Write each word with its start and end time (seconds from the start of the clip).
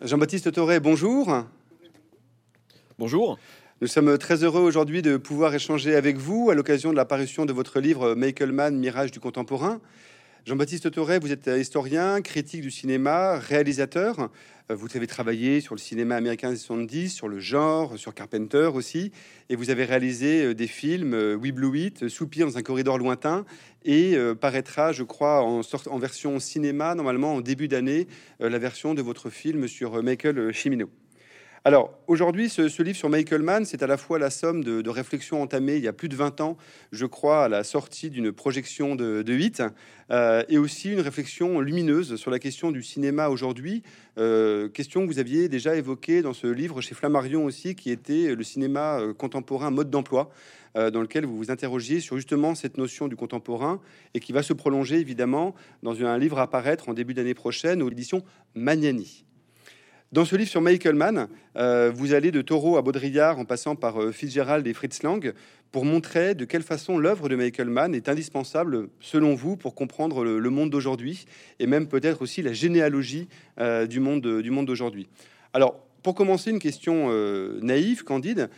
Jean-Baptiste 0.00 0.52
Toré, 0.52 0.78
bonjour. 0.78 1.42
Bonjour. 3.00 3.36
Nous 3.80 3.88
sommes 3.88 4.16
très 4.16 4.44
heureux 4.44 4.60
aujourd'hui 4.60 5.02
de 5.02 5.16
pouvoir 5.16 5.52
échanger 5.52 5.96
avec 5.96 6.18
vous 6.18 6.50
à 6.50 6.54
l'occasion 6.54 6.92
de 6.92 6.96
l'apparition 6.96 7.46
de 7.46 7.52
votre 7.52 7.80
livre 7.80 8.14
Michael 8.14 8.52
Mann, 8.52 8.78
Mirage 8.78 9.10
du 9.10 9.18
contemporain. 9.18 9.80
Jean-Baptiste 10.46 10.90
Toré, 10.90 11.18
vous 11.18 11.32
êtes 11.32 11.46
historien, 11.46 12.22
critique 12.22 12.62
du 12.62 12.70
cinéma, 12.70 13.38
réalisateur. 13.38 14.30
Vous 14.70 14.88
avez 14.94 15.06
travaillé 15.06 15.60
sur 15.60 15.74
le 15.74 15.80
cinéma 15.80 16.16
américain 16.16 16.50
des 16.50 16.56
70, 16.56 17.10
sur 17.10 17.28
le 17.28 17.38
genre, 17.38 17.98
sur 17.98 18.14
Carpenter 18.14 18.70
aussi. 18.72 19.12
Et 19.50 19.56
vous 19.56 19.70
avez 19.70 19.84
réalisé 19.84 20.54
des 20.54 20.66
films, 20.66 21.14
We 21.42 21.52
Blue 21.52 21.78
It, 21.78 22.08
Soupir 22.08 22.46
dans 22.46 22.56
un 22.56 22.62
corridor 22.62 22.98
lointain, 22.98 23.44
et 23.84 24.16
paraîtra, 24.40 24.92
je 24.92 25.02
crois, 25.02 25.42
en, 25.42 25.60
en 25.86 25.98
version 25.98 26.38
cinéma, 26.38 26.94
normalement 26.94 27.34
en 27.34 27.40
début 27.40 27.68
d'année, 27.68 28.06
la 28.40 28.58
version 28.58 28.94
de 28.94 29.02
votre 29.02 29.30
film 29.30 29.68
sur 29.68 30.02
Michael 30.02 30.54
Cimino. 30.54 30.88
Alors 31.64 31.98
aujourd'hui, 32.06 32.48
ce, 32.48 32.82
livre 32.82 32.96
sur 32.96 33.08
Michael 33.08 33.42
Mann, 33.42 33.64
c'est 33.64 33.82
à 33.82 33.88
la 33.88 33.96
fois 33.96 34.18
la 34.18 34.30
somme 34.30 34.62
de, 34.62 34.88
réflexions 34.88 35.42
entamées 35.42 35.76
il 35.76 35.82
y 35.82 35.88
a 35.88 35.92
plus 35.92 36.08
de 36.08 36.14
20 36.14 36.40
ans, 36.40 36.56
je 36.92 37.04
crois, 37.04 37.44
à 37.44 37.48
la 37.48 37.64
sortie 37.64 38.10
d'une 38.10 38.32
projection 38.32 38.94
de, 38.94 39.22
de 39.22 39.34
8, 39.34 39.62
euh, 40.10 40.44
et 40.48 40.56
aussi 40.56 40.92
une 40.92 41.00
réflexion 41.00 41.60
lumineuse 41.60 42.16
sur 42.16 42.30
la 42.30 42.38
question 42.38 42.70
du 42.70 42.82
cinéma 42.82 43.28
aujourd'hui, 43.28 43.82
euh, 44.18 44.68
question 44.68 45.02
que 45.02 45.12
vous 45.12 45.18
aviez 45.18 45.48
déjà 45.48 45.74
évoquée 45.74 46.22
dans 46.22 46.32
ce 46.32 46.46
livre 46.46 46.80
chez 46.80 46.94
Flammarion 46.94 47.44
aussi, 47.44 47.74
qui 47.74 47.90
était 47.90 48.34
le 48.34 48.44
cinéma 48.44 49.00
euh, 49.00 49.12
contemporain 49.12 49.70
mode 49.70 49.90
d'emploi, 49.90 50.30
dans 50.74 51.00
lequel 51.00 51.26
vous 51.26 51.36
vous 51.36 51.50
interrogiez 51.50 51.98
sur 51.98 52.14
justement 52.14 52.54
cette 52.54 52.78
notion 52.78 53.08
du 53.08 53.16
contemporain, 53.16 53.80
et 54.14 54.20
qui 54.20 54.32
va 54.32 54.44
se 54.44 54.52
prolonger 54.52 55.00
évidemment 55.00 55.56
dans 55.82 56.04
un 56.04 56.16
livre 56.18 56.38
à 56.38 56.48
paraître 56.48 56.88
en 56.88 56.94
début 56.94 57.14
d'année 57.14 57.34
prochaine 57.34 57.82
aux 57.82 57.90
éditions 57.90 58.22
Magnani. 58.54 59.24
Dans 60.10 60.24
ce 60.24 60.36
livre 60.36 60.48
sur 60.48 60.62
Michael 60.62 60.94
Mann, 60.94 61.28
euh, 61.56 61.92
vous 61.94 62.14
allez 62.14 62.30
de 62.30 62.40
Taureau 62.40 62.78
à 62.78 62.82
Baudrillard 62.82 63.38
en 63.38 63.44
passant 63.44 63.76
par 63.76 64.00
euh, 64.00 64.10
Fitzgerald 64.10 64.66
et 64.66 64.72
Fritz 64.72 65.02
Lang 65.02 65.34
pour 65.70 65.84
montrer 65.84 66.34
de 66.34 66.46
quelle 66.46 66.62
façon 66.62 66.96
l'œuvre 66.96 67.28
de 67.28 67.36
Michael 67.36 67.68
Mann 67.68 67.94
est 67.94 68.08
indispensable, 68.08 68.88
selon 69.00 69.34
vous, 69.34 69.58
pour 69.58 69.74
comprendre 69.74 70.24
le, 70.24 70.50
monde 70.50 70.70
d'aujourd'hui 70.70 71.26
et 71.58 71.66
même 71.66 71.88
peut-être 71.88 72.22
aussi 72.22 72.40
la 72.40 72.54
généalogie 72.54 73.28
euh, 73.60 73.86
du 73.86 74.00
monde, 74.00 74.40
du 74.40 74.50
monde 74.50 74.64
d'aujourd'hui. 74.64 75.08
Alors, 75.52 75.78
pour 76.02 76.14
commencer, 76.14 76.52
une 76.52 76.58
question 76.58 77.10
naïve, 77.60 78.02
candide. 78.02 78.48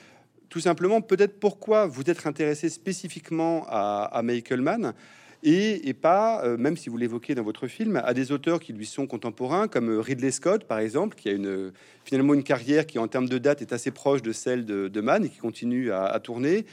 Tout 0.50 0.60
simplement, 0.60 1.00
peut-être 1.00 1.40
pourquoi 1.40 1.86
vous 1.86 2.02
êtes 2.08 2.26
intéressé 2.28 2.68
spécifiquement 2.68 3.66
à, 3.68 4.04
à 4.04 4.22
Michael 4.22 4.60
Mann? 4.60 4.94
Et, 5.42 5.94
pas, 5.94 6.44
euh, 6.44 6.56
même 6.56 6.76
si 6.76 6.90
vous 6.90 6.96
l'évoquez 6.96 7.34
dans 7.34 7.42
votre 7.42 7.66
film, 7.66 8.00
à 8.04 8.12
des 8.12 8.32
auteurs 8.32 8.60
qui 8.60 8.72
lui 8.72 8.86
sont 8.86 9.06
contemporains, 9.06 9.68
comme 9.68 9.88
euh, 9.88 10.00
Ridley 10.00 10.30
Scott, 10.30 10.64
par 10.64 10.78
exemple, 10.78 11.16
qui 11.16 11.30
a 11.30 11.36
finalement 12.04 12.34
une 12.34 12.42
carrière 12.42 12.86
qui, 12.86 12.98
en 12.98 13.08
termes 13.08 13.28
de 13.28 13.38
date, 13.38 13.62
est 13.62 13.72
assez 13.72 13.90
proche 13.90 14.22
de 14.22 14.32
celle 14.32 14.64
de, 14.64 15.00
Mann 15.00 15.24
et 15.24 15.28
qui 15.30 15.38
continue 15.38 15.92
à, 15.92 16.18
tourner. 16.20 16.66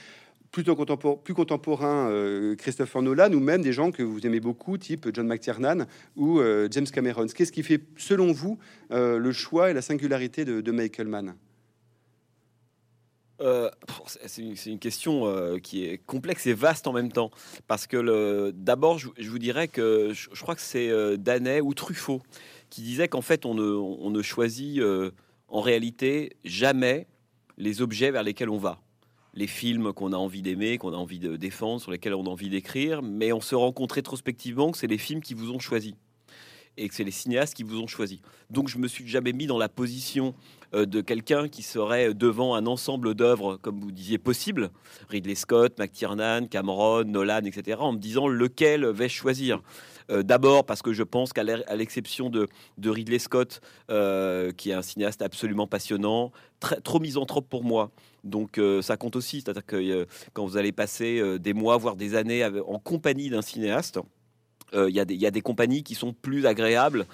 Plutôt 0.52 0.76
plus 1.24 1.34
contemporain, 1.34 2.10
euh, 2.10 2.56
Christopher 2.56 3.02
Nolan, 3.02 3.32
ou 3.34 3.40
même 3.40 3.62
des 3.62 3.74
gens 3.74 3.92
que 3.92 4.04
vous 4.04 4.26
aimez 4.26 4.40
beaucoup, 4.40 4.78
type 4.78 5.08
John 5.14 5.28
McTiernan 5.28 5.86
ou 6.16 6.42
James 6.72 6.88
Cameron. 6.92 7.28
Qu'est-ce 7.28 7.52
qui 7.52 7.64
fait, 7.64 7.82
selon 7.96 8.32
vous, 8.32 8.58
le 8.90 9.32
choix 9.32 9.70
et 9.70 9.74
la 9.74 9.82
singularité 9.82 10.46
de, 10.46 10.62
de 10.62 10.72
Michael 10.72 11.08
Mann 11.08 11.36
euh, 13.40 13.70
c'est 14.26 14.42
une, 14.42 14.80
question 14.80 15.28
euh, 15.28 15.60
qui 15.60 15.86
est 15.86 16.00
complexe 16.00 16.48
et 16.48 16.54
vaste 16.54 16.88
en 16.88 16.94
même 16.94 17.12
temps. 17.12 17.32
Parce 17.68 17.88
que 17.88 18.52
d'abord, 18.52 18.98
je, 18.98 19.30
vous 19.30 19.40
dirais 19.40 19.68
que 19.68 20.12
je, 20.14 20.42
crois 20.42 20.56
que 20.56 20.62
c'est 20.62 20.90
euh, 20.90 21.18
Danet 21.18 21.62
ou 21.62 21.74
Truffaut 21.74 22.22
qui 22.70 22.82
disait 22.82 23.08
qu'en 23.08 23.22
fait, 23.22 23.46
on 23.46 23.54
ne, 23.54 24.22
choisit 24.22 24.82
en 25.48 25.62
réalité 25.62 26.34
jamais 26.44 27.08
les 27.58 27.82
objets 27.82 28.12
vers 28.12 28.24
lesquels 28.24 28.50
on 28.50 28.58
va. 28.58 28.82
Les 29.34 29.48
films 29.48 29.94
qu'on 29.94 30.14
a 30.14 30.18
envie 30.18 30.42
d'aimer, 30.42 30.78
qu'on 30.78 30.94
a 30.94 30.98
envie 30.98 31.20
de 31.20 31.38
défendre, 31.38 31.80
sur 31.80 31.92
lesquels 31.92 32.16
on 32.16 32.26
a 32.26 32.30
envie 32.30 32.50
d'écrire, 32.50 33.02
mais 33.02 33.32
on 33.32 33.40
se 33.40 33.56
rend 33.56 33.72
compte 33.72 33.92
rétrospectivement 33.92 34.72
que 34.72 34.78
c'est 34.78 34.88
les 34.88 34.98
films 34.98 35.22
qui 35.22 35.34
vous 35.34 35.52
ont 35.52 35.60
choisi 35.60 35.96
et 36.78 36.88
que 36.88 36.96
c'est 36.96 37.04
les 37.04 37.12
cinéastes 37.12 37.54
qui 37.54 37.64
vous 37.64 37.80
ont 37.80 37.88
choisi. 37.88 38.22
Donc 38.50 38.70
je 38.70 38.78
me 38.78 38.88
suis 38.88 39.08
jamais 39.08 39.34
mis 39.34 39.48
dans 39.48 39.58
la 39.58 39.70
position 39.70 40.34
euh, 40.74 40.86
de 40.86 41.00
quelqu'un 41.00 41.48
qui 41.48 41.64
serait 41.64 42.14
devant 42.14 42.56
un 42.56 42.66
ensemble 42.66 43.16
d'œuvres, 43.16 43.58
comme 43.58 43.80
vous 43.80 43.92
disiez, 43.92 44.18
possible, 44.18 44.70
Ridley 45.10 45.36
Scott, 45.36 45.80
McTiernan, 45.80 46.48
Cameron, 46.48 47.06
Nolan, 47.06 47.46
etc., 47.46 47.78
en 47.80 47.94
me 47.94 48.00
disant 48.00 48.28
lequel 48.28 48.86
vais-je 48.86 49.14
choisir? 49.14 49.62
Euh, 50.10 50.24
d'abord 50.24 50.66
parce 50.66 50.82
que 50.82 50.94
je 50.94 51.04
pense 51.04 51.32
qu'à 51.32 51.44
l'exception 51.44 52.30
de, 52.30 52.48
Ridley 52.84 53.20
Scott, 53.20 53.62
euh, 53.90 54.52
qui 54.52 54.72
est 54.72 54.74
un 54.74 54.82
cinéaste 54.82 55.22
absolument 55.22 55.68
passionnant, 55.68 56.32
très, 56.60 56.82
trop 56.82 57.00
misanthrope 57.00 57.48
pour 57.50 57.64
moi. 57.64 57.92
Donc 58.24 58.60
ça 58.82 58.98
compte 58.98 59.16
aussi, 59.16 59.40
c'est-à-dire 59.40 59.66
que 59.66 60.06
quand 60.34 60.46
vous 60.46 60.58
allez 60.58 60.74
passer 60.74 61.40
des 61.40 61.54
mois, 61.54 61.78
voire 61.78 61.96
des 61.96 62.14
années 62.14 62.44
en 62.46 62.78
compagnie 62.78 63.30
d'un 63.30 63.42
cinéaste, 63.42 64.00
il 64.74 64.90
y, 64.90 65.26
a 65.26 65.32
des 65.32 65.42
compagnies 65.42 65.84
qui 65.84 65.96
sont 65.96 66.14
plus 66.14 66.46
agréables, 66.46 67.06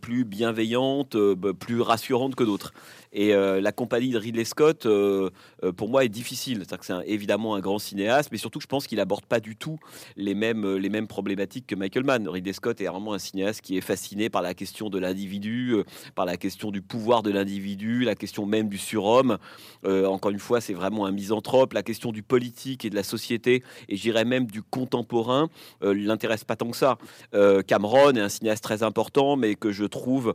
plus 0.00 0.24
bienveillantes, 0.24 1.16
plus 1.58 1.80
rassurantes 1.80 2.34
que 2.34 2.44
d'autres. 2.44 2.72
Et 3.12 3.34
euh, 3.34 3.60
la 3.60 3.72
compagnie 3.72 4.10
de 4.10 4.18
Ridley 4.18 4.44
Scott, 4.44 4.86
euh, 4.86 5.30
euh, 5.64 5.72
pour 5.72 5.88
moi, 5.88 6.04
est 6.04 6.08
difficile. 6.08 6.64
C'est 6.68 6.80
c'est 6.82 6.94
évidemment 7.06 7.54
un 7.54 7.60
grand 7.60 7.78
cinéaste, 7.78 8.30
mais 8.32 8.38
surtout, 8.38 8.60
je 8.60 8.66
pense 8.66 8.86
qu'il 8.86 9.00
aborde 9.00 9.26
pas 9.26 9.40
du 9.40 9.56
tout 9.56 9.78
les 10.16 10.34
mêmes, 10.34 10.76
les 10.76 10.88
mêmes 10.88 11.06
problématiques 11.06 11.66
que 11.66 11.74
Michael 11.74 12.04
Mann. 12.04 12.28
Ridley 12.28 12.52
Scott 12.52 12.80
est 12.80 12.86
vraiment 12.86 13.12
un 13.12 13.18
cinéaste 13.18 13.60
qui 13.60 13.76
est 13.76 13.82
fasciné 13.82 14.30
par 14.30 14.42
la 14.42 14.54
question 14.54 14.88
de 14.88 14.98
l'individu, 14.98 15.76
par 16.14 16.24
la 16.24 16.36
question 16.36 16.70
du 16.70 16.80
pouvoir 16.80 17.22
de 17.22 17.30
l'individu, 17.30 18.04
la 18.04 18.14
question 18.14 18.46
même 18.46 18.68
du 18.68 18.78
surhomme. 18.78 19.38
encore 19.84 20.30
une 20.30 20.38
fois, 20.38 20.60
c'est 20.60 20.72
vraiment 20.72 21.06
un 21.06 21.12
misanthrope. 21.12 21.74
La 21.74 21.82
question 21.82 22.12
du 22.12 22.22
politique 22.22 22.84
et 22.84 22.90
de 22.90 22.94
la 22.94 23.02
société, 23.02 23.62
et 23.88 23.96
j'irais 23.96 24.24
même 24.24 24.46
du 24.46 24.62
contemporain, 24.62 25.48
l'intéresse 25.82 26.44
pas 26.44 26.56
tant 26.56 26.70
que 26.70 26.76
ça. 26.76 26.89
Cameron 27.66 28.12
est 28.12 28.20
un 28.20 28.28
cinéaste 28.28 28.64
très 28.64 28.82
important, 28.82 29.36
mais 29.36 29.54
que 29.54 29.72
je 29.72 29.84
trouve 29.84 30.34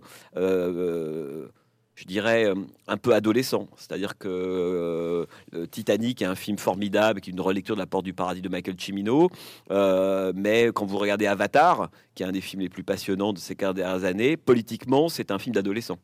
je 1.96 2.04
dirais, 2.04 2.46
euh, 2.46 2.56
un 2.88 2.98
peu 2.98 3.14
adolescent. 3.14 3.68
C'est-à-dire 3.78 4.18
que 4.18 4.28
euh, 4.28 5.66
Titanic 5.72 6.22
est 6.22 6.26
un 6.26 6.36
film 6.36 6.58
formidable, 6.58 7.22
qui 7.22 7.30
est 7.30 7.34
une 7.34 7.42
relecture 7.42 7.76
de 7.76 7.80
La 7.80 7.88
Porte 7.88 8.06
du 8.06 8.14
Paradis 8.14 8.42
de 8.42 8.50
Michael 8.50 8.76
Cimino. 8.78 9.30
Euh, 9.72 10.34
mais 10.36 10.68
quand 10.74 10.86
vous 10.86 10.98
regardez 10.98 11.26
Avatar, 11.26 11.90
qui 12.14 12.24
est 12.24 12.26
un 12.26 12.32
des 12.32 12.42
films 12.42 12.62
les 12.62 12.70
plus 12.70 12.84
passionnants 12.84 13.34
de 13.34 13.40
ces 13.40 13.56
15 13.56 13.76
dernières 13.76 14.04
années, 14.04 14.38
politiquement, 14.38 15.10
c'est 15.10 15.32
un 15.32 15.40
film 15.40 15.56
d'adolescent. 15.56 15.98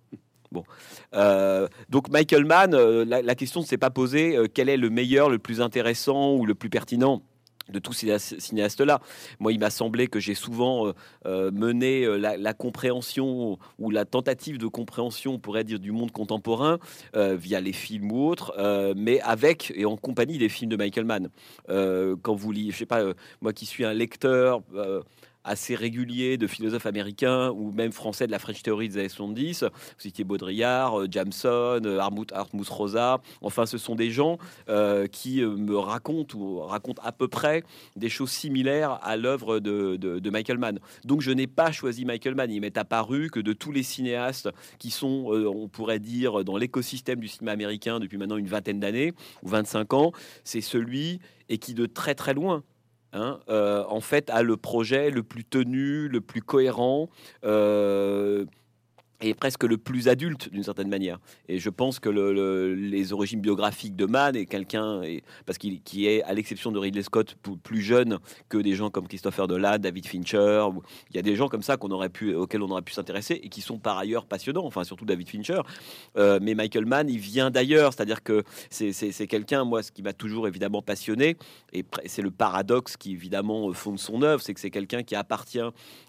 Bon. 0.53 0.65
donc 1.87 2.09
Michael 2.09 2.43
Mann, 2.43 2.75
la, 2.75 3.35
question 3.35 3.61
ne 3.61 3.65
s'est 3.65 3.77
pas 3.77 3.89
posée 3.89 4.37
quel 4.53 4.67
est 4.67 4.75
le 4.75 4.89
meilleur, 4.89 5.29
le 5.29 5.39
plus 5.39 5.61
intéressant 5.61 6.33
ou 6.33 6.45
le 6.45 6.55
plus 6.55 6.69
pertinent? 6.69 7.21
De 7.69 7.79
tous 7.79 7.93
ces 7.93 8.17
cinéastes-là. 8.19 8.99
Moi, 9.39 9.53
il 9.53 9.59
m'a 9.59 9.69
semblé 9.69 10.07
que 10.07 10.19
j'ai 10.19 10.35
souvent 10.35 10.87
euh, 10.87 10.93
euh, 11.25 11.51
mené 11.51 12.03
euh, 12.03 12.17
la, 12.17 12.53
compréhension 12.53 13.57
ou 13.79 13.89
la 13.89 14.05
tentative 14.05 14.57
de 14.57 14.67
compréhension, 14.67 15.33
on 15.33 15.39
pourrait 15.39 15.63
dire, 15.63 15.79
du 15.79 15.91
monde 15.91 16.11
contemporain 16.11 16.79
via 17.13 17.59
les 17.61 17.73
films 17.73 18.11
ou 18.11 18.27
autres, 18.27 18.53
mais 18.95 19.21
avec 19.21 19.71
et 19.75 19.85
en 19.85 19.97
compagnie 19.97 20.37
des 20.37 20.49
films 20.49 20.69
de 20.69 20.75
Michael 20.75 21.05
Mann. 21.05 21.29
quand 21.67 22.35
vous 22.35 22.51
lisez, 22.51 22.71
je 22.71 22.77
sais 22.77 22.85
pas, 22.85 23.01
moi 23.41 23.53
qui 23.53 23.65
suis 23.65 23.85
un 23.85 23.93
lecteur 23.93 24.61
assez 25.43 25.75
régulier 25.75 26.37
de 26.37 26.47
philosophes 26.47 26.85
américains 26.85 27.49
ou 27.49 27.71
même 27.71 27.91
français 27.91 28.27
de 28.27 28.31
la 28.31 28.39
French 28.39 28.61
Theory 28.61 28.89
des 28.89 28.97
années 28.97 29.09
70. 29.09 29.63
Vous 29.63 29.69
citiez 29.97 30.23
Baudrillard, 30.23 31.01
euh, 31.01 31.07
Jameson, 31.09 31.81
euh, 31.85 31.99
Hartmut, 31.99 32.69
Rosa. 32.69 33.21
Enfin, 33.41 33.65
ce 33.65 33.77
sont 33.77 33.95
des 33.95 34.11
gens 34.11 34.37
euh, 34.69 35.07
qui 35.07 35.41
me 35.41 35.77
racontent 35.77 36.37
ou 36.37 36.59
racontent 36.59 37.01
à 37.03 37.11
peu 37.11 37.27
près 37.27 37.63
des 37.95 38.09
choses 38.09 38.31
similaires 38.31 38.99
à 39.01 39.17
l'œuvre 39.17 39.59
de, 39.59 40.29
Michael 40.29 40.59
Mann. 40.59 40.79
Donc, 41.03 41.21
je 41.21 41.31
n'ai 41.31 41.47
pas 41.47 41.71
choisi 41.71 42.05
Michael 42.05 42.35
Mann. 42.35 42.51
Il 42.51 42.61
m'est 42.61 42.77
apparu 42.77 43.29
que 43.29 43.39
de 43.39 43.53
tous 43.53 43.71
les 43.71 43.83
cinéastes 43.83 44.49
qui 44.79 44.91
sont, 44.91 45.25
on 45.31 45.67
pourrait 45.67 45.99
dire, 45.99 46.45
dans 46.45 46.55
l'écosystème 46.55 47.19
du 47.19 47.27
cinéma 47.27 47.51
américain 47.51 47.99
depuis 47.99 48.17
maintenant 48.17 48.37
une 48.37 48.47
vingtaine 48.47 48.79
d'années 48.79 49.13
ou 49.43 49.49
25 49.49 49.93
ans, 49.93 50.11
c'est 50.45 50.61
celui 50.61 51.19
et 51.49 51.57
qui 51.57 51.73
de 51.73 51.85
très 51.85 52.15
très 52.15 52.33
loin 52.33 52.63
Hein, 53.13 53.39
euh, 53.49 53.83
en 53.87 53.99
fait, 53.99 54.29
a 54.29 54.41
le 54.41 54.57
projet 54.57 55.09
le 55.09 55.23
plus 55.23 55.43
tenu, 55.43 56.07
le 56.07 56.21
plus 56.21 56.41
cohérent. 56.41 57.09
Euh, 57.43 58.45
est 59.21 59.33
presque 59.33 59.63
le 59.63 59.77
plus 59.77 60.07
adulte 60.07 60.49
d'une 60.51 60.63
certaine 60.63 60.89
manière. 60.89 61.19
Et 61.47 61.59
je 61.59 61.69
pense 61.69 61.99
que 61.99 62.09
les 62.09 63.13
origines 63.13 63.41
biographiques 63.41 63.95
de 63.95 64.05
Mann 64.05 64.35
est 64.35 64.45
quelqu'un, 64.45 65.01
parce 65.45 65.57
qu'il 65.57 65.81
qui 65.81 66.07
est, 66.07 66.23
à 66.23 66.33
l'exception 66.33 66.71
de 66.71 66.79
Ridley 66.79 67.03
Scott, 67.03 67.35
plus 67.63 67.81
jeune 67.81 68.19
que 68.49 68.57
des 68.57 68.75
gens 68.75 68.89
comme 68.89 69.07
Christopher 69.07 69.47
Nolan, 69.47 69.77
David 69.79 70.05
Fincher. 70.05 70.65
Il 71.09 71.15
y 71.15 71.19
a 71.19 71.21
des 71.21 71.35
gens 71.35 71.47
comme 71.47 71.63
ça 71.63 71.77
qu'on 71.77 71.91
aurait 71.91 72.09
pu, 72.09 72.33
auxquels 72.35 72.61
on 72.61 72.69
aurait 72.69 72.81
pu 72.81 72.93
s'intéresser 72.93 73.39
et 73.43 73.49
qui 73.49 73.61
sont 73.61 73.77
par 73.77 73.97
ailleurs 73.97 74.25
passionnants, 74.25 74.65
enfin 74.65 74.83
surtout 74.83 75.05
David 75.05 75.29
Fincher. 75.29 75.61
Euh, 76.17 76.39
mais 76.41 76.55
Michael 76.55 76.85
Mann, 76.85 77.09
il 77.09 77.19
vient 77.19 77.51
d'ailleurs, 77.51 77.93
c'est-à-dire 77.93 78.23
que 78.23 78.43
c'est 78.69 79.27
quelqu'un, 79.27 79.63
moi, 79.63 79.83
ce 79.83 79.91
qui 79.91 80.01
m'a 80.01 80.13
toujours 80.13 80.47
évidemment 80.47 80.81
passionné, 80.81 81.37
et 81.73 81.85
c'est 82.05 82.21
le 82.21 82.31
paradoxe 82.31 82.97
qui 82.97 83.11
évidemment 83.11 83.71
fonde 83.73 83.99
son 83.99 84.21
œuvre, 84.21 84.41
c'est 84.41 84.53
que 84.53 84.59
c'est 84.59 84.71
quelqu'un 84.71 85.03
qui 85.03 85.15
appartient 85.15 85.59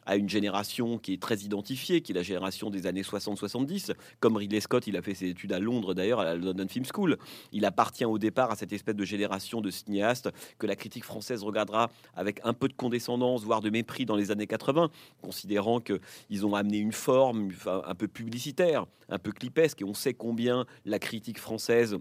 à 0.07 0.17
une 0.17 0.29
génération 0.29 0.99
qui 0.99 1.15
est 1.15 1.23
très 1.23 1.39
identifiée, 1.39 2.01
qui 2.01 2.13
est 2.13 2.15
la 2.15 2.23
génération 2.23 2.71
des 2.71 2.87
années 2.87 2.93
années 2.93 3.03
60-70. 3.03 3.93
Comme 4.21 4.37
Ridley 4.37 4.61
Scott, 4.61 4.87
il 4.87 4.97
a 4.97 5.03
fait 5.03 5.15
ses 5.15 5.29
études 5.29 5.53
à 5.53 5.59
Londres 5.59 5.95
d'ailleurs, 5.95 6.21
à 6.21 6.25
la 6.25 6.37
London 6.37 6.67
Film 6.69 6.85
School. 6.85 7.19
Il 7.51 7.65
appartient 7.65 8.05
au 8.05 8.19
départ 8.19 8.51
à 8.51 8.57
cette 8.57 8.73
espèce 8.73 8.95
de 8.95 9.05
génération 9.05 9.61
de 9.61 9.71
cinéastes 9.71 10.31
que 10.59 10.67
la 10.67 10.77
critique 10.77 11.05
française 11.05 11.43
regardera 11.43 11.91
avec 12.15 12.41
un 12.45 12.53
peu 12.53 12.69
de 12.69 12.75
condescendance, 12.75 13.43
voire 13.43 13.61
de 13.61 13.71
mépris 13.71 14.05
dans 14.05 14.17
les 14.17 14.31
années 14.31 14.47
80, 14.47 14.91
considérant 15.21 15.81
qu'ils 15.81 16.47
ont 16.47 16.55
amené 16.55 16.79
une 16.79 16.93
forme 16.93 17.51
un 17.67 17.95
peu 17.95 18.09
publicitaire, 18.09 18.87
un 19.09 19.19
peu 19.19 19.33
clipesque, 19.33 19.81
et 19.83 19.85
on 19.85 19.95
sait 19.95 20.15
combien 20.15 20.67
la 20.85 20.99
critique 20.99 21.39
française 21.39 21.97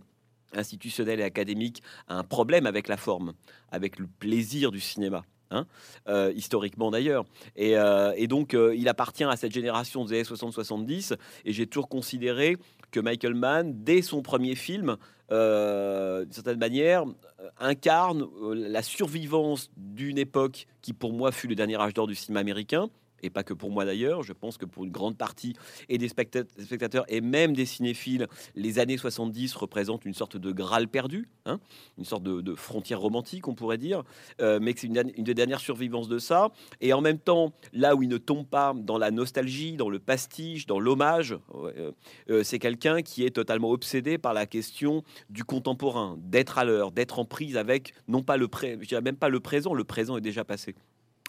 institutionnelle 0.53 1.21
et 1.21 1.23
académique 1.23 1.81
a 2.07 2.15
un 2.15 2.23
problème 2.23 2.65
avec 2.65 2.89
la 2.89 2.97
forme, 2.97 3.33
avec 3.71 3.99
le 3.99 4.07
plaisir 4.07 4.71
du 4.71 4.81
cinéma. 4.81 5.23
Hein, 5.51 5.65
euh, 6.07 6.31
historiquement 6.33 6.91
d'ailleurs. 6.91 7.25
Et, 7.57 7.77
euh, 7.77 8.13
donc, 8.27 8.53
euh, 8.53 8.73
il 8.75 8.87
appartient 8.87 9.25
à 9.25 9.35
cette 9.35 9.51
génération 9.51 10.05
des 10.05 10.13
années 10.15 10.23
60-70, 10.23 11.17
et 11.43 11.51
j'ai 11.51 11.67
toujours 11.67 11.89
considéré 11.89 12.55
que 12.91 13.01
Michael 13.01 13.33
Mann, 13.33 13.83
dès 13.83 14.01
son 14.01 14.21
premier 14.21 14.55
film, 14.55 14.95
d'une 15.29 16.31
certaine 16.31 16.59
manière, 16.59 17.05
incarne 17.59 18.27
la 18.53 18.81
survivance 18.81 19.71
d'une 19.77 20.17
époque 20.17 20.67
qui, 20.81 20.91
pour 20.91 21.13
moi, 21.13 21.31
fut 21.31 21.47
le 21.47 21.55
dernier 21.55 21.79
âge 21.79 21.93
d'or 21.93 22.07
du 22.07 22.15
cinéma 22.15 22.41
américain, 22.41 22.89
et 23.21 23.29
pas 23.29 23.43
que 23.43 23.53
pour 23.53 23.71
moi 23.71 23.85
d'ailleurs, 23.85 24.23
je 24.23 24.33
pense 24.33 24.57
que 24.57 24.65
pour 24.65 24.83
une 24.83 24.91
grande 24.91 25.17
partie 25.17 25.55
et 25.89 25.97
des 25.97 26.07
spectateurs 26.07 27.05
et 27.07 27.21
même 27.21 27.55
des 27.55 27.65
cinéphiles, 27.65 28.27
les 28.55 28.79
années 28.79 28.97
70 28.97 29.55
représentent 29.55 30.05
une 30.05 30.13
sorte 30.13 30.37
de 30.37 30.51
Graal 30.51 30.87
perdu, 30.87 31.29
hein, 31.45 31.59
une 31.97 32.05
sorte 32.05 32.23
de, 32.23 32.55
frontière 32.55 32.99
romantique, 32.99 33.47
on 33.47 33.55
pourrait 33.55 33.77
dire, 33.77 34.03
euh, 34.41 34.59
mais 34.61 34.73
que 34.73 34.81
c'est 34.81 34.87
une, 34.87 34.93
des 35.01 35.33
dernières 35.33 35.59
survivances 35.59 36.07
de 36.07 36.19
ça. 36.19 36.49
Et 36.81 36.93
en 36.93 37.01
même 37.01 37.17
temps, 37.17 37.53
là 37.73 37.95
où 37.95 38.03
il 38.03 38.09
ne 38.09 38.17
tombe 38.17 38.45
pas 38.45 38.73
dans 38.75 38.97
la 38.97 39.11
nostalgie, 39.11 39.77
dans 39.77 39.89
le 39.89 39.99
pastiche, 39.99 40.65
dans 40.65 40.79
l'hommage, 40.79 41.37
euh, 41.55 41.91
euh, 42.29 42.43
c'est 42.43 42.59
quelqu'un 42.59 43.01
qui 43.01 43.23
est 43.23 43.31
totalement 43.31 43.71
obsédé 43.71 44.17
par 44.17 44.33
la 44.33 44.45
question 44.45 45.03
du 45.29 45.43
contemporain, 45.43 46.17
d'être 46.19 46.57
à 46.57 46.65
l'heure, 46.65 46.91
d'être 46.91 47.19
en 47.19 47.25
prise 47.25 47.57
avec 47.57 47.93
non 48.07 48.21
pas 48.21 48.37
le 48.37 48.47
pré, 48.47 48.77
même 49.03 49.15
pas 49.15 49.29
le 49.29 49.39
présent, 49.39 49.73
le 49.73 49.83
présent 49.83 50.17
est 50.17 50.21
déjà 50.21 50.43
passé 50.43 50.75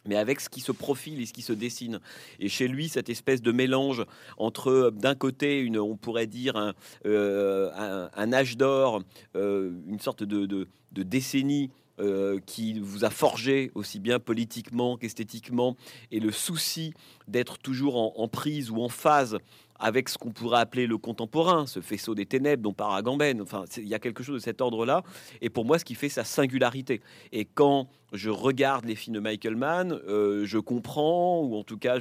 mais 0.07 0.17
avec 0.17 0.41
ce 0.41 0.49
qui 0.49 0.61
se 0.61 0.73
profile 0.73 1.21
et 1.21 1.27
ce 1.27 1.33
qui 1.33 1.43
se 1.43 1.53
dessine. 1.53 2.01
Et 2.41 2.49
chez 2.49 2.69
lui, 2.69 2.89
cette 2.89 3.09
espèce 3.09 3.43
de 3.43 3.53
mélange 3.53 4.05
entre, 4.37 4.91
d'un 4.95 5.15
côté, 5.15 5.61
une, 5.61 5.79
on 5.79 5.97
pourrait 5.97 6.27
dire, 6.27 6.57
un, 6.57 6.75
euh, 7.07 8.09
âge 8.17 8.57
d'or, 8.57 9.03
euh, 9.37 9.73
une 9.89 10.01
sorte 10.01 10.23
de, 10.23 10.69
décennie 10.91 11.71
euh, 12.01 12.41
qui 12.47 12.81
vous 12.81 13.05
a 13.05 13.11
forgé 13.11 13.71
aussi 13.75 14.01
bien 14.01 14.19
politiquement 14.19 14.97
qu'esthétiquement, 14.97 15.77
et 16.11 16.21
le 16.21 16.33
souci 16.33 16.95
d'être 17.29 17.59
toujours 17.59 18.19
en, 18.19 18.29
prise 18.29 18.71
ou 18.71 18.81
en 18.81 18.89
phase 18.89 19.39
avec 19.79 20.09
ce 20.09 20.17
qu'on 20.17 20.31
pourrait 20.31 20.61
appeler 20.61 20.87
le 20.87 20.97
contemporain, 20.97 21.67
ce 21.67 21.81
faisceau 21.81 22.15
des 22.15 22.25
ténèbres 22.25 22.63
dont 22.63 22.73
parle 22.73 22.97
Agamben. 22.97 23.43
Enfin, 23.43 23.65
il 23.77 23.89
y 23.89 23.95
a 23.95 23.99
quelque 23.99 24.23
chose 24.23 24.37
de 24.37 24.45
cet 24.45 24.61
ordre-là. 24.61 25.03
Et 25.41 25.51
pour 25.51 25.65
moi, 25.65 25.79
ce 25.79 25.85
qui 25.85 25.97
fait 25.97 26.09
sa 26.09 26.23
singularité. 26.23 27.01
Et 27.33 27.45
quand 27.45 27.89
je 28.13 28.31
regarde 28.31 28.85
les 28.85 28.95
films 28.95 29.15
de 29.15 29.21
Michael 29.21 29.57
Mann, 29.57 29.93
euh, 30.07 30.45
je 30.45 30.59
comprends, 30.59 31.41
ou 31.41 31.57
en 31.57 31.65
tout 31.65 31.79
cas, 31.79 31.99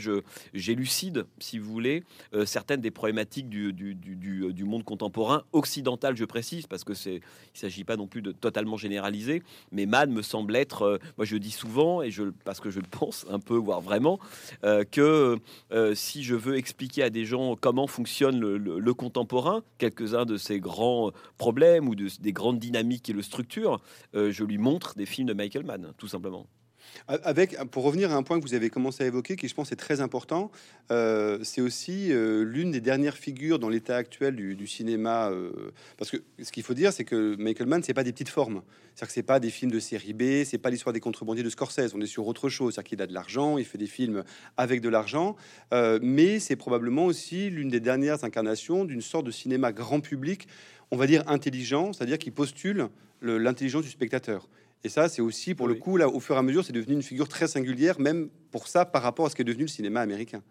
j'élucide, 0.53 1.25
si 1.39 1.57
vous 1.57 1.71
voulez, 1.71 2.03
euh, 2.33 2.45
certaines 2.45 2.81
des 2.81 2.91
problématiques 2.91 3.49
du, 3.49 3.71
du, 3.71 3.95
du, 3.95 4.15
du, 4.53 4.63
monde 4.65 4.83
contemporain, 4.83 5.43
occidental, 5.53 6.17
je 6.17 6.25
précise, 6.25 6.67
parce 6.67 6.83
que 6.83 6.93
c'est, 6.93 7.21
il 7.55 7.59
s'agit 7.59 7.83
pas 7.83 7.95
non 7.95 8.07
plus 8.07 8.21
de 8.21 8.31
totalement 8.31 8.77
généraliser, 8.77 9.41
mais 9.71 9.85
Mann 9.85 10.11
me 10.11 10.21
semble 10.21 10.55
être, 10.55 10.83
euh, 10.83 10.97
moi 11.17 11.25
je 11.25 11.37
dis 11.37 11.51
souvent, 11.51 12.01
et 12.01 12.11
je, 12.11 12.23
parce 12.43 12.59
que 12.59 12.69
je 12.69 12.79
le 12.79 12.87
pense 12.91 13.25
un 13.29 13.39
peu, 13.39 13.55
voire 13.55 13.81
vraiment, 13.81 14.19
que 14.91 15.37
si 15.93 16.23
je 16.23 16.35
veux 16.35 16.57
expliquer 16.57 17.03
à 17.03 17.09
des 17.09 17.25
gens 17.25 17.55
comment 17.55 17.87
fonctionne 17.87 18.39
le, 18.39 18.57
le, 18.57 18.93
contemporain, 18.93 19.63
quelques-uns 19.77 20.25
de 20.25 20.37
ces 20.37 20.59
grands 20.59 21.11
problèmes 21.37 21.87
ou 21.87 21.95
de, 21.95 22.07
des 22.19 22.33
grandes 22.33 22.59
dynamiques 22.59 23.09
et 23.09 23.13
le 23.13 23.21
structure, 23.21 23.81
je 24.13 24.43
lui 24.43 24.57
montre 24.57 24.95
des 24.95 25.05
films 25.05 25.27
de 25.27 25.33
Michael 25.33 25.65
Mann 25.65 25.93
tout 26.01 26.07
simplement. 26.07 26.47
Avec, 27.07 27.55
pour 27.69 27.83
revenir 27.83 28.11
à 28.11 28.15
un 28.15 28.23
point 28.23 28.39
que 28.39 28.43
vous 28.43 28.55
avez 28.55 28.71
commencé 28.71 29.03
à 29.03 29.07
évoquer, 29.07 29.35
qui 29.35 29.47
je 29.47 29.53
pense 29.53 29.71
est 29.71 29.75
très 29.75 30.01
important, 30.01 30.49
euh, 30.89 31.37
c'est 31.43 31.61
aussi 31.61 32.11
euh, 32.11 32.43
l'une 32.43 32.71
des 32.71 32.81
dernières 32.81 33.17
figures 33.17 33.59
dans 33.59 33.69
l'état 33.69 33.95
actuel 33.95 34.35
du, 34.35 34.67
cinéma. 34.67 35.29
Euh, 35.29 35.71
parce 35.99 36.09
que 36.09 36.17
ce 36.41 36.51
qu'il 36.51 36.63
faut 36.63 36.73
dire, 36.73 36.91
c'est 36.91 37.03
que 37.03 37.35
Michael 37.35 37.67
Mann, 37.67 37.83
c'est 37.83 37.93
pas 37.93 38.03
des 38.03 38.11
petites 38.11 38.29
formes. 38.29 38.63
C'est-à-dire 38.95 39.07
que 39.07 39.13
c'est 39.13 39.23
pas 39.23 39.39
des 39.39 39.51
films 39.51 39.69
de 39.69 39.79
série 39.79 40.13
B, 40.13 40.43
c'est 40.43 40.57
pas 40.57 40.71
l'histoire 40.71 40.91
des 40.91 40.99
contrebandiers 40.99 41.43
de 41.43 41.49
Scorsese. 41.51 41.93
On 41.93 42.01
est 42.01 42.07
sur 42.07 42.25
autre 42.25 42.49
chose. 42.49 42.73
C'est-à-dire 42.73 42.89
qu'il 42.89 43.01
a 43.03 43.07
de 43.07 43.13
l'argent, 43.13 43.59
il 43.59 43.65
fait 43.65 43.77
des 43.77 43.85
films 43.85 44.23
avec 44.57 44.81
de 44.81 44.89
l'argent, 44.89 45.35
mais 46.01 46.39
c'est 46.39 46.55
probablement 46.55 47.05
aussi 47.05 47.51
l'une 47.51 47.69
des 47.69 47.79
dernières 47.79 48.23
incarnations 48.23 48.85
d'une 48.85 49.01
sorte 49.01 49.27
de 49.27 49.31
cinéma 49.31 49.71
grand 49.71 50.01
public, 50.01 50.47
on 50.89 50.97
va 50.97 51.05
dire 51.05 51.23
intelligent, 51.27 51.93
c'est-à-dire 51.93 52.17
qui 52.17 52.31
postule 52.31 52.89
l'intelligence 53.21 53.83
du 53.83 53.89
spectateur. 53.89 54.49
Et 54.83 54.89
ça, 54.89 55.09
c'est 55.09 55.21
aussi, 55.21 55.53
pour 55.53 55.67
le 55.67 55.75
coup, 55.75 55.97
là, 55.97 56.09
au 56.09 56.19
fur 56.19 56.35
et 56.35 56.39
à 56.39 56.41
mesure, 56.41 56.65
c'est 56.65 56.73
devenu 56.73 56.95
une 56.95 57.03
figure 57.03 57.27
très 57.27 57.47
singulière, 57.47 57.99
même 57.99 58.29
pour 58.51 58.67
ça, 58.67 58.85
par 58.85 59.03
rapport 59.03 59.27
à 59.27 59.29
ce 59.29 59.35
qui 59.35 59.41
est 59.41 59.45
devenu 59.45 59.63
le 59.63 59.69
cinéma 59.69 60.01
américain. 60.01 60.41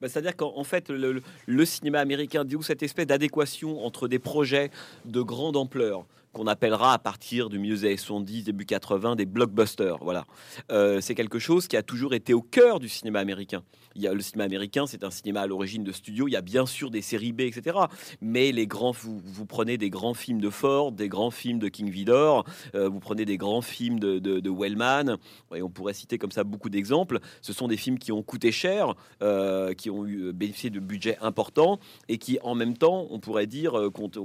Bah, 0.00 0.08
c'est-à-dire 0.08 0.36
qu'en 0.36 0.64
fait, 0.64 0.90
le, 0.90 1.22
le, 1.46 1.64
cinéma 1.64 2.00
américain 2.00 2.44
dit 2.44 2.56
où 2.56 2.62
cette 2.62 2.82
espèce 2.82 3.06
d'adéquation 3.06 3.84
entre 3.84 4.08
des 4.08 4.18
projets 4.18 4.70
de 5.04 5.20
grande 5.20 5.56
ampleur, 5.56 6.06
qu'on 6.32 6.46
appellera 6.46 6.92
à 6.92 6.98
partir 6.98 7.48
du 7.48 7.58
milieu 7.58 7.74
des 7.74 7.84
années 7.86 7.96
70, 7.96 8.44
début 8.44 8.66
80, 8.66 9.16
des 9.16 9.26
blockbusters. 9.26 9.98
Voilà. 10.00 10.24
Euh, 10.70 11.00
c'est 11.00 11.14
quelque 11.14 11.38
chose 11.38 11.66
qui 11.66 11.76
a 11.76 11.82
toujours 11.82 12.14
été 12.14 12.34
au 12.34 12.42
cœur 12.42 12.78
du 12.78 12.88
cinéma 12.88 13.20
américain. 13.20 13.62
Il 13.96 14.02
y 14.02 14.06
a, 14.06 14.14
le 14.14 14.20
cinéma 14.20 14.44
américain, 14.44 14.86
c'est 14.86 15.02
un 15.02 15.10
cinéma 15.10 15.40
à 15.40 15.46
l'origine 15.48 15.82
de 15.82 15.90
studio. 15.90 16.28
Il 16.28 16.32
y 16.32 16.36
a 16.36 16.42
bien 16.42 16.66
sûr 16.66 16.90
des 16.90 17.02
séries 17.02 17.32
B, 17.32 17.40
etc. 17.40 17.76
Mais 18.20 18.52
les 18.52 18.68
grands, 18.68 18.92
vous, 18.92 19.46
prenez 19.46 19.78
des 19.78 19.90
grands 19.90 20.14
films 20.14 20.40
de 20.40 20.50
Ford, 20.50 20.92
des 20.92 21.08
grands 21.08 21.32
films 21.32 21.58
de 21.58 21.68
King 21.68 21.90
Vidor, 21.90 22.44
euh, 22.76 22.88
vous 22.88 23.00
prenez 23.00 23.24
des 23.24 23.36
grands 23.36 23.62
films 23.62 23.98
de, 23.98 24.18
de, 24.18 24.50
Wellman, 24.50 25.16
et 25.54 25.62
on 25.62 25.70
pourrait 25.70 25.94
citer 25.94 26.18
comme 26.18 26.30
ça 26.30 26.44
beaucoup 26.44 26.70
d'exemples. 26.70 27.18
Ce 27.42 27.52
sont 27.52 27.66
des 27.66 27.76
films 27.76 27.98
qui 27.98 28.12
ont 28.12 28.22
coûté 28.22 28.52
cher, 28.52 28.94
euh, 29.22 29.74
qui 29.74 29.90
ont 29.90 30.06
eu, 30.06 30.32
bénéficié 30.32 30.70
de 30.70 30.78
budgets 30.78 31.18
importants, 31.20 31.80
et 32.08 32.18
qui 32.18 32.38
en 32.42 32.54
même 32.54 32.76
temps, 32.76 33.08
on 33.10 33.18
pourrait 33.18 33.48
dire, 33.48 33.72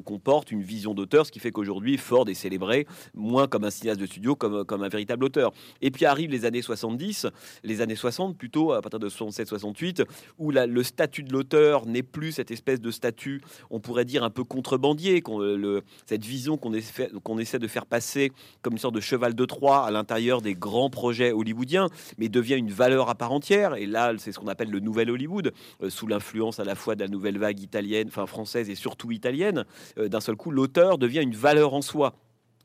comportent 0.06 0.52
une 0.52 0.62
vision 0.62 0.94
d'auteur, 0.94 1.26
ce 1.26 1.32
qui 1.32 1.40
fait 1.40 1.52
qu'aujourd'hui, 1.52 1.95
Ford 1.98 2.28
est 2.30 2.34
célébré 2.34 2.88
moins 3.14 3.48
comme 3.48 3.64
un 3.64 3.70
cinéaste 3.70 4.00
de 4.00 4.06
studio, 4.06 4.36
comme, 4.36 4.66
comme 4.66 4.84
un 4.84 4.90
véritable 4.90 5.24
auteur. 5.24 5.52
Et 5.82 5.92
puis 5.92 6.06
arrivent 6.06 6.32
les 6.32 6.46
années 6.46 6.62
70, 6.62 7.28
les 7.64 7.82
années 7.82 7.96
60 7.96 8.38
plutôt, 8.38 8.74
à 8.74 8.82
partir 8.82 9.00
de 9.00 9.10
67-68, 9.10 10.06
où 10.38 10.52
le 10.52 10.84
statut 10.84 11.24
de 11.24 11.32
l'auteur 11.32 11.86
n'est 11.86 12.04
plus 12.04 12.34
cette 12.34 12.52
espèce 12.52 12.82
de 12.82 12.92
statut, 12.92 13.42
on 13.70 13.80
pourrait 13.80 14.06
dire 14.06 14.24
un 14.24 14.30
peu 14.30 14.44
contrebandier, 14.44 15.24
le, 15.28 15.82
cette 16.06 16.24
vision 16.24 16.58
qu'on 16.58 16.74
essaie, 16.74 17.10
qu'on 17.24 17.38
essaie 17.38 17.60
de 17.60 17.68
faire 17.68 17.86
passer 17.86 18.32
comme 18.62 18.74
une 18.74 18.80
sorte 18.80 18.96
de 18.96 19.00
cheval 19.00 19.36
de 19.36 19.46
Troie 19.46 19.86
à 19.86 19.92
l'intérieur 19.92 20.42
des 20.42 20.56
grands 20.56 20.90
projets 20.90 21.32
hollywoodiens, 21.32 21.88
mais 22.18 22.30
devient 22.30 22.56
une 22.56 22.72
valeur 22.72 23.10
à 23.10 23.16
part 23.16 23.32
entière. 23.32 23.76
Et 23.76 23.86
là, 23.86 24.14
c'est 24.18 24.32
ce 24.32 24.40
qu'on 24.40 24.48
appelle 24.48 24.70
le 24.70 24.80
nouvel 24.80 25.10
Hollywood, 25.10 25.54
euh, 25.82 25.90
sous 25.90 26.08
l'influence 26.08 26.60
à 26.60 26.64
la 26.64 26.76
fois 26.76 26.96
de 26.96 27.02
la 27.02 27.08
nouvelle 27.08 27.38
vague 27.38 27.60
italienne, 27.60 28.08
enfin 28.08 28.26
française 28.26 28.70
et 28.70 28.76
surtout 28.76 29.12
italienne. 29.12 29.66
Euh, 29.98 30.08
d'un 30.08 30.20
seul 30.20 30.36
coup, 30.36 30.52
l'auteur 30.52 30.98
devient 30.98 31.22
une 31.22 31.36
valeur 31.36 31.74
en 31.74 31.82
soi. 31.86 32.14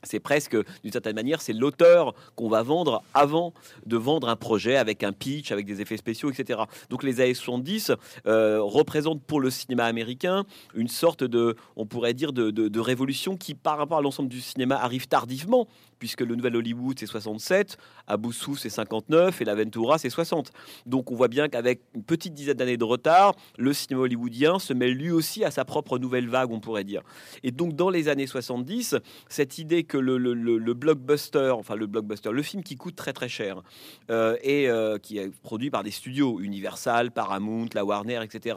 C'est 0.03 0.21
presque, 0.21 0.57
d'une 0.83 0.93
certaine 0.93 1.15
manière, 1.15 1.43
c'est 1.43 1.53
l'auteur 1.53 2.15
qu'on 2.35 2.49
va 2.49 2.62
vendre 2.62 3.03
avant 3.12 3.53
de 3.87 3.97
vendre 3.97 4.29
un 4.29 4.37
projet 4.37 4.77
avec 4.77 5.03
un 5.03 5.12
pitch, 5.12 5.53
avec 5.53 5.67
des 5.67 5.81
effets 5.83 5.99
spéciaux, 5.99 6.31
etc. 6.31 6.61
Donc 6.89 7.03
les 7.03 7.21
années 7.21 7.35
70 7.35 7.93
euh, 8.27 8.62
représentent 8.62 9.23
pour 9.23 9.41
le 9.41 9.50
cinéma 9.50 9.85
américain 9.85 10.45
une 10.75 10.89
sorte 10.89 11.23
de, 11.23 11.57
on 11.77 11.87
pourrait 11.87 12.15
dire, 12.15 12.33
de, 12.33 12.50
de 12.50 12.81
révolution 12.81 13.37
qui, 13.37 13.55
par 13.55 13.77
rapport 13.77 13.99
à 13.99 14.03
l'ensemble 14.03 14.31
du 14.31 14.41
cinéma, 14.41 14.77
arrive 14.77 15.07
tardivement 15.07 15.69
puisque 16.00 16.23
le 16.23 16.35
nouvel 16.35 16.57
Hollywood 16.57 16.99
c'est 16.99 17.07
67, 17.07 17.78
Aboussou 18.09 18.57
c'est 18.57 18.71
59 18.71 19.40
et 19.40 19.45
la 19.45 19.54
Ventura 19.54 19.99
c'est 19.99 20.11
60. 20.11 20.50
Donc 20.87 21.12
on 21.12 21.14
voit 21.14 21.28
bien 21.28 21.49
qu'avec 21.49 21.83
une 21.95 22.02
petite 22.02 22.35
dizaine 22.35 22.57
d'années 22.57 22.76
de 22.76 22.85
retard, 22.85 23.37
le 23.57 23.73
cinéma 23.73 24.02
hollywoodien 24.02 24.59
se 24.59 24.73
met 24.73 24.88
lui 24.88 25.12
aussi 25.12 25.45
à 25.45 25.52
sa 25.52 25.64
propre 25.64 25.99
nouvelle 25.99 26.28
vague, 26.28 26.50
on 26.50 26.59
pourrait 26.59 26.83
dire. 26.83 27.02
Et 27.45 27.52
donc 27.52 27.76
dans 27.76 27.90
les 27.90 28.09
années 28.09 28.26
70, 28.26 28.97
cette 29.28 29.59
idée 29.59 29.85
que 29.85 29.99
le, 29.99 30.75
blockbuster, 30.75 31.50
enfin 31.50 31.76
le 31.76 31.87
blockbuster, 31.87 32.33
le 32.33 32.42
film 32.42 32.62
qui 32.62 32.76
coûte 32.76 32.97
très 32.97 33.12
très 33.12 33.28
cher 33.28 33.62
euh, 34.11 34.37
et 34.42 34.69
euh, 34.69 34.99
qui 34.99 35.19
est 35.19 35.30
produit 35.42 35.71
par 35.71 35.83
des 35.83 35.90
studios, 35.90 36.40
Universal, 36.40 37.11
Paramount, 37.11 37.66
la 37.75 37.85
Warner, 37.85 38.21
etc., 38.23 38.57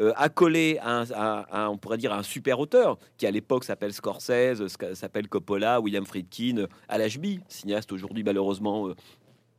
euh, 0.00 0.12
accolé 0.16 0.78
à, 0.80 1.70
on 1.70 1.76
pourrait 1.76 1.98
dire 1.98 2.12
un 2.12 2.22
super 2.22 2.60
auteur 2.60 2.98
qui 3.18 3.26
à 3.26 3.30
l'époque 3.30 3.64
s'appelle 3.64 3.92
Scorsese, 3.92 4.62
s'appelle 4.94 5.28
Coppola, 5.28 5.80
William 5.80 6.06
Friedkin, 6.06 6.66
l'HB, 6.88 7.40
cinéaste 7.48 7.92
aujourd'hui 7.92 8.22
malheureusement 8.22 8.88
euh, 8.88 8.94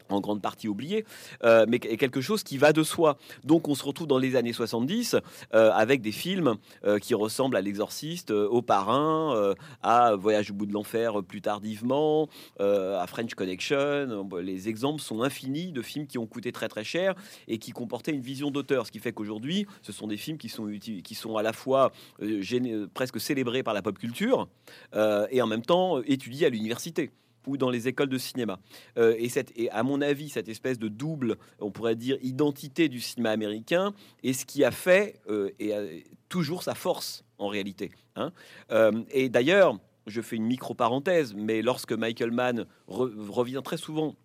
en 0.09 0.19
grande 0.19 0.41
partie 0.41 0.67
oublié, 0.67 1.05
euh, 1.43 1.65
mais 1.67 1.79
quelque 1.79 2.21
chose 2.21 2.43
qui 2.43 2.57
va 2.57 2.73
de 2.73 2.83
soi. 2.83 3.17
Donc 3.43 3.67
on 3.67 3.75
se 3.75 3.83
retrouve 3.83 4.07
dans 4.07 4.17
les 4.17 4.35
années 4.35 4.53
70 4.53 5.15
euh, 5.53 5.71
avec 5.71 6.01
des 6.01 6.11
films 6.11 6.55
euh, 6.85 6.99
qui 6.99 7.13
ressemblent 7.13 7.55
à 7.55 7.61
L'Exorciste, 7.61 8.31
au 8.31 8.61
Parrain, 8.61 9.53
à 9.81 10.15
Voyage 10.15 10.51
au 10.51 10.53
bout 10.53 10.65
de 10.65 10.73
l'enfer 10.73 11.23
plus 11.23 11.41
tardivement, 11.41 12.29
à 12.59 13.05
French 13.07 13.33
Connection. 13.33 14.27
Les 14.41 14.69
exemples 14.69 15.01
sont 15.01 15.21
infinis 15.23 15.71
de 15.71 15.81
films 15.81 16.07
qui 16.07 16.17
ont 16.17 16.27
coûté 16.27 16.51
très 16.51 16.67
très 16.67 16.83
cher 16.83 17.15
et 17.47 17.57
qui 17.57 17.71
comportaient 17.71 18.11
une 18.11 18.21
vision 18.21 18.51
d'auteur, 18.51 18.85
ce 18.85 18.91
qui 18.91 18.99
fait 18.99 19.13
qu'aujourd'hui, 19.13 19.65
ce 19.81 19.91
sont 19.91 20.07
des 20.07 20.17
films 20.17 20.37
qui 20.37 20.49
sont, 20.49 20.67
qui 20.67 21.15
sont 21.15 21.37
à 21.37 21.43
la 21.43 21.53
fois 21.53 21.91
presque 22.93 23.19
célébrés 23.19 23.63
par 23.63 23.73
la 23.73 23.81
pop 23.81 23.97
culture 23.97 24.47
et 24.93 25.41
en 25.41 25.47
même 25.47 25.63
temps 25.63 26.01
étudiés 26.03 26.45
à 26.45 26.49
l'université 26.49 27.11
ou 27.47 27.57
dans 27.57 27.69
les 27.69 27.87
écoles 27.87 28.09
de 28.09 28.17
cinéma. 28.17 28.59
Euh, 28.97 29.15
et, 29.17 29.29
cette, 29.29 29.51
et 29.55 29.69
à 29.71 29.83
mon 29.83 30.01
avis, 30.01 30.29
cette 30.29 30.49
espèce 30.49 30.79
de 30.79 30.87
double, 30.87 31.37
on 31.59 31.71
pourrait 31.71 31.95
dire, 31.95 32.17
identité 32.21 32.89
du 32.89 32.99
cinéma 32.99 33.31
américain 33.31 33.93
est 34.23 34.33
ce 34.33 34.45
qui 34.45 34.63
a 34.63 34.71
fait 34.71 35.19
euh, 35.29 35.51
et 35.59 36.03
toujours 36.29 36.63
sa 36.63 36.75
force 36.75 37.23
en 37.37 37.47
réalité. 37.47 37.91
Hein. 38.15 38.31
Euh, 38.71 39.03
et 39.11 39.29
d'ailleurs, 39.29 39.77
je 40.07 40.21
fais 40.21 40.35
une 40.35 40.45
micro-parenthèse, 40.45 41.33
mais 41.33 41.61
lorsque 41.61 41.93
Michael 41.93 42.31
Mann 42.31 42.65
revient 42.87 43.61
très 43.63 43.77
souvent 43.77 44.15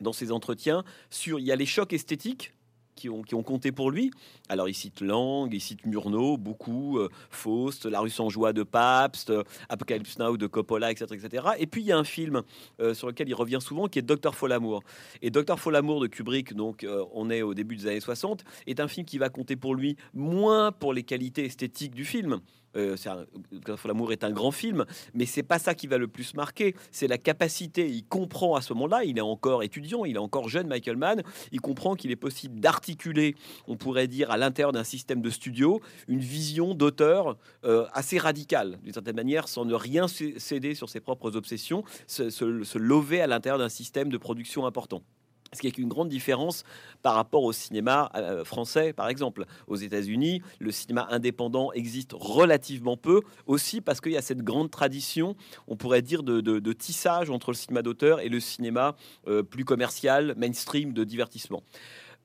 dans 0.00 0.12
ses 0.12 0.32
entretiens 0.32 0.84
sur, 1.10 1.38
il 1.38 1.46
y 1.46 1.52
a 1.52 1.56
les 1.56 1.66
chocs 1.66 1.92
esthétiques 1.92 2.54
qui 3.00 3.08
ont, 3.08 3.42
compté 3.42 3.72
pour 3.72 3.90
lui. 3.90 4.10
Alors 4.48 4.68
il 4.68 4.74
cite 4.74 5.00
Lang, 5.00 5.48
il 5.52 5.60
cite 5.60 5.86
Murnau, 5.86 6.36
beaucoup, 6.36 6.98
euh, 6.98 7.08
Faust, 7.30 7.86
La 7.86 8.00
rue 8.00 8.10
sans 8.10 8.28
joie 8.28 8.52
de 8.52 8.62
Pabst, 8.62 9.30
euh, 9.30 9.42
Apocalypse 9.68 10.18
Now 10.18 10.36
de 10.36 10.46
Coppola, 10.46 10.90
etc., 10.90 11.06
etc. 11.14 11.44
Et 11.58 11.66
puis 11.66 11.82
il 11.82 11.86
y 11.86 11.92
a 11.92 11.98
un 11.98 12.04
film 12.04 12.42
euh, 12.80 12.92
sur 12.92 13.06
lequel 13.06 13.28
il 13.28 13.34
revient 13.34 13.58
souvent 13.60 13.88
qui 13.88 13.98
est 13.98 14.02
Docteur 14.02 14.34
Folamour. 14.34 14.82
Et 15.22 15.30
Docteur 15.30 15.58
Folamour 15.58 16.00
de 16.00 16.06
Kubrick, 16.06 16.54
donc 16.54 16.86
on 17.14 17.30
est 17.30 17.42
au 17.42 17.54
début 17.54 17.76
des 17.76 17.86
années 17.86 18.00
60, 18.00 18.44
est 18.66 18.80
un 18.80 18.88
film 18.88 19.06
qui 19.06 19.18
va 19.18 19.28
compter 19.28 19.56
pour 19.56 19.74
lui 19.74 19.96
moins 20.12 20.72
pour 20.72 20.92
les 20.92 21.02
qualités 21.02 21.44
esthétiques 21.46 21.94
du 21.94 22.04
film, 22.04 22.40
euh, 22.76 22.96
l'amour 23.84 24.12
est 24.12 24.24
un 24.24 24.30
grand 24.30 24.50
film, 24.50 24.84
mais 25.14 25.26
c'est 25.26 25.42
pas 25.42 25.58
ça 25.58 25.74
qui 25.74 25.86
va 25.86 25.98
le 25.98 26.08
plus 26.08 26.34
marquer. 26.34 26.74
C'est 26.92 27.08
la 27.08 27.18
capacité. 27.18 27.88
Il 27.88 28.04
comprend 28.04 28.54
à 28.54 28.60
ce 28.60 28.72
moment-là, 28.74 29.04
il 29.04 29.18
est 29.18 29.22
encore 29.22 29.62
étudiant, 29.62 30.04
il 30.04 30.16
est 30.16 30.20
encore 30.20 30.48
jeune, 30.48 30.66
Michael 30.66 30.96
Mann. 30.96 31.22
Il 31.52 31.60
comprend 31.60 31.94
qu'il 31.94 32.10
est 32.10 32.16
possible 32.16 32.60
d'articuler, 32.60 33.34
on 33.66 33.76
pourrait 33.76 34.08
dire, 34.08 34.30
à 34.30 34.36
l'intérieur 34.36 34.72
d'un 34.72 34.84
système 34.84 35.20
de 35.20 35.30
studio, 35.30 35.80
une 36.08 36.20
vision 36.20 36.74
d'auteur 36.74 37.36
euh, 37.64 37.86
assez 37.92 38.18
radicale, 38.18 38.78
d'une 38.82 38.92
certaine 38.92 39.16
manière, 39.16 39.48
sans 39.48 39.64
ne 39.64 39.74
rien 39.74 40.06
céder 40.08 40.74
sur 40.74 40.88
ses 40.88 41.00
propres 41.00 41.36
obsessions, 41.36 41.84
se, 42.06 42.30
se 42.30 42.78
lever 42.78 43.20
à 43.20 43.26
l'intérieur 43.26 43.58
d'un 43.58 43.68
système 43.68 44.08
de 44.08 44.18
production 44.18 44.66
important. 44.66 45.02
Ce 45.52 45.60
qui 45.60 45.66
est 45.66 45.78
une 45.78 45.88
grande 45.88 46.08
différence 46.08 46.62
par 47.02 47.14
rapport 47.14 47.42
au 47.42 47.52
cinéma 47.52 48.10
euh, 48.14 48.44
français, 48.44 48.92
par 48.92 49.08
exemple? 49.08 49.46
Aux 49.66 49.76
États-Unis, 49.76 50.42
le 50.60 50.70
cinéma 50.70 51.08
indépendant 51.10 51.72
existe 51.72 52.12
relativement 52.14 52.96
peu, 52.96 53.22
aussi 53.46 53.80
parce 53.80 54.00
qu'il 54.00 54.12
y 54.12 54.16
a 54.16 54.22
cette 54.22 54.42
grande 54.42 54.70
tradition, 54.70 55.34
on 55.66 55.74
pourrait 55.74 56.02
dire, 56.02 56.22
de, 56.22 56.72
tissage 56.72 57.30
entre 57.30 57.50
le 57.50 57.56
cinéma 57.56 57.82
d'auteur 57.82 58.20
et 58.20 58.28
le 58.28 58.38
cinéma 58.38 58.94
euh, 59.26 59.42
plus 59.42 59.64
commercial, 59.64 60.34
mainstream, 60.36 60.92
de 60.92 61.02
divertissement. 61.02 61.64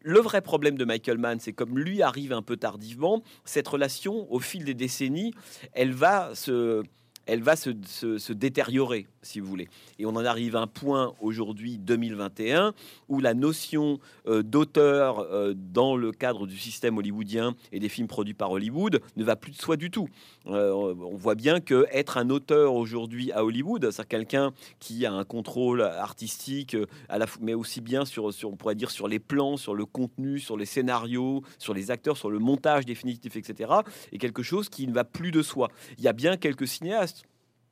Le 0.02 0.20
vrai 0.20 0.42
problème 0.42 0.78
de 0.78 0.86
Michael 0.86 1.18
Mann, 1.18 1.40
c'est 1.40 1.54
comme 1.54 1.80
lui 1.80 2.04
arrive 2.04 2.32
un 2.32 2.44
peu 2.44 2.58
tardivement, 2.58 3.24
cette 3.44 3.68
relation, 3.68 4.32
au 4.32 4.40
fil 4.40 4.64
des 4.64 4.76
décennies, 4.76 5.34
elle 5.74 5.94
va 5.94 6.36
se 6.36 6.84
elle 7.26 7.42
va 7.42 7.56
se, 7.56 8.34
détériorer, 8.34 9.08
si 9.22 9.40
vous 9.40 9.48
voulez. 9.48 9.68
Et 10.00 10.06
on 10.06 10.10
en 10.10 10.26
arrive 10.26 10.56
à 10.56 10.62
un 10.62 10.68
point 10.68 11.14
aujourd'hui, 11.20 11.78
2021, 11.78 12.74
où 13.10 13.20
la 13.20 13.34
notion 13.34 14.00
euh, 14.28 14.44
d'auteur 14.44 15.20
euh, 15.20 15.54
dans 15.56 15.96
le 15.96 16.12
cadre 16.12 16.46
du 16.48 16.58
système 16.58 16.98
hollywoodien 16.98 17.56
et 17.72 17.80
des 17.80 17.90
films 17.90 18.08
produits 18.08 18.34
par 18.34 18.52
Hollywood 18.52 19.02
ne 19.16 19.24
va 19.24 19.36
plus 19.36 19.52
de 19.52 19.58
soi 19.58 19.78
du 19.78 19.90
tout. 19.90 20.08
Euh, 20.48 20.72
on 20.74 21.16
voit 21.16 21.36
bien 21.36 21.60
que 21.60 21.86
être 21.92 22.18
un 22.18 22.30
auteur 22.30 22.76
aujourd'hui 22.76 23.32
à 23.32 23.44
Hollywood, 23.44 23.90
c'est 23.92 24.08
quelqu'un 24.08 24.52
qui 24.80 25.06
a 25.06 25.14
un 25.14 25.24
contrôle 25.24 25.82
artistique, 25.82 26.78
à 27.10 27.18
la, 27.18 27.26
mais 27.42 27.54
aussi 27.54 27.82
bien 27.82 28.06
sur, 28.06 28.34
sur, 28.34 28.52
on 28.52 28.56
pourrait 28.56 28.76
dire, 28.76 28.92
sur 28.92 29.08
les 29.08 29.20
plans, 29.20 29.58
sur 29.58 29.74
le 29.74 29.86
contenu, 29.86 30.40
sur 30.40 30.58
les 30.58 30.66
scénarios, 30.66 31.42
sur 31.58 31.74
les 31.74 31.90
acteurs, 31.90 32.18
sur 32.18 32.30
le 32.30 32.40
montage 32.40 32.86
définitif, 32.86 33.36
etc., 33.36 33.72
est 34.12 34.18
quelque 34.18 34.44
chose 34.44 34.70
qui 34.70 34.88
ne 34.88 34.94
va 34.94 35.04
plus 35.04 35.32
de 35.32 35.42
soi. 35.42 35.70
Il 35.98 36.04
y 36.04 36.08
a 36.08 36.14
bien 36.14 36.38
quelques 36.38 36.68
cinéastes 36.68 37.15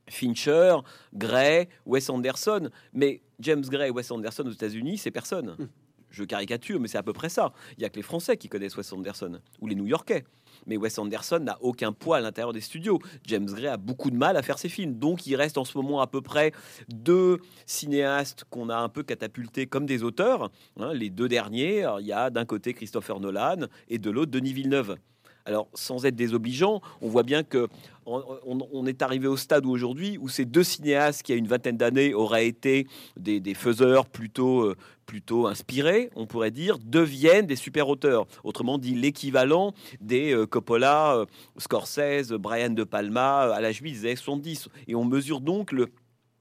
Fincher, 0.08 0.78
Gray, 1.14 1.68
Wes 1.86 2.10
Anderson. 2.10 2.70
Mais 2.94 3.22
James 3.40 3.64
Gray 3.64 3.90
et 3.90 3.92
Wes 3.92 4.10
Anderson 4.12 4.44
aux 4.46 4.52
États-Unis, 4.52 4.98
c'est 4.98 5.12
personne. 5.12 5.56
Hmm. 5.58 5.68
Je 6.10 6.24
caricature, 6.24 6.80
mais 6.80 6.88
c'est 6.88 7.00
à 7.00 7.04
peu 7.04 7.14
près 7.14 7.30
ça. 7.30 7.54
Il 7.72 7.80
n'y 7.80 7.86
a 7.86 7.90
que 7.90 7.96
les 7.96 8.04
Français 8.04 8.38
qui 8.38 8.48
connaissent 8.48 8.78
Wes 8.78 8.94
Anderson, 8.94 9.40
ou 9.62 9.68
les 9.68 9.74
New-Yorkais. 9.74 10.24
Mais 10.68 10.78
Wes 10.78 11.00
Anderson 11.00 11.40
n'a 11.40 11.58
aucun 11.62 11.92
poids 11.92 12.18
à 12.18 12.22
l'intérieur 12.22 12.54
des 12.54 12.62
studios. 12.62 13.00
James 13.26 13.48
Gray 13.48 13.66
a 13.66 13.78
beaucoup 13.78 14.12
de 14.12 14.16
mal 14.16 14.38
à 14.38 14.44
faire 14.44 14.60
ses 14.60 14.70
films. 14.70 15.00
Donc 15.00 15.26
il 15.26 15.36
reste 15.36 15.58
en 15.58 15.66
ce 15.66 15.76
moment 15.76 16.02
à 16.02 16.08
peu 16.08 16.22
près 16.22 16.52
deux 16.88 17.40
cinéastes 17.66 18.46
qu'on 18.52 18.70
a 18.70 18.78
un 18.78 18.90
peu 18.90 19.02
catapultés 19.02 19.66
comme 19.66 19.88
des 19.88 20.04
auteurs. 20.04 20.52
Hein, 20.80 20.94
les 20.94 21.10
deux 21.10 21.28
derniers, 21.28 21.84
il 22.00 22.06
y 22.06 22.14
a 22.14 22.30
d'un 22.30 22.46
côté 22.46 22.76
Christopher 22.76 23.20
Nolan 23.20 23.68
et 23.90 23.98
de 23.98 24.12
l'autre 24.12 24.32
Denis 24.32 24.54
Villeneuve. 24.54 24.98
Alors, 25.46 25.68
sans 25.74 26.06
être 26.06 26.16
désobligeant, 26.16 26.82
on 27.02 27.10
voit 27.10 27.24
bien 27.24 27.44
que 27.44 27.68
on, 28.06 28.86
est 28.86 29.02
arrivé 29.02 29.28
au 29.28 29.38
stade 29.38 29.66
où 29.66 29.70
aujourd'hui, 29.70 30.18
où 30.18 30.28
ces 30.30 30.46
deux 30.46 30.64
cinéastes 30.64 31.24
qui, 31.24 31.34
a 31.34 31.36
une 31.36 31.48
vingtaine 31.48 31.78
d'années, 31.78 32.14
auraient 32.14 32.48
été 32.48 32.88
des, 33.18 33.54
faiseurs 33.54 34.06
plutôt, 34.06 34.62
euh, 34.62 34.76
plutôt 35.06 35.48
inspirés, 35.48 36.10
on 36.16 36.26
pourrait 36.26 36.52
dire, 36.52 36.78
deviennent 36.80 37.46
des 37.46 37.56
super 37.56 37.88
auteurs. 37.88 38.26
Autrement 38.44 38.78
dit, 38.78 38.94
l'équivalent 38.94 39.74
des 40.02 40.34
euh, 40.34 40.46
Coppola, 40.46 41.16
euh, 41.16 41.26
Scorsese, 41.58 42.32
Brian 42.32 42.72
De 42.72 42.84
Palma 42.84 43.54
à 43.54 43.62
l'âge 43.62 43.82
des 43.82 44.06
années 44.06 44.16
70. 44.16 44.70
Et 44.88 44.96
on 44.96 45.06
mesure 45.06 45.40
donc 45.40 45.72
le, 45.72 45.90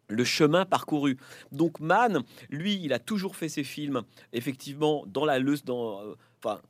le 0.08 0.24
chemin 0.24 0.64
parcouru. 0.64 1.16
Donc 1.50 1.80
Mann, 1.80 2.22
lui, 2.50 2.80
il 2.82 2.92
a 2.92 2.98
toujours 2.98 3.36
fait 3.36 3.48
ses 3.48 3.64
films, 3.64 4.02
effectivement, 4.32 5.04
dans 5.06 5.24
la 5.24 5.38
leçon, 5.38 5.62
dans, 5.66 6.00
enfin, 6.42 6.60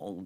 en, 0.00 0.24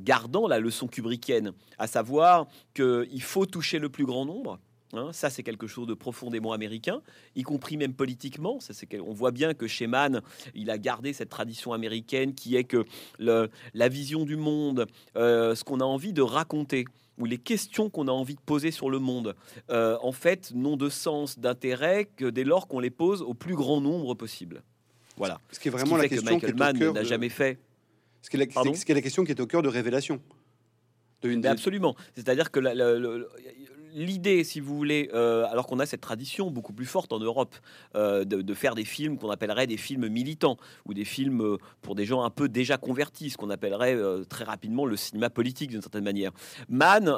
gardant 0.00 0.46
la 0.46 0.58
leçon 0.58 0.86
kubrickienne, 0.86 1.52
à 1.76 1.86
savoir 1.86 2.46
qu'il 2.74 3.22
faut 3.22 3.46
toucher 3.46 3.78
le 3.78 3.88
plus 3.88 4.06
grand 4.06 4.24
nombre. 4.24 4.58
Hein. 4.94 5.10
ça, 5.12 5.28
c'est 5.28 5.42
quelque 5.42 5.66
chose 5.66 5.86
de 5.86 5.92
profondément 5.92 6.52
américain, 6.52 7.02
y 7.36 7.42
compris 7.42 7.76
même 7.76 7.92
politiquement. 7.92 8.58
Ça, 8.60 8.72
c'est 8.72 8.88
on 9.00 9.12
voit 9.12 9.32
bien 9.32 9.52
que 9.52 9.66
chez 9.66 9.86
Mann, 9.86 10.22
il 10.54 10.70
a 10.70 10.78
gardé 10.78 11.12
cette 11.12 11.28
tradition 11.28 11.72
américaine 11.72 12.34
qui 12.34 12.56
est 12.56 12.64
que 12.64 12.86
la 13.18 13.88
vision 13.88 14.24
du 14.24 14.36
monde, 14.36 14.86
euh, 15.16 15.54
ce 15.54 15.64
qu'on 15.64 15.80
a 15.80 15.84
envie 15.84 16.12
de 16.12 16.22
raconter, 16.22 16.86
ou 17.18 17.24
les 17.24 17.38
questions 17.38 17.90
qu'on 17.90 18.08
a 18.08 18.12
envie 18.12 18.36
de 18.36 18.40
poser 18.40 18.70
sur 18.70 18.90
le 18.90 18.98
monde, 18.98 19.34
euh, 19.70 19.98
en 20.02 20.12
fait, 20.12 20.52
n'ont 20.54 20.76
de 20.76 20.88
sens, 20.88 21.38
d'intérêt 21.38 22.08
que 22.16 22.26
dès 22.26 22.44
lors 22.44 22.68
qu'on 22.68 22.80
les 22.80 22.90
pose 22.90 23.22
au 23.22 23.34
plus 23.34 23.56
grand 23.56 23.80
nombre 23.80 24.14
possible. 24.14 24.62
Voilà. 25.16 25.40
Ce 25.50 25.58
qui 25.58 25.68
est 25.68 25.70
vraiment 25.72 25.96
la 25.96 26.08
question 26.08 26.38
que 26.38 26.46
Michael 26.46 26.78
Mann 26.78 26.92
n'a 26.92 27.02
jamais 27.02 27.28
fait 27.28 27.58
ce 28.22 28.30
qui 28.30 28.36
est 28.36 28.40
la, 28.40 28.94
la 28.94 29.02
question 29.02 29.24
qui 29.24 29.32
est 29.32 29.40
au 29.40 29.46
cœur 29.46 29.62
de 29.62 29.68
Révélation. 29.68 30.20
Absolument. 31.44 31.96
C'est-à-dire 32.14 32.50
que 32.50 32.60
l'idée, 33.92 34.44
si 34.44 34.60
vous 34.60 34.76
voulez, 34.76 35.10
euh, 35.14 35.46
alors 35.50 35.66
qu'on 35.66 35.78
a 35.80 35.86
cette 35.86 36.00
tradition 36.00 36.50
beaucoup 36.50 36.72
plus 36.72 36.86
forte 36.86 37.12
en 37.12 37.18
Europe 37.18 37.56
euh, 37.96 38.24
de, 38.24 38.54
faire 38.54 38.74
des 38.74 38.84
films 38.84 39.18
qu'on 39.18 39.30
appellerait 39.30 39.66
des 39.66 39.76
films 39.76 40.08
militants 40.08 40.56
ou 40.86 40.94
des 40.94 41.04
films 41.04 41.42
euh, 41.42 41.56
pour 41.82 41.94
des 41.94 42.04
gens 42.04 42.22
un 42.22 42.30
peu 42.30 42.48
déjà 42.48 42.76
convertis, 42.76 43.30
ce 43.30 43.36
qu'on 43.36 43.50
appellerait 43.50 43.96
très 44.28 44.44
rapidement 44.44 44.84
le 44.84 44.96
cinéma 44.96 45.30
politique 45.30 45.70
d'une 45.70 45.82
certaine 45.82 46.04
manière. 46.04 46.32
Mann, 46.68 47.08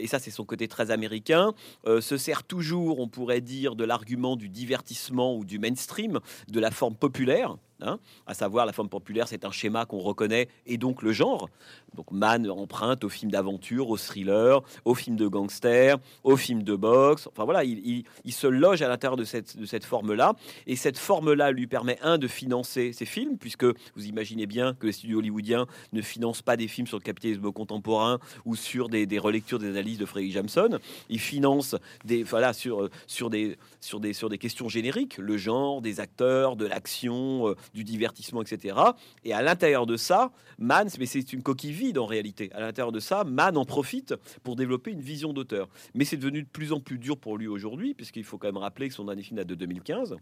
et 0.00 0.06
ça 0.06 0.18
c'est 0.18 0.30
son 0.30 0.44
côté 0.44 0.68
très 0.68 0.90
américain, 0.90 1.52
se 1.86 2.16
sert 2.16 2.44
toujours, 2.44 3.00
on 3.00 3.08
pourrait 3.08 3.40
dire, 3.40 3.76
de 3.76 3.84
l'argument 3.84 4.36
du 4.36 4.48
divertissement 4.48 5.36
ou 5.36 5.44
du 5.44 5.58
mainstream, 5.58 6.20
de 6.48 6.60
la 6.60 6.70
forme 6.70 6.94
populaire 6.94 7.56
Hein, 7.80 8.00
à 8.26 8.34
savoir 8.34 8.66
la 8.66 8.72
forme 8.72 8.88
populaire, 8.88 9.28
c'est 9.28 9.44
un 9.44 9.52
schéma 9.52 9.86
qu'on 9.86 10.00
reconnaît, 10.00 10.48
et 10.66 10.78
donc 10.78 11.00
le 11.02 11.12
genre. 11.12 11.48
Donc 11.94 12.10
Mann 12.10 12.50
emprunte 12.50 13.04
au 13.04 13.08
film 13.08 13.30
d'aventure, 13.30 13.88
au 13.88 13.96
thriller, 13.96 14.62
au 14.84 14.96
film 14.96 15.14
de 15.14 15.28
gangster, 15.28 15.96
au 16.24 16.36
film 16.36 16.64
de 16.64 16.74
boxe. 16.74 17.28
Enfin 17.28 17.44
voilà, 17.44 17.62
il, 17.62 18.04
se 18.30 18.48
loge 18.48 18.82
à 18.82 18.88
l'intérieur 18.88 19.16
de 19.16 19.22
cette, 19.22 19.56
de 19.56 19.64
cette 19.64 19.84
forme-là, 19.84 20.34
et 20.66 20.74
cette 20.74 20.98
forme-là 20.98 21.52
lui 21.52 21.68
permet, 21.68 21.98
un, 22.02 22.18
de 22.18 22.26
financer 22.26 22.92
ses 22.92 23.06
films, 23.06 23.38
puisque 23.38 23.64
vous 23.64 24.06
imaginez 24.06 24.46
bien 24.46 24.74
que 24.74 24.86
les 24.86 24.92
studios 24.92 25.18
hollywoodiens 25.18 25.66
ne 25.92 26.02
financent 26.02 26.42
pas 26.42 26.56
des 26.56 26.66
films 26.66 26.88
sur 26.88 26.98
le 26.98 27.02
capitalisme 27.02 27.52
contemporain 27.52 28.18
ou 28.44 28.56
sur 28.56 28.88
des, 28.88 29.06
relectures 29.18 29.60
des 29.60 29.68
analyses 29.68 29.98
de 29.98 30.06
Frederick 30.06 30.32
Jameson. 30.32 30.78
Ils 31.10 31.20
financent 31.20 31.76
des, 32.04 32.24
voilà, 32.24 32.52
sur, 32.52 32.88
sur, 33.06 33.30
des, 33.30 33.56
sur, 33.80 34.00
des, 34.00 34.12
sur 34.12 34.28
des 34.28 34.38
questions 34.38 34.68
génériques, 34.68 35.18
le 35.18 35.36
genre, 35.36 35.80
des 35.80 36.00
acteurs, 36.00 36.56
de 36.56 36.66
l'action, 36.66 37.48
euh, 37.48 37.54
du 37.74 37.84
divertissement, 37.84 38.42
etc. 38.42 38.76
Et 39.24 39.32
à 39.32 39.42
l'intérieur 39.42 39.86
de 39.86 39.96
ça, 39.96 40.30
Mann, 40.58 40.88
mais 40.98 41.06
c'est 41.06 41.32
une 41.32 41.42
coquille 41.42 41.72
vide 41.72 41.98
en 41.98 42.06
réalité. 42.06 42.50
À 42.52 42.60
l'intérieur 42.60 42.92
de 42.92 43.00
ça, 43.00 43.24
Mann 43.24 43.56
en 43.56 43.64
profite 43.64 44.14
pour 44.42 44.56
développer 44.56 44.90
une 44.90 45.00
vision 45.00 45.32
d'auteur. 45.32 45.68
Mais 45.94 46.04
c'est 46.04 46.16
devenu 46.16 46.42
de 46.42 46.48
plus 46.48 46.72
en 46.72 46.80
plus 46.80 46.98
dur 46.98 47.18
pour 47.18 47.36
lui 47.36 47.46
aujourd'hui, 47.46 47.94
puisqu'il 47.94 48.24
faut 48.24 48.38
quand 48.38 48.48
même 48.48 48.56
rappeler 48.56 48.88
que 48.88 48.94
son 48.94 49.04
dernier 49.04 49.22
film 49.22 49.36
date 49.36 49.48
de 49.48 49.54
2015. 49.54 50.16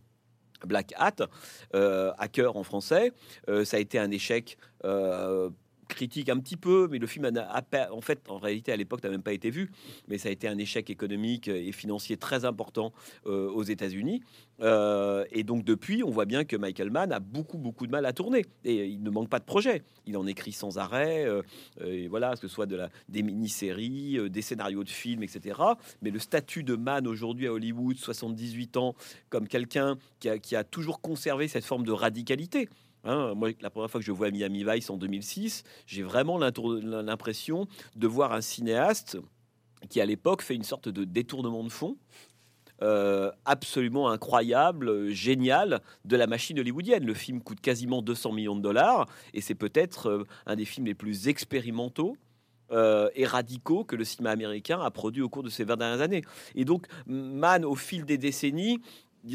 Black 0.67 0.95
Hat, 0.97 1.29
Hacker 2.19 2.57
en 2.57 2.63
français. 2.63 3.13
ça 3.65 3.77
a 3.77 3.81
été 3.81 3.99
un 3.99 4.11
échec 4.11 4.57
critique 5.89 6.29
un 6.29 6.39
petit 6.39 6.57
peu, 6.57 6.89
mais 6.91 6.99
le 6.99 7.07
film 7.07 7.25
a, 7.37 7.65
en 7.93 8.01
fait, 8.01 8.21
en 8.29 8.39
réalité, 8.39 8.73
à 8.73 8.77
l'époque, 8.77 9.03
n'a 9.03 9.11
même 9.11 9.23
pas 9.23 9.33
été 9.33 9.51
vu. 9.51 9.71
Mais 10.09 10.19
ça 10.19 10.29
a 10.29 10.33
été 10.33 10.49
un 10.49 10.59
échec 10.59 10.91
économique 10.91 11.49
et 11.49 11.73
financier 11.73 12.17
très 12.17 12.45
important 12.45 12.93
euh, 13.27 13.49
aux 13.51 13.63
États-Unis. 13.63 14.23
Euh, 14.61 15.25
et 15.33 15.43
donc 15.45 15.65
depuis, 15.65 16.03
on 16.03 16.11
voit 16.11 16.25
bien 16.25 16.45
que 16.45 16.57
Michael 16.57 16.91
Mann 16.91 17.13
a 17.13 17.21
beaucoup 17.21 17.59
beaucoup 17.59 17.87
de 17.87 17.93
mal 17.93 18.07
à 18.07 18.13
tourner. 18.13 18.45
Et 18.65 18.87
il 18.87 19.03
ne 19.03 19.11
manque 19.11 19.29
pas 19.29 19.39
de 19.39 19.45
projets. 19.45 19.83
Il 20.07 20.17
en 20.17 20.27
écrit 20.27 20.53
sans 20.53 20.79
arrêt. 20.79 21.25
Euh, 21.27 21.43
et 21.85 22.09
voilà, 22.09 22.35
que 22.35 22.41
ce 22.41 22.49
soit 22.49 22.67
de 22.67 22.77
la, 22.77 22.91
des 23.09 23.23
mini-séries, 23.23 24.31
des 24.31 24.43
scénarios 24.43 24.85
de 24.85 24.91
films, 24.91 25.23
etc. 25.23 25.61
Mais 26.03 26.11
le 26.11 26.19
statut 26.19 26.63
de 26.63 26.77
Mann 26.77 27.07
aujourd'hui 27.07 27.47
à 27.47 27.53
Hollywood, 27.53 27.97
78 27.97 28.77
ans, 28.77 28.95
comme 29.29 29.49
quelqu'un 29.49 29.99
qui 30.21 30.57
a 30.57 30.65
toujours 30.65 31.01
conservé 31.01 31.49
cette 31.49 31.65
forme 31.65 31.85
de 31.85 31.93
radicalité. 31.93 32.69
Hein, 33.07 33.35
moi, 33.35 33.51
la 33.61 33.71
première 33.71 33.91
fois 33.91 34.01
que 34.01 34.07
je 34.07 34.13
vois 34.13 34.31
Miami 34.31 34.65
Vice 34.65 34.91
en 34.91 34.97
2006, 34.97 35.63
j'ai 35.87 36.03
vraiment 36.03 36.39
l'impression 36.39 37.67
de 37.95 38.07
voir 38.07 38.33
un 38.33 38.41
cinéaste 38.41 39.19
qui, 39.89 40.01
à 40.01 40.07
l'époque, 40.07 40.43
fait 40.43 40.55
une 40.55 40.65
sorte 40.65 40.89
de 40.89 41.05
détournement 41.05 41.63
de 41.65 41.69
fond. 41.69 41.97
Euh, 42.83 43.31
absolument 43.47 44.11
incroyable, 44.11 45.09
génial 45.09 45.81
de 46.05 46.17
la 46.17 46.27
machine 46.27 46.61
hollywoodienne. 46.61 47.07
Le 47.07 47.15
film 47.15 47.41
coûte 47.41 47.61
quasiment 47.61 48.03
200 48.03 48.33
millions 48.33 48.57
de 48.57 48.61
dollars 48.61 49.07
et 49.33 49.41
c'est 49.41 49.55
peut-être 49.55 50.11
euh, 50.11 50.25
un 50.45 50.57
des 50.57 50.67
films 50.67 50.85
les 50.85 50.95
plus 50.95 51.29
expérimentaux 51.29 52.19
euh, 52.73 53.09
et 53.15 53.25
radicaux 53.25 53.85
que 53.85 53.97
le 53.97 54.05
cinéma 54.05 54.31
américain 54.31 54.79
a 54.79 54.91
produit 54.91 55.23
au 55.23 55.31
cours 55.31 55.43
de 55.43 55.49
ces 55.49 55.65
20 55.65 55.79
dernières 55.79 56.01
années. 56.03 56.23
Et 56.55 56.67
donc, 56.67 56.87
Mann, 57.07 57.65
au 57.65 57.77
fil 57.77 58.05
des 58.05 58.19
décennies, 58.19 58.83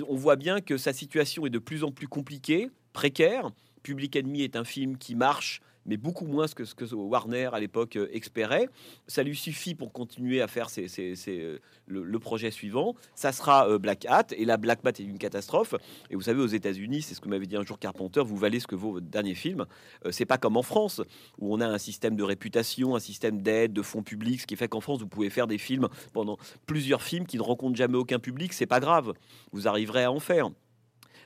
on 0.07 0.15
voit 0.15 0.35
bien 0.35 0.61
que 0.61 0.77
sa 0.77 0.93
situation 0.93 1.47
est 1.47 1.49
de 1.49 1.59
plus 1.59 1.83
en 1.83 1.91
plus 1.91 2.07
compliquée, 2.07 2.69
précaire. 2.93 3.51
Public 3.83 4.15
Enemy 4.15 4.43
est 4.43 4.55
un 4.55 4.63
film 4.63 4.97
qui 4.97 5.15
marche 5.15 5.61
mais 5.85 5.97
beaucoup 5.97 6.25
moins 6.25 6.47
que 6.47 6.65
ce 6.65 6.75
que 6.75 6.85
Warner 6.93 7.49
à 7.53 7.59
l'époque 7.59 7.95
euh, 7.95 8.09
espérait. 8.11 8.69
Ça 9.07 9.23
lui 9.23 9.35
suffit 9.35 9.75
pour 9.75 9.91
continuer 9.91 10.41
à 10.41 10.47
faire 10.47 10.67
euh, 10.77 11.57
le, 11.87 12.19
projet 12.19 12.51
suivant. 12.51 12.95
Ça 13.15 13.31
sera 13.31 13.67
euh, 13.67 13.77
Black 13.77 14.05
Hat, 14.05 14.27
et 14.35 14.45
là 14.45 14.57
Black 14.57 14.79
Hat 14.85 14.89
est 14.89 15.03
une 15.03 15.17
catastrophe. 15.17 15.75
Et 16.09 16.15
vous 16.15 16.21
savez, 16.21 16.41
aux 16.41 16.47
États-Unis, 16.47 17.01
c'est 17.03 17.15
ce 17.15 17.21
que 17.21 17.29
m'avait 17.29 17.45
dit 17.45 17.55
un 17.55 17.63
jour 17.63 17.79
Carpenter, 17.79 18.21
vous 18.23 18.37
valez 18.37 18.59
ce 18.59 18.67
que 18.67 18.75
vaut 18.75 18.93
votre 18.93 19.07
dernier 19.07 19.35
film. 19.35 19.65
c'est 20.09 20.25
pas 20.25 20.37
comme 20.37 20.57
en 20.57 20.63
France, 20.63 21.01
où 21.39 21.53
on 21.53 21.61
a 21.61 21.67
un 21.67 21.77
système 21.77 22.15
de 22.15 22.23
réputation, 22.23 22.95
un 22.95 22.99
système 22.99 23.41
d'aide, 23.41 23.73
de 23.73 23.81
fonds 23.81 24.03
publics, 24.03 24.41
ce 24.41 24.47
qui 24.47 24.55
fait 24.55 24.67
qu'en 24.67 24.81
France, 24.81 24.99
vous 24.99 25.07
pouvez 25.07 25.29
faire 25.29 25.47
des 25.47 25.57
films 25.57 25.87
pendant 26.13 26.37
plusieurs 26.65 27.01
films 27.01 27.25
qui 27.25 27.37
ne 27.37 27.43
rencontrent 27.43 27.75
jamais 27.77 27.97
aucun 27.97 28.19
public, 28.19 28.53
c'est 28.53 28.65
pas 28.65 28.79
grave. 28.79 29.13
Vous 29.51 29.67
arriverez 29.67 30.03
à 30.03 30.11
en 30.11 30.19
faire 30.19 30.49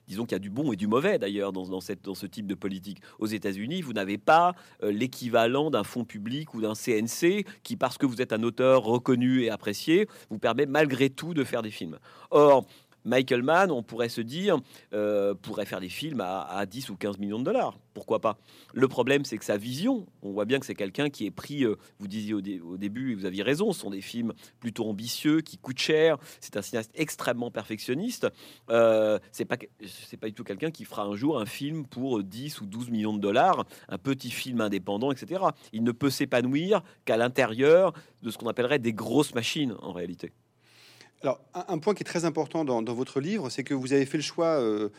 disons 0.08 0.26
qu'il 0.26 0.34
y 0.34 0.36
a 0.36 0.40
du 0.40 0.50
bon 0.50 0.72
et 0.72 0.76
du 0.76 0.88
mauvais 0.88 1.20
d'ailleurs 1.20 1.52
dans, 1.52 1.68
dans, 1.68 1.82
ce 1.82 2.26
type 2.26 2.48
de 2.48 2.56
politique. 2.56 3.00
Aux 3.20 3.28
États-Unis, 3.28 3.82
vous 3.82 3.94
n'avez 3.94 4.18
pas 4.18 4.56
euh, 4.84 4.92
l'équivalent 4.92 5.70
d'un 5.72 5.84
fonds 5.84 6.06
public 6.06 6.54
ou 6.54 6.62
d'un 6.62 6.74
CNC 6.74 7.46
qui, 7.64 7.76
parce 7.76 7.98
que 7.98 8.06
vous 8.06 8.22
êtes 8.22 8.34
un 8.34 8.44
auteur 8.44 8.84
reconnu 8.84 9.44
et 9.44 9.50
apprécié, 9.50 10.08
vous 10.30 10.40
permet 10.40 10.66
malgré 10.66 11.10
tout 11.10 11.34
de 11.34 11.44
faire 11.44 11.62
des 11.62 11.72
films. 11.72 11.98
Or, 12.32 12.66
Michael 13.06 13.44
Mann, 13.44 13.72
on 13.72 13.84
pourrait 13.84 14.10
se 14.10 14.22
dire, 14.22 14.58
euh, 14.94 15.34
pourrait 15.36 15.66
faire 15.66 15.80
des 15.80 15.90
films 15.90 16.22
à, 16.22 16.66
10 16.66 16.90
ou 16.90 16.96
15 16.96 17.20
millions 17.20 17.40
de 17.40 17.46
dollars. 17.46 17.78
Pourquoi 17.94 18.20
pas? 18.20 18.38
Le 18.74 18.88
problème, 18.88 19.24
c'est 19.24 19.38
que 19.38 19.46
sa 19.46 19.58
vision, 19.58 20.06
on 20.22 20.32
voit 20.32 20.46
bien 20.46 20.60
que 20.60 20.66
c'est 20.66 20.76
quelqu'un 20.76 21.10
qui 21.10 21.26
est 21.26 21.32
pris, 21.32 21.64
euh, 21.64 21.76
vous 22.00 22.08
disiez 22.08 22.34
au, 22.34 22.42
début, 22.42 23.12
et 23.12 23.16
vous 23.16 23.26
aviez 23.26 23.44
raison, 23.44 23.72
ce 23.72 23.80
sont 23.80 23.92
des 23.92 24.02
films 24.02 24.34
plutôt 24.60 24.86
ambitieux, 24.86 25.42
qui 25.42 25.58
coûtent 25.58 25.80
cher. 25.80 26.18
C'est 26.42 26.58
un 26.58 26.62
cinéaste 26.62 26.92
extrêmement 26.96 27.52
perfectionniste. 27.52 28.28
Euh, 28.70 29.20
c'est 29.32 29.46
pas, 29.46 29.58
pas 29.58 30.28
du 30.28 30.34
tout 30.34 30.44
quelqu'un 30.44 30.72
qui 30.72 30.84
fera 30.84 31.04
un 31.04 31.16
jour 31.16 31.40
un 31.40 31.46
film 31.46 31.86
pour 31.86 32.22
10 32.22 32.62
ou 32.62 32.66
12 32.66 32.90
millions 32.90 33.14
de 33.14 33.22
dollars, 33.22 33.66
un 33.88 33.98
petit 33.98 34.32
film 34.32 34.62
indépendant, 34.62 35.12
etc. 35.12 35.44
Il 35.72 35.84
ne 35.84 35.92
peut 35.92 36.10
s'épanouir 36.10 36.82
qu'à 37.06 37.18
l'intérieur 37.18 37.94
de 38.24 38.32
ce 38.32 38.38
qu'on 38.38 38.50
appellerait 38.50 38.80
des 38.80 38.94
grosses 38.94 39.36
machines, 39.36 39.76
en 39.82 39.94
réalité. 39.94 40.32
Alors, 41.26 41.42
un, 41.56 41.80
point 41.80 41.96
qui 41.96 42.04
est 42.04 42.06
très 42.06 42.24
important 42.24 42.64
dans, 42.66 42.94
votre 42.94 43.20
livre, 43.20 43.50
c'est 43.50 43.64
que 43.64 43.74
vous 43.74 43.94
avez 43.94 44.06
fait 44.06 44.18
le 44.18 44.22
choix, 44.22 44.60
euh, 44.62 44.90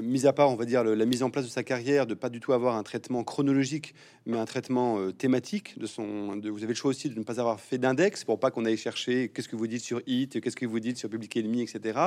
mis 0.00 0.26
à 0.26 0.32
part, 0.32 0.50
on 0.50 0.56
va 0.56 0.64
dire, 0.64 0.82
la 0.84 1.04
mise 1.04 1.22
en 1.22 1.30
place 1.30 1.44
de 1.44 1.50
sa 1.50 1.62
carrière, 1.62 2.06
de 2.06 2.14
pas 2.14 2.28
du 2.28 2.40
tout 2.40 2.52
avoir 2.52 2.76
un 2.76 2.82
traitement 2.82 3.24
chronologique, 3.24 3.94
mais 4.26 4.38
un 4.38 4.44
traitement 4.44 4.98
euh, 4.98 5.12
thématique. 5.12 5.78
De 5.78 5.86
son, 5.86 6.40
vous 6.40 6.62
avez 6.62 6.68
le 6.68 6.74
choix 6.74 6.90
aussi 6.90 7.08
de 7.08 7.18
ne 7.18 7.24
pas 7.24 7.40
avoir 7.40 7.60
fait 7.60 7.78
d'index 7.78 8.24
pour 8.24 8.38
pas 8.40 8.50
qu'on 8.50 8.64
aille 8.64 8.76
chercher 8.76 9.28
qu'est-ce 9.28 9.48
que 9.48 9.56
vous 9.56 9.66
dites 9.66 9.82
sur 9.82 10.00
Hit, 10.06 10.40
qu'est-ce 10.40 10.56
que 10.56 10.66
vous 10.66 10.80
dites 10.80 10.96
sur 10.96 11.08
Public 11.08 11.36
Enemy, 11.36 11.62
etc. 11.62 11.98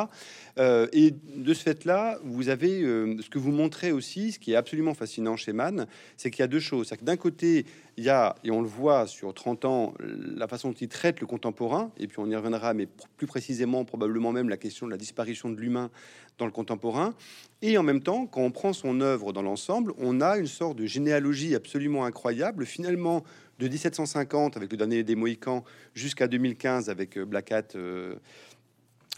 Euh, 0.58 0.88
et 0.94 1.14
de 1.36 1.54
ce 1.54 1.64
fait-là, 1.64 2.20
vous 2.24 2.50
avez 2.50 2.82
ce 2.82 3.30
que 3.30 3.40
vous 3.40 3.52
montrez 3.52 3.92
aussi, 3.92 4.32
ce 4.32 4.40
qui 4.40 4.54
est 4.54 4.56
absolument 4.56 4.94
fascinant 4.94 5.36
chez 5.36 5.54
Mann, 5.54 5.88
c'est 6.18 6.32
qu'il 6.32 6.42
y 6.42 6.44
a 6.44 6.48
deux 6.48 6.60
choses. 6.60 6.88
C'est 6.88 6.98
que 6.98 7.06
d'un 7.06 7.18
côté, 7.18 7.66
il 7.98 8.04
y 8.04 8.10
a, 8.10 8.36
et 8.44 8.52
on 8.52 8.62
le 8.62 8.68
voit 8.68 9.08
sur 9.08 9.34
30 9.34 9.66
ans, 9.66 9.94
la 10.00 10.48
façon 10.48 10.70
dont 10.70 10.76
il 10.80 10.88
traite 10.88 11.22
le 11.22 11.28
contemporain, 11.28 11.92
et 11.98 12.08
puis 12.08 12.20
on 12.20 12.30
y 12.30 12.36
reviendra, 12.36 12.74
mais 12.74 12.88
plus 13.18 13.28
précisément, 13.28 13.86
probablement 13.86 14.32
même 14.32 14.50
la 14.50 14.58
question 14.58 14.86
de 14.86 14.92
la 14.92 14.98
disparition 14.98 15.50
de 15.50 15.60
l'humain 15.60 15.90
dans 16.38 16.46
le 16.46 16.52
contemporain. 16.52 17.14
Et 17.62 17.78
en 17.78 17.84
même 17.84 18.02
temps, 18.02 18.26
quand 18.28 18.42
on 18.42 18.52
prend 18.52 18.74
son 18.74 19.02
œuvre 19.02 19.34
dans 19.34 19.42
l'ensemble, 19.42 19.94
on 19.98 20.22
a 20.22 20.38
une 20.38 20.48
sorte 20.48 20.78
de 20.78 20.86
généalogie 20.86 21.56
absolument 21.56 22.06
incroyable, 22.06 22.66
finalement, 22.66 23.24
de 23.60 23.68
1750 23.68 24.58
avec 24.58 24.72
le 24.72 24.78
dernier 24.78 25.04
des 25.04 25.16
Mohicans 25.16 25.64
jusqu'à 25.94 26.28
2015 26.28 26.90
avec 26.90 27.18
euh, 27.18 27.26
Black 27.26 27.52
Hat. 27.52 27.76
Euh, 27.76 28.16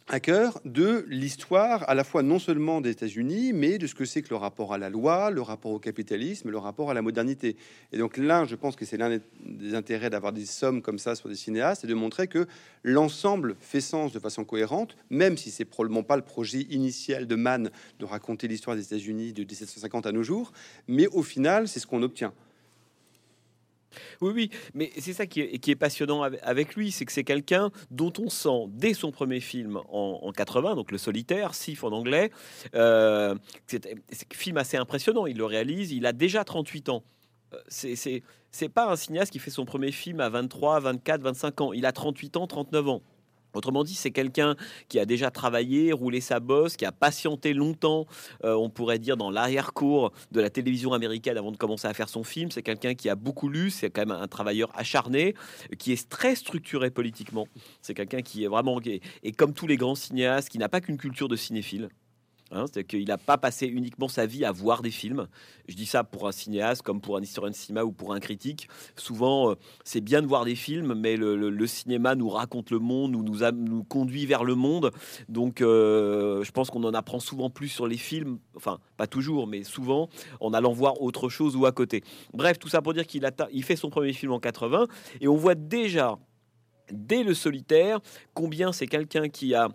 à 0.10 0.22
cœur 0.22 0.62
de 0.64 1.06
l'histoire 1.10 1.88
à 1.90 1.94
la 1.94 2.06
fois 2.06 2.24
non 2.24 2.40
seulement 2.40 2.80
des 2.80 2.92
États-Unis, 2.92 3.52
mais 3.52 3.78
de 3.78 3.88
ce 3.88 3.96
que 3.96 4.06
c'est 4.06 4.22
que 4.22 4.30
le 4.30 4.38
rapport 4.38 4.74
à 4.74 4.78
la 4.78 4.90
loi, 4.90 5.32
le 5.32 5.42
rapport 5.42 5.72
au 5.72 5.80
capitalisme, 5.80 6.50
le 6.50 6.58
rapport 6.58 6.90
à 6.90 6.94
la 6.94 7.02
modernité. 7.02 7.58
Et 7.92 7.98
donc 7.98 8.16
là, 8.16 8.46
je 8.46 8.56
pense 8.56 8.78
que 8.78 8.86
c'est 8.86 8.96
l'un 8.96 9.20
des 9.44 9.76
intérêts 9.76 10.10
d'avoir 10.10 10.32
des 10.32 10.46
sommes 10.46 10.82
comme 10.82 10.98
ça 10.98 11.16
sur 11.16 11.28
des 11.28 11.36
cinéastes, 11.36 11.82
c'est 11.82 11.88
de 11.88 11.94
montrer 11.94 12.28
que 12.28 12.48
l'ensemble 12.84 13.58
fait 13.60 13.82
sens 13.82 14.14
de 14.14 14.20
façon 14.20 14.46
cohérente, 14.46 14.96
même 15.10 15.36
si 15.36 15.52
c'est 15.52 15.66
probablement 15.66 16.04
pas 16.04 16.16
le 16.16 16.22
projet 16.22 16.62
initial 16.70 17.28
de 17.28 17.36
Mann 17.36 17.70
de 18.00 18.06
raconter 18.06 18.48
l'histoire 18.48 18.78
des 18.78 18.84
États-Unis 18.84 19.34
de 19.34 19.44
1750 19.44 20.06
à 20.06 20.14
nos 20.14 20.24
jours, 20.24 20.54
mais 20.88 21.08
au 21.08 21.22
final, 21.22 21.68
c'est 21.68 21.82
ce 21.82 21.88
qu'on 21.88 22.02
obtient. 22.02 22.34
Oui, 24.22 24.32
oui, 24.34 24.50
mais 24.74 24.92
c'est 24.98 25.14
ça 25.14 25.26
qui 25.26 25.42
est, 25.42 25.76
passionnant 25.76 26.22
avec 26.22 26.76
lui, 26.76 26.92
c'est 26.92 27.06
que 27.06 27.12
c'est 27.12 27.24
quelqu'un 27.24 27.72
dont 27.92 28.14
on 28.20 28.30
sent 28.30 28.68
dès 28.70 28.94
son 28.94 29.12
premier 29.12 29.40
film 29.40 29.80
en, 29.90 30.32
80, 30.32 30.76
donc 30.76 30.92
Le 30.92 30.98
Solitaire, 30.98 31.54
Sif 31.54 31.84
en 31.84 31.92
anglais, 31.92 32.32
euh, 32.76 33.36
c'est 33.66 33.86
un 33.88 33.96
film 34.34 34.58
assez 34.58 34.78
impressionnant. 34.78 35.26
Il 35.26 35.38
le 35.38 35.46
réalise, 35.46 35.92
il 35.92 36.06
a 36.06 36.14
déjà 36.14 36.44
38 36.44 36.90
ans. 36.90 37.04
Euh, 37.54 38.24
c'est 38.52 38.70
pas 38.70 38.92
un 38.92 38.96
cinéaste 38.96 39.32
qui 39.32 39.40
fait 39.40 39.52
son 39.52 39.66
premier 39.66 39.92
film 39.92 40.20
à 40.20 40.30
23, 40.30 40.80
24, 40.80 41.22
25 41.22 41.62
ans. 41.62 41.74
Il 41.74 41.86
a 41.86 41.92
38 41.92 42.38
ans, 42.38 42.48
39 42.48 42.90
ans. 42.90 43.02
Autrement 43.58 43.84
dit, 43.84 43.96
c'est 43.96 44.12
quelqu'un 44.12 44.56
qui 44.88 45.00
a 45.00 45.06
déjà 45.06 45.32
travaillé, 45.32 45.92
roulé 45.92 46.22
sa 46.22 46.40
bosse, 46.40 46.78
qui 46.78 46.86
a 46.86 46.92
patienté 46.92 47.54
longtemps, 47.54 48.06
euh, 48.44 48.54
on 48.54 48.70
pourrait 48.70 49.00
dire, 49.00 49.18
dans 49.18 49.32
l'arrière-cour 49.32 50.12
de 50.32 50.40
la 50.40 50.52
télévision 50.52 50.94
américaine 50.94 51.38
avant 51.38 51.52
de 51.52 51.58
commencer 51.58 51.88
à 51.88 51.94
faire 51.94 52.08
son 52.08 52.24
film. 52.24 52.52
C'est 52.52 52.62
quelqu'un 52.62 52.94
qui 52.94 53.10
a 53.10 53.16
beaucoup 53.16 53.50
lu, 53.50 53.72
c'est 53.72 53.90
quand 53.90 54.06
même 54.06 54.12
un 54.12 54.28
travailleur 54.28 54.70
acharné, 54.78 55.34
qui 55.80 55.92
est 55.92 56.08
très 56.08 56.36
structuré 56.36 56.92
politiquement. 56.92 57.48
C'est 57.82 57.96
quelqu'un 57.96 58.22
qui 58.22 58.44
est 58.44 58.48
vraiment, 58.48 58.80
et 58.86 59.32
comme 59.32 59.54
tous 59.54 59.66
les 59.66 59.76
grands 59.76 59.96
cinéastes, 59.96 60.50
qui 60.50 60.60
n'a 60.60 60.70
pas 60.70 60.82
qu'une 60.82 60.98
culture 60.98 61.28
de 61.28 61.36
cinéphile. 61.36 61.90
Hein, 62.52 62.66
c'est-à-dire 62.66 62.88
qu'il 62.88 63.08
n'a 63.08 63.18
pas 63.18 63.38
passé 63.38 63.68
uniquement 63.68 64.08
sa 64.08 64.26
vie 64.26 64.46
à 64.46 64.52
voir 64.52 64.82
des 64.82 64.92
films. 64.92 65.28
Je 65.68 65.76
dis 65.76 65.86
ça 65.86 66.04
pour 66.04 66.28
un 66.28 66.32
cinéaste 66.32 66.82
comme 66.82 67.02
pour 67.02 67.18
un 67.18 67.22
historien 67.22 67.52
de 67.52 67.56
cinéma 67.56 67.84
ou 67.84 67.92
pour 67.92 68.14
un 68.14 68.20
critique. 68.20 68.70
Souvent, 68.96 69.52
euh, 69.52 69.56
c'est 69.84 70.00
bien 70.00 70.22
de 70.22 70.28
voir 70.28 70.46
des 70.46 70.56
films, 70.56 70.94
mais 70.94 71.18
le, 71.18 71.68
cinéma 71.68 72.16
nous 72.16 72.30
raconte 72.30 72.72
le 72.72 72.80
monde, 72.80 73.12
nous, 73.12 73.24
nous, 73.24 73.84
conduit 73.84 74.26
vers 74.26 74.46
le 74.46 74.56
monde. 74.56 74.92
Donc, 75.28 75.62
euh, 75.62 76.44
je 76.44 76.52
pense 76.52 76.70
qu'on 76.70 76.84
en 76.86 76.94
apprend 76.94 77.20
souvent 77.20 77.50
plus 77.50 77.68
sur 77.68 77.86
les 77.86 77.98
films, 77.98 78.40
enfin, 78.56 78.80
pas 78.96 79.08
toujours, 79.08 79.48
mais 79.48 79.64
souvent, 79.64 80.08
en 80.40 80.54
allant 80.54 80.72
voir 80.72 81.02
autre 81.02 81.28
chose 81.28 81.56
ou 81.58 81.66
à 81.66 81.74
côté. 81.74 82.04
Bref, 82.34 82.60
tout 82.60 82.70
ça 82.70 82.82
pour 82.82 82.94
dire 82.94 83.06
qu'il 83.06 83.30
il 83.52 83.64
fait 83.64 83.76
son 83.76 83.90
premier 83.90 84.14
film 84.14 84.32
en 84.32 84.40
80, 84.40 84.88
et 85.20 85.28
on 85.28 85.36
voit 85.36 85.56
déjà, 85.56 86.18
dès 86.92 87.24
le 87.24 87.34
solitaire, 87.34 88.00
combien 88.34 88.72
c'est 88.72 88.88
quelqu'un 88.88 89.28
qui 89.28 89.54
a 89.54 89.70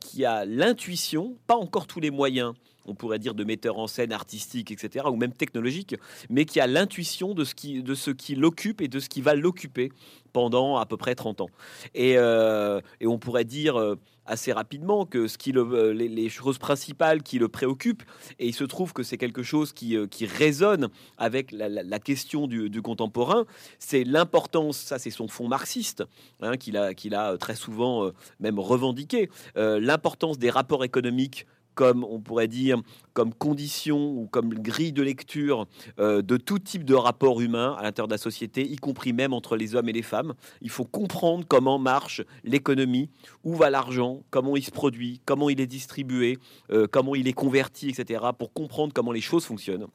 qui 0.00 0.24
a 0.24 0.44
l'intuition, 0.44 1.36
pas 1.46 1.56
encore 1.56 1.86
tous 1.86 2.00
les 2.00 2.10
moyens, 2.10 2.54
on 2.86 2.94
pourrait 2.94 3.18
dire 3.18 3.34
de 3.34 3.44
metteur 3.44 3.78
en 3.78 3.86
scène 3.86 4.12
artistique, 4.12 4.70
etc., 4.70 5.06
ou 5.10 5.16
même 5.16 5.32
technologique, 5.32 5.96
mais 6.28 6.44
qui 6.44 6.60
a 6.60 6.66
l'intuition 6.66 7.34
de 7.34 7.44
ce 7.44 7.54
qui, 7.54 7.82
de 7.82 7.94
ce 7.94 8.10
qui 8.10 8.34
l'occupe 8.34 8.80
et 8.80 8.88
de 8.88 9.00
ce 9.00 9.08
qui 9.08 9.20
va 9.20 9.34
l'occuper 9.34 9.92
pendant 10.32 10.76
à 10.76 10.86
peu 10.86 10.96
près 10.96 11.14
30 11.14 11.40
ans. 11.40 11.50
Et, 11.94 12.14
euh, 12.16 12.80
et 13.00 13.06
on 13.06 13.18
pourrait 13.18 13.44
dire 13.44 13.76
euh, 13.76 13.96
assez 14.26 14.52
rapidement 14.52 15.06
que 15.06 15.26
ce 15.26 15.38
qui 15.38 15.50
le, 15.50 15.92
les, 15.92 16.28
choses 16.28 16.58
principales 16.58 17.22
qui 17.22 17.38
le 17.38 17.48
préoccupent, 17.48 18.04
et 18.38 18.46
il 18.46 18.54
se 18.54 18.64
trouve 18.64 18.92
que 18.92 19.02
c'est 19.02 19.18
quelque 19.18 19.42
chose 19.42 19.72
qui, 19.72 19.96
qui 20.08 20.26
résonne 20.26 20.88
avec 21.18 21.50
la, 21.50 21.98
question 21.98 22.46
du, 22.46 22.82
contemporain, 22.82 23.44
c'est 23.80 24.04
l'importance, 24.04 24.76
ça 24.76 24.98
c'est 25.00 25.10
son 25.10 25.26
fond 25.26 25.48
marxiste, 25.48 26.04
hein, 26.40 26.56
qu'il 26.56 26.76
a 26.76 27.38
très 27.38 27.56
souvent 27.56 28.10
même 28.38 28.60
revendiqué, 28.60 29.30
l'importance 29.56 30.38
des 30.38 30.50
rapports 30.50 30.84
économiques 30.84 31.46
comme 31.74 32.04
on 32.04 32.20
pourrait 32.20 32.48
dire, 32.48 32.80
comme 33.12 33.34
condition 33.34 34.10
ou 34.10 34.26
comme 34.30 34.54
grille 34.54 34.92
de 34.92 35.02
lecture 35.02 35.66
euh, 35.98 36.22
de 36.22 36.36
tout 36.36 36.58
type 36.58 36.84
de 36.84 36.94
rapport 36.94 37.40
humain 37.40 37.76
à 37.78 37.82
l'intérieur 37.82 38.08
de 38.08 38.14
la 38.14 38.18
société, 38.18 38.62
y 38.68 38.76
compris 38.76 39.12
même 39.12 39.32
entre 39.32 39.56
les 39.56 39.74
hommes 39.74 39.88
et 39.88 39.92
les 39.92 40.02
femmes. 40.02 40.34
Il 40.60 40.70
faut 40.70 40.84
comprendre 40.84 41.44
comment 41.46 41.78
marche 41.78 42.22
l'économie, 42.44 43.10
où 43.44 43.54
va 43.54 43.70
l'argent, 43.70 44.22
comment 44.30 44.56
il 44.56 44.64
se 44.64 44.70
produit, 44.70 45.20
comment 45.24 45.50
il 45.50 45.60
est 45.60 45.66
distribué, 45.66 46.38
euh, 46.70 46.86
comment 46.90 47.14
il 47.14 47.28
est 47.28 47.32
converti, 47.32 47.88
etc., 47.88 48.24
pour 48.38 48.52
comprendre 48.52 48.92
comment 48.94 49.12
les 49.12 49.20
choses 49.20 49.44
fonctionnent. 49.44 49.86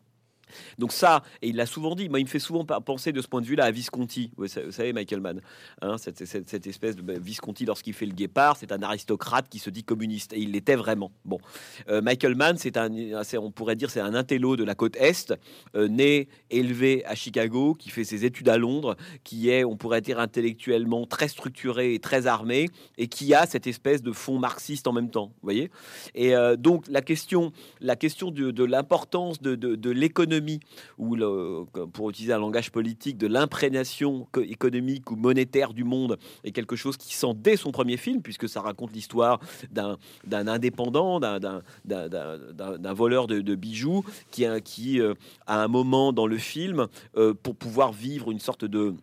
Donc 0.78 0.92
ça, 0.92 1.24
et 1.42 1.50
il 1.50 1.56
l'a 1.56 1.66
souvent 1.66 1.96
dit, 1.96 2.10
moi 2.10 2.20
il 2.20 2.24
me 2.24 2.30
fait 2.30 2.40
souvent 2.40 2.66
penser 2.66 3.12
de 3.12 3.22
ce 3.22 3.28
point 3.28 3.42
de 3.42 3.46
vue-là 3.46 3.66
à 3.66 3.72
Visconti, 3.72 4.32
vous 4.38 4.48
savez 4.48 4.94
Michael 4.94 5.22
Mann, 5.22 5.42
hein, 5.82 5.98
cette, 5.98 6.22
espèce 6.68 6.96
de 6.96 7.02
bah, 7.02 7.14
Visconti 7.18 7.66
lorsqu'il 7.66 7.94
fait 7.94 8.06
le 8.06 8.14
guépard, 8.14 8.58
c'est 8.58 8.72
un 8.72 8.82
aristocrate 8.82 9.50
qui 9.50 9.60
se 9.60 9.70
dit 9.70 9.84
communiste, 9.84 10.34
et 10.34 10.40
il 10.40 10.52
l'était 10.52 10.76
vraiment. 10.76 11.12
Bon, 11.24 11.40
euh, 11.90 12.02
Michael 12.02 12.36
Mann, 12.36 12.58
c'est 12.58 12.78
un, 12.78 12.90
on 13.38 13.52
pourrait 13.52 13.76
dire 13.76 13.90
c'est 13.90 14.00
un 14.00 14.14
intello 14.14 14.56
de 14.56 14.64
la 14.64 14.76
côte 14.76 14.96
Est, 14.98 15.34
euh, 15.76 15.88
né, 15.88 16.28
élevé 16.50 17.06
à 17.06 17.16
Chicago, 17.16 17.74
qui 17.74 17.90
fait 17.90 18.04
ses 18.04 18.26
études 18.26 18.50
à 18.50 18.58
Londres, 18.58 18.96
qui 19.24 19.50
est, 19.50 19.64
on 19.64 19.78
pourrait 19.78 20.02
dire 20.02 20.20
intellectuellement 20.20 21.06
très 21.06 21.28
structuré 21.28 21.94
et 21.94 22.00
très 22.00 22.28
armé, 22.28 22.70
et 22.98 23.08
qui 23.08 23.34
a 23.34 23.46
cette 23.46 23.68
espèce 23.68 24.02
de 24.02 24.12
fond 24.12 24.40
marxiste 24.40 24.88
en 24.88 24.94
même 24.94 25.10
temps, 25.10 25.28
vous 25.28 25.44
voyez? 25.44 25.72
Et 26.14 26.36
euh, 26.36 26.56
donc 26.56 26.86
la 26.88 27.02
question, 27.02 27.52
la 27.82 27.96
question 27.96 28.32
de, 28.32 28.64
l'importance 28.64 29.42
de 29.42 29.90
l'économie 29.90 30.35
ou 30.98 31.18
pour 31.94 32.10
utiliser 32.10 32.34
un 32.34 32.40
langage 32.40 32.72
politique, 32.72 33.18
de 33.18 33.28
l'imprégnation 33.28 34.28
économique 34.38 35.12
ou 35.12 35.16
monétaire 35.16 35.74
du 35.74 35.84
monde 35.84 36.18
est 36.44 36.52
quelque 36.52 36.76
chose 36.76 36.98
qui 36.98 37.14
sent 37.16 37.34
dès 37.36 37.58
son 37.58 37.72
premier 37.72 37.98
film, 37.98 38.22
puisque 38.22 38.50
ça 38.50 38.62
raconte 38.62 38.94
l'histoire 38.94 39.40
d'un 39.72 40.48
indépendant, 40.48 41.20
d'un 41.20 42.94
voleur 42.94 43.28
de, 43.28 43.56
bijoux, 43.56 44.04
qui, 44.32 44.46
qui 44.64 45.00
euh, 45.00 45.14
à 45.48 45.64
un 45.64 45.68
moment 45.68 46.14
dans 46.14 46.28
le 46.28 46.38
film, 46.38 46.88
euh, 47.18 47.34
pour 47.34 47.56
pouvoir 47.56 47.92
vivre 47.92 48.32
une 48.32 48.40
sorte 48.40 48.66
de, 48.66 48.96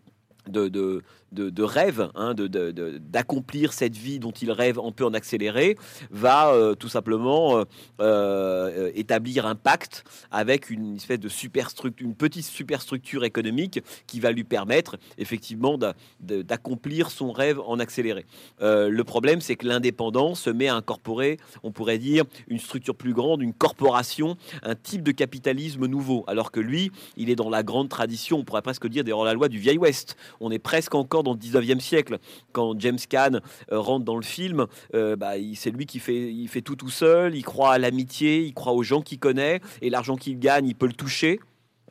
de, 1.32 1.62
rêve, 1.62 2.10
hein, 2.14 2.34
d'accomplir 2.34 3.72
cette 3.72 3.96
vie 3.96 4.18
dont 4.18 4.30
il 4.30 4.50
rêve 4.50 4.78
un 4.78 4.92
peu 4.92 5.04
en 5.04 5.14
accéléré, 5.14 5.76
va 6.10 6.52
euh, 6.52 6.74
tout 6.74 6.88
simplement 6.88 7.58
euh, 7.58 7.64
euh, 8.00 8.90
établir 8.94 9.46
un 9.46 9.54
pacte 9.54 10.04
avec 10.30 10.70
une 10.70 10.96
espèce 10.96 11.20
de 11.20 11.28
superstructure, 11.28 12.06
une 12.06 12.14
petite 12.14 12.44
superstructure 12.44 13.24
économique 13.24 13.80
qui 14.06 14.20
va 14.20 14.32
lui 14.32 14.44
permettre 14.44 14.96
effectivement 15.18 15.78
d'accomplir 16.20 17.10
son 17.10 17.32
rêve 17.32 17.60
en 17.60 17.78
accéléré. 17.78 18.26
le 18.60 19.02
problème, 19.02 19.40
c'est 19.40 19.56
que 19.56 19.66
l'indépendant 19.66 20.34
se 20.34 20.50
met 20.50 20.68
à 20.68 20.74
incorporer, 20.74 21.38
on 21.62 21.72
pourrait 21.72 21.98
dire, 21.98 22.24
une 22.48 22.58
structure 22.58 22.94
plus 22.94 23.14
grande, 23.14 23.42
une 23.42 23.54
corporation, 23.54 24.36
un 24.62 24.74
type 24.74 25.02
de 25.02 25.12
capitalisme 25.12 25.86
nouveau, 25.86 26.24
alors 26.26 26.50
que 26.50 26.60
lui, 26.60 26.90
il 27.16 27.30
est 27.30 27.36
dans 27.36 27.50
la 27.50 27.62
grande 27.62 27.88
tradition, 27.88 28.38
on 28.38 28.44
pourrait 28.44 28.62
presque 28.62 28.86
dire, 28.86 29.04
des 29.04 29.12
la 29.22 29.34
loi 29.34 29.48
du 29.48 29.58
vieil 29.58 29.78
Ouest 29.78 30.16
on 30.40 30.50
est 30.50 30.58
presque 30.58 30.94
encore 30.94 31.21
dans 31.22 31.32
le 31.32 31.38
19e 31.38 31.80
siècle. 31.80 32.18
Quand 32.52 32.78
James 32.78 32.98
Caan 33.08 33.40
euh, 33.70 33.78
rentre 33.78 34.04
dans 34.04 34.16
le 34.16 34.22
film, 34.22 34.66
euh, 34.94 35.16
bah, 35.16 35.32
c'est 35.54 35.70
lui 35.70 35.86
qui 35.86 35.98
fait, 35.98 36.32
fait 36.48 36.62
tout 36.62 36.76
tout 36.76 36.90
seul, 36.90 37.34
il 37.34 37.44
croit 37.44 37.72
à 37.72 37.78
l'amitié, 37.78 38.42
il 38.42 38.54
croit 38.54 38.72
aux 38.72 38.82
gens 38.82 39.02
qu'il 39.02 39.18
connaît, 39.18 39.60
et 39.80 39.90
l'argent 39.90 40.16
qu'il 40.16 40.38
gagne, 40.38 40.66
il 40.66 40.74
peut 40.74 40.86
le 40.86 40.92
toucher. 40.92 41.40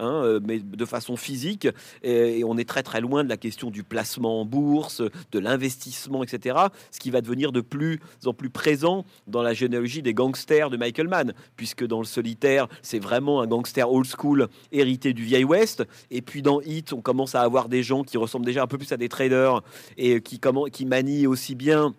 Hein, 0.01 0.23
euh, 0.23 0.39
mais 0.43 0.57
de 0.57 0.85
façon 0.85 1.15
physique. 1.15 1.67
Et, 2.01 2.43
on 2.43 2.57
est 2.57 2.67
très 2.67 2.81
très 2.81 3.01
loin 3.01 3.23
de 3.23 3.29
la 3.29 3.37
question 3.37 3.69
du 3.69 3.83
placement 3.83 4.41
en 4.41 4.45
bourse, 4.45 5.03
de 5.31 5.39
l'investissement, 5.39 6.23
etc. 6.23 6.57
Ce 6.89 6.99
qui 6.99 7.11
va 7.11 7.21
devenir 7.21 7.51
de 7.51 7.61
plus 7.61 7.99
en 8.25 8.33
plus 8.33 8.49
présent 8.49 9.05
dans 9.27 9.43
la 9.43 9.53
généalogie 9.53 10.01
des 10.01 10.15
gangsters 10.15 10.71
de 10.71 10.77
Michael 10.77 11.07
Mann, 11.07 11.33
puisque 11.55 11.85
dans 11.85 11.99
le 11.99 12.05
solitaire, 12.05 12.67
c'est 12.81 12.97
vraiment 12.97 13.41
un 13.41 13.47
gangster 13.47 13.91
old 13.91 14.07
school 14.07 14.47
hérité 14.71 15.13
du 15.13 15.23
vieil 15.23 15.43
West. 15.43 15.83
Et 16.09 16.23
puis 16.23 16.41
dans 16.41 16.61
Hit, 16.61 16.93
on 16.93 17.01
commence 17.01 17.35
à 17.35 17.41
avoir 17.41 17.69
des 17.69 17.83
gens 17.83 18.03
qui 18.03 18.17
ressemblent 18.17 18.45
déjà 18.45 18.63
un 18.63 18.67
peu 18.67 18.79
plus 18.79 18.91
à 18.91 18.97
des 18.97 19.07
traders 19.07 19.61
et 19.97 20.19
qui, 20.21 20.39
comment, 20.39 20.65
qui 20.65 20.85
manient 20.85 21.27
aussi 21.27 21.53
bien 21.53 21.93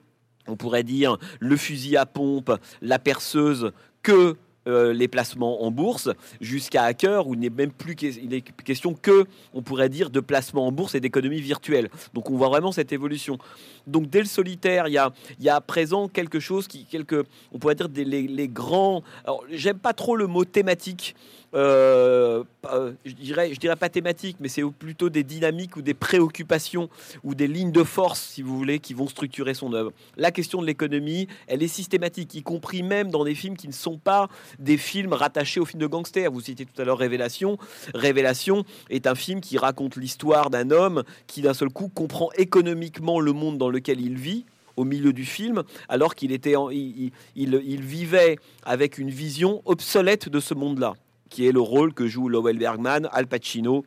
on 0.48 0.56
pourrait 0.56 0.82
dire 0.82 1.18
le 1.38 1.56
fusil 1.56 1.96
à 1.96 2.04
pompe, 2.04 2.50
la 2.80 2.98
perceuse 2.98 3.70
que 4.02 4.36
euh, 4.68 4.92
les 4.92 5.08
placements 5.08 5.64
en 5.64 5.70
bourse 5.70 6.08
jusqu'à 6.40 6.84
hacker 6.84 7.26
où 7.26 7.34
il 7.34 7.40
n'est 7.40 7.50
même 7.50 7.72
plus 7.72 7.96
question 7.96 8.94
que 8.94 9.24
on 9.54 9.62
pourrait 9.62 9.88
dire 9.88 10.10
de 10.10 10.20
placement 10.20 10.66
en 10.66 10.72
bourse 10.72 10.94
et 10.94 11.00
d'économie 11.00 11.40
virtuelle. 11.40 11.90
Donc 12.14 12.30
on 12.30 12.36
voit 12.36 12.48
vraiment 12.48 12.72
cette 12.72 12.92
évolution. 12.92 13.38
Donc 13.86 14.08
dès 14.08 14.20
le 14.20 14.26
solitaire, 14.26 14.88
il 14.88 14.92
y 14.92 14.98
a, 14.98 15.12
y 15.40 15.48
a 15.48 15.56
à 15.56 15.60
présent 15.60 16.08
quelque 16.08 16.40
chose 16.40 16.68
qui, 16.68 16.84
quelque, 16.84 17.24
on 17.52 17.58
pourrait 17.58 17.74
dire 17.74 17.88
des, 17.88 18.04
les, 18.04 18.48
grands. 18.48 19.02
Alors 19.24 19.44
j'aime 19.50 19.78
pas 19.78 19.92
trop 19.92 20.16
le 20.16 20.26
mot 20.26 20.44
thématique 20.44 21.14
euh, 21.54 22.44
je 23.04 23.12
dirais, 23.12 23.52
je 23.52 23.60
dirais 23.60 23.76
pas 23.76 23.88
thématique, 23.88 24.36
mais 24.40 24.48
c'est 24.48 24.62
plutôt 24.64 25.10
des 25.10 25.24
dynamiques 25.24 25.76
ou 25.76 25.82
des 25.82 25.94
préoccupations 25.94 26.88
ou 27.24 27.34
des 27.34 27.46
lignes 27.46 27.72
de 27.72 27.84
force, 27.84 28.20
si 28.20 28.42
vous 28.42 28.56
voulez, 28.56 28.78
qui 28.78 28.94
vont 28.94 29.08
structurer 29.08 29.54
son 29.54 29.72
œuvre. 29.74 29.92
La 30.16 30.30
question 30.30 30.62
de 30.62 30.66
l'économie, 30.66 31.28
elle 31.46 31.62
est 31.62 31.68
systématique, 31.68 32.34
y 32.34 32.42
compris 32.42 32.82
même 32.82 33.10
dans 33.10 33.24
des 33.24 33.34
films 33.34 33.56
qui 33.56 33.68
ne 33.68 33.72
sont 33.72 33.98
pas 33.98 34.28
des 34.58 34.76
films 34.76 35.12
rattachés 35.12 35.60
au 35.60 35.66
film 35.66 35.80
de 35.80 35.86
gangster. 35.86 36.30
Vous 36.30 36.40
citez 36.40 36.64
tout 36.64 36.80
à 36.80 36.84
l'heure 36.84 36.98
Révélation. 36.98 37.58
Révélation 37.94 38.64
est 38.88 39.06
un 39.06 39.14
film 39.14 39.40
qui 39.40 39.58
raconte 39.58 39.96
l'histoire 39.96 40.50
d'un 40.50 40.70
homme 40.70 41.02
qui 41.26 41.42
d'un 41.42 41.54
seul 41.54 41.68
coup 41.68 41.88
comprend 41.88 42.30
économiquement 42.36 43.20
le 43.20 43.32
monde 43.32 43.58
dans 43.58 43.68
lequel 43.72 44.00
il 44.00 44.16
vit 44.16 44.44
au 44.76 44.84
milieu 44.84 45.12
du 45.12 45.24
film, 45.24 45.64
alors 45.88 46.14
qu'il 46.14 46.32
était, 46.32 46.54
il, 46.70 47.10
il, 47.36 47.82
vivait 47.82 48.38
avec 48.64 48.98
une 48.98 49.10
vision 49.10 49.60
obsolète 49.64 50.28
de 50.28 50.40
ce 50.40 50.54
monde-là 50.54 50.94
qui 51.28 51.46
est 51.46 51.52
le 51.52 51.60
rôle 51.60 51.94
que 51.94 52.06
joue 52.06 52.28
Lowell 52.28 52.58
Bergman, 52.58 53.08
Al 53.10 53.26
Pacino 53.26 53.84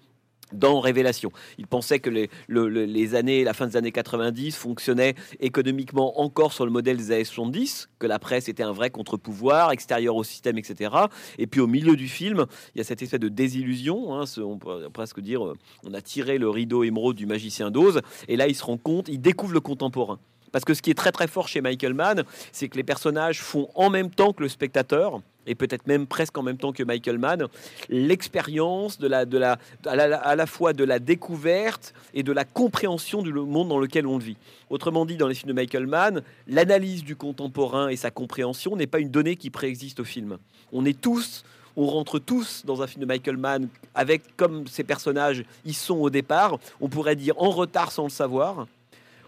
dans 0.55 0.79
Révélation. 0.79 1.31
Il 1.57 1.67
pensait 1.67 1.99
que 1.99 2.09
les, 2.09 3.15
années, 3.15 3.43
la 3.43 3.53
fin 3.53 3.67
des 3.67 3.77
années 3.77 3.91
90 3.91 4.55
fonctionnait 4.55 5.15
économiquement 5.39 6.19
encore 6.21 6.53
sur 6.53 6.65
le 6.65 6.71
modèle 6.71 6.97
des 6.97 7.11
années 7.11 7.23
70, 7.23 7.89
que 7.99 8.07
la 8.07 8.19
presse 8.19 8.49
était 8.49 8.63
un 8.63 8.71
vrai 8.71 8.89
contre-pouvoir, 8.89 9.71
extérieur 9.71 10.15
au 10.15 10.23
système, 10.23 10.57
etc. 10.57 10.91
Et 11.37 11.47
puis 11.47 11.61
au 11.61 11.67
milieu 11.67 11.95
du 11.95 12.07
film, 12.07 12.45
il 12.73 12.79
y 12.79 12.81
a 12.81 12.83
cette 12.83 13.01
espèce 13.01 13.19
de 13.19 13.29
désillusion, 13.29 14.19
hein, 14.19 14.25
on 14.37 14.57
peut 14.57 14.89
presque 14.93 15.19
dire, 15.19 15.41
on 15.83 15.93
a 15.93 16.01
tiré 16.01 16.37
le 16.37 16.49
rideau 16.49 16.83
émeraude 16.83 17.15
du 17.15 17.25
magicien 17.25 17.71
d'Oz, 17.71 18.01
et 18.27 18.35
là 18.35 18.47
il 18.47 18.55
se 18.55 18.63
rend 18.63 18.77
compte, 18.77 19.07
il 19.07 19.21
découvre 19.21 19.53
le 19.53 19.61
contemporain. 19.61 20.19
Parce 20.55 20.63
que 20.63 20.73
ce 20.73 20.81
qui 20.81 20.89
est 20.89 20.93
très 20.93 21.11
très 21.11 21.27
fort 21.27 21.49
chez 21.49 21.59
Michael 21.59 21.93
Mann, 21.93 22.23
c'est 22.53 22.69
que 22.69 22.77
les 22.77 22.83
personnages 22.85 23.41
font 23.41 23.67
en 23.75 23.89
même 23.89 24.09
temps 24.09 24.31
que 24.31 24.41
le 24.41 24.47
spectateur, 24.47 25.19
et 25.45 25.53
peut-être 25.53 25.85
même 25.85 26.07
presque 26.07 26.37
en 26.37 26.43
même 26.43 26.55
temps 26.55 26.71
que 26.71 26.81
Michael 26.81 27.17
Mann, 27.17 27.47
l'expérience 27.89 28.97
de 28.97 29.09
la, 29.09 29.25
de 29.25 29.37
la, 29.37 29.57
à, 29.85 30.35
la, 30.37 30.45
fois 30.45 30.71
de 30.71 30.85
la 30.85 30.99
découverte 30.99 31.93
et 32.13 32.23
de 32.23 32.31
la 32.31 32.45
compréhension 32.45 33.21
du 33.21 33.33
monde 33.33 33.67
dans 33.67 33.79
lequel 33.79 34.07
on 34.07 34.17
vit. 34.17 34.37
Autrement 34.69 35.05
dit, 35.05 35.17
dans 35.17 35.27
les 35.27 35.35
films 35.35 35.49
de 35.49 35.55
Michael 35.55 35.87
Mann, 35.87 36.21
l'analyse 36.47 37.03
du 37.03 37.17
contemporain 37.17 37.89
et 37.89 37.97
sa 37.97 38.09
compréhension 38.09 38.77
n'est 38.77 38.87
pas 38.87 38.99
une 38.99 39.11
donnée 39.11 39.35
qui 39.35 39.49
préexiste 39.49 39.99
au 39.99 40.05
film. 40.05 40.37
On 40.71 40.85
est 40.85 41.01
tous 41.01 41.43
on 41.77 41.87
rentre 41.87 42.19
tous 42.19 42.63
dans 42.65 42.81
un 42.81 42.87
film 42.87 43.01
de 43.01 43.05
Michael 43.05 43.35
Mann 43.35 43.67
avec 43.93 44.37
comme 44.37 44.65
ces 44.65 44.85
personnages 44.85 45.43
ils 45.65 45.73
sont 45.73 45.97
au 45.97 46.09
départ, 46.09 46.57
on 46.79 46.87
pourrait 46.87 47.17
dire 47.17 47.33
en 47.37 47.49
retard 47.49 47.91
sans 47.91 48.03
le 48.03 48.09
savoir, 48.09 48.67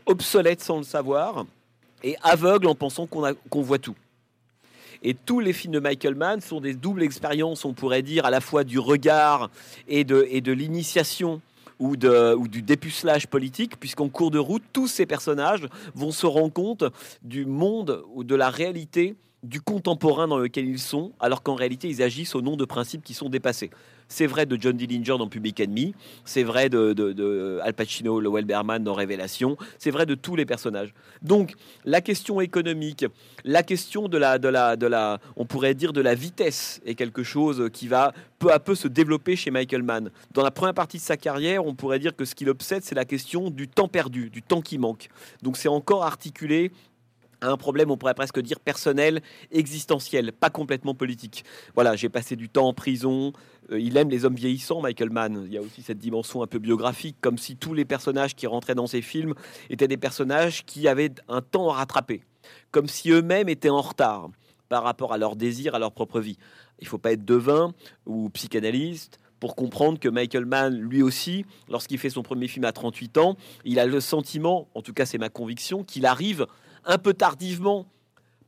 obsolète 0.07 0.61
sans 0.61 0.77
le 0.77 0.83
savoir 0.83 1.45
et 2.03 2.15
aveugle 2.23 2.67
en 2.67 2.75
pensant 2.75 3.07
qu'on 3.07 3.61
voit 3.61 3.79
tout. 3.79 3.95
Et 5.03 5.13
tous 5.13 5.39
les 5.39 5.53
films 5.53 5.73
de 5.73 5.79
Michael 5.79 6.15
Mann 6.15 6.41
sont 6.41 6.59
des 6.59 6.73
doubles 6.73 7.03
expériences, 7.03 7.65
on 7.65 7.73
pourrait 7.73 8.01
dire, 8.01 8.25
à 8.25 8.31
la 8.31 8.41
fois 8.41 8.63
du 8.63 8.79
regard 8.79 9.51
et 9.87 10.03
de, 10.03 10.51
l'initiation 10.51 11.41
ou 11.79 11.95
du 11.95 12.61
dépucelage 12.63 13.27
politique, 13.27 13.79
puisqu'en 13.79 14.09
cours 14.09 14.31
de 14.31 14.39
route, 14.39 14.63
tous 14.73 14.87
ces 14.87 15.05
personnages 15.05 15.67
vont 15.93 16.11
se 16.11 16.25
rendre 16.25 16.53
compte 16.53 16.83
du 17.21 17.45
monde 17.45 18.03
ou 18.15 18.23
de 18.23 18.35
la 18.35 18.49
réalité 18.49 19.15
du 19.43 19.61
contemporain 19.61 20.27
dans 20.27 20.39
lequel 20.39 20.67
ils 20.67 20.79
sont, 20.79 21.11
alors 21.19 21.43
qu'en 21.43 21.55
réalité, 21.55 21.87
ils 21.87 22.01
agissent 22.01 22.33
au 22.33 22.41
nom 22.41 22.55
de 22.57 22.65
principes 22.65 23.03
qui 23.03 23.13
sont 23.13 23.29
dépassés. 23.29 23.69
C'est 24.09 24.27
vrai 24.27 24.45
de 24.45 24.57
John 24.59 24.75
Dillinger 24.75 25.17
dans 25.17 25.27
Public 25.27 25.59
Enemy, 25.59 25.93
c'est 26.25 26.43
vrai 26.43 26.69
de, 26.69 27.59
Al 27.63 27.73
Pacino, 27.73 28.19
Lowell 28.19 28.45
Berman 28.45 28.83
dans 28.83 28.93
Révélation, 28.93 29.57
c'est 29.77 29.91
vrai 29.91 30.05
de 30.05 30.15
tous 30.15 30.35
les 30.35 30.45
personnages. 30.45 30.93
Donc, 31.21 31.53
la 31.85 32.01
question 32.01 32.41
économique, 32.41 33.05
la 33.43 33.63
question 33.63 34.07
de 34.07 34.17
la, 34.17 34.39
de 34.39 34.47
la, 34.47 34.75
de 34.75 34.87
la, 34.87 35.19
on 35.35 35.45
pourrait 35.45 35.73
dire 35.73 35.93
de 35.93 36.01
la 36.01 36.15
vitesse 36.15 36.81
est 36.85 36.95
quelque 36.95 37.23
chose 37.23 37.69
qui 37.73 37.87
va 37.87 38.13
peu 38.39 38.51
à 38.51 38.59
peu 38.59 38.75
se 38.75 38.87
développer 38.87 39.35
chez 39.35 39.51
Michael 39.51 39.83
Mann. 39.83 40.11
Dans 40.33 40.43
la 40.43 40.51
première 40.51 40.73
partie 40.73 40.97
de 40.97 41.01
sa 41.01 41.17
carrière, 41.17 41.65
on 41.65 41.73
pourrait 41.73 41.99
dire 41.99 42.15
que 42.15 42.25
ce 42.25 42.35
qui 42.35 42.45
l'obsède, 42.45 42.83
c'est 42.83 42.95
la 42.95 43.05
question 43.05 43.49
du 43.49 43.67
temps 43.67 43.87
perdu, 43.87 44.29
du 44.29 44.41
temps 44.41 44.61
qui 44.61 44.77
manque. 44.77 45.09
Donc, 45.41 45.57
c'est 45.57 45.67
encore 45.67 46.03
articulé 46.03 46.71
un 47.41 47.57
problème, 47.57 47.91
on 47.91 47.97
pourrait 47.97 48.13
presque 48.13 48.39
dire 48.39 48.59
personnel, 48.59 49.21
existentiel, 49.51 50.31
pas 50.33 50.49
complètement 50.49 50.95
politique. 50.95 51.45
Voilà, 51.75 51.95
j'ai 51.95 52.09
passé 52.09 52.35
du 52.35 52.49
temps 52.49 52.67
en 52.67 52.73
prison. 52.73 53.33
Euh, 53.71 53.79
il 53.79 53.97
aime 53.97 54.09
les 54.09 54.25
hommes 54.25 54.35
vieillissants, 54.35 54.81
Michael 54.81 55.09
Mann. 55.09 55.43
Il 55.45 55.53
y 55.53 55.57
a 55.57 55.61
aussi 55.61 55.81
cette 55.81 55.99
dimension 55.99 56.41
un 56.41 56.47
peu 56.47 56.59
biographique, 56.59 57.17
comme 57.21 57.37
si 57.37 57.55
tous 57.55 57.73
les 57.73 57.85
personnages 57.85 58.35
qui 58.35 58.47
rentraient 58.47 58.75
dans 58.75 58.87
ses 58.87 59.01
films 59.01 59.33
étaient 59.69 59.87
des 59.87 59.97
personnages 59.97 60.65
qui 60.65 60.87
avaient 60.87 61.11
un 61.27 61.41
temps 61.41 61.69
à 61.69 61.75
rattraper, 61.75 62.21
comme 62.71 62.87
si 62.87 63.11
eux-mêmes 63.11 63.49
étaient 63.49 63.69
en 63.69 63.81
retard 63.81 64.29
par 64.69 64.83
rapport 64.83 65.13
à 65.13 65.17
leur 65.17 65.35
désir, 65.35 65.75
à 65.75 65.79
leur 65.79 65.91
propre 65.91 66.19
vie. 66.19 66.37
Il 66.79 66.87
faut 66.87 66.97
pas 66.97 67.11
être 67.11 67.25
devin 67.25 67.73
ou 68.05 68.29
psychanalyste 68.29 69.19
pour 69.39 69.55
comprendre 69.55 69.99
que 69.99 70.09
Michael 70.09 70.45
Mann, 70.45 70.75
lui 70.75 71.01
aussi, 71.01 71.45
lorsqu'il 71.69 71.99
fait 71.99 72.09
son 72.09 72.23
premier 72.23 72.47
film 72.47 72.65
à 72.65 72.71
38 72.71 73.17
ans, 73.17 73.37
il 73.65 73.79
a 73.79 73.85
le 73.85 73.99
sentiment, 73.99 74.67
en 74.73 74.81
tout 74.81 74.93
cas 74.93 75.05
c'est 75.05 75.17
ma 75.17 75.29
conviction, 75.29 75.83
qu'il 75.83 76.05
arrive 76.05 76.47
un 76.85 76.97
peu 76.97 77.13
tardivement 77.13 77.85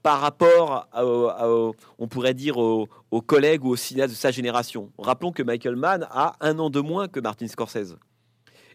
par 0.02 0.22
rapport, 0.22 0.88
à, 0.94 1.04
on 1.98 2.08
pourrait 2.08 2.34
dire, 2.34 2.58
aux, 2.58 2.88
collègues 3.26 3.66
ou 3.66 3.70
aux 3.70 3.76
cinéastes 3.76 4.14
de 4.14 4.18
sa 4.18 4.32
génération. 4.32 4.92
Rappelons 4.98 5.32
que 5.32 5.44
Michael 5.44 5.76
Mann 5.76 6.08
a 6.10 6.36
un 6.40 6.58
an 6.60 6.70
de 6.70 6.80
moins 6.80 7.08
que 7.08 7.20
Martin 7.20 7.48
Scorsese. 7.48 7.98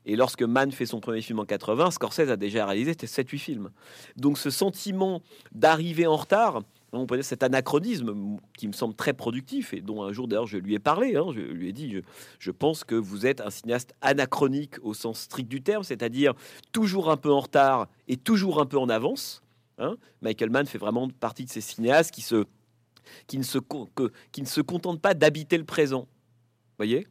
Et 0.07 0.17
lorsque 0.17 0.43
Mann 0.43 0.71
fait 0.71 0.87
son 0.87 1.01
premier 1.01 1.23
film 1.23 1.39
en 1.39 1.45
80, 1.45 1.93
Scorsese 1.93 2.31
a 2.31 2.37
déjà 2.37 2.67
réalisé 2.67 2.93
7-8 2.93 3.39
films. 3.39 3.71
Donc 4.17 4.37
ce 4.37 4.51
sentiment 4.51 5.23
d'arriver 5.53 6.07
en 6.07 6.17
retard, 6.17 6.61
on 6.93 7.07
peut 7.07 7.17
dire 7.17 7.25
cet 7.25 7.43
anachronisme 7.43 8.39
qui 8.57 8.69
me 8.69 8.73
semble 8.73 8.95
très 8.95 9.15
productif 9.15 9.73
et 9.73 9.81
dont 9.81 10.03
un 10.03 10.13
jour 10.13 10.29
d'ailleurs 10.29 10.47
je 10.47 10.59
lui 10.59 10.75
ai 10.75 10.79
parlé, 10.79 11.17
hein, 11.17 11.27
je 11.35 11.41
lui 11.41 11.69
ai 11.69 11.73
dit, 11.73 12.03
je, 12.39 12.51
pense 12.51 12.85
que 12.85 12.95
vous 12.95 13.27
êtes 13.27 13.41
un 13.41 13.51
cinéaste 13.51 13.95
anachronique 14.03 14.75
au 14.83 14.95
sens 14.95 15.21
strict 15.21 15.49
du 15.49 15.63
terme, 15.63 15.83
c'est-à-dire 15.83 16.35
toujours 16.71 17.11
un 17.11 17.17
peu 17.17 17.33
en 17.33 17.41
retard 17.41 17.89
et 18.07 18.17
toujours 18.17 18.61
un 18.61 18.67
peu 18.67 18.79
en 18.79 18.91
avance. 18.91 19.44
Hein. 19.79 19.97
Michael 20.23 20.51
Mann 20.51 20.67
fait 20.67 20.79
vraiment 20.79 21.09
partie 21.09 21.45
de 21.45 21.51
ces 21.51 21.61
cinéastes 21.61 22.13
qui, 22.13 22.25
ne, 23.39 23.43
se, 23.43 24.61
contentent 24.61 25.01
pas 25.01 25.15
d'habiter 25.15 25.59
le 25.59 25.65
présent. 25.65 26.07
Voyez, 26.77 27.07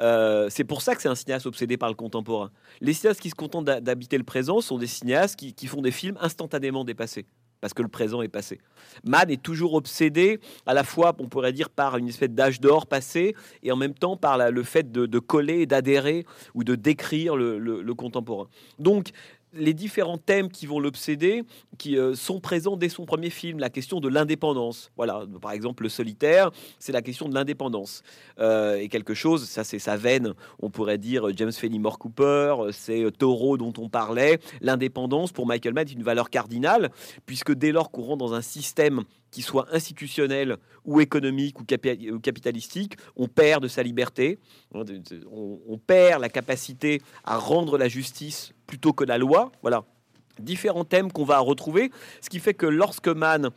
euh, 0.00 0.48
c'est 0.50 0.64
pour 0.64 0.82
ça 0.82 0.94
que 0.94 1.00
c'est 1.02 1.08
un 1.08 1.14
cinéaste 1.14 1.46
obsédé 1.46 1.76
par 1.78 1.88
le 1.88 1.94
contemporain. 1.94 2.50
Les 2.80 2.92
cinéastes 2.92 3.20
qui 3.20 3.30
se 3.30 3.34
contentent 3.34 3.64
d'habiter 3.64 4.18
le 4.18 4.24
présent 4.24 4.60
sont 4.60 4.78
des 4.78 4.86
cinéastes 4.86 5.36
qui, 5.36 5.54
qui 5.54 5.66
font 5.66 5.80
des 5.80 5.90
films 5.90 6.18
instantanément 6.20 6.84
dépassés 6.84 7.26
parce 7.60 7.74
que 7.74 7.82
le 7.82 7.88
présent 7.88 8.22
est 8.22 8.28
passé. 8.28 8.60
Mann 9.04 9.30
est 9.30 9.42
toujours 9.42 9.74
obsédé, 9.74 10.40
à 10.66 10.74
la 10.74 10.84
fois, 10.84 11.14
on 11.18 11.28
pourrait 11.28 11.52
dire, 11.52 11.70
par 11.70 11.96
une 11.96 12.08
espèce 12.08 12.30
d'âge 12.30 12.60
d'or 12.60 12.86
passé, 12.86 13.34
et 13.62 13.72
en 13.72 13.76
même 13.76 13.94
temps 13.94 14.16
par 14.16 14.50
le 14.50 14.62
fait 14.62 14.92
de, 14.92 15.18
coller, 15.18 15.66
d'adhérer 15.66 16.24
ou 16.54 16.64
de 16.64 16.74
décrire 16.74 17.36
le 17.36 17.94
contemporain. 17.94 18.48
Donc, 18.78 19.10
les 19.56 19.74
différents 19.74 20.18
thèmes 20.18 20.48
qui 20.50 20.66
vont 20.66 20.80
l'obséder, 20.80 21.42
qui 21.78 21.98
euh, 21.98 22.14
sont 22.14 22.40
présents 22.40 22.76
dès 22.76 22.88
son 22.88 23.04
premier 23.04 23.30
film, 23.30 23.58
la 23.58 23.70
question 23.70 24.00
de 24.00 24.08
l'indépendance. 24.08 24.90
Voilà, 24.96 25.24
par 25.40 25.52
exemple, 25.52 25.82
le 25.82 25.88
solitaire, 25.88 26.50
c'est 26.78 26.92
la 26.92 27.02
question 27.02 27.28
de 27.28 27.34
l'indépendance. 27.34 28.02
Euh, 28.38 28.76
et 28.76 28.88
quelque 28.88 29.14
chose, 29.14 29.48
ça 29.48 29.64
c'est 29.64 29.78
sa 29.78 29.96
veine, 29.96 30.34
on 30.60 30.70
pourrait 30.70 30.98
dire 30.98 31.26
James 31.36 31.52
Fenimore 31.52 31.98
Cooper, 31.98 32.56
c'est 32.72 33.04
euh, 33.04 33.10
Taureau 33.10 33.56
dont 33.56 33.72
on 33.78 33.88
parlait. 33.88 34.38
L'indépendance, 34.60 35.32
pour 35.32 35.46
Michael 35.46 35.74
Mann, 35.74 35.86
est 35.86 35.92
une 35.92 36.02
valeur 36.02 36.30
cardinale, 36.30 36.90
puisque 37.26 37.52
dès 37.52 37.72
lors 37.72 37.90
qu'on 37.90 38.02
rentre 38.02 38.24
dans 38.24 38.34
un 38.34 38.42
système 38.42 39.04
soit 39.42 39.66
institutionnel 39.72 40.56
ou 40.84 41.00
économique 41.00 41.60
ou, 41.60 41.64
capitalistique, 41.64 42.96
on 43.16 43.28
perd 43.28 43.62
de 43.62 43.68
sa 43.68 43.82
liberté, 43.82 44.38
on, 44.72 45.78
perd 45.78 46.20
la 46.20 46.28
capacité 46.28 47.02
à 47.24 47.36
rendre 47.36 47.78
la 47.78 47.88
justice 47.88 48.52
plutôt 48.66 48.92
que 48.92 49.04
la 49.04 49.18
loi. 49.18 49.52
Voilà, 49.62 49.84
différents 50.38 50.84
thèmes 50.84 51.12
qu'on 51.12 51.24
va 51.24 51.38
retrouver, 51.38 51.90
ce 52.20 52.30
qui 52.30 52.38
fait 52.38 52.54
que 52.54 52.66
lorsque 52.66 53.08
Mann 53.08 53.50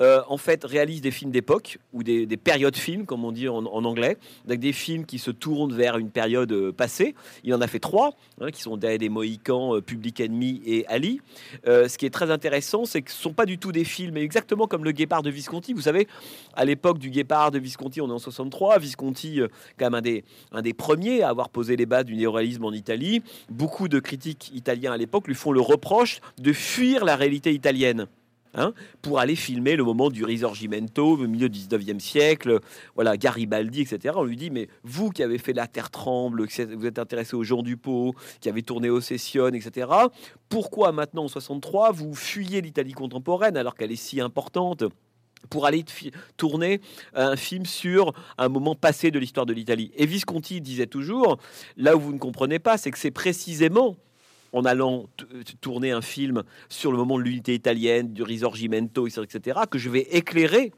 euh, 0.00 0.22
en 0.28 0.36
fait, 0.36 0.64
réalise 0.64 1.00
des 1.00 1.10
films 1.10 1.30
d'époque 1.30 1.78
ou 1.92 2.02
des, 2.02 2.26
périodes 2.36 2.76
films, 2.76 3.06
comme 3.06 3.24
on 3.24 3.32
dit 3.32 3.48
en, 3.48 3.64
anglais, 3.64 4.16
avec 4.46 4.60
des 4.60 4.72
films 4.72 5.04
qui 5.04 5.18
se 5.18 5.30
tournent 5.30 5.74
vers 5.74 5.98
une 5.98 6.10
période 6.10 6.52
euh, 6.52 6.72
passée. 6.72 7.14
Il 7.44 7.54
en 7.54 7.60
a 7.60 7.66
fait 7.66 7.78
trois, 7.78 8.14
hein, 8.40 8.50
qui 8.50 8.62
sont 8.62 8.76
des 8.76 9.08
Mohicans, 9.08 9.76
euh, 9.76 9.80
Public 9.80 10.20
Enemy 10.20 10.62
et 10.64 10.86
Ali. 10.86 11.20
ce 11.64 11.96
qui 11.98 12.06
est 12.06 12.10
très 12.10 12.30
intéressant, 12.30 12.84
c'est 12.84 13.02
que 13.02 13.10
ce 13.10 13.20
sont 13.20 13.32
pas 13.32 13.46
du 13.46 13.58
tout 13.58 13.72
des 13.72 13.84
films, 13.84 14.16
exactement 14.16 14.66
comme 14.66 14.84
le 14.84 14.92
Guépard 14.92 15.22
de 15.22 15.30
Visconti. 15.30 15.72
Vous 15.72 15.82
savez, 15.82 16.06
à 16.54 16.64
l'époque 16.64 16.98
du 16.98 17.10
Guépard 17.10 17.50
de 17.50 17.58
Visconti, 17.58 18.00
on 18.00 18.08
est 18.08 18.12
en 18.12 18.18
63. 18.18 18.78
Visconti, 18.78 19.40
quand 19.78 19.86
même 19.86 19.94
un 19.94 20.02
des, 20.02 20.24
un 20.52 20.62
des 20.62 20.74
premiers 20.74 21.22
à 21.22 21.28
avoir 21.28 21.48
posé 21.48 21.76
les 21.76 21.86
bases 21.86 22.04
du 22.04 22.16
néoréalisme 22.16 22.64
en 22.64 22.72
Italie. 22.72 23.22
Beaucoup 23.50 23.88
de 23.88 23.98
critiques 23.98 24.50
italiens 24.54 24.92
à 24.92 24.96
l'époque 24.96 25.26
lui 25.26 25.34
font 25.34 25.52
le 25.52 25.60
reproche 25.60 26.20
de 26.38 26.52
fuir 26.52 27.04
la 27.04 27.16
réalité 27.16 27.52
italienne. 27.52 28.06
Hein, 28.52 28.72
pour 29.00 29.20
aller 29.20 29.36
filmer 29.36 29.76
le 29.76 29.84
moment 29.84 30.10
du 30.10 30.24
Risorgimento 30.24 31.12
au 31.12 31.28
milieu 31.28 31.48
du 31.48 31.60
19e 31.60 32.00
siècle, 32.00 32.58
voilà, 32.96 33.16
Garibaldi, 33.16 33.82
etc. 33.82 34.14
On 34.16 34.24
lui 34.24 34.36
dit, 34.36 34.50
mais 34.50 34.68
vous 34.82 35.10
qui 35.10 35.22
avez 35.22 35.38
fait 35.38 35.52
La 35.52 35.68
Terre 35.68 35.88
tremble, 35.88 36.46
vous 36.46 36.86
êtes 36.86 36.98
intéressé 36.98 37.36
aux 37.36 37.44
gens 37.44 37.62
du 37.62 37.76
pot, 37.76 38.12
qui 38.40 38.48
avez 38.48 38.62
tourné 38.62 38.90
au 38.90 39.00
Session, 39.00 39.48
etc., 39.48 39.86
pourquoi 40.48 40.90
maintenant 40.90 41.24
en 41.24 41.28
63 41.28 41.92
vous 41.92 42.12
fuyez 42.12 42.60
l'Italie 42.60 42.92
contemporaine 42.92 43.56
alors 43.56 43.76
qu'elle 43.76 43.92
est 43.92 43.96
si 43.96 44.20
importante 44.20 44.82
pour 45.48 45.64
aller 45.64 45.84
tourner 46.36 46.80
un 47.14 47.36
film 47.36 47.64
sur 47.64 48.12
un 48.36 48.48
moment 48.48 48.74
passé 48.74 49.12
de 49.12 49.20
l'histoire 49.20 49.46
de 49.46 49.52
l'Italie? 49.52 49.92
Et 49.94 50.06
Visconti 50.06 50.60
disait 50.60 50.88
toujours, 50.88 51.38
là 51.76 51.96
où 51.96 52.00
vous 52.00 52.12
ne 52.12 52.18
comprenez 52.18 52.58
pas, 52.58 52.78
c'est 52.78 52.90
que 52.90 52.98
c'est 52.98 53.12
précisément 53.12 53.96
en 54.52 54.64
allant 54.64 55.06
tourner 55.60 55.92
un 55.92 56.02
film 56.02 56.42
sur 56.68 56.92
le 56.92 56.98
moment 56.98 57.18
de 57.18 57.22
l'unité 57.22 57.54
italienne, 57.54 58.12
du 58.12 58.22
Risorgimento, 58.22 59.06
etc., 59.06 59.60
que 59.70 59.78
je 59.78 59.90
vais 59.90 60.06
éclairer 60.10 60.72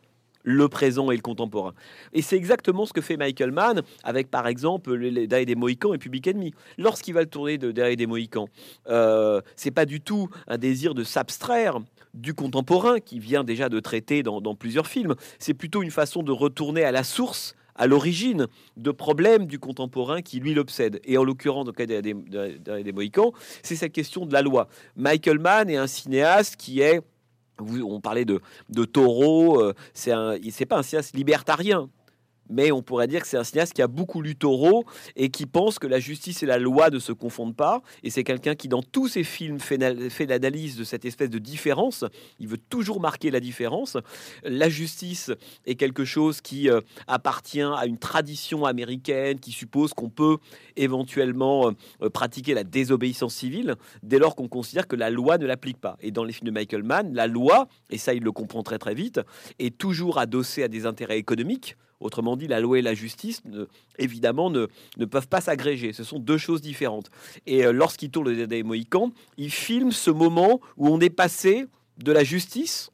le 0.44 0.68
présent 0.68 1.10
et 1.10 1.16
le 1.16 1.22
contemporain. 1.22 1.72
Et 2.12 2.22
c'est 2.22 2.36
exactement 2.36 2.86
ce 2.86 2.92
que 2.92 3.00
fait 3.00 3.16
Michael 3.16 3.52
Mann 3.52 3.82
avec, 4.02 4.30
par 4.30 4.46
exemple, 4.46 4.94
les 4.94 5.26
des 5.26 5.54
Mohicans 5.54 5.94
et 5.94 5.98
Public 5.98 6.26
Enemy. 6.28 6.52
Lorsqu'il 6.78 7.14
va 7.14 7.20
le 7.20 7.28
tourner 7.28 7.58
de 7.58 7.70
des 7.70 8.06
Mohicans, 8.06 8.48
euh, 8.88 9.40
c'est 9.56 9.70
pas 9.70 9.86
du 9.86 10.00
tout 10.00 10.28
un 10.48 10.58
désir 10.58 10.94
de 10.94 11.04
s'abstraire 11.04 11.78
du 12.14 12.34
contemporain 12.34 13.00
qui 13.00 13.18
vient 13.18 13.44
déjà 13.44 13.68
de 13.68 13.80
traiter 13.80 14.22
dans 14.22 14.54
plusieurs 14.54 14.86
films. 14.86 15.14
C'est 15.38 15.54
plutôt 15.54 15.82
une 15.82 15.90
façon 15.90 16.22
de 16.22 16.32
retourner 16.32 16.84
à 16.84 16.92
la 16.92 17.04
source 17.04 17.54
à 17.74 17.86
l'origine 17.86 18.46
de 18.76 18.90
problèmes 18.90 19.46
du 19.46 19.58
contemporain 19.58 20.22
qui 20.22 20.40
lui 20.40 20.54
l'obsède. 20.54 21.00
Et 21.04 21.18
en 21.18 21.24
l'occurrence, 21.24 21.64
dans 21.64 21.72
le 21.76 21.76
cas 21.76 21.86
des, 21.86 22.02
des, 22.02 22.92
Mohicans, 22.92 23.32
c'est 23.62 23.76
cette 23.76 23.92
question 23.92 24.26
de 24.26 24.32
la 24.32 24.42
loi. 24.42 24.68
Michael 24.96 25.38
Mann 25.38 25.70
est 25.70 25.76
un 25.76 25.86
cinéaste 25.86 26.56
qui 26.56 26.80
est 26.80 27.00
on 27.60 28.00
parlait 28.00 28.24
de, 28.24 28.40
de 28.70 28.84
taureau, 28.84 29.60
euh, 29.60 29.74
c'est 29.94 30.66
pas 30.66 30.78
un 30.78 30.82
cinéaste 30.82 31.14
libertarien 31.14 31.88
mais 32.52 32.70
on 32.70 32.82
pourrait 32.82 33.08
dire 33.08 33.22
que 33.22 33.26
c'est 33.26 33.38
un 33.38 33.44
cinéaste 33.44 33.72
qui 33.72 33.82
a 33.82 33.86
beaucoup 33.88 34.22
lu 34.22 34.36
Taureau 34.36 34.84
et 35.16 35.30
qui 35.30 35.46
pense 35.46 35.78
que 35.78 35.86
la 35.86 35.98
justice 35.98 36.42
et 36.42 36.46
la 36.46 36.58
loi 36.58 36.90
ne 36.90 36.98
se 36.98 37.12
confondent 37.12 37.56
pas. 37.56 37.82
Et 38.02 38.10
c'est 38.10 38.24
quelqu'un 38.24 38.54
qui, 38.54 38.68
dans 38.68 38.82
tous 38.82 39.08
ses 39.08 39.24
films, 39.24 39.58
fait, 39.58 39.78
l'analyse 40.26 40.76
de 40.76 40.84
cette 40.84 41.04
espèce 41.04 41.30
de 41.30 41.38
différence. 41.38 42.04
Il 42.38 42.48
veut 42.48 42.58
toujours 42.58 43.00
marquer 43.00 43.30
la 43.30 43.40
différence. 43.40 43.96
La 44.44 44.68
justice 44.68 45.30
est 45.66 45.74
quelque 45.74 46.04
chose 46.04 46.40
qui 46.40 46.68
euh, 46.68 46.80
appartient 47.06 47.62
à 47.62 47.86
une 47.86 47.98
tradition 47.98 48.64
américaine 48.64 49.40
qui 49.40 49.52
suppose 49.52 49.94
qu'on 49.94 50.10
peut 50.10 50.36
éventuellement 50.76 51.72
euh, 52.02 52.10
pratiquer 52.10 52.54
la 52.54 52.64
désobéissance 52.64 53.34
civile 53.34 53.76
dès 54.02 54.18
lors 54.18 54.36
qu'on 54.36 54.48
considère 54.48 54.86
que 54.86 54.96
la 54.96 55.10
loi 55.10 55.38
ne 55.38 55.46
l'applique 55.46 55.80
pas. 55.80 55.96
Et 56.00 56.10
dans 56.10 56.24
les 56.24 56.32
films 56.32 56.48
de 56.48 56.52
Michael 56.52 56.82
Mann, 56.82 57.14
la 57.14 57.26
loi, 57.26 57.68
et 57.90 57.98
ça 57.98 58.14
il 58.14 58.22
le 58.22 58.32
comprend 58.32 58.62
très 58.62 58.78
très 58.78 58.94
vite, 58.94 59.20
est 59.58 59.76
toujours 59.76 60.18
adossée 60.18 60.62
à 60.62 60.68
des 60.68 60.86
intérêts 60.86 61.18
économiques 61.18 61.76
Autrement 62.02 62.36
dit, 62.36 62.48
la 62.48 62.60
loi 62.60 62.78
et 62.78 62.82
la 62.82 62.94
justice, 62.94 63.42
évidemment, 63.98 64.50
ne, 64.50 64.66
peuvent 65.06 65.28
pas 65.28 65.40
s'agréger. 65.40 65.92
Ce 65.92 66.04
sont 66.04 66.18
deux 66.18 66.38
choses 66.38 66.60
différentes. 66.60 67.10
Et 67.46 67.64
euh, 67.64 67.72
lorsqu'il 67.72 68.10
tourne 68.10 68.30
le 68.30 68.46
des 68.46 68.62
Mohicans, 68.62 69.12
il 69.38 69.50
filme 69.50 69.92
ce 69.92 70.10
moment 70.10 70.60
où 70.76 70.88
on 70.88 71.00
est 71.00 71.10
passé 71.10 71.66
de 71.98 72.12
la 72.12 72.24
justice 72.24 72.90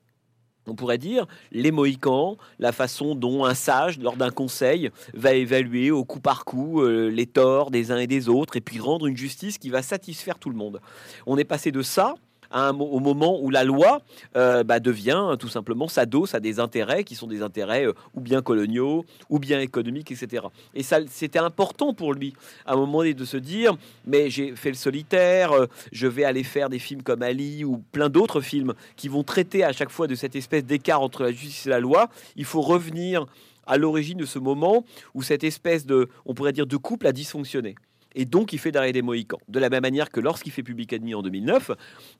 on 0.71 0.75
pourrait 0.75 0.99
dire, 0.99 1.27
les 1.51 1.71
Mohicans, 1.71 2.37
la 2.59 2.73
façon 2.73 3.14
dont 3.14 3.44
un 3.47 3.55
sage, 3.55 3.99
lors 3.99 4.16
d'un 4.16 4.31
conseil, 4.31 4.90
va 5.14 5.33
évaluer 5.33 5.90
au 5.90 6.05
coup 6.05 6.21
par 6.21 6.44
coup 6.44 6.83
euh, 6.83 7.09
les 7.09 7.25
torts 7.25 7.71
des 7.71 7.90
uns 7.90 7.99
et 7.99 8.07
des 8.07 8.29
autres, 8.29 8.57
et 8.57 8.61
puis 8.61 8.79
rendre 8.79 9.07
une 9.07 9.16
justice 9.16 9.57
qui 9.57 9.71
va 9.71 9.83
satisfaire 9.83 10.38
tout 10.38 10.51
le 10.51 10.57
monde. 10.57 10.81
On 11.27 11.38
est 11.38 11.44
passé 11.44 11.73
de 11.73 11.81
ça 11.81 12.16
au 12.52 13.00
moment 13.00 13.40
où 13.40 13.50
la 13.50 13.64
loi 13.64 14.00
euh, 14.37 14.64
bah, 14.64 14.80
devient 14.80 15.37
tout 15.38 15.48
simplement 15.48 15.88
s'adosse 15.88 16.34
à 16.34 16.40
des 16.40 16.61
intérêts 16.61 17.04
qui 17.04 17.14
sont 17.14 17.26
des 17.26 17.42
intérêts 17.42 17.87
euh, 17.87 17.92
ou 18.14 18.20
bien 18.20 18.42
coloniaux 18.42 19.04
ou 19.28 19.38
bien 19.38 19.61
économiques, 19.61 20.11
etc. 20.11 20.46
Et 20.74 20.82
ça, 20.82 21.00
c'était 21.08 21.38
important 21.38 21.94
pour 21.94 22.14
lui 22.14 22.34
à 22.66 22.72
un 22.74 22.76
moment 22.76 22.98
donné 22.98 23.14
de 23.14 23.24
se 23.24 23.37
dire 23.37 23.76
mais 24.06 24.30
j'ai 24.30 24.56
fait 24.56 24.70
le 24.70 24.76
solitaire, 24.76 25.52
euh, 25.52 25.66
je 25.92 26.06
vais 26.06 26.24
aller 26.24 26.44
faire 26.44 26.68
des 26.68 26.78
films 26.78 27.02
comme 27.02 27.22
Ali 27.22 27.64
ou 27.64 27.82
plein 27.92 28.08
d'autres 28.08 28.40
films 28.40 28.74
qui 28.96 29.08
vont 29.08 29.22
traiter 29.22 29.64
à 29.64 29.72
chaque 29.72 29.90
fois 29.90 30.06
de 30.06 30.14
cette 30.14 30.37
espèce 30.37 30.64
d'écart 30.64 31.02
entre 31.02 31.22
la 31.22 31.32
justice 31.32 31.66
et 31.66 31.70
la 31.70 31.80
loi. 31.80 32.08
Il 32.37 32.44
faut 32.44 32.62
revenir 32.62 33.26
à 33.66 33.76
l'origine 33.76 34.18
de 34.18 34.24
ce 34.24 34.38
moment 34.38 34.84
où 35.14 35.22
cette 35.22 35.44
espèce 35.44 35.84
de, 35.87 36.08
on 36.24 36.34
pourrait 36.34 36.52
dire, 36.52 36.66
de 36.66 36.76
couple 36.76 37.06
a 37.06 37.12
dysfonctionné 37.12 37.74
et 38.18 38.24
donc 38.24 38.52
il 38.52 38.59
fait 38.59 38.72
d'arrêt 38.72 38.92
des 38.92 39.00
Mohicans. 39.00 39.38
De 39.48 39.61
la 39.61 39.70
même 39.70 39.83
manière 39.83 40.11
que 40.11 40.18
lorsqu'il 40.20 40.52
fait 40.52 40.64
Public 40.64 40.92
Enemy 40.92 41.14
en 41.14 41.22
2009, 41.22 41.70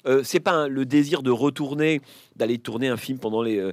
euh, 0.07 0.23
c'est 0.23 0.41
pas 0.41 0.69
le 0.69 0.87
désir 0.87 1.23
de 1.23 1.31
retourner, 1.31 2.01
d'aller 2.37 2.59
tourner 2.59 2.89
un 2.89 2.97
film 2.97 3.19
pendant. 3.19 3.45
Euh, 3.45 3.73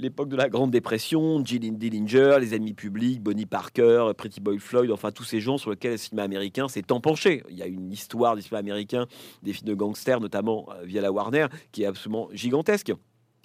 l'époque 0.00 0.28
de 0.28 0.36
la 0.36 0.48
Grande 0.48 0.70
Dépression, 0.70 1.44
Jill 1.44 1.76
Dillinger, 1.76 2.36
Les 2.40 2.54
Ennemis 2.54 2.74
Publics, 2.74 3.20
Bonnie 3.20 3.46
Parker, 3.46 4.12
Pretty 4.16 4.40
Boy 4.40 4.60
Floyd, 4.60 4.92
enfin 4.92 5.10
tous 5.10 5.24
ces 5.24 5.40
gens 5.40 5.58
sur 5.58 5.70
lesquels 5.70 5.90
le 5.90 5.96
cinéma 5.96 6.22
américain 6.22 6.68
s'est 6.68 6.82
penché. 6.82 7.42
Il 7.50 7.56
y 7.56 7.62
a 7.64 7.66
une 7.66 7.90
histoire 7.90 8.36
du 8.36 8.42
cinéma 8.42 8.60
américain, 8.60 9.06
des 9.42 9.52
films 9.52 9.68
de 9.68 9.74
gangsters, 9.74 10.20
notamment 10.20 10.68
euh, 10.70 10.84
via 10.84 11.02
la 11.02 11.10
Warner, 11.10 11.48
qui 11.72 11.82
est 11.82 11.86
absolument 11.86 12.28
gigantesque. 12.32 12.92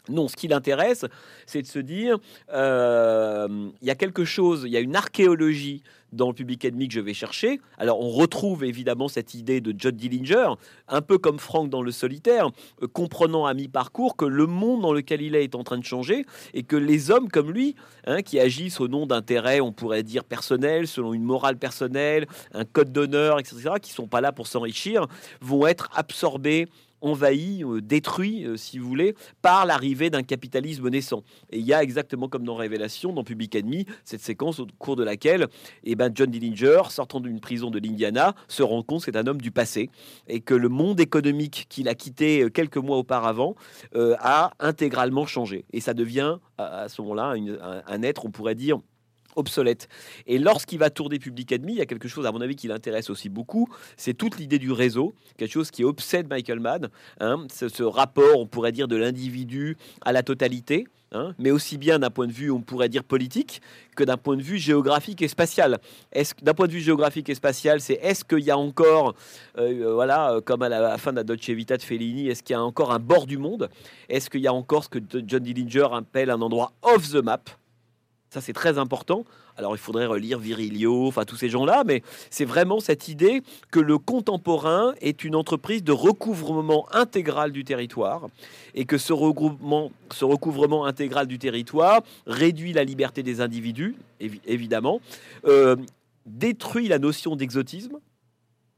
Non, 0.10 0.28
ce 0.28 0.36
qui 0.36 0.50
l'intéresse, 0.50 1.06
c'est 1.46 1.62
de 1.62 1.68
se 1.68 1.80
dire, 1.80 2.18
euh, 2.54 3.70
il 3.82 3.88
y 3.88 3.92
a 3.92 3.96
quelque 3.96 4.26
chose, 4.26 4.64
il 4.66 4.72
y 4.72 4.76
a 4.76 4.82
une 4.82 4.98
archéologie 4.98 5.82
dans 6.12 6.28
le 6.28 6.34
public 6.34 6.66
ennemi 6.66 6.90
que 6.90 6.94
je 6.94 7.00
vais 7.00 7.14
chercher. 7.14 7.62
Alors 7.78 8.02
on 8.02 8.10
retrouve 8.10 8.66
évidemment 8.66 9.08
cette 9.08 9.34
idée 9.34 9.62
de 9.62 9.74
John 9.78 9.96
Dillinger, 9.96 10.50
un 10.90 11.02
peu 11.02 11.18
comme 11.18 11.40
Frank 11.40 11.70
dans 11.70 11.82
le 11.82 11.92
solitaire, 11.92 12.50
euh, 12.82 12.88
comprenant 12.88 13.46
à 13.46 13.54
mi-parcours 13.54 14.18
que 14.18 14.26
le 14.26 14.46
monde 14.46 14.82
dans 14.82 14.92
lequel 14.92 15.22
il 15.22 15.36
est 15.36 15.44
est 15.46 15.56
en 15.56 15.64
train 15.64 15.78
de 15.78 15.86
changer 15.86 16.26
et 16.54 16.64
que 16.64 16.76
les 16.76 17.10
hommes 17.10 17.30
comme 17.30 17.52
lui, 17.52 17.76
hein, 18.06 18.22
qui 18.22 18.42
agissent 18.42 18.82
au 18.82 18.90
nom 18.90 19.06
d'intérêts, 19.06 19.62
on 19.62 19.72
pourrait 19.72 20.04
dire 20.04 20.26
personnels, 20.26 20.88
selon 20.88 21.14
une 21.14 21.24
morale 21.24 21.58
personnelle, 21.58 22.28
un 22.54 22.66
code 22.66 22.92
d'honneur, 22.92 23.40
etc., 23.40 23.72
qui 23.82 23.92
sont 23.92 24.08
pas 24.08 24.20
là 24.20 24.34
pour 24.34 24.48
s'enrichir, 24.48 25.08
vont 25.42 25.66
être 25.66 25.90
absorbés 25.96 26.68
envahi, 27.04 27.64
euh, 27.64 27.82
détruit, 27.82 28.46
euh, 28.46 28.58
si 28.58 28.80
vous 28.80 28.88
voulez, 28.88 29.14
par 29.42 29.66
l'arrivée 29.66 30.10
d'un 30.10 30.24
capitalisme 30.24 30.90
naissant. 30.90 31.24
Et 31.52 31.60
il 31.60 31.66
y 31.66 31.74
a 31.74 31.84
exactement 31.84 32.30
comme 32.30 32.44
dans 32.44 32.56
Révélation, 32.56 33.14
dans 33.14 33.24
Public 33.24 33.56
Enemy, 33.56 33.86
cette 34.06 34.22
séquence 34.22 34.60
au 34.60 34.68
cours 34.80 34.96
de 34.96 35.04
laquelle 35.04 35.48
eh 35.84 35.96
ben, 35.96 36.12
John 36.14 36.32
Dillinger, 36.32 36.84
sortant 36.90 37.20
d'une 37.20 37.40
prison 37.40 37.70
de 37.70 37.80
l'Indiana, 37.80 38.34
se 38.48 38.64
rend 38.64 38.82
compte 38.82 39.00
que 39.00 39.06
c'est 39.06 39.18
un 39.18 39.28
homme 39.28 39.42
du 39.42 39.52
passé 39.52 39.90
et 40.28 40.40
que 40.40 40.54
le 40.54 40.70
monde 40.70 41.00
économique 41.00 41.66
qu'il 41.70 41.90
a 41.90 41.96
quitté 41.96 42.44
euh, 42.44 42.50
quelques 42.50 42.78
mois 42.78 42.98
auparavant 42.98 43.56
a 43.96 44.52
intégralement 44.60 45.26
changé. 45.26 45.66
Et 45.74 45.82
ça 45.82 45.94
devient 45.94 46.38
à, 46.58 46.88
ce 46.88 47.02
moment-là 47.02 47.36
un 47.88 48.02
être, 48.02 48.26
on 48.26 48.32
pourrait 48.32 48.56
dire, 48.56 48.80
obsolète. 49.36 49.88
Et 50.28 50.38
lorsqu'il 50.40 50.80
va 50.80 50.90
tourner 50.90 51.20
Public 51.20 51.52
Enemy, 51.52 51.74
il 51.74 51.78
y 51.78 51.82
a 51.82 51.86
quelque 51.86 52.08
chose, 52.08 52.26
à 52.26 52.32
mon 52.32 52.42
avis, 52.42 52.56
qui 52.56 52.68
l'intéresse 52.68 53.10
aussi 53.10 53.30
beaucoup, 53.30 53.68
c'est 53.98 54.14
toute 54.14 54.38
l'idée 54.38 54.60
du 54.60 54.72
réseau, 54.72 55.14
quelque 55.38 55.52
chose 55.52 55.72
qui 55.72 55.84
obsède 55.84 56.30
Michael 56.30 56.60
Mann, 56.60 56.90
hein, 57.20 57.46
ce, 57.52 57.84
rapport, 57.84 58.40
on 58.40 58.48
pourrait 58.48 58.72
dire, 58.72 58.88
de 58.88 58.96
l'individu 58.96 59.78
à 60.02 60.12
la 60.12 60.24
totalité. 60.24 60.86
Hein, 61.16 61.36
mais 61.38 61.52
aussi 61.52 61.78
bien 61.78 62.00
d'un 62.00 62.10
point 62.10 62.26
de 62.26 62.32
vue, 62.32 62.50
on 62.50 62.62
pourrait 62.62 62.90
dire 62.90 63.04
politique, 63.04 63.62
que 63.96 64.04
d'un 64.04 64.18
point 64.18 64.36
de 64.36 64.42
vue 64.42 64.58
géographique 64.58 65.22
et 65.22 65.28
spatial. 65.28 65.80
D'un 66.42 66.56
point 66.56 66.66
de 66.66 66.72
vue 66.72 66.80
géographique 66.80 67.30
et 67.30 67.36
spatial, 67.36 67.82
c'est 67.82 68.00
est-ce 68.02 68.26
qu'il 68.26 68.40
y 68.40 68.50
a 68.50 68.58
encore, 68.58 69.14
euh, 69.60 69.94
voilà, 69.94 70.40
comme 70.44 70.64
à 70.64 70.70
la, 70.70 70.98
fin 70.98 71.12
de 71.12 71.18
la 71.18 71.24
Dolce 71.24 71.50
Vita 71.50 71.78
de 71.78 71.84
Fellini, 71.84 72.30
est-ce 72.30 72.42
qu'il 72.42 72.56
y 72.56 72.58
a 72.58 72.64
encore 72.64 72.92
un 72.92 72.98
bord 72.98 73.28
du 73.28 73.38
monde? 73.38 73.70
Est-ce 74.10 74.32
qu'il 74.32 74.42
y 74.42 74.48
a 74.48 74.54
encore 74.54 74.86
ce 74.86 74.90
que 74.90 74.98
John 75.28 75.44
Dillinger 75.44 75.90
appelle 75.92 76.32
un 76.32 76.42
endroit 76.42 76.74
off 76.82 77.12
the 77.12 77.24
map? 77.24 77.44
Ça, 78.34 78.42
c'est 78.42 78.54
très 78.54 78.80
important. 78.80 79.26
Alors, 79.58 79.76
il 79.76 79.78
faudrait 79.78 80.08
relire 80.08 80.40
Virilio, 80.40 81.06
enfin 81.08 81.24
tous 81.24 81.36
ces 81.36 81.50
gens-là, 81.50 81.84
mais 81.86 82.02
c'est 82.32 82.46
vraiment 82.46 82.80
cette 82.80 83.08
idée 83.08 83.44
que 83.70 83.80
le 83.80 84.00
contemporain 84.00 84.96
est 85.02 85.24
une 85.24 85.36
entreprise 85.36 85.84
de 85.84 85.92
recouvrement 85.92 86.88
intégral 86.92 87.52
du 87.52 87.64
territoire 87.64 88.30
et 88.74 88.86
que 88.86 88.98
ce, 88.98 89.14
regroupement, 89.14 89.92
ce 90.12 90.26
recouvrement 90.26 90.86
intégral 90.86 91.28
du 91.28 91.38
territoire 91.38 92.02
réduit 92.26 92.74
la 92.74 92.84
liberté 92.84 93.22
des 93.22 93.40
individus, 93.40 93.96
évidemment, 94.48 95.00
euh, 95.46 95.76
détruit 96.26 96.88
la 96.88 96.98
notion 96.98 97.36
d'exotisme. 97.36 98.00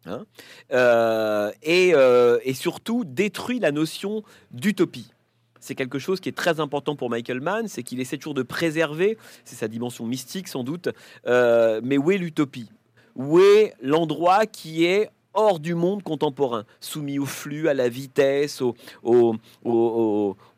Hein, 0.07 0.25
euh, 0.71 1.51
euh, 1.65 2.39
et 2.43 2.53
surtout 2.53 3.05
détruit 3.05 3.59
la 3.59 3.71
notion 3.71 4.21
d'utopie 4.51 5.14
c'est 5.65 5.75
quelque 5.75 5.99
chose 5.99 6.19
qui 6.19 6.29
est 6.29 6.37
très 6.37 6.59
important 6.59 6.95
pour 6.95 7.09
Michael 7.09 7.41
Mann, 7.41 7.67
c'est 7.67 7.81
qu'il 7.81 7.99
essaie 7.99 8.17
toujours 8.17 8.35
de 8.35 8.43
préserver, 8.43 9.17
c'est 9.43 9.55
sa 9.55 9.67
dimension 9.67 10.05
mystique 10.05 10.47
sans 10.47 10.63
doute, 10.63 10.89
euh, 11.25 11.81
mais 11.83 11.97
où 11.97 12.11
est 12.11 12.17
l'utopie? 12.17 12.69
Où 13.15 13.39
est 13.39 13.73
l'endroit 13.81 14.45
qui 14.45 14.85
est 14.85 15.09
hors 15.33 15.59
du 15.59 15.75
monde 15.75 16.03
contemporain, 16.03 16.65
soumis 16.79 17.19
au 17.19 17.25
flux, 17.25 17.67
à 17.67 17.73
la 17.73 17.89
vitesse, 17.89 18.61
aux, 18.61 19.35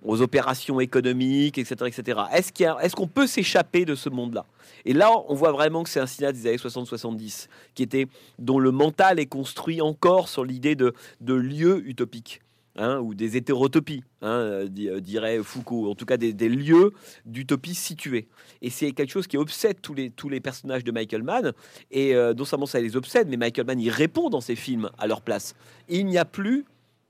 opérations 0.03 0.79
économiques, 0.79 1.57
etc. 1.57 1.75
etc. 1.87 2.19
Est-ce 2.33 2.95
qu'on 2.95 3.07
peut 3.07 3.27
s'échapper 3.27 3.85
de 3.85 3.95
ce 3.95 4.09
monde-là? 4.09 4.45
Et 4.85 4.93
là, 4.93 5.11
on 5.29 5.35
voit 5.35 5.51
vraiment 5.51 5.83
que 5.83 5.89
c'est 5.89 5.99
un 5.99 6.07
cinéaste 6.07 6.41
des 6.41 6.47
années 6.47 6.57
60-70, 6.57 7.47
qui 7.73 7.83
était, 7.83 8.07
dont 8.39 8.59
le 8.59 8.71
mental 8.71 9.19
est 9.19 9.25
construit 9.25 9.81
encore 9.81 10.27
sur 10.27 10.43
l'idée 10.43 10.75
de, 10.75 10.93
de 11.21 11.33
lieu 11.33 11.81
utopique. 11.87 12.41
Hein, 12.79 12.99
ou 12.99 13.15
des 13.15 13.37
hétérotopies, 13.37 14.03
hein, 14.21 14.27
euh, 14.27 14.69
euh, 14.81 14.99
dirait 14.99 15.41
Foucault, 15.41 15.89
en 15.89 15.95
tout 15.95 16.05
cas 16.05 16.15
des, 16.15 16.31
lieux 16.49 16.93
d'utopie 17.25 17.73
situés. 17.73 18.27
Et 18.61 18.69
c'est 18.69 18.91
quelque 18.91 19.09
chose 19.09 19.25
qui 19.25 19.35
obsède 19.35 19.81
tous 19.81 19.95
les, 19.95 20.39
personnages 20.39 20.83
de 20.83 20.91
Michael 20.91 21.23
Mann, 21.23 21.53
et 21.89 22.13
euh, 22.13 22.35
non 22.35 22.45
seulement 22.45 22.67
ça 22.67 22.79
les 22.79 22.95
obsède, 22.95 23.29
mais 23.29 23.37
Michael 23.37 23.65
Mann 23.65 23.79
y 23.79 23.89
répond 23.89 24.29
dans 24.29 24.41
ses 24.41 24.55
films 24.55 24.91
à 24.99 25.07
leur 25.07 25.21
place. 25.21 25.55
il 25.89 26.05
n'y 26.05 26.19
a 26.19 26.25
plus, 26.25 26.65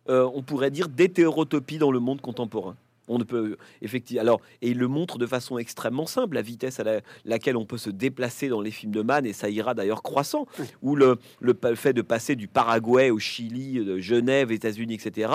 on 0.08 0.42
pourrait 0.42 0.72
dire, 0.72 0.88
d'hétérotopie 0.88 1.80
dans 1.80 1.92
le 1.92 2.00
monde 2.00 2.22
contemporain. 2.22 2.78
On 3.08 3.18
ne 3.18 3.24
peut 3.24 3.58
effectivement. 3.82 4.22
Alors, 4.22 4.42
et 4.62 4.70
il 4.70 4.78
le 4.78 4.88
montre 4.88 5.18
de 5.18 5.26
façon 5.26 5.58
extrêmement 5.58 6.06
simple, 6.06 6.36
la 6.36 6.42
vitesse 6.42 6.80
à 6.80 7.02
laquelle 7.26 7.58
on 7.58 7.66
peut 7.66 7.78
se 7.78 7.90
déplacer 7.90 8.50
dans 8.50 8.62
les 8.62 8.72
films 8.72 8.92
de 8.92 9.02
Mann, 9.02 9.26
et 9.26 9.34
ça 9.34 9.50
ira 9.50 9.74
d'ailleurs 9.74 10.04
croissant, 10.04 10.46
où 10.82 10.96
le, 10.96 11.18
le, 11.40 11.56
fait 11.76 11.94
de 11.94 12.02
passer 12.02 12.36
du 12.36 12.48
Paraguay 12.48 13.10
au 13.10 13.20
Chili, 13.20 13.84
de 13.84 14.00
Genève, 14.00 14.52
États-Unis, 14.52 14.96
etc., 14.96 15.32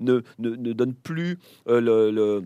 ne, 0.00 0.20
ne, 0.38 0.50
ne, 0.50 0.72
donne 0.72 0.94
plus 0.94 1.38
euh, 1.68 1.80
le 1.80 2.42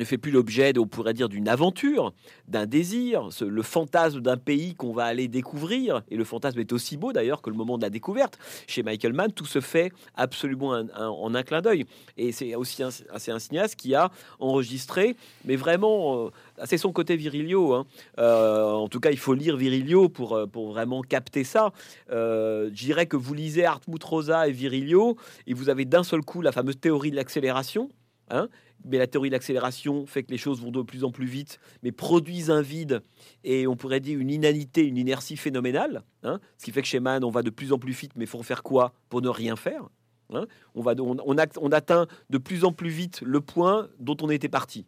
ne 0.00 0.04
fait 0.04 0.18
plus 0.18 0.32
l'objet, 0.32 0.72
on 0.78 0.86
pourrait 0.86 1.14
dire, 1.14 1.28
d'une 1.28 1.48
aventure, 1.48 2.12
d'un 2.48 2.66
désir, 2.66 3.28
le 3.40 3.62
fantasme 3.62 4.20
d'un 4.20 4.36
pays 4.36 4.74
qu'on 4.74 4.92
va 4.92 5.04
aller 5.04 5.28
découvrir. 5.28 6.02
Et 6.10 6.16
le 6.16 6.24
fantasme 6.24 6.58
est 6.58 6.72
aussi 6.72 6.96
beau 6.96 7.12
d'ailleurs 7.12 7.42
que 7.42 7.50
le 7.50 7.56
moment 7.56 7.76
de 7.76 7.82
la 7.82 7.90
découverte. 7.90 8.38
Chez 8.66 8.82
Michael 8.82 9.12
Mann, 9.12 9.32
tout 9.32 9.46
se 9.46 9.60
fait 9.60 9.92
absolument 10.14 10.82
en 10.98 11.34
un 11.34 11.42
clin 11.42 11.60
d'œil. 11.60 11.84
Et 12.16 12.32
c'est 12.32 12.54
aussi 12.54 12.82
un, 12.82 12.88
un, 13.12 13.38
cinéaste 13.38 13.76
qui 13.76 13.94
a 13.94 14.10
enregistré, 14.38 15.16
mais 15.44 15.56
vraiment, 15.56 16.26
euh, 16.26 16.30
c'est 16.64 16.78
son 16.78 16.92
côté 16.92 17.16
virilio. 17.16 17.74
Hein. 17.74 17.86
Euh, 18.18 18.72
en 18.72 18.88
tout 18.88 19.00
cas, 19.00 19.10
il 19.10 19.18
faut 19.18 19.34
lire 19.34 19.56
Virilio 19.56 20.08
pour, 20.08 20.34
euh, 20.34 20.46
pour 20.46 20.72
vraiment 20.72 21.02
capter 21.02 21.44
ça. 21.44 21.72
je 22.10 22.70
dirais 22.70 23.06
que 23.06 23.16
vous 23.16 23.34
lisez 23.34 23.64
Hartmut 23.64 24.02
Rosa 24.02 24.48
et 24.48 24.52
Virilio, 24.52 25.16
et 25.46 25.54
vous 25.54 25.68
avez 25.68 25.84
d'un 25.84 26.02
seul 26.02 26.22
coup 26.22 26.40
la 26.40 26.52
fameuse 26.52 26.80
théorie 26.80 27.10
de 27.10 27.16
l'accélération. 27.16 27.90
Hein, 28.30 28.48
mais 28.84 28.98
la 28.98 29.06
théorie 29.06 29.30
d'accélération 29.30 30.06
fait 30.06 30.22
que 30.22 30.30
les 30.30 30.38
choses 30.38 30.60
vont 30.60 30.70
de 30.70 30.82
plus 30.82 31.04
en 31.04 31.10
plus 31.10 31.26
vite, 31.26 31.60
mais 31.82 31.92
produisent 31.92 32.50
un 32.50 32.62
vide 32.62 33.02
et 33.44 33.66
on 33.66 33.76
pourrait 33.76 34.00
dire 34.00 34.18
une 34.18 34.30
inanité, 34.30 34.86
une 34.86 34.96
inertie 34.96 35.36
phénoménale. 35.36 36.02
Hein. 36.22 36.38
ce 36.58 36.64
qui 36.64 36.72
fait 36.72 36.82
que 36.82 36.88
chez 36.88 37.00
Man, 37.00 37.24
on 37.24 37.30
va 37.30 37.42
de 37.42 37.50
plus 37.50 37.72
en 37.72 37.78
plus 37.78 37.92
vite, 37.92 38.12
mais 38.16 38.26
faut 38.26 38.42
faire 38.42 38.62
quoi 38.62 38.92
pour 39.08 39.22
ne 39.22 39.28
rien 39.28 39.56
faire 39.56 39.88
hein? 40.32 40.46
on, 40.74 40.82
va, 40.82 40.94
on 40.98 41.72
atteint 41.72 42.06
de 42.28 42.38
plus 42.38 42.64
en 42.64 42.72
plus 42.72 42.90
vite 42.90 43.22
le 43.22 43.40
point 43.40 43.88
dont 43.98 44.16
on 44.22 44.30
était 44.30 44.48
parti. 44.48 44.86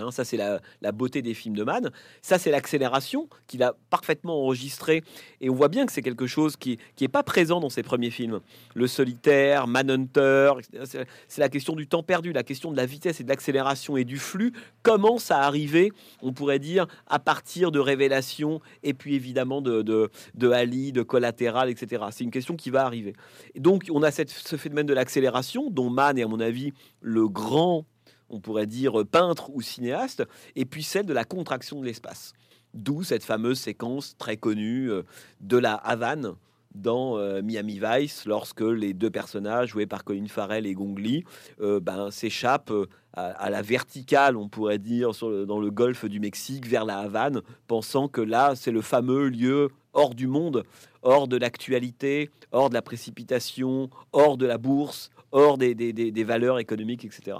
Hein, 0.00 0.10
ça, 0.10 0.24
c'est 0.24 0.36
la, 0.36 0.92
beauté 0.92 1.22
des 1.22 1.34
films 1.34 1.56
de 1.56 1.64
Mann. 1.64 1.90
Ça, 2.22 2.38
c'est 2.38 2.50
l'accélération 2.50 3.28
qu'il 3.46 3.62
a 3.62 3.74
parfaitement 3.90 4.42
enregistré. 4.42 5.02
Et 5.40 5.50
on 5.50 5.54
voit 5.54 5.68
bien 5.68 5.86
que 5.86 5.92
c'est 5.92 6.02
quelque 6.02 6.26
chose 6.26 6.56
qui 6.56 6.78
n'est 7.00 7.08
pas 7.08 7.22
présent 7.22 7.60
dans 7.60 7.70
ses 7.70 7.82
premiers 7.82 8.10
films. 8.10 8.40
Le 8.74 8.86
solitaire, 8.86 9.66
Manhunter, 9.66 10.52
c'est 10.84 11.40
la 11.40 11.48
question 11.48 11.74
du 11.74 11.86
temps 11.86 12.02
perdu, 12.02 12.32
la 12.32 12.42
question 12.42 12.70
de 12.70 12.76
la 12.76 12.86
vitesse 12.86 13.20
et 13.20 13.24
de 13.24 13.28
l'accélération 13.28 13.96
et 13.96 14.04
du 14.04 14.18
flux 14.18 14.52
commence 14.82 15.30
à 15.30 15.40
arriver, 15.40 15.92
on 16.22 16.32
pourrait 16.32 16.58
dire, 16.58 16.86
à 17.06 17.18
partir 17.18 17.70
de 17.70 17.78
révélations 17.78 18.60
et 18.82 18.94
puis 18.94 19.14
évidemment 19.14 19.60
de, 19.60 19.82
de, 19.82 20.50
Ali, 20.50 20.92
de 20.92 21.02
collatéral, 21.02 21.70
etc. 21.70 22.04
C'est 22.10 22.24
une 22.24 22.30
question 22.30 22.56
qui 22.56 22.70
va 22.70 22.84
arriver. 22.84 23.14
Donc, 23.56 23.86
on 23.90 24.02
a 24.02 24.10
ce 24.10 24.56
phénomène 24.56 24.86
de 24.86 24.94
l'accélération 24.94 25.70
dont 25.70 25.90
Mann 25.90 26.18
est, 26.18 26.22
à 26.22 26.28
mon 26.28 26.40
avis, 26.40 26.72
le 27.00 27.28
grand 27.28 27.84
on 28.30 28.40
pourrait 28.40 28.66
dire 28.66 29.04
peintre 29.10 29.50
ou 29.52 29.60
cinéaste, 29.60 30.24
et 30.56 30.64
puis 30.64 30.82
celle 30.82 31.06
de 31.06 31.12
la 31.12 31.24
contraction 31.24 31.80
de 31.80 31.84
l'espace. 31.84 32.32
D'où 32.72 33.02
cette 33.02 33.24
fameuse 33.24 33.58
séquence 33.58 34.16
très 34.16 34.36
connue 34.36 34.90
euh, 34.90 35.02
de 35.40 35.58
la 35.58 35.74
Havane 35.74 36.34
dans 36.74 37.18
euh, 37.18 37.42
Miami 37.42 37.80
Vice, 37.82 38.26
lorsque 38.26 38.60
les 38.60 38.94
deux 38.94 39.10
personnages 39.10 39.70
joués 39.70 39.86
par 39.86 40.04
Colin 40.04 40.26
Farrell 40.28 40.66
et 40.66 40.74
Gong 40.74 40.94
Li 40.96 41.24
euh, 41.60 41.80
ben, 41.80 42.12
s'échappent 42.12 42.72
à, 43.12 43.50
la 43.50 43.60
verticale, 43.60 44.36
on 44.36 44.48
pourrait 44.48 44.78
dire, 44.78 45.10
dans 45.20 45.58
le 45.58 45.70
golfe 45.72 46.04
du 46.04 46.20
Mexique, 46.20 46.64
vers 46.64 46.84
la 46.84 46.98
Havane, 46.98 47.42
pensant 47.66 48.06
que 48.06 48.20
là, 48.20 48.54
c'est 48.54 48.70
le 48.70 48.82
fameux 48.82 49.28
lieu 49.28 49.70
hors 49.94 50.14
du 50.14 50.28
monde, 50.28 50.62
hors 51.02 51.26
de 51.26 51.36
l'actualité, 51.36 52.30
hors 52.52 52.68
de 52.68 52.74
la 52.74 52.82
précipitation, 52.82 53.90
hors 54.12 54.36
de 54.36 54.46
la 54.46 54.58
bourse, 54.58 55.10
hors 55.32 55.58
des 55.58 56.24
valeurs 56.24 56.60
économiques, 56.60 57.04
etc. 57.04 57.38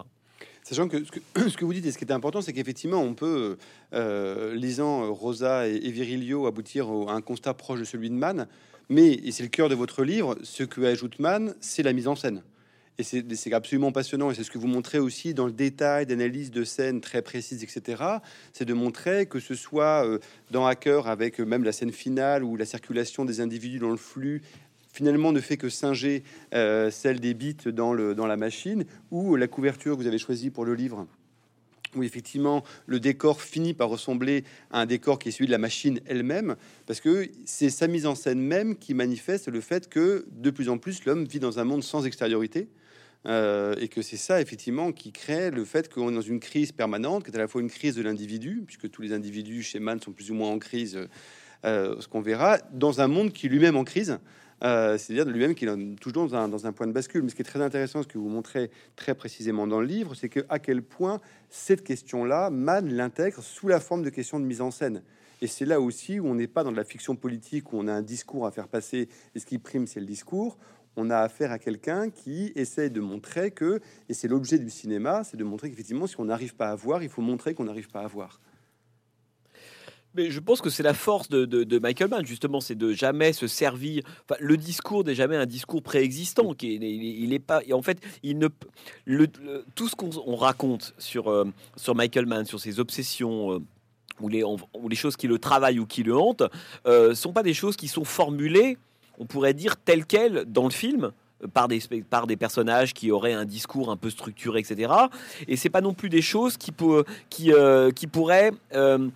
Sachant 0.63 0.89
que 0.89 0.99
ce, 1.49 1.57
que 1.57 1.65
vous 1.65 1.73
dites 1.73 1.87
et 1.87 1.93
ce 1.93 1.99
qui 1.99 2.05
est 2.05 2.13
important, 2.13 2.43
c'est 2.43 2.53
qu'effectivement, 2.53 3.01
on 3.01 3.15
peut, 3.15 3.57
euh, 3.93 4.55
lisant 4.55 5.13
Rosa 5.13 5.67
et, 5.67 5.91
Virilio, 5.91 6.47
aboutir 6.47 6.89
à 7.09 7.15
un 7.15 7.21
constat 7.21 7.55
proche 7.55 7.81
de 7.81 7.85
celui 7.85 8.11
de 8.11 8.15
Mann. 8.15 8.47
Mais, 8.89 9.13
et 9.13 9.31
c'est 9.31 9.43
le 9.43 9.49
cœur 9.49 9.69
de 9.69 9.75
votre 9.75 10.03
livre, 10.03 10.37
ce 10.43 10.65
que 10.65 10.81
ajoute 10.83 11.19
Mann, 11.19 11.55
c'est 11.61 11.83
la 11.83 11.93
mise 11.93 12.09
en 12.09 12.17
scène. 12.17 12.43
Et 12.99 13.03
c'est 13.03 13.53
absolument 13.55 13.93
passionnant, 13.93 14.31
et 14.31 14.35
c'est 14.35 14.45
ce 14.45 14.51
que 14.51 14.59
vous 14.59 14.67
montrez 14.67 14.99
aussi 14.99 15.33
dans 15.33 15.47
le 15.47 15.53
détail 15.53 16.05
d'analyse 16.05 16.51
de 16.51 16.65
scènes 16.65 17.01
très 17.01 17.23
précises, 17.23 17.63
etc. 17.65 18.03
C'est 18.53 18.67
de 18.67 18.75
montrer 18.75 19.25
que 19.25 19.41
ce 19.41 19.55
soit 19.55 20.05
euh, 20.05 20.19
dans 20.51 20.67
Hacker, 20.67 21.09
avec 21.09 21.39
même 21.39 21.65
la 21.65 21.73
scène 21.73 21.93
finale 21.93 22.45
ou 22.45 22.57
la 22.57 22.67
circulation 22.67 23.25
des 23.25 23.41
individus 23.41 23.79
dans 23.79 23.91
le 23.91 23.97
flux, 23.97 24.43
finalement 24.93 25.33
ne 25.33 25.41
fait 25.41 25.57
que 25.57 25.69
singer 25.69 26.23
euh, 26.55 26.91
celle 26.91 27.21
des 27.21 27.35
bits 27.35 27.57
dans, 27.67 27.95
la 27.95 28.37
machine, 28.37 28.85
ou 29.11 29.37
la 29.37 29.47
couverture 29.47 29.97
que 29.97 30.03
vous 30.03 30.09
avez 30.09 30.19
choisie 30.19 30.51
pour 30.51 30.65
le 30.65 30.75
livre? 30.75 31.07
Où 31.97 32.05
effectivement 32.05 32.63
le 32.87 33.01
décor 33.01 33.43
finit 33.43 33.75
par 33.75 33.89
ressembler 33.89 34.45
à 34.71 34.81
un 34.81 34.87
décor 34.87 35.19
qui 35.19 35.29
est 35.29 35.33
celui 35.33 35.47
de 35.47 35.53
la 35.53 35.59
machine 35.59 36.01
elle-même, 36.07 36.57
parce 36.87 37.01
que 37.01 37.29
c'est 37.45 37.71
sa 37.71 37.89
mise 37.89 38.07
en 38.07 38.15
scène 38.15 38.41
même 38.41 38.77
qui 38.77 38.95
manifeste 38.95 39.49
le 39.49 39.61
fait 39.61 39.89
que 39.89 40.25
de 40.31 40.51
plus 40.51 40.69
en 40.69 40.79
plus 40.79 41.05
l'homme 41.05 41.25
vit 41.25 41.41
dans 41.41 41.59
un 41.59 41.65
monde 41.65 41.83
sans 41.83 42.07
extériorité. 42.07 42.69
Euh, 43.27 43.75
et 43.79 43.89
que 43.89 44.01
c'est 44.01 44.17
ça 44.17 44.41
effectivement 44.41 44.93
qui 44.93 45.13
crée 45.13 45.51
le 45.51 45.67
fait 45.67 45.93
qu'on 45.93 46.11
est 46.11 46.15
dans 46.15 46.23
une 46.23 46.41
crise 46.41 46.73
permanente, 46.73 47.25
qui 47.25 47.31
est 47.31 47.37
à 47.37 47.39
la 47.39 47.49
fois 47.49 47.61
une 47.61 47.69
crise 47.69 47.95
de 47.95 48.03
l'individu, 48.03 48.63
puisque 48.67 48.91
tous 48.91 49.03
les 49.03 49.13
individus 49.13 49.63
chez 49.63 49.79
Mann 49.79 50.01
sont 50.01 50.13
plus 50.13 50.31
ou 50.31 50.35
moins 50.35 50.49
en 50.49 50.59
crise, 50.59 50.99
euh, 51.67 51.97
ce 52.01 52.09
qu'on 52.09 52.23
verra, 52.23 52.59
dans 52.73 53.03
un 53.03 53.09
monde 53.09 53.33
qui 53.33 53.49
lui-même 53.49 53.77
en 53.77 53.85
crise, 53.85 54.19
euh, 54.63 54.99
c'est-à-dire 54.99 55.25
de 55.25 55.31
lui-même 55.31 55.55
qu'il 55.55 55.69
est 55.69 56.01
toujours 56.01 56.29
dans 56.29 56.35
un, 56.35 56.49
dans 56.49 56.67
un, 56.67 56.73
point 56.73 56.87
de 56.87 56.93
bascule. 56.93 57.23
Mais 57.23 57.31
ce 57.31 57.35
qui 57.35 57.43
est 57.43 57.45
très 57.45 57.63
intéressant, 57.63 58.03
ce 58.03 58.09
que 58.09 58.19
vous 58.19 58.29
montrez 58.29 58.71
très 58.97 59.15
précisément 59.15 59.67
dans 59.67 59.81
le 59.81 59.87
livre, 59.87 60.15
c'est 60.15 60.29
que 60.29 60.41
à 60.49 60.59
quel 60.59 60.83
point 60.83 61.21
cette 61.49 61.83
question-là, 61.83 62.51
Mann 62.51 62.93
l'intègre 62.93 63.43
sous 63.43 63.69
la 63.69 63.81
forme 63.81 64.03
de 64.03 64.11
question 64.11 64.39
de 64.39 64.45
mise 64.45 64.61
en 64.61 64.71
scène. 64.71 65.03
Et 65.43 65.47
c'est 65.47 65.65
là 65.65 65.81
aussi 65.81 66.21
où 66.21 66.27
on 66.27 66.35
n'est 66.35 66.47
pas 66.47 66.65
dans 66.65 66.73
de 66.73 66.77
la 66.77 66.85
fiction 66.85 67.17
politique, 67.17 67.73
où 67.73 67.79
on 67.79 67.89
a 67.89 67.93
un 67.93 68.03
discours 68.03 68.47
à 68.47 68.51
faire 68.51 68.69
passer, 68.69 69.09
et 69.35 69.39
ce 69.39 69.47
qui 69.47 69.59
prime, 69.59 69.87
c'est 69.87 70.01
le 70.01 70.07
discours. 70.07 70.59
On 70.97 71.09
a 71.09 71.19
affaire 71.19 71.53
à 71.53 71.59
quelqu'un 71.59 72.11
qui 72.11 72.53
essaie 72.57 72.91
de 72.91 73.01
montrer 73.01 73.53
que, 73.53 73.81
et 74.09 74.15
c'est 74.15 74.29
l'objet 74.29 74.59
du 74.59 74.69
cinéma, 74.69 75.25
c'est 75.25 75.37
de 75.37 75.45
montrer 75.45 75.71
qu'effectivement, 75.71 76.07
si 76.07 76.21
on 76.21 76.27
n'arrive 76.27 76.55
pas 76.55 76.71
à 76.71 76.75
voir, 76.75 77.03
il 77.03 77.09
faut 77.09 77.23
montrer 77.23 77.55
qu'on 77.55 77.65
n'arrive 77.65 77.89
pas 77.89 78.01
à 78.01 78.07
voir. 78.07 78.41
Mais 80.15 80.31
je 80.31 80.41
pense 80.41 80.61
que 80.61 80.71
c'est 80.71 80.83
la 80.83 80.95
force 80.95 81.29
de, 81.29 81.79
Michael 81.79 82.09
Mann, 82.09 82.27
justement, 82.27 82.61
c'est 82.61 82.75
de 82.75 82.93
jamais 82.93 83.33
se 83.33 83.47
servir. 83.47 84.03
le 84.41 84.57
discours 84.57 85.05
n'est 85.05 85.15
jamais 85.15 85.37
un 85.37 85.47
discours 85.47 85.83
préexistant. 85.83 86.55
Qui 86.55 86.75
il, 86.75 87.33
est 87.33 87.39
pas. 87.39 87.63
en 87.73 87.83
fait, 87.83 87.99
il 88.23 88.39
ne. 88.39 88.49
Le, 89.05 89.27
tout 89.75 89.89
ce 89.89 89.95
qu'on 89.95 90.37
raconte 90.37 90.95
sur, 90.99 91.29
euh, 91.29 91.45
sur 91.77 91.95
Michael 91.95 92.27
Mann, 92.27 92.45
sur 92.45 92.61
ses 92.61 92.81
obsessions. 92.81 93.55
Euh, 93.55 93.59
ou 94.21 94.29
les, 94.29 94.45
ou 94.45 94.89
les 94.91 94.97
choses 94.97 95.17
qui 95.17 95.29
le 95.29 95.39
travaillent 95.39 95.79
ou 95.79 95.87
qui 95.87 96.03
le 96.03 96.15
hantent, 96.15 96.43
euh, 96.87 97.15
sont 97.15 97.33
pas 97.33 97.43
des 97.43 97.55
choses 97.55 97.75
qui 97.75 97.89
sont 97.89 98.05
formulées, 98.05 98.77
on 99.19 99.25
pourrait 99.25 99.55
dire, 99.55 99.79
telles 99.79 100.05
quelles 100.05 100.45
dans 100.45 100.65
le 100.65 100.71
film, 100.71 101.13
par 101.49 101.69
des, 101.69 101.81
par 102.09 102.27
des 102.27 102.37
personnages 102.37 102.95
qui 102.95 103.11
auraient 103.11 103.33
un 103.33 103.45
discours 103.45 103.91
un 103.91 103.97
peu 103.97 104.11
structuré, 104.11 104.61
etc. 104.61 104.93
Et 105.49 105.57
c'est 105.57 105.71
pas 105.71 105.81
non 105.81 105.95
plus 105.95 106.09
des 106.09 106.23
choses 106.23 106.57
qui, 106.57 106.73
qui, 107.29 107.53
euh, 107.53 107.91
qui 107.91 108.07
pourraient 108.07 108.53
euh, 108.75 109.09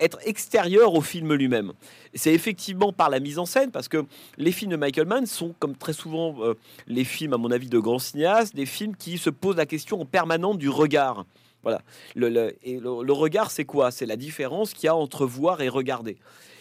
être 0.00 0.18
extérieures 0.24 0.94
au 0.94 1.00
film 1.00 1.32
lui-même. 1.34 1.72
C'est 2.14 2.32
effectivement 2.32 2.92
par 2.92 3.10
la 3.10 3.20
mise 3.20 3.38
en 3.38 3.46
scène, 3.46 3.70
parce 3.70 3.88
que 3.88 4.04
les 4.36 4.52
films 4.52 4.72
de 4.72 4.76
Michael 4.76 5.06
Mann 5.06 5.26
sont, 5.26 5.54
comme 5.58 5.76
très 5.76 5.92
souvent 5.92 6.36
euh, 6.40 6.54
les 6.86 7.04
films, 7.04 7.32
à 7.32 7.38
mon 7.38 7.50
avis, 7.50 7.68
de 7.68 7.78
grands 7.78 7.98
cinéastes, 7.98 8.54
des 8.54 8.66
films 8.66 8.94
qui 8.96 9.18
se 9.18 9.30
posent 9.30 9.56
la 9.56 9.66
question 9.66 10.00
en 10.00 10.04
permanence 10.04 10.58
du 10.58 10.68
regard. 10.68 11.24
Voilà. 11.62 11.80
Le, 12.14 12.54
et 12.62 12.78
le 12.78 13.12
regard, 13.12 13.50
c'est 13.50 13.64
quoi? 13.64 13.90
C'est 13.90 14.04
la 14.04 14.16
différence 14.16 14.74
qu'il 14.74 14.84
y 14.84 14.88
a 14.88 14.94
entre 14.94 15.24
voir 15.24 15.62
et 15.62 15.70
regarder. 15.70 16.18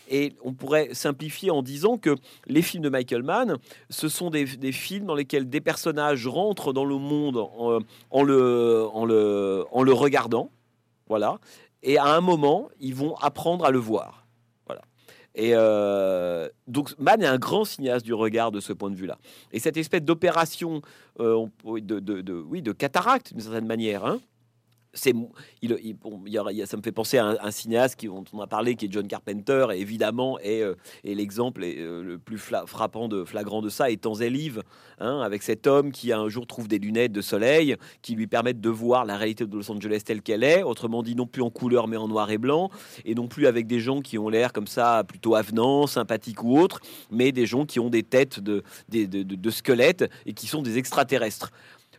Et 0.10 0.34
on 0.44 0.54
pourrait 0.54 0.90
simplifier 0.94 1.52
en 1.52 1.62
disant 1.62 1.98
que 1.98 2.16
les 2.48 2.62
films 2.62 2.84
de 2.84 2.90
Michael 2.90 3.24
Mann, 3.24 3.58
ce 3.90 4.10
sont 4.10 4.30
des, 4.30 4.46
films 4.72 5.06
dans 5.06 5.16
lesquels 5.16 5.50
des 5.50 5.62
personnages 5.62 6.28
rentrent 6.28 6.74
dans 6.74 6.86
le 6.86 6.98
monde 6.98 7.38
en, 7.38 8.24
le, 8.24 9.94
regardant. 9.94 10.52
Voilà. 11.08 11.40
Et 11.82 11.98
à 11.98 12.06
un 12.06 12.22
moment, 12.22 12.70
ils 12.80 12.96
vont 12.96 13.16
apprendre 13.16 13.66
à 13.66 13.72
le 13.72 13.80
voir. 13.80 14.26
Voilà. 14.66 14.82
Et 15.36 15.52
euh, 15.54 16.48
donc, 16.68 16.98
Mann 17.00 17.22
est 17.22 17.28
un 17.28 17.38
grand 17.38 17.66
cinéaste 17.66 18.06
du 18.06 18.14
regard 18.14 18.52
de 18.52 18.60
ce 18.60 18.74
point 18.74 18.90
de 18.90 18.96
vue-là. 18.96 19.18
Et 19.52 19.60
cette 19.60 19.78
espèce 19.78 20.02
d'opération 20.02 20.82
euh, 21.20 21.46
de, 21.66 22.46
oui, 22.48 22.62
de 22.62 22.72
cataracte, 22.72 23.34
d'une 23.34 23.42
certaine 23.42 23.68
manière, 23.68 24.06
hein, 24.06 24.20
c'est 24.94 25.14
il, 25.62 25.96
ça 26.66 26.78
me 26.78 26.82
fait 26.82 26.92
penser 26.92 27.18
à 27.18 27.38
un, 27.42 27.52
cinéaste 27.52 27.96
qui, 27.96 28.08
dont 28.08 28.24
on 28.32 28.42
a 28.42 28.48
parlé 28.48 28.76
qui 28.76 28.86
est 28.86 28.92
John 28.92 29.08
Carpenter 29.08 29.68
et 29.74 29.80
évidemment 29.80 30.40
et, 30.40 30.62
euh, 30.62 30.76
l'exemple 31.04 31.62
euh, 31.64 32.04
le 32.04 32.20
plus 32.20 32.38
frappant 32.38 33.08
de 33.08 33.24
flagrant 33.24 33.62
de 33.62 33.70
ça 33.70 33.90
est 33.90 34.02
Tanzelive 34.02 34.62
hein, 35.00 35.20
avec 35.22 35.42
cet 35.42 35.66
homme 35.66 35.92
qui 35.92 36.14
un 36.14 36.30
jour 36.30 36.46
trouve 36.46 36.68
des 36.68 36.78
lunettes 36.78 37.12
de 37.12 37.22
soleil 37.22 37.76
qui 38.02 38.16
lui 38.16 38.28
permettent 38.28 38.62
de 38.62 38.70
voir 38.70 39.06
la 39.06 39.18
réalité 39.18 39.46
de 39.46 39.56
Los 39.56 39.72
Angeles 39.72 40.04
telle 40.06 40.22
qu'elle 40.22 40.44
est 40.44 40.62
autrement 40.62 41.02
dit 41.02 41.16
non 41.16 41.26
plus 41.26 41.42
en 41.42 41.50
couleur 41.50 41.88
mais 41.88 41.98
en 41.98 42.08
noir 42.08 42.30
et 42.30 42.38
blanc 42.38 42.70
et 43.04 43.16
non 43.16 43.28
plus 43.28 43.48
avec 43.48 43.66
des 43.66 43.80
gens 43.80 44.02
qui 44.02 44.20
ont 44.20 44.30
l'air 44.30 44.54
comme 44.54 44.68
ça 44.68 45.04
plutôt 45.04 45.36
avenants 45.36 45.88
sympathiques 45.88 46.44
ou 46.44 46.60
autres 46.60 46.82
mais 47.10 47.32
des 47.32 47.48
gens 47.48 47.66
qui 47.66 47.80
ont 47.80 47.90
des 47.90 48.04
têtes 48.04 48.40
de 48.40 48.64
squelettes 49.50 50.06
et 50.28 50.34
qui 50.34 50.46
sont 50.46 50.62
des 50.62 50.78
extraterrestres. 50.78 51.52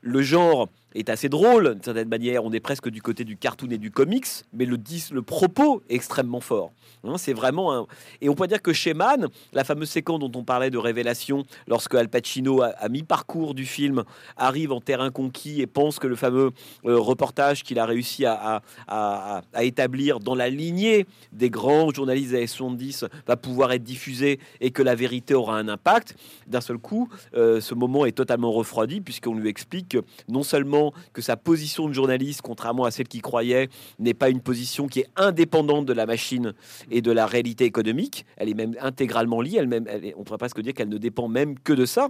Le 0.06 0.20
genre 0.20 0.68
est 0.94 1.08
assez 1.08 1.28
drôle 1.28 1.74
d'une 1.74 1.82
certaine 1.82 2.08
manière. 2.08 2.44
On 2.44 2.52
est 2.52 2.60
presque 2.60 2.88
du 2.88 3.02
côté 3.02 3.24
du 3.24 3.36
cartoon 3.36 3.70
et 3.70 3.78
du 3.78 3.90
comics, 3.90 4.26
mais 4.52 4.64
le, 4.64 4.78
le 5.12 5.22
propos 5.22 5.82
est 5.88 5.94
extrêmement 5.94 6.40
fort. 6.40 6.72
Hein, 7.04 7.18
c'est 7.18 7.32
vraiment 7.32 7.74
un... 7.74 7.86
Et 8.20 8.28
on 8.28 8.34
peut 8.34 8.46
dire 8.46 8.62
que 8.62 8.72
chez 8.72 8.94
Mann, 8.94 9.28
la 9.52 9.64
fameuse 9.64 9.90
séquence 9.90 10.20
dont 10.20 10.32
on 10.34 10.44
parlait 10.44 10.70
de 10.70 10.78
révélation, 10.78 11.44
lorsque 11.66 11.94
Al 11.94 12.08
Pacino, 12.08 12.62
à, 12.62 12.88
mi-parcours 12.88 13.54
du 13.54 13.66
film, 13.66 14.04
arrive 14.36 14.72
en 14.72 14.80
terrain 14.80 15.10
conquis 15.10 15.60
et 15.60 15.66
pense 15.66 15.98
que 15.98 16.06
le 16.06 16.16
fameux 16.16 16.50
euh, 16.84 16.98
reportage 16.98 17.62
qu'il 17.62 17.78
a 17.78 17.86
réussi 17.86 18.24
à, 18.24 18.62
établir 19.60 20.20
dans 20.20 20.34
la 20.34 20.48
lignée 20.48 21.06
des 21.32 21.50
grands 21.50 21.90
journalistes 21.90 22.30
des 22.30 22.36
années 22.36 22.46
70 22.46 23.04
va 23.26 23.36
pouvoir 23.36 23.72
être 23.72 23.82
diffusé 23.82 24.38
et 24.60 24.70
que 24.70 24.82
la 24.82 24.94
vérité 24.94 25.34
aura 25.34 25.58
un 25.58 25.68
impact, 25.68 26.16
d'un 26.46 26.60
seul 26.60 26.78
coup, 26.78 27.08
euh, 27.34 27.60
ce 27.60 27.74
moment 27.74 28.06
est 28.06 28.12
totalement 28.12 28.52
refroidi 28.52 29.00
puisqu'on 29.00 29.34
lui 29.34 29.48
explique 29.48 29.96
non 30.28 30.42
seulement 30.42 30.83
que 31.12 31.22
sa 31.22 31.36
position 31.36 31.88
de 31.88 31.92
journaliste, 31.92 32.42
contrairement 32.42 32.84
à 32.84 32.90
celle 32.90 33.08
qu'il 33.08 33.22
croyait, 33.22 33.68
n'est 33.98 34.14
pas 34.14 34.28
une 34.28 34.40
position 34.40 34.86
qui 34.86 35.00
est 35.00 35.08
indépendante 35.16 35.86
de 35.86 35.92
la 35.92 36.06
machine 36.06 36.52
et 36.90 37.02
de 37.02 37.12
la 37.12 37.26
réalité 37.26 37.64
économique. 37.64 38.26
Elle 38.36 38.48
est 38.48 38.54
même 38.54 38.76
intégralement 38.80 39.40
liée. 39.40 39.56
Elle 39.58 39.68
même, 39.68 39.86
on 40.16 40.24
pourrait 40.24 40.38
presque 40.38 40.60
dire 40.60 40.74
qu'elle 40.74 40.88
ne 40.88 40.98
dépend 40.98 41.28
même 41.28 41.58
que 41.58 41.72
de 41.72 41.86
ça. 41.86 42.08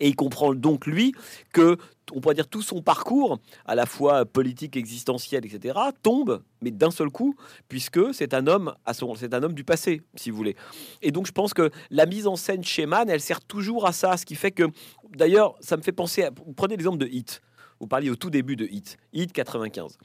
Et 0.00 0.08
il 0.08 0.16
comprend 0.16 0.54
donc, 0.54 0.86
lui, 0.86 1.14
que, 1.52 1.76
on 2.12 2.20
pourrait 2.20 2.34
dire, 2.34 2.48
tout 2.48 2.62
son 2.62 2.82
parcours, 2.82 3.38
à 3.66 3.74
la 3.74 3.86
fois 3.86 4.24
politique, 4.24 4.76
existentiel, 4.76 5.44
etc., 5.44 5.78
tombe, 6.02 6.42
mais 6.60 6.70
d'un 6.70 6.90
seul 6.90 7.10
coup, 7.10 7.34
puisque 7.68 8.14
c'est 8.14 8.34
un 8.34 8.46
homme 8.46 8.74
c'est 9.16 9.34
un 9.34 9.42
homme 9.42 9.54
du 9.54 9.64
passé, 9.64 10.02
si 10.14 10.30
vous 10.30 10.36
voulez. 10.36 10.56
Et 11.02 11.10
donc, 11.10 11.26
je 11.26 11.32
pense 11.32 11.54
que 11.54 11.70
la 11.90 12.06
mise 12.06 12.26
en 12.26 12.36
scène 12.36 12.64
chez 12.64 12.86
Mann, 12.86 13.08
elle 13.08 13.20
sert 13.20 13.40
toujours 13.40 13.86
à 13.86 13.92
ça, 13.92 14.16
ce 14.16 14.26
qui 14.26 14.34
fait 14.34 14.50
que, 14.50 14.64
d'ailleurs, 15.10 15.56
ça 15.60 15.76
me 15.76 15.82
fait 15.82 15.92
penser 15.92 16.24
à, 16.24 16.30
prenez 16.56 16.76
l'exemple 16.76 16.98
de 16.98 17.06
Hit. 17.06 17.42
Vous 17.82 17.88
parliez 17.88 18.10
au 18.10 18.16
tout 18.16 18.30
début 18.30 18.54
de 18.54 18.64
Hit, 18.64 18.96
Hit 19.12 19.32
95. 19.32 19.98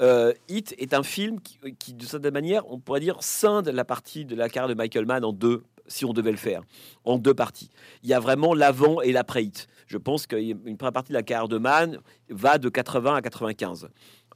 Euh, 0.00 0.32
Hit 0.48 0.74
est 0.78 0.94
un 0.94 1.02
film 1.02 1.40
qui, 1.40 1.92
de 1.92 2.06
cette 2.06 2.24
manière, 2.24 2.66
on 2.72 2.78
pourrait 2.78 3.00
dire, 3.00 3.18
scinde 3.20 3.68
la 3.68 3.84
partie 3.84 4.24
de 4.24 4.34
la 4.34 4.48
carrière 4.48 4.70
de 4.70 4.72
Michael 4.72 5.04
Mann 5.04 5.22
en 5.26 5.34
deux, 5.34 5.62
si 5.88 6.06
on 6.06 6.14
devait 6.14 6.30
le 6.30 6.38
faire, 6.38 6.62
en 7.04 7.18
deux 7.18 7.34
parties. 7.34 7.68
Il 8.02 8.08
y 8.08 8.14
a 8.14 8.18
vraiment 8.18 8.54
l'avant 8.54 9.02
et 9.02 9.12
l'après 9.12 9.44
Hit. 9.44 9.68
Je 9.88 9.98
pense 9.98 10.26
qu'une 10.26 10.78
première 10.78 10.94
partie 10.94 11.10
de 11.10 11.18
la 11.18 11.22
carrière 11.22 11.48
de 11.48 11.58
Mann 11.58 11.98
va 12.30 12.56
de 12.56 12.70
80 12.70 13.16
à 13.16 13.20
95. 13.20 13.90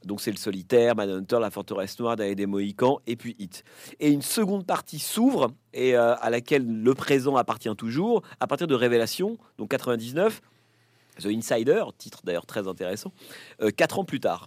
Donc 0.05 0.20
c'est 0.20 0.30
le 0.30 0.36
solitaire, 0.36 0.95
Manhunter, 0.95 1.38
la 1.40 1.51
forteresse 1.51 1.99
noire, 1.99 2.16
D'ailleurs 2.16 2.36
des 2.36 2.45
Mohicans, 2.45 2.99
et 3.07 3.16
puis 3.16 3.34
Hit. 3.38 3.64
Et 4.01 4.11
une 4.11 4.20
seconde 4.20 4.66
partie 4.66 4.99
s'ouvre 4.99 5.51
et 5.72 5.97
euh, 5.97 6.14
à 6.16 6.28
laquelle 6.28 6.66
le 6.66 6.93
présent 6.93 7.36
appartient 7.36 7.74
toujours, 7.74 8.20
à 8.38 8.47
partir 8.47 8.66
de 8.66 8.74
Révélation, 8.74 9.38
donc 9.57 9.70
99, 9.70 10.43
The 11.21 11.27
Insider, 11.27 11.85
titre 11.99 12.21
d'ailleurs 12.25 12.47
très 12.47 12.67
intéressant, 12.69 13.13
euh, 13.61 13.71
quatre 13.71 13.99
ans 13.99 14.05
plus 14.05 14.21
tard. 14.21 14.47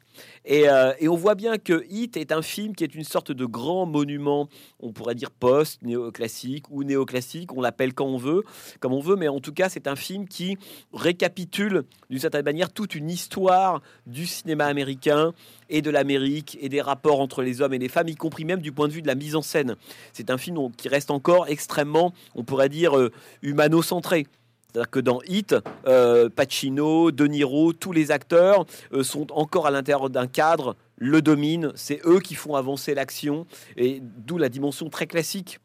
Euh, 0.49 0.93
et, 0.99 1.07
on 1.07 1.15
voit 1.15 1.35
bien 1.35 1.57
que 1.57 1.85
Hit 1.89 2.17
est 2.17 2.31
un 2.31 2.41
film 2.41 2.75
qui 2.75 2.83
est 2.83 2.95
une 2.95 3.03
sorte 3.03 3.31
de 3.31 3.45
grand 3.45 3.85
monument, 3.85 4.49
on 4.79 4.91
pourrait 4.91 5.15
dire 5.15 5.31
post-néoclassique 5.31 6.69
ou 6.71 6.83
néoclassique, 6.83 7.53
on 7.55 7.61
l'appelle 7.61 7.93
quand 7.93 8.05
on 8.05 8.17
veut, 8.17 8.43
comme 8.79 8.93
on 8.93 8.99
veut, 8.99 9.15
mais 9.15 9.27
en 9.27 9.39
tout 9.39 9.53
cas 9.53 9.69
c'est 9.69 9.87
un 9.87 9.95
film 9.95 10.27
qui 10.27 10.57
récapitule 10.93 11.83
d'une 12.09 12.19
certaine 12.19 12.45
manière 12.45 12.71
toute 12.71 12.95
une 12.95 13.09
histoire 13.09 13.81
du 14.07 14.25
cinéma 14.25 14.65
américain 14.65 15.33
et 15.69 15.81
de 15.81 15.89
l'Amérique 15.89 16.57
et 16.61 16.69
des 16.69 16.81
rapports 16.81 17.19
entre 17.19 17.41
les 17.41 17.61
hommes 17.61 17.73
et 17.73 17.79
les 17.79 17.89
femmes, 17.89 18.07
y 18.07 18.15
compris 18.15 18.45
même 18.45 18.61
du 18.61 18.71
point 18.71 18.87
de 18.87 18.93
vue 18.93 19.01
de 19.01 19.07
la 19.07 19.15
mise 19.15 19.35
en 19.35 19.41
scène. 19.41 19.75
C'est 20.13 20.29
un 20.29 20.37
film 20.37 20.71
qui 20.75 20.89
reste 20.89 21.11
encore 21.11 21.47
extrêmement, 21.47 22.13
on 22.35 22.43
pourrait 22.43 22.69
dire, 22.69 22.97
euh, 22.97 23.11
humano-centré. 23.41 24.27
C'est-à-dire 24.75 24.91
que 24.91 24.99
dans 24.99 25.21
Hit, 25.25 25.55
euh, 25.87 26.27
Pacino, 26.27 27.11
De 27.11 27.27
Niro, 27.27 27.71
tous 27.71 27.93
les 27.93 28.11
acteurs 28.11 28.65
euh, 28.91 29.03
sont 29.03 29.31
encore 29.31 29.67
à 29.67 29.71
l'intérieur 29.71 30.09
d'un 30.09 30.27
cadre, 30.27 30.75
le 30.97 31.21
dominent, 31.21 31.71
c'est 31.75 32.01
eux 32.05 32.19
qui 32.19 32.35
font 32.35 32.55
avancer 32.55 32.93
l'action, 32.93 33.47
et 33.77 34.01
d'où 34.01 34.37
la 34.37 34.49
dimension 34.49 34.89
très 34.89 35.07
classique 35.07 35.61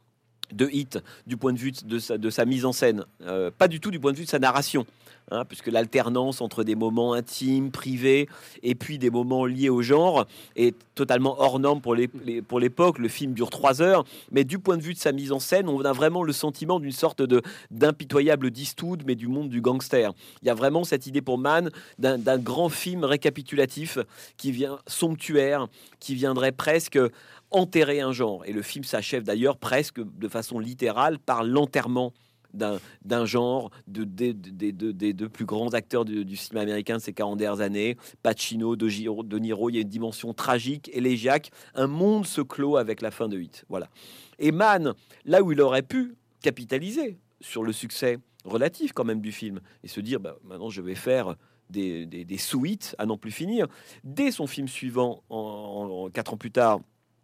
de 0.52 0.68
Hit 0.72 0.98
du 1.26 1.36
point 1.36 1.52
de 1.52 1.58
vue 1.58 1.72
de 1.72 2.30
sa, 2.30 2.44
mise 2.44 2.64
en 2.64 2.72
scène, 2.72 3.04
euh, 3.22 3.50
pas 3.56 3.68
du 3.68 3.80
tout 3.80 3.90
du 3.90 4.00
point 4.00 4.12
de 4.12 4.16
vue 4.16 4.24
de 4.24 4.30
sa 4.30 4.38
narration. 4.38 4.86
hein, 5.30 5.44
puisque 5.44 5.68
l'alternance 5.68 6.40
entre 6.40 6.64
des 6.64 6.74
moments 6.74 7.12
intimes, 7.12 7.70
privés, 7.70 8.28
et 8.62 8.74
puis 8.74 8.98
des 8.98 9.10
moments 9.10 9.46
liés 9.46 9.68
au 9.68 9.82
genre 9.82 10.26
est 10.56 10.74
totalement 10.94 11.40
hors 11.40 11.58
norme 11.58 11.80
pour 11.80 11.94
l'époque. 11.94 12.98
Le 12.98 13.08
film 13.08 13.32
dure 13.32 13.50
trois 13.50 13.82
heures, 13.82 14.04
mais 14.30 14.44
du 14.44 14.58
point 14.58 14.76
de 14.76 14.82
vue 14.82 14.94
de 14.94 14.98
sa 14.98 15.12
mise 15.12 15.32
en 15.32 15.38
scène, 15.38 15.68
on 15.68 15.80
a 15.84 15.92
vraiment 15.92 16.22
le 16.22 16.32
sentiment 16.32 16.80
d'une 16.80 16.92
sorte 16.92 17.22
d'impitoyable 17.70 18.50
Distoud, 18.50 19.04
mais 19.06 19.14
du 19.14 19.28
monde 19.28 19.48
du 19.48 19.60
gangster. 19.60 20.12
Il 20.42 20.48
y 20.48 20.50
a 20.50 20.54
vraiment 20.54 20.84
cette 20.84 21.06
idée 21.06 21.22
pour 21.22 21.38
Mann 21.38 21.70
d'un 21.98 22.38
grand 22.38 22.68
film 22.68 23.04
récapitulatif 23.04 23.98
qui 24.36 24.52
vient 24.52 24.78
somptuaire, 24.86 25.68
qui 25.98 26.14
viendrait 26.14 26.52
presque 26.52 26.98
enterrer 27.50 28.00
un 28.00 28.12
genre. 28.12 28.44
Et 28.46 28.52
le 28.52 28.62
film 28.62 28.84
s'achève 28.84 29.22
d'ailleurs 29.22 29.56
presque 29.56 30.00
de 30.00 30.28
façon 30.28 30.58
littérale 30.58 31.18
par 31.18 31.44
l'enterrement 31.44 32.12
d'un 32.52 33.24
genre 33.26 33.70
de, 33.86 34.04
des 34.04 34.32
de, 34.34 35.26
plus 35.26 35.44
grands 35.44 35.72
acteurs 35.72 36.04
du, 36.04 36.36
cinéma 36.36 36.62
américain 36.62 36.96
de 36.96 37.02
ces 37.02 37.12
40 37.12 37.38
dernières 37.38 37.60
années, 37.60 37.96
Pacino, 38.22 38.74
de, 38.74 39.22
de 39.22 39.38
Niro, 39.38 39.70
il 39.70 39.76
y 39.76 39.78
a 39.78 39.82
une 39.82 39.88
dimension 39.88 40.34
tragique, 40.34 40.90
élégiaque, 40.92 41.50
un 41.74 41.86
monde 41.86 42.26
se 42.26 42.40
clôt 42.40 42.76
avec 42.76 43.02
la 43.02 43.12
fin 43.12 43.28
de 43.28 43.38
Hit. 43.38 43.64
Voilà. 43.68 43.88
Et 44.38 44.52
Mann, 44.52 44.94
là 45.24 45.42
où 45.42 45.52
il 45.52 45.60
aurait 45.60 45.82
pu 45.82 46.16
capitaliser 46.42 47.18
sur 47.40 47.62
le 47.62 47.72
succès 47.72 48.18
relatif 48.44 48.92
quand 48.92 49.04
même 49.04 49.20
du 49.20 49.32
film, 49.32 49.60
et 49.84 49.88
se 49.88 50.00
dire, 50.00 50.18
bah, 50.20 50.36
maintenant 50.44 50.70
je 50.70 50.80
vais 50.80 50.94
faire 50.94 51.36
des, 51.68 52.06
des, 52.06 52.38
suites 52.38 52.96
à 52.98 53.06
n'en 53.06 53.16
plus 53.16 53.30
finir, 53.30 53.68
dès 54.02 54.32
son 54.32 54.46
film 54.46 54.66
suivant, 54.66 55.22
en, 55.28 56.08
quatre 56.12 56.34
ans 56.34 56.36
plus 56.36 56.50
tard, 56.50 56.80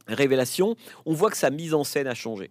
Révélation, 0.08 0.76
on 1.04 1.14
voit 1.14 1.30
que 1.30 1.36
sa 1.36 1.50
mise 1.50 1.74
en 1.74 1.84
scène 1.84 2.06
a 2.06 2.14
changé 2.14 2.50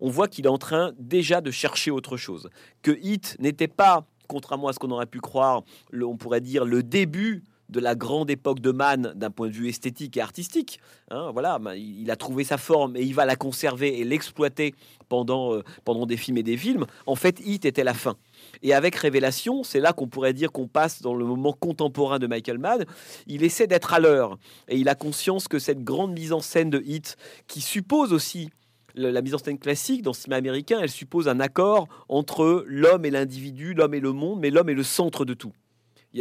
on 0.00 0.10
voit 0.10 0.28
qu'il 0.28 0.44
est 0.44 0.48
en 0.48 0.58
train 0.58 0.92
déjà 0.98 1.40
de 1.40 1.50
chercher 1.50 1.90
autre 1.90 2.16
chose. 2.16 2.50
Que 2.82 2.90
Hit 3.00 3.36
n'était 3.38 3.68
pas, 3.68 4.06
contrairement 4.28 4.68
à 4.68 4.72
ce 4.72 4.78
qu'on 4.78 4.90
aurait 4.90 5.06
pu 5.06 5.20
croire, 5.20 5.62
on 5.92 6.16
pourrait 6.16 6.40
dire 6.40 6.64
le 6.64 6.82
début 6.82 7.44
de 7.68 7.80
la 7.80 7.94
grande 7.94 8.30
époque 8.30 8.60
de 8.60 8.70
Mann 8.70 9.12
d'un 9.14 9.30
point 9.30 9.48
de 9.48 9.52
vue 9.52 9.68
esthétique 9.68 10.16
et 10.16 10.20
artistique. 10.20 10.80
Hein, 11.10 11.30
voilà, 11.32 11.58
ben, 11.58 11.74
il 11.74 12.10
a 12.10 12.16
trouvé 12.16 12.44
sa 12.44 12.58
forme 12.58 12.96
et 12.96 13.02
il 13.02 13.14
va 13.14 13.24
la 13.24 13.36
conserver 13.36 13.98
et 13.98 14.04
l'exploiter 14.04 14.74
pendant, 15.08 15.54
euh, 15.54 15.62
pendant 15.84 16.06
des 16.06 16.16
films 16.16 16.38
et 16.38 16.42
des 16.42 16.56
films. 16.56 16.86
En 17.06 17.14
fait, 17.14 17.40
Hit 17.40 17.64
était 17.64 17.84
la 17.84 17.94
fin. 17.94 18.16
Et 18.62 18.74
avec 18.74 18.94
Révélation, 18.94 19.62
c'est 19.62 19.80
là 19.80 19.92
qu'on 19.92 20.08
pourrait 20.08 20.32
dire 20.32 20.52
qu'on 20.52 20.68
passe 20.68 21.02
dans 21.02 21.14
le 21.14 21.24
moment 21.24 21.52
contemporain 21.52 22.18
de 22.18 22.26
Michael 22.26 22.58
Mann. 22.58 22.84
Il 23.26 23.42
essaie 23.42 23.66
d'être 23.66 23.94
à 23.94 24.00
l'heure 24.00 24.38
et 24.68 24.76
il 24.76 24.88
a 24.88 24.94
conscience 24.94 25.48
que 25.48 25.58
cette 25.58 25.82
grande 25.82 26.12
mise 26.12 26.32
en 26.32 26.40
scène 26.40 26.70
de 26.70 26.82
Hit, 26.84 27.16
qui 27.46 27.60
suppose 27.60 28.12
aussi 28.12 28.50
la 28.94 29.22
mise 29.22 29.34
en 29.34 29.38
scène 29.38 29.58
classique 29.58 30.02
dans 30.02 30.12
le 30.12 30.16
cinéma 30.16 30.36
américain, 30.36 30.78
elle 30.80 30.90
suppose 30.90 31.28
un 31.28 31.40
accord 31.40 31.88
entre 32.08 32.64
l'homme 32.68 33.04
et 33.04 33.10
l'individu, 33.10 33.74
l'homme 33.74 33.94
et 33.94 34.00
le 34.00 34.12
monde, 34.12 34.38
mais 34.40 34.50
l'homme 34.50 34.68
est 34.68 34.74
le 34.74 34.84
centre 34.84 35.24
de 35.24 35.34
tout. 35.34 35.52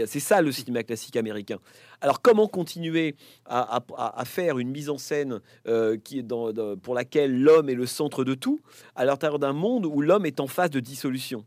C'est 0.06 0.20
ça 0.20 0.42
le 0.42 0.52
cinéma 0.52 0.84
classique 0.84 1.16
américain. 1.16 1.60
Alors 2.02 2.22
comment 2.22 2.48
continuer 2.48 3.16
à, 3.46 3.82
faire 4.26 4.60
une 4.60 4.70
mise 4.70 4.90
en 4.90 4.98
scène 4.98 5.40
euh, 5.68 5.98
qui 5.98 6.20
est 6.20 6.28
pour 6.82 6.96
laquelle 6.96 7.42
l'homme 7.42 7.70
est 7.70 7.76
le 7.76 7.86
centre 7.86 8.24
de 8.24 8.34
tout, 8.34 8.60
à 8.96 9.06
l'intérieur 9.06 9.40
d'un 9.40 9.54
monde 9.54 9.86
où 9.86 10.02
l'homme 10.02 10.26
est 10.26 10.40
en 10.40 10.48
phase 10.48 10.70
de 10.70 10.80
dissolution? 10.80 11.46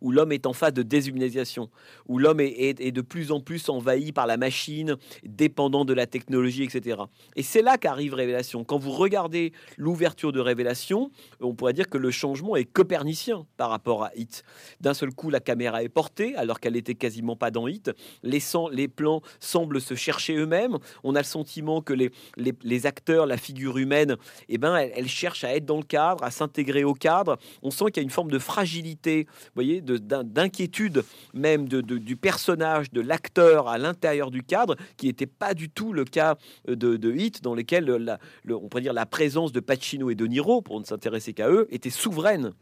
Où 0.00 0.10
l'homme 0.10 0.32
est 0.32 0.46
en 0.46 0.52
phase 0.52 0.72
de 0.72 0.82
déshumanisation, 0.82 1.70
où 2.08 2.18
l'homme 2.18 2.40
est, 2.40 2.90
de 2.90 3.00
plus 3.00 3.32
en 3.32 3.40
plus 3.40 3.68
envahi 3.68 4.12
par 4.12 4.26
la 4.26 4.36
machine, 4.36 4.96
dépendant 5.24 5.84
de 5.84 5.92
la 5.92 6.06
technologie, 6.06 6.64
etc. 6.64 7.02
Et 7.36 7.42
c'est 7.42 7.62
là 7.62 7.78
qu'arrive 7.78 8.14
Révélation. 8.14 8.64
Quand 8.64 8.78
vous 8.78 8.90
regardez 8.90 9.52
l'ouverture 9.76 10.32
de 10.32 10.40
Révélation, 10.40 11.10
on 11.40 11.54
pourrait 11.54 11.72
dire 11.72 11.88
que 11.88 11.98
le 11.98 12.10
changement 12.10 12.56
est 12.56 12.64
copernicien 12.64 13.46
par 13.56 13.70
rapport 13.70 14.04
à 14.04 14.10
Hit. 14.16 14.42
D'un 14.80 14.94
seul 14.94 15.12
coup, 15.12 15.30
la 15.30 15.40
caméra 15.40 15.82
est 15.82 15.88
portée, 15.88 16.34
alors 16.36 16.60
qu'elle 16.60 16.74
n'était 16.74 16.94
quasiment 16.94 17.36
pas 17.36 17.50
dans 17.50 17.68
Hit. 17.68 17.90
Les, 18.22 18.88
plans 18.88 19.22
semblent 19.38 19.80
se 19.80 19.94
chercher 19.94 20.34
eux-mêmes. 20.36 20.78
On 21.04 21.14
a 21.14 21.18
le 21.18 21.24
sentiment 21.24 21.82
que 21.82 21.92
les, 21.92 22.10
les, 22.36 22.86
acteurs, 22.86 23.26
la 23.26 23.36
figure 23.36 23.78
humaine, 23.78 24.16
eh 24.48 24.58
ben, 24.58 24.74
elle, 24.76 24.92
elle, 24.94 25.08
cherche 25.08 25.44
à 25.44 25.54
être 25.54 25.64
dans 25.64 25.76
le 25.76 25.82
cadre, 25.82 26.24
à 26.24 26.30
s'intégrer 26.30 26.84
au 26.84 26.94
cadre. 26.94 27.38
On 27.62 27.70
sent 27.70 27.86
qu'il 27.86 27.98
y 27.98 28.00
a 28.00 28.02
une 28.02 28.10
forme 28.10 28.30
de 28.30 28.38
fragilité, 28.38 29.26
vous 29.28 29.50
voyez, 29.54 29.80
d'inquiétude 29.98 31.04
même 31.34 31.68
du 31.68 32.16
personnage, 32.16 32.90
de 32.92 33.00
l'acteur 33.00 33.68
à 33.68 33.78
l'intérieur 33.78 34.30
du 34.30 34.42
cadre, 34.42 34.76
qui 34.96 35.06
n'était 35.06 35.26
pas 35.26 35.54
du 35.54 35.70
tout 35.70 35.92
le 35.92 36.04
cas 36.04 36.36
de, 36.66 36.96
de 36.96 37.12
Hit, 37.12 37.42
dans 37.42 37.54
lequel 37.54 37.84
la, 37.84 38.18
on 38.48 38.68
pourrait 38.68 38.82
dire 38.82 38.92
la 38.92 39.06
présence 39.06 39.52
de 39.52 39.60
Pacino 39.60 40.10
et 40.10 40.14
de 40.14 40.26
Niro, 40.26 40.62
pour 40.62 40.80
ne 40.80 40.84
s'intéresser 40.84 41.32
qu'à 41.32 41.50
eux, 41.50 41.66
était 41.70 41.90
souveraine 41.90 42.52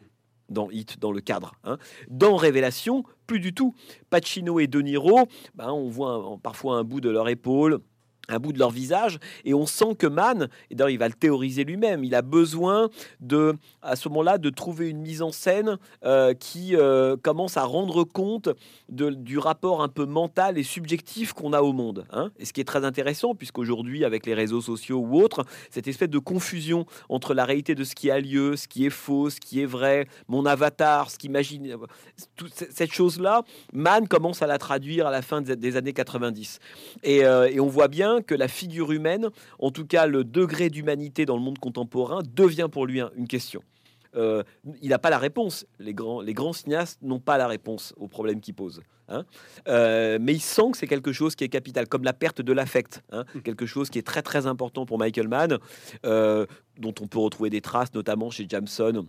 dans 0.49 0.71
Hit, 0.71 0.99
dans 0.99 1.13
le 1.13 1.21
cadre. 1.21 1.55
Hein. 1.65 1.79
Dans 2.09 2.37
Révélation, 2.37 3.05
plus 3.27 3.41
du 3.41 3.53
tout. 3.53 3.75
Pacino 4.11 4.61
et 4.61 4.67
De 4.67 4.81
Niro, 4.81 5.29
ben, 5.55 5.71
on 5.71 5.89
voit 5.89 6.39
parfois 6.43 6.77
un 6.77 6.85
bout 6.85 7.01
de 7.01 7.11
leur 7.11 7.29
épaule, 7.29 7.81
un 8.29 8.39
bout 8.39 8.53
de 8.53 8.59
leur 8.59 8.71
visage 8.71 9.19
et 9.45 9.55
on 9.55 9.67
sent 9.67 9.95
que 9.99 10.07
Mann 10.07 10.49
et 10.71 10.75
d'ailleurs 10.75 10.91
il 10.91 10.99
va 10.99 11.09
le 11.09 11.15
théoriser 11.15 11.65
lui-même 11.65 12.05
il 12.05 12.15
a 12.15 12.23
besoin 12.23 12.91
de 13.21 13.57
à 13.83 13.97
ce 13.97 14.09
moment-là 14.09 14.39
de 14.39 14.51
trouver 14.51 14.89
une 14.89 15.01
mise 15.01 15.23
en 15.23 15.33
scène 15.33 15.79
euh, 16.05 16.35
qui 16.35 16.77
euh, 16.77 17.17
commence 17.17 17.57
à 17.57 17.65
rendre 17.65 18.05
compte 18.05 18.51
du 18.89 19.39
rapport 19.39 19.83
un 19.83 19.89
peu 19.89 20.05
mental 20.05 20.59
et 20.59 20.63
subjectif 20.63 21.33
qu'on 21.33 21.53
a 21.53 21.63
au 21.63 21.73
monde 21.73 22.07
hein. 22.13 22.31
et 22.39 22.45
ce 22.45 22.53
qui 22.53 22.61
est 22.61 22.65
très 22.65 22.85
intéressant 22.85 23.35
puisqu'aujourd'hui 23.35 24.05
avec 24.05 24.27
les 24.27 24.35
réseaux 24.35 24.61
sociaux 24.61 24.99
ou 24.99 25.21
autres 25.21 25.45
cette 25.71 25.89
espèce 25.89 26.11
de 26.11 26.19
confusion 26.19 26.87
entre 27.09 27.35
la 27.35 27.45
réalité 27.45 27.75
de 27.75 27.85
ce 27.85 27.95
qui 27.95 28.11
a 28.11 28.21
lieu 28.21 28.57
ce 28.57 28.69
qui 28.69 28.87
est 28.87 28.91
faux 28.91 29.31
ce 29.31 29.41
qui 29.41 29.61
est 29.61 29.67
vrai 29.67 30.07
mon 30.29 30.45
avatar 30.45 31.11
ce 31.11 31.19
qu'imagine 31.19 31.77
toute 32.37 32.53
cette 32.53 32.93
chose 32.93 33.21
là 33.21 33.43
Mann 33.73 34.07
commence 34.07 34.43
à 34.43 34.47
la 34.47 34.59
traduire 34.59 35.07
à 35.07 35.11
la 35.11 35.23
fin 35.23 35.41
des 35.41 35.77
années 35.77 35.93
90 35.93 36.59
et, 37.03 37.25
euh, 37.25 37.49
et 37.51 37.61
on 37.61 37.67
voit 37.67 37.89
bien 37.89 38.18
que 38.23 38.35
la 38.35 38.49
figure 38.49 38.93
humaine, 38.93 39.29
en 39.59 39.71
tout 39.71 39.87
cas 39.87 40.07
le 40.07 40.25
degré 40.25 40.71
d'humanité 40.71 41.27
dans 41.27 41.37
le 41.37 41.43
monde 41.43 41.59
contemporain, 41.59 42.23
devient 42.35 42.69
pour 42.71 42.87
lui 42.87 43.01
une 43.17 43.29
question. 43.29 43.63
Euh, 44.17 44.43
il 44.81 44.89
n'a 44.89 44.99
pas 44.99 45.11
la 45.11 45.19
réponse. 45.19 45.67
Les 45.79 45.95
grands, 45.95 46.21
les 46.21 46.35
grands 46.35 46.53
cinéastes 46.53 46.99
n'ont 47.03 47.21
pas 47.21 47.39
la 47.39 47.47
réponse 47.47 47.95
aux 47.97 48.09
problèmes 48.09 48.41
qu'il 48.41 48.55
pose. 48.55 48.81
Hein. 49.09 49.25
Euh, 49.69 50.19
mais 50.21 50.35
il 50.35 50.41
sent 50.41 50.71
que 50.73 50.79
c'est 50.79 50.87
quelque 50.87 51.13
chose 51.13 51.35
qui 51.35 51.45
est 51.45 51.49
capital, 51.49 51.89
comme 51.89 52.05
la 52.05 52.13
perte 52.13 52.43
de 52.43 52.53
l'affect, 52.53 53.03
hein. 53.11 53.25
mmh. 53.35 53.41
quelque 53.41 53.67
chose 53.67 53.91
qui 53.91 53.99
est 53.99 54.07
très 54.07 54.23
très 54.23 54.47
important 54.47 54.87
pour 54.87 54.99
Michael 54.99 55.29
Mann, 55.29 55.59
euh, 56.05 56.47
dont 56.79 56.95
on 57.01 57.07
peut 57.07 57.19
retrouver 57.19 57.51
des 57.51 57.61
traces, 57.61 57.95
notamment 57.95 58.31
chez 58.31 58.47
Jameson 58.49 59.07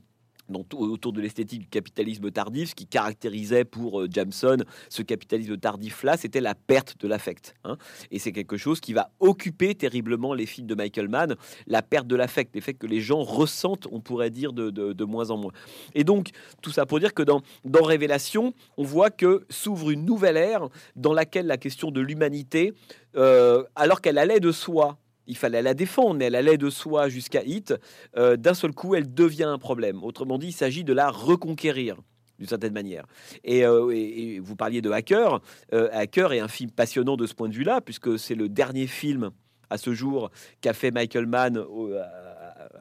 autour 0.74 1.14
de 1.14 1.22
l'esthétique 1.22 1.62
du 1.62 1.68
capitalisme 1.68 2.32
tardif, 2.32 2.70
ce 2.70 2.76
qui 2.76 2.88
caractérisait 2.88 3.66
pour 3.66 4.02
euh, 4.02 4.08
Jameson 4.10 4.58
ce 4.90 5.02
capitalisme 5.02 5.58
tardif-là, 5.58 6.18
c'était 6.18 6.42
la 6.42 6.56
perte 6.56 7.00
de 7.00 7.08
l'affect. 7.08 7.56
Hein. 7.64 7.78
Et 8.12 8.20
c'est 8.20 8.32
quelque 8.32 8.58
chose 8.58 8.80
qui 8.80 8.94
va 8.94 9.12
occuper 9.20 9.76
terriblement 9.76 10.34
les 10.34 10.46
films 10.46 10.68
de 10.68 10.76
Michael 10.76 11.08
Mann, 11.08 11.36
la 11.68 11.82
perte 11.82 12.08
de 12.08 12.16
l'affect, 12.16 12.54
l'effet 12.56 12.74
que 12.74 12.88
les 12.88 13.02
gens 13.02 13.22
ressentent, 13.22 13.88
on 13.92 14.00
pourrait 14.00 14.30
dire, 14.30 14.54
de, 14.54 15.04
moins 15.04 15.32
en 15.32 15.38
moins. 15.38 15.52
Et 15.96 16.04
donc, 16.04 16.30
tout 16.62 16.72
ça 16.72 16.86
pour 16.86 17.00
dire 17.00 17.14
que 17.14 17.24
dans, 17.24 17.42
dans 17.66 17.84
Révélation, 17.84 18.54
on 18.78 18.84
voit 18.84 19.10
que 19.10 19.46
s'ouvre 19.50 19.92
une 19.92 20.06
nouvelle 20.06 20.38
ère 20.38 20.70
dans 20.96 21.14
laquelle 21.14 21.48
la 21.48 21.58
question 21.58 21.92
de 21.92 22.02
l'humanité, 22.02 22.74
euh, 23.16 23.64
alors 23.76 24.02
qu'elle 24.02 24.18
allait 24.18 24.40
de 24.40 24.52
soi, 24.52 24.98
il 25.30 25.38
fallait 25.38 25.62
la 25.62 25.76
défendre, 25.76 26.22
elle 26.22 26.36
allait 26.36 26.58
de 26.58 26.70
soi 26.70 27.08
jusqu'à 27.08 27.44
Hit. 27.44 27.74
Euh, 28.18 28.36
d'un 28.36 28.56
seul 28.56 28.74
coup, 28.74 28.96
elle 28.96 29.14
devient 29.14 29.44
un 29.44 29.60
problème. 29.60 30.04
Autrement 30.04 30.38
dit, 30.38 30.48
il 30.48 30.54
s'agit 30.54 30.84
de 30.84 30.92
la 30.92 31.10
reconquérir 31.10 31.96
d'une 32.40 32.48
certaine 32.48 32.74
manière. 32.74 33.06
Et, 33.44 33.66
euh, 33.66 34.40
vous 34.42 34.56
parliez 34.56 34.82
de 34.82 34.90
Hacker. 34.90 35.40
Euh, 35.74 35.90
Hacker 35.92 36.34
est 36.34 36.40
un 36.40 36.48
film 36.48 36.72
passionnant 36.72 37.16
de 37.16 37.28
ce 37.28 37.36
point 37.36 37.48
de 37.48 37.54
vue-là, 37.54 37.80
puisque 37.80 38.18
c'est 38.18 38.36
le 38.36 38.50
dernier 38.50 38.88
film 38.88 39.30
à 39.70 39.78
ce 39.78 39.94
jour 39.94 40.32
qu'a 40.62 40.74
fait 40.74 40.90
Michael 40.90 41.28
Mann 41.28 41.64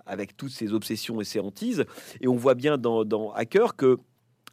avec 0.06 0.36
toutes 0.36 0.52
ses 0.52 0.72
obsessions 0.72 1.20
et 1.20 1.24
ses 1.24 1.40
hantises. 1.40 1.84
Et 2.22 2.28
on 2.28 2.36
voit 2.36 2.54
bien 2.54 2.78
dans 2.78 3.32
Hacker 3.32 3.76
que 3.76 3.98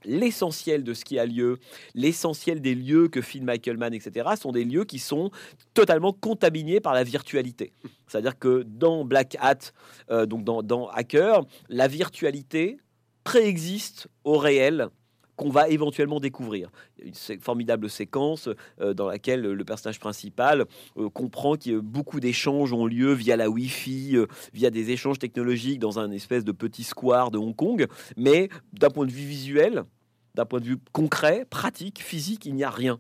l'essentiel 0.06 0.84
de 0.84 0.94
ce 0.94 1.06
qui 1.06 1.20
a 1.20 1.26
lieu, 1.26 1.58
l'essentiel 1.94 2.62
des 2.62 2.76
lieux 2.76 3.08
que 3.08 3.22
filme 3.22 3.46
Michael 3.46 3.78
Mann, 3.78 3.94
etc., 3.94 4.30
sont 4.40 4.52
des 4.52 4.64
lieux 4.64 4.86
qui 4.86 5.00
sont 5.00 5.32
totalement 5.74 6.14
contaminés 6.14 6.80
par 6.80 6.94
la 6.94 7.04
virtualité. 7.04 7.74
C'est-à-dire 8.08 8.38
que 8.38 8.64
dans 8.64 9.06
Black 9.06 9.38
Hat, 9.40 9.72
euh, 10.12 10.26
donc 10.26 10.44
dans, 10.44 10.88
Hacker, 10.90 11.46
la 11.70 11.88
virtualité 11.88 12.78
préexiste 13.24 14.08
au 14.24 14.38
réel 14.38 14.90
qu'on 15.36 15.50
va 15.50 15.70
éventuellement 15.70 16.20
découvrir. 16.20 16.70
Une 17.00 17.14
formidable 17.40 17.90
séquence 17.90 18.50
euh, 18.80 18.94
dans 18.94 19.08
laquelle 19.08 19.42
le 19.42 19.66
personnage 19.66 20.00
principal 20.00 20.66
euh, 20.98 21.10
comprend 21.10 21.56
que 21.56 21.80
beaucoup 21.80 22.20
d'échanges 22.20 22.74
ont 22.74 22.86
lieu 22.86 23.14
via 23.14 23.36
la 23.36 23.50
Wi-Fi, 23.50 24.18
euh, 24.18 24.28
via 24.54 24.70
des 24.70 24.92
échanges 24.92 25.20
technologiques 25.20 25.80
dans 25.80 26.00
un 26.00 26.12
espèce 26.12 26.44
de 26.44 26.52
petit 26.52 26.84
square 26.84 27.32
de 27.32 27.38
Hong 27.38 27.56
Kong, 27.56 27.88
mais 28.18 28.50
d'un 28.74 28.90
point 28.90 29.06
de 29.06 29.12
vue 29.12 29.26
visuel, 29.26 29.84
d'un 30.36 30.46
point 30.46 30.60
de 30.60 30.66
vue 30.66 30.78
concret, 30.92 31.46
pratique, 31.50 32.02
physique, 32.02 32.46
il 32.46 32.56
n'y 32.56 32.64
a 32.64 32.70
rien 32.70 33.00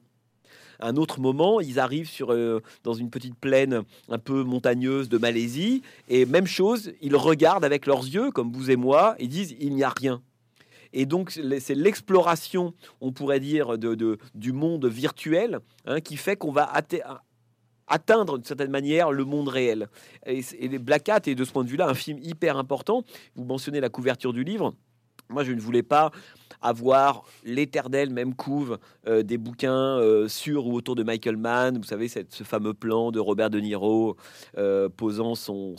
un 0.80 0.96
autre 0.96 1.20
moment, 1.20 1.62
ils 1.62 1.80
arrivent 1.80 2.10
sur, 2.10 2.36
dans 2.84 2.94
une 2.94 3.10
petite 3.10 3.36
plaine 3.36 3.84
un 4.10 4.18
peu 4.18 4.44
montagneuse 4.44 5.10
de 5.10 5.18
Malaisie, 5.18 5.82
et 6.10 6.26
même 6.26 6.48
chose, 6.48 6.92
ils 7.02 7.16
regardent 7.16 7.66
avec 7.66 7.86
leurs 7.86 8.04
yeux, 8.04 8.32
comme 8.32 8.52
vous 8.52 8.72
et 8.72 8.76
moi, 8.76 9.16
et 9.20 9.28
disent 9.28 9.56
il 9.60 9.76
n'y 9.76 9.84
a 9.84 9.94
rien. 9.96 10.22
Et 10.94 11.06
donc, 11.06 11.32
c'est 11.32 11.76
l'exploration, 11.76 12.74
on 13.02 13.12
pourrait 13.12 13.42
dire, 13.42 13.78
du 13.78 14.54
monde 14.54 14.86
virtuel 14.86 15.60
hein, 15.86 16.00
qui 16.00 16.16
fait 16.16 16.38
qu'on 16.38 16.54
va 16.54 16.72
atteindre 17.88 18.38
d'une 18.38 18.46
certaine 18.46 18.72
manière 18.72 19.12
le 19.12 19.26
monde 19.26 19.50
réel. 19.50 19.90
Et, 20.26 20.40
et 20.58 20.80
Black 20.80 21.10
Hat 21.10 21.22
est 21.26 21.36
de 21.36 21.44
ce 21.44 21.52
point 21.52 21.66
de 21.66 21.70
vue-là 21.70 21.90
un 21.90 21.94
film 21.94 22.18
hyper 22.22 22.58
important. 22.58 23.04
Vous 23.36 23.44
mentionnez 23.44 23.82
la 23.82 23.90
couverture 23.90 24.32
du 24.32 24.46
livre. 24.46 24.74
Moi, 25.30 25.44
je 25.44 25.52
ne 25.52 25.60
voulais 25.60 25.84
pas 25.84 26.12
avoir 26.62 27.24
l'éternelle 27.44 28.10
même 28.10 28.36
couve 28.36 28.80
euh, 29.08 29.24
des 29.24 29.38
bouquins 29.38 30.00
euh, 30.00 30.28
sur 30.28 30.68
ou 30.68 30.74
autour 30.74 30.96
de 30.96 31.04
Michael 31.04 31.38
Mann. 31.38 31.78
Vous 31.78 31.84
savez, 31.84 32.08
ce 32.08 32.44
fameux 32.44 32.74
plan 32.74 33.12
de 33.12 33.20
Robert 33.20 33.50
De 33.50 33.60
Niro 33.60 34.16
euh, 34.58 34.90
posant 34.90 35.36
son, 35.36 35.76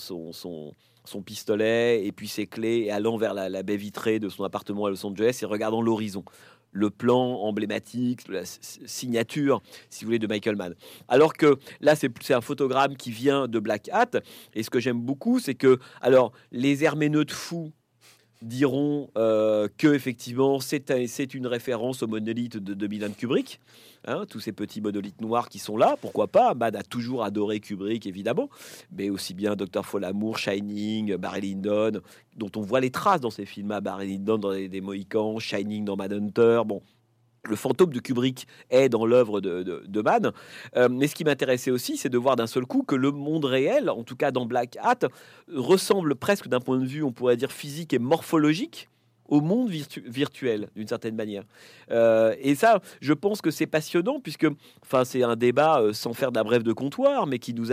pistolet 1.25 2.05
et 2.05 2.13
puis 2.13 2.29
ses 2.29 2.47
clés 2.47 2.85
et 2.87 2.91
allant 2.91 3.17
vers 3.17 3.35
la, 3.35 3.63
baie 3.63 3.77
vitrée 3.77 4.19
de 4.19 4.29
son 4.29 4.45
appartement 4.45 4.87
à 4.87 4.91
Los 4.91 5.05
Angeles 5.07 5.39
et 5.43 5.47
regardant 5.47 5.83
l'horizon 5.83 6.25
le 6.73 6.91
plan 6.91 7.41
emblématique, 7.41 8.29
la 8.29 8.43
signature, 8.45 9.63
si 9.89 10.05
vous 10.05 10.09
voulez, 10.09 10.19
de 10.19 10.27
Michael 10.27 10.57
Mann. 10.57 10.75
Alors 11.09 11.33
que 11.33 11.59
là, 11.81 11.97
c'est 11.97 12.13
un 12.31 12.43
photogramme 12.43 12.97
qui 12.97 13.11
vient 13.11 13.49
de 13.49 13.59
Black 13.59 13.89
Hat. 13.91 14.21
Et 14.53 14.63
ce 14.63 14.69
que 14.69 14.79
j'aime 14.79 15.01
beaucoup, 15.01 15.39
c'est 15.39 15.55
que, 15.55 15.79
alors, 16.03 16.33
les 16.53 16.85
herméneutes 16.85 17.33
fous 17.33 17.73
diront 18.43 19.11
euh, 19.17 19.69
que 19.79 19.89
effectivement 19.89 20.61
c'est 20.61 21.35
une 21.35 21.47
référence 21.47 22.03
au 22.03 22.07
monolithe 22.07 22.57
de, 22.57 22.75
de 22.75 23.09
Kubrick. 23.09 23.61
Hein, 24.09 24.25
tous 24.31 24.39
ces 24.39 24.53
petits 24.53 24.81
monolithes 24.81 25.21
noirs 25.21 25.49
qui 25.49 25.59
sont 25.59 25.77
là, 25.77 25.97
pourquoi 26.01 26.29
pas? 26.29 26.55
Mad 26.55 26.77
a 26.77 26.85
toujours 26.85 27.25
adoré 27.25 27.59
Kubrick, 27.59 28.07
évidemment, 28.07 28.49
mais 28.93 29.11
aussi 29.11 29.35
bien 29.35 29.57
Dr. 29.57 29.85
Folamour, 29.85 30.39
Shining, 30.39 31.17
Barry 31.17 31.41
Lyndon, 31.41 32.01
dont 32.37 32.51
on 32.55 32.61
voit 32.61 32.79
les 32.79 32.91
traces 32.91 33.21
dans 33.21 33.31
ces 33.31 33.47
films, 33.47 33.81
Barry 33.83 34.07
Lyndon 34.07 34.39
dans 34.39 34.53
les, 34.53 34.69
des 34.69 34.81
Mohicans, 34.81 35.41
Shining 35.41 35.85
dans 35.85 35.97
Mad 35.97 36.13
Hunter, 36.13 36.63
bon, 36.65 36.83
le 37.49 37.57
fantôme 37.57 37.93
de 37.93 38.01
Kubrick 38.01 38.47
est 38.71 38.89
dans 38.89 39.07
l'œuvre 39.07 39.41
de, 39.41 39.63
de, 39.63 40.01
Mann. 40.01 40.33
Euh, 40.77 40.89
mais 40.91 41.07
ce 41.07 41.15
qui 41.15 41.25
m'intéressait 41.25 41.71
aussi, 41.71 41.97
c'est 41.97 42.09
de 42.09 42.19
voir 42.19 42.37
d'un 42.37 42.47
seul 42.47 42.67
coup 42.67 42.83
que 42.83 42.95
le 42.95 43.11
monde 43.11 43.45
réel, 43.45 43.91
en 43.91 44.05
tout 44.05 44.17
cas 44.17 44.31
dans 44.31 44.47
Black 44.47 44.77
Hat, 44.81 45.09
ressemble 45.53 46.15
presque 46.15 46.49
d'un 46.49 46.61
point 46.61 46.79
de 46.79 46.87
vue, 46.87 47.03
on 47.03 47.13
pourrait 47.13 47.37
dire, 47.37 47.53
physique 47.53 47.93
et 47.93 47.99
morphologique 47.99 48.89
au 49.29 49.41
monde 49.41 49.71
virtuel 49.71 50.69
d'une 50.77 50.87
certaine 50.87 51.17
manière. 51.17 51.45
Euh, 51.91 52.35
et 52.41 52.55
ça, 52.55 52.81
je 53.01 53.13
pense 53.13 53.41
que 53.41 53.51
c'est 53.51 53.67
passionnant 53.67 54.21
puisque, 54.21 54.47
c'est 55.05 55.23
un 55.23 55.37
débat 55.37 55.81
euh, 55.81 55.93
sans 55.93 56.13
faire 56.13 56.33
de 56.33 56.39
la 56.39 56.45
brève 56.45 56.63
de 56.63 56.73
comptoir, 56.73 57.27
mais 57.27 57.39
qui 57.39 57.55
nous, 57.55 57.69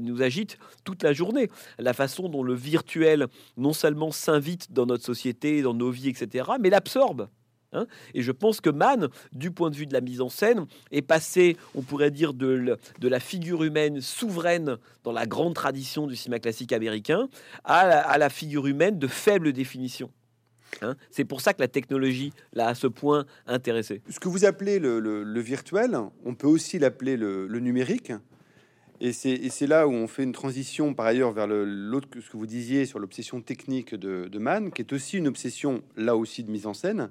nous 0.00 0.22
agite 0.22 0.58
toute 0.84 1.02
la 1.02 1.12
journée. 1.12 1.48
La 1.78 1.92
façon 1.92 2.28
dont 2.28 2.42
le 2.42 2.54
virtuel 2.54 3.26
non 3.56 3.72
seulement 3.72 4.10
s'invite 4.10 4.72
dans 4.72 4.86
notre 4.86 5.04
société, 5.04 5.62
dans 5.62 5.74
nos 5.74 5.90
vies, 5.90 6.08
etc., 6.08 6.50
mais 6.60 6.70
l'absorbe. 6.70 7.28
Hein. 7.72 7.86
et 8.14 8.22
je 8.22 8.32
pense 8.32 8.62
que 8.62 8.70
Mann, 8.70 9.08
du 9.32 9.50
point 9.50 9.70
de 9.70 9.76
vue 9.76 9.86
de 9.86 9.92
la 9.92 10.00
mise 10.00 10.22
en 10.22 10.30
scène, 10.30 10.66
est 10.90 11.02
passé, 11.02 11.56
on 11.74 11.82
pourrait 11.82 12.10
dire, 12.10 12.32
de, 12.32 12.78
la 13.02 13.20
figure 13.20 13.62
humaine 13.62 14.00
souveraine 14.00 14.78
dans 15.04 15.12
la 15.12 15.26
grande 15.26 15.54
tradition 15.54 16.06
du 16.06 16.16
cinéma 16.16 16.38
classique 16.38 16.72
américain 16.72 17.28
à 17.64 18.16
la, 18.16 18.28
figure 18.30 18.66
humaine 18.66 18.98
de 18.98 19.06
faible 19.06 19.52
définition. 19.52 20.10
Hein. 20.82 20.96
c'est 21.10 21.24
pour 21.24 21.40
ça 21.40 21.54
que 21.54 21.62
la 21.62 21.68
technologie 21.68 22.32
l'a 22.52 22.68
à 22.68 22.74
ce 22.74 22.86
point 22.86 23.24
intéressé. 23.46 24.02
Ce 24.10 24.20
que 24.20 24.28
vous 24.28 24.44
appelez 24.44 24.78
le, 24.78 25.40
virtuel, 25.40 25.98
on 26.24 26.34
peut 26.34 26.46
aussi 26.46 26.78
l'appeler 26.78 27.16
le, 27.16 27.46
numérique. 27.58 28.12
Et 29.00 29.12
c'est 29.12 29.66
là 29.66 29.86
où 29.86 29.92
on 29.92 30.08
fait 30.08 30.24
une 30.24 30.32
transition 30.32 30.94
par 30.94 31.06
ailleurs 31.06 31.32
vers 31.32 31.46
l'autre 31.46 32.08
ce 32.20 32.30
que 32.30 32.36
vous 32.36 32.46
disiez 32.46 32.86
sur 32.86 32.98
l'obsession 32.98 33.40
technique 33.42 33.94
de 33.94 34.38
Mann, 34.38 34.70
qui 34.72 34.82
est 34.82 34.92
aussi 34.92 35.18
une 35.18 35.28
obsession 35.28 35.82
là 35.96 36.16
aussi 36.16 36.44
de 36.44 36.50
mise 36.50 36.66
en 36.66 36.74
scène 36.74 37.10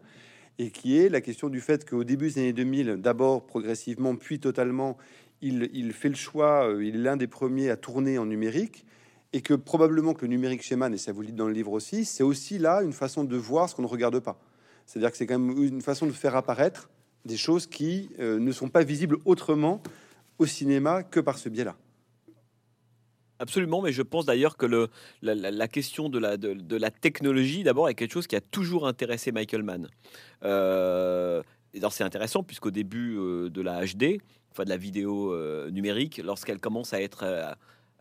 et 0.60 0.72
qui 0.72 0.98
est 0.98 1.10
la 1.10 1.22
question 1.22 1.50
du 1.50 1.62
fait 1.62 1.88
qu'au 1.88 2.04
début 2.04 2.30
des 2.30 2.40
années 2.40 2.54
2000, 2.54 2.98
d'abord 2.98 3.46
progressivement, 3.46 4.16
puis 4.16 4.40
totalement, 4.40 4.98
il, 5.42 5.94
fait 5.94 6.10
le 6.10 6.16
choix, 6.16 6.68
euh, 6.68 6.84
il 6.84 6.96
est 6.96 7.00
l'un 7.00 7.18
des 7.18 7.28
premiers 7.28 7.70
à 7.70 7.78
tourner 7.78 8.18
en 8.18 8.26
numérique, 8.26 8.86
et 9.34 9.42
que 9.42 9.54
probablement 9.54 10.14
que 10.14 10.22
le 10.22 10.30
numérique 10.30 10.64
chez 10.64 10.76
et 10.76 10.98
ça 10.98 11.12
vous 11.12 11.22
le 11.22 11.28
dit 11.28 11.34
dans 11.34 11.48
le 11.48 11.54
livre 11.54 11.74
aussi, 11.74 12.06
c'est 12.06 12.24
aussi 12.24 12.58
là 12.58 12.82
une 12.82 12.94
façon 12.94 13.24
de 13.24 13.38
voir 13.38 13.70
ce 13.70 13.76
qu'on 13.76 13.82
ne 13.82 13.88
regarde 13.88 14.20
pas. 14.20 14.40
C'est-à-dire 14.86 15.12
que 15.12 15.18
c'est 15.18 15.28
quand 15.28 15.38
même 15.38 15.62
une 15.62 15.82
façon 15.82 16.08
de 16.08 16.12
faire 16.12 16.36
apparaître 16.36 16.90
des 17.26 17.38
choses 17.38 17.68
qui 17.68 18.10
euh, 18.20 18.40
ne 18.40 18.52
sont 18.52 18.70
pas 18.70 18.84
visibles 18.84 19.18
autrement 19.26 19.82
au 20.40 20.46
cinéma 20.46 21.04
que 21.04 21.20
par 21.20 21.38
ce 21.38 21.50
biais-là. 21.50 21.76
Absolument, 23.40 23.82
mais 23.82 23.92
je 23.92 24.02
pense 24.02 24.26
d'ailleurs 24.26 24.58
que 24.58 24.66
le, 24.66 24.90
la, 25.22 25.68
question 25.68 26.10
de 26.10 26.18
la, 26.78 26.92
technologie, 26.92 27.64
d'abord, 27.64 27.88
est 27.90 27.94
quelque 27.94 28.14
chose 28.14 28.28
qui 28.28 28.36
a 28.36 28.42
toujours 28.42 28.88
intéressé 28.88 29.32
Michael 29.32 29.64
Mann. 29.64 29.88
Euh, 30.44 31.44
c'est 31.92 32.04
intéressant 32.04 32.44
puisqu'au 32.44 32.72
début 32.72 33.16
euh, 33.18 33.50
de 33.50 33.62
la 33.62 33.86
HD, 33.86 34.20
enfin 34.52 34.64
de 34.64 34.70
la 34.70 34.78
vidéo 34.78 35.34
euh, 35.34 35.70
numérique, 35.70 36.22
lorsqu'elle 36.24 36.60
commence 36.60 36.94
à 36.94 37.02
être 37.02 37.56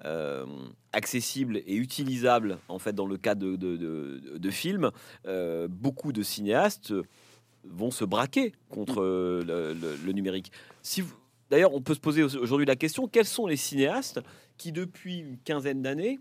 euh, 0.05 0.47
accessible 0.93 1.59
et 1.59 1.75
utilisable 1.75 2.59
en 2.69 2.79
fait 2.79 2.93
dans 2.93 3.07
le 3.07 3.17
cas 3.17 3.35
de, 3.35 4.51
films, 4.51 4.91
beaucoup 5.69 6.13
de 6.13 6.23
cinéastes 6.23 6.95
vont 7.65 7.91
se 7.91 8.05
braquer 8.05 8.53
contre 8.69 9.03
le, 9.03 10.13
numérique. 10.13 10.53
Si 10.83 11.03
D'ailleurs, 11.51 11.75
on 11.75 11.81
peut 11.81 11.95
se 11.95 12.01
poser 12.01 12.23
aujourd'hui 12.23 12.67
la 12.67 12.77
question 12.77 13.07
quels 13.09 13.27
sont 13.27 13.47
les 13.47 13.57
cinéastes 13.57 14.21
qui, 14.57 14.73
depuis 14.73 15.19
une 15.19 15.39
quinzaine 15.39 15.83
d'années, 15.83 16.19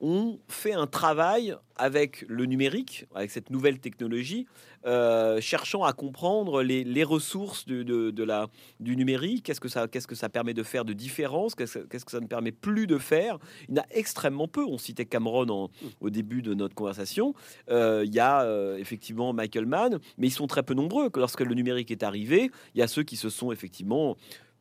ont 0.00 0.38
fait 0.48 0.72
un 0.72 0.86
travail 0.86 1.54
avec 1.76 2.24
le 2.26 2.46
numérique, 2.46 3.06
avec 3.14 3.30
cette 3.30 3.50
nouvelle 3.50 3.78
technologie, 3.78 4.46
euh, 4.86 5.40
cherchant 5.40 5.84
à 5.84 5.92
comprendre 5.92 6.62
les, 6.62 7.04
ressources 7.04 7.66
du 7.66 8.96
numérique, 8.96 9.44
qu'est-ce 9.44 9.60
que, 9.60 9.68
ça, 9.68 10.28
permet 10.28 10.54
de 10.54 10.62
faire 10.62 10.84
de 10.84 10.94
différence, 10.94 11.54
qu'est-ce, 11.54 11.80
qu'est-ce 11.80 12.04
que 12.04 12.10
ça 12.10 12.20
ne 12.20 12.26
permet 12.26 12.52
plus 12.52 12.86
de 12.86 12.98
faire? 12.98 13.38
Il 13.68 13.76
y 13.76 13.78
en 13.78 13.82
a 13.82 13.86
extrêmement 13.90 14.48
peu. 14.48 14.64
On 14.64 14.78
citait 14.78 15.04
Cameron 15.04 15.68
au 16.00 16.10
début 16.10 16.42
de 16.42 16.54
notre 16.54 16.74
conversation. 16.74 17.34
Euh, 17.70 18.02
il 18.06 18.14
y 18.14 18.20
a 18.20 18.42
euh, 18.42 18.78
effectivement 18.78 19.32
Michael 19.32 19.66
Mann, 19.66 19.98
mais 20.16 20.28
ils 20.28 20.32
sont 20.32 20.46
très 20.46 20.62
peu 20.62 20.74
nombreux. 20.74 21.10
Lorsque 21.14 21.40
le 21.40 21.54
numérique 21.54 21.90
est 21.90 22.02
arrivé, 22.02 22.50
il 22.74 22.80
y 22.80 22.82
a 22.82 22.88
ceux 22.88 23.02
qui 23.02 23.16
se 23.16 23.28
sont 23.28 23.52
effectivement 23.52 24.16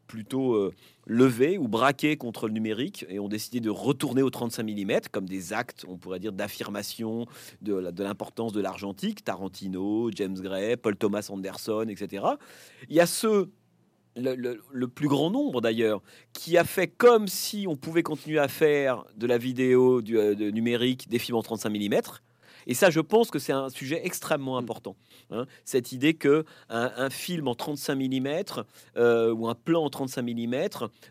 plutôt 0.09 0.55
euh, 0.55 0.73
levés 1.05 1.57
ou 1.57 1.67
braqués 1.67 2.17
contre 2.17 2.47
le 2.47 2.53
numérique 2.53 3.05
et 3.09 3.19
ont 3.19 3.29
décidé 3.29 3.61
de 3.61 3.69
retourner 3.69 4.23
au 4.23 4.31
35 4.31 4.63
mm 4.63 4.99
comme 5.11 5.29
des 5.29 5.53
actes, 5.53 5.85
on 5.87 5.97
pourrait 5.97 6.19
dire, 6.19 6.33
d'affirmation 6.33 7.27
de, 7.61 7.73
l'importance 8.03 8.51
de 8.51 8.59
l'argentique. 8.59 9.23
Tarantino, 9.23 10.09
James 10.13 10.37
Gray, 10.37 10.75
Paul 10.75 10.97
Thomas 10.97 11.29
Anderson, 11.31 11.85
etc. 11.87 12.25
Il 12.89 12.95
y 12.95 12.99
a 12.99 13.05
ceux 13.05 13.51
le, 14.15 14.87
plus 14.87 15.07
grand 15.07 15.29
nombre 15.29 15.61
d'ailleurs, 15.61 16.01
qui 16.33 16.57
a 16.57 16.63
fait 16.63 16.87
comme 16.87 17.27
si 17.27 17.65
on 17.69 17.75
pouvait 17.75 18.03
continuer 18.03 18.39
à 18.39 18.47
faire 18.47 19.05
de 19.15 19.27
la 19.27 19.37
vidéo 19.37 20.01
du, 20.01 20.17
euh, 20.17 20.33
numérique 20.51 21.07
des 21.07 21.19
films 21.19 21.37
en 21.37 21.43
35 21.43 21.69
mm, 21.69 22.01
et 22.69 22.75
ça, 22.75 22.91
je 22.91 22.99
pense 22.99 23.31
que 23.31 23.39
c'est 23.39 23.51
un 23.51 23.69
sujet 23.69 23.99
extrêmement 24.05 24.55
mm. 24.55 24.63
important. 24.63 24.95
Hein. 25.31 25.45
cette 25.65 25.91
idée 25.91 26.13
que 26.13 26.45
un, 26.69 27.09
film 27.09 27.47
en 27.47 27.55
35 27.55 27.95
mm 27.95 28.27
euh, 28.97 29.33
ou 29.33 29.47
un 29.47 29.55
plan 29.55 29.83
en 29.83 29.89
35 29.89 30.21
mm 30.21 30.55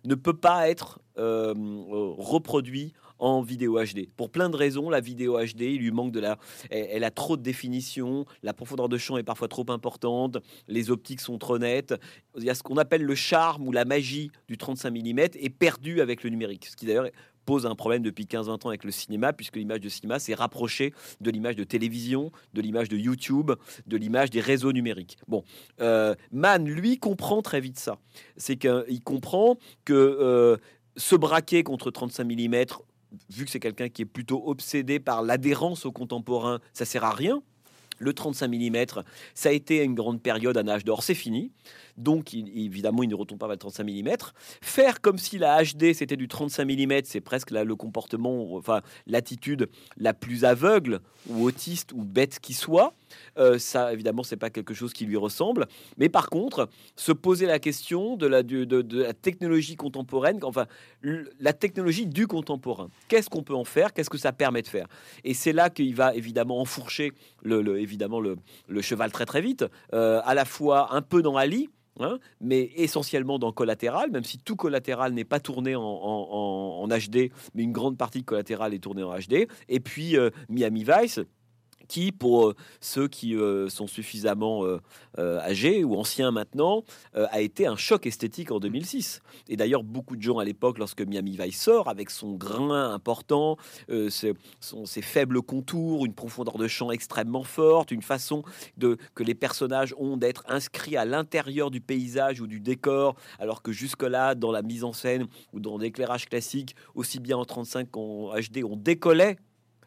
ne 0.04 0.14
peut 0.14 0.36
pas 0.36 0.68
être 0.68 1.00
euh, 1.18 1.52
reproduit 2.16 2.94
en 3.18 3.42
vidéo 3.42 3.82
HD. 3.82 4.09
Pour 4.16 4.30
plein 4.30 4.48
de 4.48 4.56
raisons, 4.56 4.88
la 4.90 5.00
vidéo 5.00 5.36
HD, 5.38 5.62
il 5.62 5.78
lui 5.78 5.90
manque 5.90 6.12
de 6.12 6.20
la, 6.20 6.38
elle, 6.70 7.02
a 7.02 7.11
trop 7.11 7.36
de 7.36 7.42
définition, 7.42 8.24
la 8.44 8.52
profondeur 8.52 8.88
de 8.88 8.96
champ 8.96 9.16
est 9.16 9.24
parfois 9.24 9.48
trop 9.48 9.68
importante, 9.70 10.38
les 10.68 10.90
optiques 10.90 11.20
sont 11.20 11.38
trop 11.38 11.59
nettes. 11.59 11.94
Il 12.36 12.44
y 12.44 12.50
a 12.50 12.54
ce 12.54 12.62
qu'on 12.62 12.76
appelle 12.76 13.02
le 13.02 13.16
charme 13.16 13.66
ou 13.66 13.72
la 13.72 13.84
magie 13.84 14.30
du 14.46 14.56
35 14.56 14.90
mm 14.90 15.18
est 15.18 15.50
perdu 15.50 16.00
avec 16.00 16.22
le 16.22 16.30
numérique, 16.30 16.66
ce 16.66 16.76
qui 16.76 16.86
d'ailleurs 16.86 17.09
pose 17.49 17.64
un 17.64 17.74
problème 17.74 18.03
depuis 18.03 18.26
15-20 18.26 18.66
ans 18.66 18.68
avec 18.68 18.84
le 18.84 18.90
cinéma, 18.90 19.32
puisque 19.32 19.57
l'image 19.57 19.80
de 19.80 19.88
cinéma 19.88 20.18
s'est 20.18 20.34
rapprochée 20.34 20.92
de 21.22 21.30
l'image 21.30 21.57
de 21.57 21.64
télévision, 21.64 22.30
de 22.53 22.61
l'image 22.61 22.90
de 22.90 22.99
YouTube, 22.99 23.53
de 23.86 23.96
l'image 23.96 24.28
des 24.28 24.42
réseaux 24.42 24.72
numériques. 24.72 25.16
Bon, 25.28 25.42
euh, 25.80 26.14
Mann, 26.30 26.68
lui, 26.68 26.99
comprend 26.99 27.40
très 27.40 27.62
vite 27.62 27.78
ça. 27.78 27.96
C'est 28.36 28.57
qu'il 28.57 29.01
comprend 29.03 29.57
que 29.86 29.94
euh, 29.94 30.59
se 30.99 31.16
braquer 31.16 31.62
contre 31.62 31.90
35 31.90 32.24
mm, 32.24 32.64
vu 33.30 33.46
que 33.46 33.51
c'est 33.51 33.61
quelqu'un 33.61 33.88
qui 33.88 34.03
est 34.03 34.05
plutôt 34.05 34.42
obsédé 34.46 35.01
par 35.01 35.22
l'adhérence 35.22 35.86
au 35.86 35.90
contemporain, 35.90 36.61
ça 36.74 36.84
sert 36.84 37.05
à 37.05 37.12
rien. 37.14 37.42
Le 37.99 38.12
35 38.12 38.49
mm, 38.49 38.76
ça 39.34 39.49
a 39.49 39.53
été 39.53 39.82
une 39.82 39.94
grande 39.94 40.22
période, 40.22 40.57
un 40.57 40.68
âge 40.68 40.84
d'or, 40.84 41.03
c'est 41.03 41.14
fini 41.14 41.53
donc 41.99 42.32
évidemment 42.32 43.03
il 43.03 43.09
ne 43.09 43.14
retombe 43.14 43.38
pas 43.38 43.46
vers 43.46 43.55
le 43.55 43.59
35 43.59 43.84
mm. 43.84 44.09
Faire 44.62 45.01
comme 45.01 45.18
si 45.18 45.36
la 45.36 45.62
HD 45.62 45.92
c'était 45.92 46.16
du 46.16 46.28
35 46.28 46.64
mm, 46.64 47.01
c'est 47.05 47.20
presque 47.20 47.51
là, 47.51 47.64
le 47.64 47.76
comportement, 47.76 48.55
enfin 48.55 48.80
l'attitude 49.07 49.68
la 49.96 50.14
plus 50.14 50.44
aveugle 50.44 51.01
ou 51.28 51.44
autiste 51.44 51.92
ou 51.92 52.05
bête 52.05 52.38
qui 52.40 52.55
soit. 52.55 52.94
Euh, 53.38 53.59
ça, 53.59 53.92
évidemment, 53.92 54.22
c'est 54.22 54.36
pas 54.36 54.51
quelque 54.51 54.74
chose 54.74 54.92
qui 54.92 55.07
lui 55.07 55.16
ressemble. 55.16 55.66
Mais 55.96 56.09
par 56.09 56.28
contre, 56.28 56.68
se 56.96 57.12
poser 57.12 57.46
la 57.46 57.59
question 57.59 58.16
de 58.16 58.26
la, 58.26 58.42
de, 58.42 58.84
la 58.96 59.14
technologie 59.14 59.76
contemporaine, 59.76 60.38
enfin, 60.42 60.66
la 61.03 61.53
technologie 61.53 62.07
du 62.07 62.26
contemporain. 62.26 62.90
Qu'est-ce 63.09 63.30
qu'on 63.30 63.42
peut 63.42 63.55
en 63.55 63.64
faire? 63.64 63.92
Qu'est-ce 63.92 64.11
que 64.11 64.18
ça 64.18 64.32
permet 64.32 64.62
de 64.62 64.68
faire? 64.68 64.86
Et 65.24 65.34
c'est 65.34 65.53
là 65.53 65.70
qu'il 65.70 65.94
va 65.94 66.14
évidemment 66.14 66.61
enfourcher 66.61 67.12
le, 67.42 67.80
évidemment 67.89 68.20
le, 68.20 68.36
cheval 68.80 69.11
très 69.11 69.26
très 69.26 69.41
vite, 69.41 69.64
euh, 69.95 70.20
à 70.24 70.34
la 70.34 70.45
fois 70.45 70.95
un 70.95 71.03
peu 71.03 71.22
dans 71.22 71.36
Ali, 71.36 71.70
hein, 71.99 72.18
mais 72.41 72.70
essentiellement 72.76 73.39
dans 73.39 73.51
Collatéral, 73.53 74.11
même 74.11 74.24
si 74.24 74.39
tout 74.39 74.57
Collatéral 74.57 75.12
n'est 75.12 75.24
pas 75.24 75.41
tourné 75.41 75.74
en, 75.74 76.86
HD, 76.89 77.30
mais 77.55 77.62
une 77.62 77.72
grande 77.72 77.97
partie 77.97 78.20
de 78.20 78.24
Collatéral 78.24 78.74
est 78.74 78.78
tournée 78.78 79.03
en 79.03 79.18
HD, 79.18 79.49
et 79.68 79.80
puis 79.80 80.16
euh, 80.16 80.30
Miami 80.49 80.84
Vice 80.84 81.20
qui, 81.89 82.12
pour 82.12 82.49
euh, 82.49 82.55
ceux 82.80 83.09
qui 83.09 83.34
euh, 83.34 83.68
sont 83.68 83.86
suffisamment 83.86 84.64
euh, 84.64 84.78
âgés 85.18 85.82
ou 85.82 85.97
anciens 85.97 86.30
maintenant, 86.30 86.84
a 87.14 87.41
été 87.41 87.66
un 87.66 87.76
choc 87.76 88.07
esthétique 88.07 88.53
en 88.53 88.61
2006. 88.61 89.20
Et 89.49 89.57
d'ailleurs, 89.57 89.82
beaucoup 89.82 90.16
de 90.16 90.22
gens 90.22 90.39
à 90.39 90.45
l'époque, 90.45 90.78
lorsque 90.78 91.01
Miami 91.01 91.36
Vice 91.36 91.61
sort, 91.61 91.89
avec 91.89 92.11
son 92.11 92.34
grain 92.34 92.93
important, 92.93 93.57
ses, 93.89 94.34
ses, 94.61 95.03
faibles 95.03 95.43
contours, 95.43 96.07
une 96.07 96.12
profondeur 96.12 96.59
de 96.59 96.68
champ 96.68 96.91
extrêmement 96.91 97.43
forte, 97.43 97.91
une 97.91 98.03
façon 98.03 98.43
de, 98.76 98.97
que 99.14 99.22
les 99.22 99.34
personnages 99.34 99.95
ont 99.99 100.16
d'être 100.16 100.45
inscrits 100.49 100.97
à 100.97 101.05
l'intérieur 101.05 101.70
du 101.70 101.80
paysage 101.80 102.41
ou 102.41 102.47
du 102.47 102.61
décor, 102.61 103.16
alors 103.39 103.62
que 103.62 103.72
jusque-là, 103.72 104.34
dans 104.34 104.53
la 104.53 104.62
mise 104.62 104.84
en 104.84 104.93
scène 104.93 105.26
ou 105.53 105.61
dans 105.61 105.78
l'éclairage 105.78 106.26
classique, 106.26 106.76
aussi 106.95 107.18
bien 107.18 107.39
en 107.39 107.45
35 107.45 107.91
qu'en 107.91 108.34
HD, 108.34 108.62
on 108.64 108.76
décollait 108.76 109.36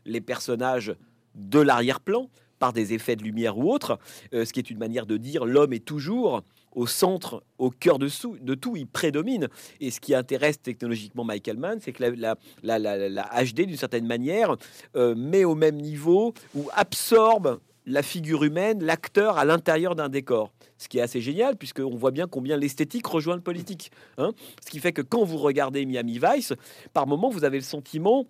les 0.06 0.22
personnages 0.22 0.96
de 1.36 1.60
l'arrière-plan 1.60 2.30
par 2.60 2.74
des 2.74 2.94
effets 2.94 3.16
de 3.16 3.24
lumière 3.24 3.58
ou 3.58 3.72
autres, 3.72 3.98
euh, 4.34 4.46
ce 4.46 4.54
qui 4.54 4.60
est 4.60 4.70
une 4.70 4.78
manière 4.78 5.08
de 5.08 5.18
dire 5.18 5.46
l'homme 5.46 5.74
est 5.74 5.84
toujours 5.84 6.44
au 6.74 6.88
centre, 6.88 7.44
au 7.58 7.70
cœur 7.70 8.00
de, 8.00 8.08
tout, 8.56 8.76
il 8.78 8.88
prédomine. 8.88 9.50
Et 9.80 9.92
ce 9.92 10.00
qui 10.00 10.16
intéresse 10.16 10.62
technologiquement 10.62 11.24
Michael 11.24 11.58
Mann, 11.58 11.80
c'est 11.82 11.92
que 11.92 12.04
la, 12.04 12.36
HD, 13.44 13.62
d'une 13.62 13.78
certaine 13.78 14.06
manière, 14.06 14.56
euh, 14.96 15.16
met 15.16 15.44
au 15.44 15.56
même 15.56 15.76
niveau 15.76 16.34
ou 16.56 16.70
absorbe 16.74 17.60
la 17.88 18.04
figure 18.04 18.44
humaine, 18.44 18.84
l'acteur 18.84 19.38
à 19.38 19.44
l'intérieur 19.44 19.96
d'un 19.96 20.08
décor. 20.08 20.52
Ce 20.78 20.88
qui 20.88 21.00
est 21.00 21.02
assez 21.02 21.20
génial, 21.20 21.58
puisqu'on 21.58 21.96
voit 21.96 22.12
bien 22.12 22.28
combien 22.28 22.58
l'esthétique 22.58 23.08
rejoint 23.08 23.36
le 23.36 23.42
politique. 23.42 23.92
Hein. 24.18 24.32
ce 24.64 24.70
qui 24.70 24.80
fait 24.80 24.94
que 24.94 25.02
quand 25.02 25.24
vous 25.24 25.38
regardez 25.38 25.86
Miami 25.86 26.20
Vice, 26.20 26.54
par 26.94 27.08
moment, 27.08 27.30
vous 27.30 27.44
avez 27.44 27.58
le 27.58 27.64
sentiment 27.64 28.28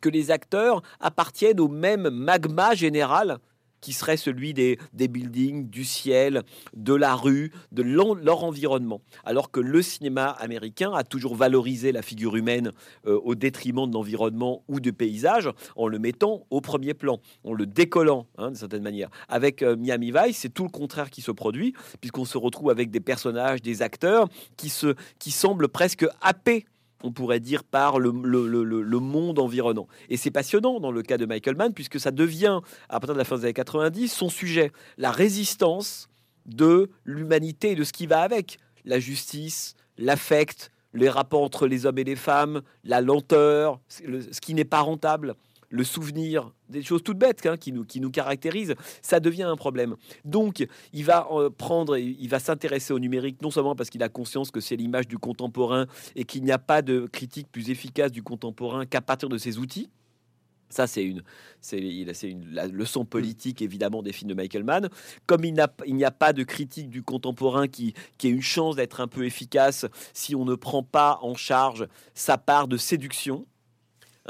que 0.00 0.08
les 0.08 0.30
acteurs 0.30 0.82
appartiennent 1.00 1.60
au 1.60 1.68
même 1.68 2.08
magma 2.10 2.74
général 2.74 3.38
qui 3.80 3.92
serait 3.92 4.16
celui 4.16 4.54
des, 4.54 4.78
des 4.92 5.08
buildings, 5.08 5.68
du 5.68 5.84
ciel, 5.84 6.42
de 6.74 6.94
la 6.94 7.14
rue, 7.14 7.52
de 7.72 7.82
leur 7.82 8.44
environnement. 8.44 9.00
Alors 9.24 9.50
que 9.50 9.60
le 9.60 9.82
cinéma 9.82 10.30
américain 10.30 10.92
a 10.92 11.04
toujours 11.04 11.34
valorisé 11.34 11.92
la 11.92 12.02
figure 12.02 12.36
humaine 12.36 12.72
euh, 13.06 13.18
au 13.22 13.34
détriment 13.34 13.88
de 13.88 13.94
l'environnement 13.94 14.64
ou 14.68 14.80
du 14.80 14.92
paysage, 14.92 15.50
en 15.76 15.88
le 15.88 15.98
mettant 15.98 16.46
au 16.50 16.60
premier 16.60 16.94
plan, 16.94 17.20
en 17.44 17.52
le 17.52 17.66
décollant 17.66 18.26
hein, 18.36 18.48
d'une 18.48 18.56
certaine 18.56 18.82
manière. 18.82 19.10
Avec 19.28 19.62
euh, 19.62 19.76
Miami 19.76 20.12
Vice, 20.12 20.38
c'est 20.38 20.52
tout 20.52 20.64
le 20.64 20.70
contraire 20.70 21.10
qui 21.10 21.22
se 21.22 21.30
produit, 21.30 21.74
puisqu'on 22.00 22.24
se 22.24 22.38
retrouve 22.38 22.70
avec 22.70 22.90
des 22.90 23.00
personnages, 23.00 23.62
des 23.62 23.82
acteurs 23.82 24.28
qui, 24.56 24.68
se, 24.68 24.94
qui 25.18 25.30
semblent 25.30 25.68
presque 25.68 26.06
happés 26.20 26.66
on 27.02 27.12
pourrait 27.12 27.40
dire, 27.40 27.64
par 27.64 27.98
le, 27.98 28.10
monde 28.12 29.38
environnant. 29.38 29.86
Et 30.08 30.16
c'est 30.16 30.30
passionnant 30.30 30.80
dans 30.80 30.90
le 30.90 31.02
cas 31.02 31.16
de 31.16 31.26
Michael 31.26 31.56
Mann, 31.56 31.72
puisque 31.72 32.00
ça 32.00 32.10
devient, 32.10 32.60
à 32.88 33.00
partir 33.00 33.14
de 33.14 33.18
la 33.18 33.24
fin 33.24 33.36
des 33.36 33.44
années 33.44 33.52
90, 33.52 34.08
son 34.08 34.28
sujet, 34.28 34.72
la 34.96 35.10
résistance 35.10 36.08
de 36.46 36.90
l'humanité 37.04 37.72
et 37.72 37.74
de 37.74 37.84
ce 37.84 37.92
qui 37.92 38.06
va 38.06 38.22
avec, 38.22 38.58
la 38.84 38.98
justice, 38.98 39.74
l'affect, 39.96 40.70
les 40.94 41.08
rapports 41.08 41.42
entre 41.42 41.66
les 41.66 41.86
hommes 41.86 41.98
et 41.98 42.04
les 42.04 42.16
femmes, 42.16 42.62
la 42.84 43.00
lenteur, 43.00 43.80
ce 43.88 44.40
qui 44.40 44.54
n'est 44.54 44.64
pas 44.64 44.80
rentable 44.80 45.34
le 45.70 45.84
souvenir, 45.84 46.52
des 46.68 46.82
choses 46.82 47.02
toutes 47.02 47.18
bêtes 47.18 47.44
hein, 47.46 47.56
qui, 47.56 47.72
nous, 47.72 47.84
qui 47.84 48.00
nous 48.00 48.10
caractérisent, 48.10 48.74
ça 49.02 49.20
devient 49.20 49.44
un 49.44 49.56
problème. 49.56 49.96
Donc, 50.24 50.66
il 50.92 51.04
va 51.04 51.28
euh, 51.30 51.50
prendre, 51.50 51.96
il 51.96 52.28
va 52.28 52.38
s'intéresser 52.38 52.92
au 52.92 52.98
numérique, 52.98 53.42
non 53.42 53.50
seulement 53.50 53.76
parce 53.76 53.90
qu'il 53.90 54.02
a 54.02 54.08
conscience 54.08 54.50
que 54.50 54.60
c'est 54.60 54.76
l'image 54.76 55.08
du 55.08 55.18
contemporain 55.18 55.86
et 56.16 56.24
qu'il 56.24 56.42
n'y 56.44 56.52
a 56.52 56.58
pas 56.58 56.82
de 56.82 57.06
critique 57.06 57.48
plus 57.50 57.70
efficace 57.70 58.12
du 58.12 58.22
contemporain 58.22 58.86
qu'à 58.86 59.00
partir 59.00 59.28
de 59.28 59.38
ses 59.38 59.58
outils. 59.58 59.90
Ça, 60.70 60.86
c'est 60.86 61.02
une, 61.02 61.22
la 62.52 62.66
leçon 62.66 63.06
politique 63.06 63.62
évidemment 63.62 64.02
des 64.02 64.12
films 64.12 64.28
de 64.28 64.34
Michael 64.34 64.64
Mann. 64.64 64.88
Comme 65.26 65.44
il, 65.44 65.54
n'y 65.54 66.04
a 66.04 66.10
pas 66.10 66.32
de 66.34 66.42
critique 66.42 66.90
du 66.90 67.02
contemporain 67.02 67.68
qui, 67.68 67.94
qui 68.18 68.28
ait 68.28 68.30
une 68.30 68.42
chance 68.42 68.76
d'être 68.76 69.00
un 69.00 69.08
peu 69.08 69.24
efficace 69.24 69.86
si 70.12 70.34
on 70.34 70.44
ne 70.44 70.54
prend 70.54 70.82
pas 70.82 71.20
en 71.22 71.34
charge 71.34 71.88
sa 72.14 72.36
part 72.36 72.68
de 72.68 72.76
séduction, 72.76 73.46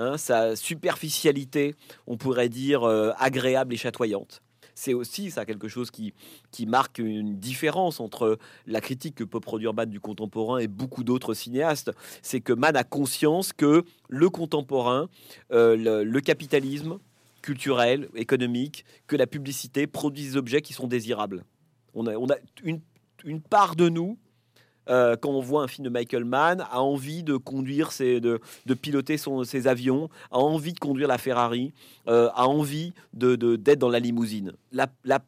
Hein, 0.00 0.16
sa 0.16 0.54
superficialité, 0.54 1.74
on 2.06 2.16
pourrait 2.16 2.48
dire, 2.48 2.84
euh, 2.84 3.10
agréable 3.18 3.74
et 3.74 3.76
chatoyante. 3.76 4.42
C'est 4.76 4.94
aussi 4.94 5.32
ça 5.32 5.44
quelque 5.44 5.66
chose 5.66 5.90
qui, 5.90 6.14
qui 6.52 6.66
marque 6.66 7.00
une 7.00 7.36
différence 7.40 7.98
entre 7.98 8.38
la 8.68 8.80
critique 8.80 9.16
que 9.16 9.24
peut 9.24 9.40
produire 9.40 9.74
Mann 9.74 9.90
du 9.90 9.98
contemporain 9.98 10.58
et 10.58 10.68
beaucoup 10.68 11.02
d'autres 11.02 11.34
cinéastes. 11.34 11.90
C'est 12.22 12.40
que 12.40 12.52
Mann 12.52 12.76
a 12.76 12.84
conscience 12.84 13.52
que 13.52 13.82
le 14.08 14.30
contemporain, 14.30 15.08
euh, 15.50 16.04
le, 16.04 16.20
capitalisme 16.20 17.00
culturel, 17.42 18.08
économique, 18.14 18.84
que 19.08 19.16
la 19.16 19.26
publicité 19.26 19.88
produisent 19.88 20.34
des 20.34 20.36
objets 20.36 20.62
qui 20.62 20.74
sont 20.74 20.86
désirables. 20.86 21.44
On 21.92 22.06
a, 22.06 22.14
on 22.14 22.30
a 22.30 22.36
une, 22.62 22.80
une 23.24 23.40
part 23.40 23.74
de 23.74 23.88
nous 23.88 24.16
euh, 24.88 25.16
quand 25.16 25.30
on 25.30 25.40
voit 25.40 25.62
un 25.62 25.68
film 25.68 25.84
de 25.84 25.90
Michael 25.90 26.24
Mann, 26.24 26.64
a 26.70 26.80
envie 26.82 27.22
de 27.22 27.36
conduire, 27.36 27.92
ses, 27.92 28.20
de, 28.20 28.40
piloter 28.80 29.18
son, 29.18 29.44
ses 29.44 29.66
avions, 29.66 30.08
a 30.30 30.38
envie 30.38 30.72
de 30.72 30.78
conduire 30.78 31.08
la 31.08 31.18
Ferrari, 31.18 31.72
euh, 32.08 32.28
a 32.34 32.46
envie 32.46 32.92
de, 33.12 33.36
d'être 33.56 33.78
dans 33.78 33.88
la 33.88 33.98
limousine. 33.98 34.52
La, 34.72 34.88
la, 35.04 35.20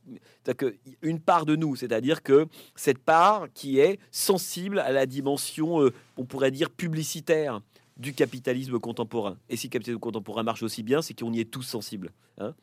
que 0.54 0.76
une 1.02 1.20
part 1.20 1.46
de 1.46 1.56
nous, 1.56 1.76
c'est-à-dire 1.76 2.22
que 2.22 2.46
cette 2.74 2.98
part 2.98 3.46
qui 3.54 3.78
est 3.78 3.98
sensible 4.10 4.78
à 4.78 4.92
la 4.92 5.06
dimension, 5.06 5.82
euh, 5.82 5.92
on 6.16 6.24
pourrait 6.24 6.50
dire, 6.50 6.70
publicitaire 6.70 7.60
du 7.96 8.14
capitalisme 8.14 8.78
contemporain. 8.78 9.36
Et 9.48 9.56
si 9.56 9.66
le 9.66 9.72
capitalisme 9.72 10.00
contemporain 10.00 10.42
marche 10.42 10.62
aussi 10.62 10.82
bien, 10.82 11.02
c'est 11.02 11.18
qu'on 11.18 11.32
y 11.32 11.40
est 11.40 11.50
tous 11.50 11.62
sensibles. 11.62 12.12
Hein 12.38 12.54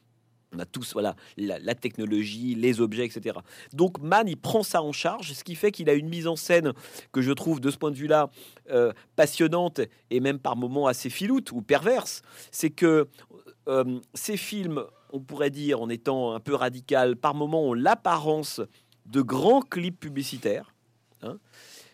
on 0.56 0.60
a 0.60 0.66
tous 0.66 0.94
voilà 0.94 1.16
la, 1.38 1.76
technologie, 1.76 2.56
les 2.56 2.80
objets, 2.82 3.06
etc. 3.06 3.38
Donc 3.74 4.00
Mann, 4.00 4.28
il 4.28 4.38
prend 4.38 4.64
ça 4.64 4.82
en 4.82 4.92
charge, 4.92 5.34
ce 5.34 5.44
qui 5.44 5.56
fait 5.56 5.72
qu'il 5.72 5.90
a 5.90 5.94
une 5.94 6.10
mise 6.10 6.28
en 6.28 6.36
scène 6.36 6.74
que 7.12 7.22
je 7.22 7.32
trouve 7.32 7.60
de 7.60 7.70
ce 7.70 7.78
point 7.78 7.92
de 7.92 7.98
vue-là 7.98 8.30
euh, 8.70 8.94
passionnante 9.16 9.82
et 10.10 10.20
même 10.20 10.40
par 10.40 10.56
moments 10.56 10.88
assez 10.88 11.10
filoute 11.10 11.52
ou 11.52 11.62
perverse. 11.62 12.22
C'est 12.52 12.70
que 12.70 13.08
euh, 13.68 14.00
ces 14.14 14.38
films, 14.38 14.84
on 15.12 15.20
pourrait 15.20 15.50
dire 15.50 15.82
en 15.82 15.90
étant 15.90 16.34
un 16.34 16.40
peu 16.40 16.56
radical, 16.56 17.18
par 17.18 17.34
moments 17.36 17.64
ont 17.66 17.74
l'apparence 17.74 18.62
de 19.06 19.22
grands 19.22 19.62
clips 19.62 20.00
publicitaires, 20.00 20.74
hein, 21.22 21.38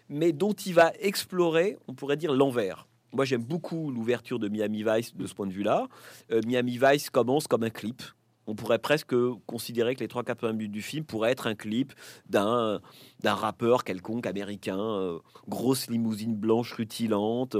mais 0.09 0.31
dont 0.31 0.53
il 0.53 0.73
va 0.73 0.91
explorer, 0.99 1.77
on 1.87 1.93
pourrait 1.93 2.17
dire 2.17 2.33
l'envers. 2.33 2.87
Moi, 3.13 3.25
j'aime 3.25 3.43
beaucoup 3.43 3.91
l'ouverture 3.91 4.39
de 4.39 4.49
Miami 4.49 4.83
Vice 4.83 5.15
de 5.15 5.27
ce 5.27 5.35
point 5.35 5.45
de 5.45 5.53
vue-là. 5.53 5.87
Euh, 6.31 6.41
Miami 6.47 6.79
Vice 6.81 7.11
commence 7.11 7.47
comme 7.47 7.63
un 7.63 7.69
clip 7.69 8.01
on 8.47 8.55
pourrait 8.55 8.79
presque 8.79 9.15
considérer 9.45 9.95
que 9.95 10.01
les 10.01 10.07
trois 10.07 10.23
quatre 10.23 10.49
minutes 10.49 10.71
du 10.71 10.81
film 10.81 11.05
pourraient 11.05 11.31
être 11.31 11.47
un 11.47 11.55
clip 11.55 11.93
d'un 12.27 12.81
d'un 13.21 13.33
rappeur 13.33 13.83
quelconque 13.83 14.27
américain, 14.27 14.79
euh, 14.79 15.19
grosse 15.47 15.89
limousine 15.89 16.35
blanche 16.35 16.73
rutilante, 16.73 17.57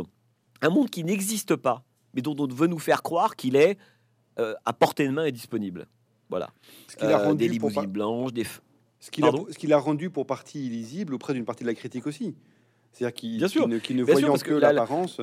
un 0.62 0.70
monde 0.70 0.90
qui 0.90 1.04
n'existe 1.04 1.56
pas, 1.56 1.84
mais 2.14 2.22
dont 2.22 2.36
on 2.38 2.48
veut 2.48 2.68
nous 2.68 2.80
faire 2.80 3.02
croire 3.02 3.36
qu'il 3.36 3.56
est 3.56 3.78
euh, 4.40 4.56
à 4.66 4.74
portée 4.74 5.08
de 5.08 5.14
main 5.14 5.26
et 5.26 5.32
disponible. 5.32 5.88
Voilà. 6.30 6.50
Ce 6.88 6.96
qu'il 6.96 7.08
a 7.08 7.20
euh, 7.20 7.28
rendu 7.28 7.38
des 7.38 7.48
limousines 7.48 7.86
blanches, 7.86 8.34
des 8.34 8.46
ce 9.00 9.12
qu'il 9.12 9.74
a, 9.74 9.78
rendu 9.78 10.10
pour 10.10 10.26
partie 10.26 10.66
illisible 10.66 11.14
auprès 11.14 11.34
d'une 11.34 11.44
partie 11.44 11.66
de 11.66 11.68
la 11.68 11.76
critique 11.76 12.08
aussi. 12.08 12.36
C'est-à-dire 12.94 13.14
qu'il 13.14 13.42
ne, 13.68 13.78
qu 13.78 13.94
ne 13.94 14.04
voyant 14.04 14.36
que 14.36 14.54
l'apparence 14.54 15.20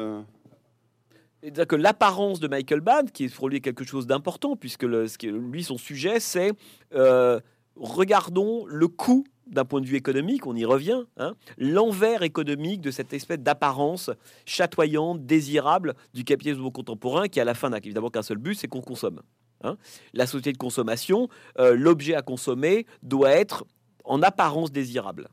cest 1.43 1.67
que 1.67 1.77
l'apparence 1.77 2.41
de 2.41 2.49
Michael 2.49 2.83
Mann, 2.83 3.11
qui 3.11 3.25
est 3.25 3.35
pour 3.35 3.49
lui 3.49 3.61
quelque 3.61 3.85
chose 3.85 4.07
d'important, 4.07 4.57
puisque 4.57 4.85
lui, 4.85 5.65
son 5.65 5.79
sujet, 5.79 6.21
c'est 6.21 6.53
euh, 6.95 7.41
regardons 7.77 8.67
le 8.67 8.89
coût 8.89 9.25
d'un 9.47 9.65
point 9.65 9.81
de 9.81 9.87
vue 9.87 9.97
économique, 9.97 10.47
on 10.47 10.55
y 10.55 10.65
revient, 10.65 11.03
hein, 11.17 11.35
l'envers 11.59 12.23
économique 12.23 12.81
de 12.81 12.91
cette 12.91 13.13
espèce 13.13 13.41
d'apparence 13.41 14.11
chatoyante, 14.47 15.27
désirable 15.27 15.95
du 16.15 16.25
capitalisme 16.25 16.71
contemporain, 16.71 17.27
qui 17.27 17.41
à 17.41 17.45
la 17.45 17.55
fin 17.55 17.71
n'a 17.71 17.79
évidemment 17.79 18.11
qu'un 18.11 18.23
seul 18.23 18.39
but, 18.39 18.55
c'est 18.55 18.69
qu'on 18.69 18.81
consomme. 18.81 19.23
Hein. 19.65 19.77
La 20.15 20.27
société 20.27 20.53
de 20.53 20.59
consommation, 20.59 21.29
euh, 21.59 21.75
l'objet 21.75 22.15
à 22.15 22.23
consommer 22.23 22.87
doit 23.03 23.31
être 23.31 23.65
en 24.05 24.23
apparence 24.23 24.71
désirable. 24.71 25.29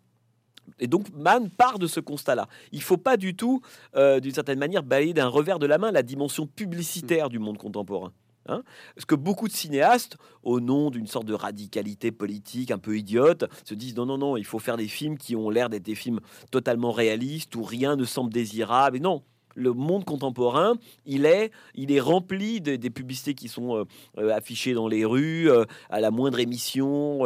Et 0.80 0.88
donc 0.88 1.08
Mann 1.14 1.50
part 1.50 1.80
de 1.80 1.88
ce 1.88 2.00
constat-là. 2.00 2.48
Il 2.72 2.82
faut 2.82 2.98
pas 2.98 3.18
du 3.18 3.36
tout, 3.36 3.62
euh, 3.96 4.20
d'une 4.20 4.34
certaine 4.34 4.60
manière, 4.60 4.84
balayer 4.84 5.14
d'un 5.14 5.28
revers 5.28 5.60
de 5.60 5.66
la 5.66 5.78
main 5.78 5.92
la 5.92 6.04
dimension 6.04 6.48
publicitaire 6.48 7.30
du 7.30 7.40
monde 7.40 7.58
contemporain. 7.58 8.12
Hein 8.50 8.64
Parce 8.96 9.06
que 9.06 9.16
beaucoup 9.16 9.48
de 9.48 9.54
cinéastes, 9.54 10.18
au 10.44 10.60
nom 10.60 10.90
d'une 10.90 11.08
sorte 11.08 11.26
de 11.26 11.34
radicalité 11.34 12.12
politique 12.12 12.72
un 12.72 12.78
peu 12.78 12.98
idiote, 12.98 13.46
se 13.66 13.74
disent 13.74 13.96
non, 13.96 14.06
non, 14.06 14.18
non, 14.18 14.38
il 14.38 14.46
faut 14.46 14.60
faire 14.60 14.78
des 14.78 14.88
films 14.88 15.18
qui 15.18 15.36
ont 15.36 15.50
l'air 15.50 15.70
d'être 15.70 15.84
des 15.84 15.96
films 15.96 16.20
totalement 16.52 16.92
réalistes 16.92 17.56
où 17.56 17.64
rien 17.64 17.96
ne 17.96 18.06
semble 18.06 18.32
désirable. 18.32 18.98
Et 18.98 19.00
non, 19.02 19.24
le 19.58 19.74
monde 19.74 20.06
contemporain, 20.06 20.76
il 21.06 21.26
est, 21.26 21.52
il 21.76 21.92
est 21.92 22.00
rempli 22.00 22.62
de, 22.62 22.76
des 22.76 22.90
publicités 22.90 23.34
qui 23.34 23.48
sont 23.48 23.86
affichées 24.18 24.74
dans 24.74 24.88
les 24.88 25.04
rues, 25.04 25.50
à 25.90 26.00
la 26.00 26.12
moindre 26.12 26.40
émission, 26.40 27.26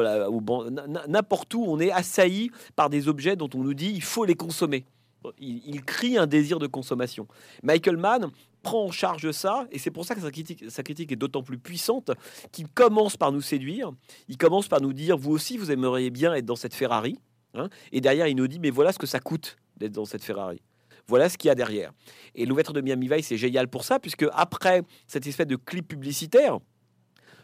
n'importe 1.07 1.53
où, 1.53 1.65
on 1.67 1.79
est 1.79 1.91
assailli 1.91 2.49
par 2.75 2.89
des 2.89 3.07
objets 3.07 3.35
dont 3.35 3.49
on 3.53 3.63
nous 3.63 3.73
dit 3.73 3.91
il 3.93 4.03
faut 4.03 4.25
les 4.25 4.35
consommer. 4.35 4.85
Il, 5.39 5.61
il, 5.67 5.83
crie 5.83 6.17
un 6.17 6.25
désir 6.25 6.57
de 6.57 6.65
consommation. 6.65 7.27
Michael 7.61 7.97
Mann 7.97 8.31
prend 8.63 8.85
en 8.85 8.91
charge 8.91 9.31
ça, 9.31 9.67
et 9.71 9.79
c'est 9.79 9.91
pour 9.91 10.05
ça 10.05 10.15
que 10.15 10.21
sa 10.21 10.31
critique, 10.31 10.65
sa 10.69 10.83
critique 10.83 11.11
est 11.11 11.15
d'autant 11.15 11.43
plus 11.43 11.57
puissante 11.57 12.11
qu'il 12.51 12.67
commence 12.67 13.17
par 13.17 13.31
nous 13.31 13.41
séduire, 13.41 13.91
il 14.27 14.37
commence 14.37 14.67
par 14.67 14.81
nous 14.81 14.93
dire, 14.93 15.17
vous 15.17 15.31
aussi, 15.31 15.57
vous 15.57 15.71
aimeriez 15.71 16.09
bien 16.09 16.33
être 16.33 16.45
dans 16.45 16.55
cette 16.55 16.73
Ferrari, 16.73 17.17
hein, 17.53 17.69
et 17.91 18.01
derrière, 18.01 18.27
il 18.27 18.35
nous 18.35 18.47
dit, 18.47 18.59
mais 18.59 18.69
voilà 18.69 18.91
ce 18.91 18.99
que 18.99 19.07
ça 19.07 19.19
coûte 19.19 19.57
d'être 19.77 19.93
dans 19.93 20.05
cette 20.05 20.23
Ferrari. 20.23 20.61
Voilà 21.11 21.27
ce 21.27 21.37
qu'il 21.37 21.49
y 21.49 21.51
a 21.51 21.55
derrière. 21.55 21.91
Et 22.35 22.45
l'ouverture 22.45 22.71
de 22.71 22.79
Miami 22.79 23.09
Vice, 23.09 23.27
c'est 23.27 23.37
génial 23.37 23.67
pour 23.67 23.83
ça, 23.83 23.99
puisque 23.99 24.25
après 24.31 24.83
cette 25.07 25.27
espèce 25.27 25.45
de 25.45 25.57
clip 25.57 25.85
publicitaire, 25.85 26.59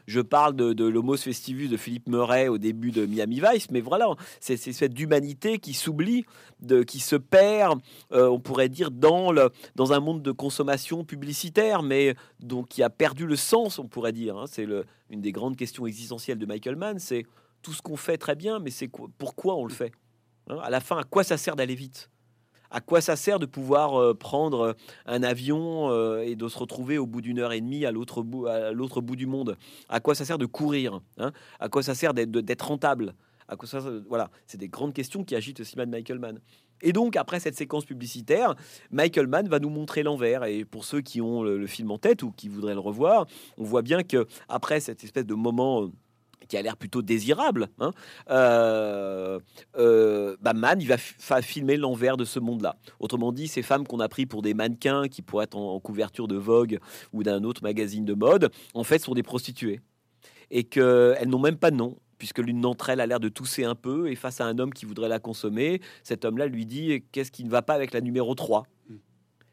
je 0.05 0.21
parle 0.21 0.55
de, 0.55 0.71
de 0.71 0.85
l'Homos 0.85 1.17
Festivus 1.17 1.67
de 1.67 1.75
Philippe 1.75 2.07
Murray 2.07 2.47
au 2.47 2.57
début 2.57 2.91
de 2.91 3.05
Miami 3.05 3.41
Vice, 3.41 3.69
mais 3.69 3.81
voilà, 3.81 4.07
c'est 4.39 4.55
cette 4.55 4.93
d'humanité 4.93 5.59
qui 5.59 5.73
s'oublie, 5.73 6.23
qui 6.87 7.01
se 7.01 7.17
perd, 7.17 7.81
euh, 8.13 8.29
on 8.29 8.39
pourrait 8.39 8.69
dire, 8.69 8.89
dans, 8.89 9.33
le, 9.33 9.49
dans 9.75 9.91
un 9.91 9.99
monde 9.99 10.21
de 10.21 10.31
consommation 10.31 11.03
publicitaire, 11.03 11.83
mais 11.83 12.15
donc 12.39 12.69
qui 12.69 12.83
a 12.83 12.89
perdu 12.89 13.27
le 13.27 13.35
sens, 13.35 13.79
on 13.79 13.87
pourrait 13.89 14.13
dire. 14.13 14.37
Hein. 14.37 14.45
C'est 14.47 14.65
une 15.09 15.19
des 15.19 15.33
grandes 15.33 15.57
questions 15.57 15.85
existentielles 15.85 16.39
de 16.39 16.45
Michael 16.45 16.77
Mann, 16.77 16.99
c'est 16.99 17.25
tout 17.61 17.73
ce 17.73 17.81
qu'on 17.81 17.97
fait 17.97 18.17
très 18.17 18.37
bien, 18.37 18.59
mais 18.59 18.69
c'est 18.69 18.89
pourquoi 19.17 19.57
on 19.57 19.65
le 19.65 19.73
fait 19.73 19.91
hein. 20.49 20.57
À 20.63 20.69
la 20.69 20.79
fin, 20.79 20.99
à 20.99 21.03
quoi 21.03 21.25
ça 21.25 21.35
sert 21.35 21.57
d'aller 21.57 21.75
vite? 21.75 22.09
À 22.71 22.81
quoi 22.81 23.01
ça 23.01 23.15
sert 23.15 23.39
de 23.39 23.45
pouvoir 23.45 23.95
euh, 23.95 24.13
prendre 24.13 24.59
euh, 24.59 24.73
un 25.05 25.23
avion 25.23 25.89
euh, 25.89 26.23
et 26.23 26.35
de 26.35 26.47
se 26.47 26.57
retrouver 26.57 26.97
au 26.97 27.05
bout 27.05 27.21
d'une 27.21 27.39
heure 27.39 27.53
et 27.53 27.61
demie 27.61 27.85
à 27.85 27.91
l'autre 27.91 28.21
bout, 28.21 29.15
du 29.15 29.25
monde? 29.25 29.57
À 29.89 29.99
quoi 29.99 30.15
ça 30.15 30.25
sert 30.25 30.37
de 30.37 30.45
courir 30.45 31.01
hein? 31.17 31.31
À 31.59 31.69
quoi 31.69 31.83
ça 31.83 31.95
sert 31.95 32.13
d'être 32.13 32.67
rentable? 32.67 33.13
À 33.47 33.55
quoi 33.55 33.67
ça, 33.67 33.81
voilà, 34.09 34.29
c'est 34.45 34.57
des 34.57 34.67
grandes 34.67 34.93
questions 34.93 35.23
qui 35.23 35.33
agitent 35.33 35.61
aussi 35.61 35.77
Michael 35.77 36.19
Mann. 36.19 36.39
Et 36.81 36.91
donc, 36.91 37.15
après 37.15 37.39
cette 37.39 37.55
séquence 37.55 37.85
publicitaire, 37.85 38.55
Michael 38.91 39.27
Mann 39.27 39.47
va 39.47 39.59
nous 39.59 39.69
montrer 39.69 40.03
l'envers. 40.03 40.43
Et 40.43 40.65
pour 40.65 40.83
ceux 40.83 40.99
qui 40.99 41.21
ont 41.21 41.43
le, 41.43 41.57
le, 41.57 41.67
film 41.67 41.89
en 41.91 41.97
tête 41.97 42.23
ou 42.23 42.31
qui 42.31 42.49
voudraient 42.49 42.73
le 42.73 42.81
revoir, 42.81 43.25
on 43.57 43.63
voit 43.63 43.81
bien 43.81 44.03
que 44.03 44.27
après 44.49 44.81
cette 44.81 45.03
espèce 45.03 45.25
de 45.25 45.33
moment 45.33 45.89
qui 46.47 46.57
a 46.57 46.61
l'air 46.61 46.77
plutôt 46.77 47.01
désirable, 47.01 47.69
hein, 47.79 47.91
euh, 48.29 49.39
euh, 49.77 50.37
bah, 50.41 50.53
Man, 50.53 50.81
il 50.81 50.87
va 50.87 50.97
filmer 51.41 51.77
l'envers 51.77 52.17
de 52.17 52.25
ce 52.25 52.39
monde-là. 52.39 52.77
Autrement 52.99 53.31
dit, 53.31 53.47
ces 53.47 53.61
femmes 53.61 53.85
qu'on 53.85 53.99
a 53.99 54.07
pris 54.07 54.25
pour 54.25 54.41
des 54.41 54.53
mannequins 54.53 55.07
qui 55.07 55.21
pourraient 55.21 55.45
être 55.45 55.57
en, 55.57 55.79
couverture 55.79 56.27
de 56.27 56.35
Vogue 56.35 56.79
ou 57.13 57.23
d'un 57.23 57.43
autre 57.43 57.63
magazine 57.63 58.05
de 58.05 58.13
mode, 58.13 58.51
en 58.73 58.83
fait, 58.83 58.99
sont 58.99 59.13
des 59.13 59.23
prostituées. 59.23 59.81
Et 60.49 60.63
qu'elles 60.63 61.27
n'ont 61.27 61.39
même 61.39 61.57
pas 61.57 61.71
de 61.71 61.75
nom 61.75 61.97
puisque 62.17 62.39
l'une 62.39 62.61
d'entre 62.61 62.89
elles 62.89 62.99
a 62.99 63.05
l'air 63.05 63.19
de 63.19 63.29
tousser 63.29 63.63
un 63.63 63.75
peu, 63.75 64.09
et 64.09 64.15
face 64.15 64.41
à 64.41 64.45
un 64.45 64.57
homme 64.57 64.73
qui 64.73 64.85
voudrait 64.85 65.07
la 65.07 65.19
consommer, 65.19 65.81
cet 66.01 66.25
homme-là 66.25 66.47
lui 66.47 66.65
dit 66.65 67.03
qu'est-ce 67.11 67.31
qui 67.31 67.43
ne 67.43 67.49
va 67.49 67.61
pas 67.61 67.75
avec 67.75 67.93
la 67.93 68.01
numéro 68.01 68.33
3 68.33 68.63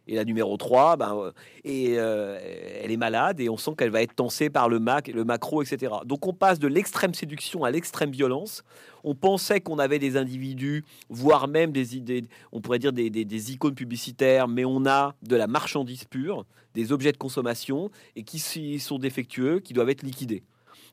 et 0.06 0.14
la 0.14 0.24
numéro 0.24 0.56
3, 0.56 0.96
ben, 0.96 1.16
euh, 1.16 1.32
et, 1.64 1.94
euh, 1.98 2.38
elle 2.82 2.90
est 2.90 2.96
malade 2.96 3.40
et 3.40 3.48
on 3.48 3.56
sent 3.56 3.72
qu'elle 3.76 3.90
va 3.90 4.02
être 4.02 4.14
tensée 4.14 4.50
par 4.50 4.68
le 4.68 4.78
Mac, 4.78 5.08
le 5.08 5.24
macro, 5.24 5.62
etc. 5.62 5.94
Donc 6.04 6.26
on 6.26 6.32
passe 6.32 6.58
de 6.58 6.68
l'extrême 6.68 7.14
séduction 7.14 7.64
à 7.64 7.70
l'extrême 7.70 8.10
violence. 8.10 8.64
On 9.02 9.14
pensait 9.14 9.60
qu'on 9.60 9.78
avait 9.78 9.98
des 9.98 10.16
individus, 10.16 10.84
voire 11.08 11.48
même 11.48 11.72
des 11.72 11.96
idées, 11.96 12.24
on 12.52 12.60
pourrait 12.60 12.78
dire 12.78 12.92
des, 12.92 13.10
des, 13.10 13.52
icônes 13.52 13.74
publicitaires, 13.74 14.48
mais 14.48 14.64
on 14.64 14.86
a 14.86 15.14
de 15.22 15.36
la 15.36 15.46
marchandise 15.46 16.04
pure, 16.04 16.44
des 16.74 16.92
objets 16.92 17.12
de 17.12 17.16
consommation 17.16 17.90
et 18.16 18.24
qui 18.24 18.38
sont 18.78 18.98
défectueux, 18.98 19.60
qui 19.60 19.72
doivent 19.72 19.90
être 19.90 20.02
liquidés. 20.02 20.42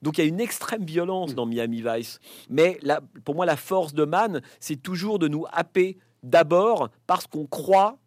Donc 0.01 0.17
il 0.17 0.21
y 0.21 0.23
a 0.23 0.27
une 0.27 0.41
extrême 0.41 0.83
violence 0.83 1.35
dans 1.35 1.45
Miami 1.45 1.83
Vice. 1.85 2.19
Mais 2.49 2.79
pour 3.23 3.35
moi, 3.35 3.45
la 3.45 3.57
force 3.57 3.93
de 3.93 4.03
Man, 4.03 4.41
c'est 4.59 4.81
toujours 4.81 5.19
de 5.19 5.27
nous 5.27 5.45
happer 5.51 5.97
d'abord 6.23 6.89
parce 7.07 7.27
qu'on 7.27 7.45
croit 7.45 7.97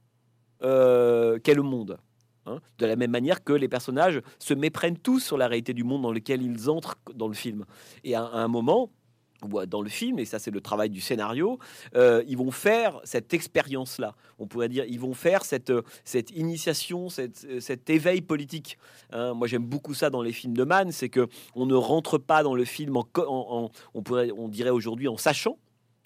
euh, 0.65 1.39
qu'est 1.39 1.55
le 1.55 1.62
monde. 1.62 1.99
Hein. 2.47 2.61
de 2.77 2.85
la 2.85 2.95
même 2.95 3.11
manière 3.11 3.43
que 3.43 3.55
les 3.55 3.69
personnages 3.69 4.21
se 4.39 4.53
méprennent 4.53 4.99
tous 4.99 5.21
sur 5.21 5.39
la 5.39 5.49
réalité 5.49 5.73
du 5.73 5.83
monde 5.83 6.03
dans 6.03 6.12
lequel 6.12 6.43
ils 6.43 6.69
entrent 6.69 6.99
dans 7.15 7.27
le 7.27 7.33
film. 7.33 7.65
Et 8.05 8.15
à, 8.15 8.23
un 8.23 8.49
moment, 8.49 8.91
dans 9.67 9.81
le 9.81 9.89
film, 9.89 10.19
et 10.19 10.27
ça 10.27 10.39
c'est 10.39 10.51
le 10.51 10.61
travail 10.61 10.91
du 10.91 11.01
scénario, 11.01 11.59
euh, 11.95 12.23
ils 12.27 12.37
vont 12.37 12.51
faire 12.51 13.01
cette 13.05 13.33
expérience-là. 13.33 14.15
On 14.39 14.47
pourrait 14.47 14.69
dire, 14.69 14.85
ils 14.87 15.01
vont 15.01 15.15
faire 15.15 15.43
cette, 15.45 15.73
cette 16.05 16.33
initiation, 16.33 17.09
cette, 17.09 17.61
cet 17.61 17.89
éveil 17.89 18.21
politique. 18.21 18.77
Hein. 19.12 19.33
moi 19.33 19.47
j'aime 19.47 19.65
beaucoup 19.65 19.95
ça 19.95 20.11
dans 20.11 20.21
les 20.21 20.33
films 20.33 20.55
de 20.55 20.65
Mann, 20.65 20.93
c'est 20.93 21.09
que 21.09 21.29
on 21.55 21.65
ne 21.65 21.75
rentre 21.75 22.19
pas 22.19 22.43
dans 22.43 22.55
le 22.55 22.67
film 22.67 22.97
en, 22.99 23.71
on 23.95 24.03
pourrait, 24.03 24.31
on 24.37 24.49
dirait 24.49 24.71
aujourd'hui 24.71 25.09
en 25.09 25.17
sachant. 25.17 25.57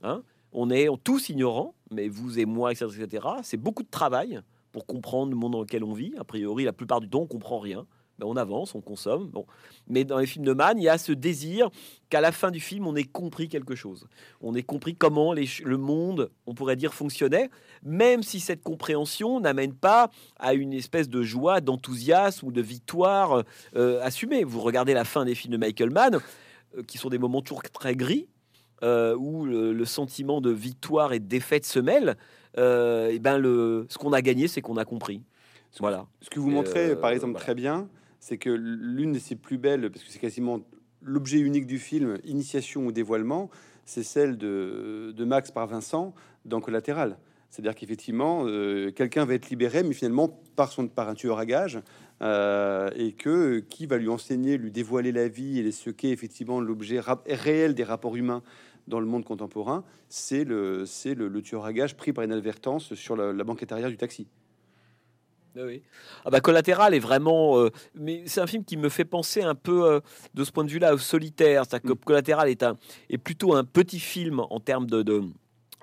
Hein, 0.03 0.23
on 0.53 0.71
est 0.71 0.89
tous 1.05 1.29
ignorants, 1.29 1.75
mais 1.91 2.09
vous 2.09 2.39
et 2.39 2.45
moi, 2.45 2.73
etc. 2.73 2.87
etc. 3.01 3.27
C'est 3.43 3.57
beaucoup 3.57 3.83
de 3.83 3.91
travail 3.91 4.41
pour 4.73 4.87
comprendre 4.87 5.31
le 5.31 5.37
monde 5.37 5.53
dans 5.53 5.61
lequel 5.61 5.85
on 5.85 5.93
vit. 5.93 6.13
A 6.19 6.25
priori, 6.25 6.65
la 6.65 6.73
plupart 6.73 7.01
du 7.01 7.09
temps, 7.09 7.21
on 7.21 7.27
comprend 7.27 7.59
rien. 7.59 7.87
Mais 8.19 8.25
on 8.25 8.37
avance, 8.37 8.75
on 8.75 8.81
consomme. 8.81 9.29
Bon. 9.29 9.47
Mais 9.87 10.05
dans 10.05 10.19
les 10.19 10.27
films 10.27 10.45
de 10.45 10.53
Mann, 10.53 10.77
il 10.79 10.85
y 10.85 10.89
a 10.89 10.99
ce 10.99 11.13
désir 11.13 11.71
qu'à 12.11 12.21
la 12.21 12.33
fin 12.33 12.51
du 12.51 12.59
film, 12.59 12.87
on 12.87 12.97
ait 12.97 13.05
compris 13.05 13.49
quelque 13.49 13.77
chose. 13.77 14.09
On 14.41 14.55
ait 14.57 14.63
compris 14.63 14.97
comment 14.97 15.33
le 15.33 15.77
monde, 15.77 16.31
on 16.47 16.55
pourrait 16.55 16.75
dire, 16.75 16.95
fonctionnait, 16.95 17.49
même 17.85 18.25
si 18.25 18.41
cette 18.41 18.63
compréhension 18.63 19.41
n'amène 19.41 19.73
pas 19.73 20.11
à 20.39 20.55
une 20.55 20.73
espèce 20.73 21.09
de 21.09 21.23
joie, 21.23 21.61
d'enthousiasme 21.61 22.47
ou 22.47 22.53
de 22.53 22.61
victoire 22.61 23.45
euh, 23.77 24.03
assumée. 24.03 24.43
Vous 24.43 24.61
regardez 24.61 24.95
la 24.95 25.05
fin 25.05 25.25
des 25.25 25.37
films 25.37 25.53
de 25.53 25.59
Michael 25.59 25.91
Mann, 25.91 26.19
euh, 26.77 26.83
qui 26.83 26.99
sont 26.99 27.11
des 27.11 27.19
moments 27.19 27.41
toujours 27.41 27.63
très 27.63 27.95
gris, 27.95 28.27
euh, 28.85 29.17
où 29.17 29.45
le, 29.45 29.85
sentiment 29.85 30.41
de 30.41 30.51
victoire 30.51 31.13
et 31.13 31.19
de 31.19 31.27
défaite 31.27 31.65
se 31.65 31.81
mêlent, 31.81 32.17
euh, 32.59 33.09
et 33.09 33.19
ben 33.19 33.37
le, 33.37 33.87
ce 33.89 33.99
qu'on 33.99 34.13
a 34.13 34.23
gagné, 34.23 34.47
c'est 34.47 34.61
qu'on 34.61 34.77
a 34.77 34.85
compris. 34.85 35.21
Ce 35.73 35.81
voilà. 35.81 36.07
Ce 36.21 36.31
que 36.31 36.39
vous 36.39 36.51
montrez, 36.51 36.91
euh, 36.91 36.97
par 36.97 37.11
exemple, 37.11 37.41
très 37.41 37.57
bien, 37.57 37.89
c'est 38.21 38.39
que 38.39 38.51
l'une 38.51 39.13
de 39.13 39.19
ses 39.19 39.35
plus 39.35 39.59
belles, 39.59 39.91
parce 39.91 40.05
que 40.05 40.13
c'est 40.13 40.21
quasiment 40.21 40.61
l'objet 41.03 41.41
unique 41.41 41.67
du 41.67 41.81
film, 41.81 42.19
initiation 42.23 42.87
ou 42.87 42.93
dévoilement, 42.93 43.51
c'est 43.85 44.05
celle 44.05 44.37
de, 44.37 45.13
de, 45.17 45.25
Max 45.25 45.51
par 45.51 45.67
Vincent 45.67 46.15
dans 46.45 46.61
Collatéral. 46.61 47.19
C'est-à-dire 47.51 47.75
qu'effectivement, 47.75 48.45
quelqu'un 48.95 49.25
va 49.25 49.35
être 49.35 49.49
libéré, 49.49 49.83
mais 49.83 49.95
finalement 49.95 50.29
par, 50.55 50.71
son, 50.71 50.87
par 50.87 51.09
un 51.09 51.15
tueur 51.15 51.39
à 51.39 51.47
gages, 51.47 51.81
et 52.21 53.15
que 53.17 53.61
qui 53.61 53.87
va 53.87 53.97
lui 53.97 54.09
enseigner, 54.09 54.59
lui 54.59 54.71
dévoiler 54.71 55.13
la 55.13 55.29
vie 55.29 55.61
et 55.61 55.73
ce 55.73 55.89
qu'est 55.89 56.11
effectivement 56.11 56.61
l'objet 56.61 57.01
réel 57.27 57.75
des 57.75 57.85
rapports 57.85 58.17
humains 58.17 58.43
dans 58.89 59.01
le 59.01 59.07
monde 59.07 59.25
contemporain, 59.25 59.85
c'est 60.09 60.45
le, 60.45 60.87
c'est 60.87 61.15
le, 61.15 61.43
tueur 61.43 61.65
à 61.65 61.73
gage 61.73 61.97
pris 61.97 62.13
par 62.13 62.25
inadvertance 62.25 62.95
sur 62.95 63.15
la, 63.17 63.33
la 63.33 63.45
banquette 63.45 63.71
arrière 63.73 63.91
du 63.91 63.97
taxi. 63.97 64.27
Ah 65.57 65.65
oui. 65.65 65.83
Ah 66.25 66.31
bah, 66.31 66.41
Collatéral 66.41 66.95
est 66.95 66.99
vraiment, 67.01 67.59
euh, 67.59 67.71
mais 67.95 68.23
c'est 68.27 68.41
un 68.41 68.47
film 68.47 68.65
qui 68.65 68.77
me 68.77 68.89
fait 68.89 69.05
penser 69.05 69.43
un 69.43 69.55
peu 69.55 69.87
euh, 69.87 70.01
de 70.35 70.45
ce 70.45 70.53
point 70.53 70.65
de 70.65 70.71
vue-là 70.71 70.95
au 70.95 70.99
solitaire. 70.99 71.65
C'est-à-dire 71.65 71.91
que 71.91 71.95
mm. 71.95 72.05
Collatéral 72.05 72.49
est 72.49 72.63
un 72.63 72.77
est 73.11 73.19
plutôt 73.19 73.55
un 73.55 73.65
petit 73.65 73.99
film 73.99 74.41
en 74.41 74.61
termes 74.61 74.87
de, 74.87 75.03
de 75.03 75.25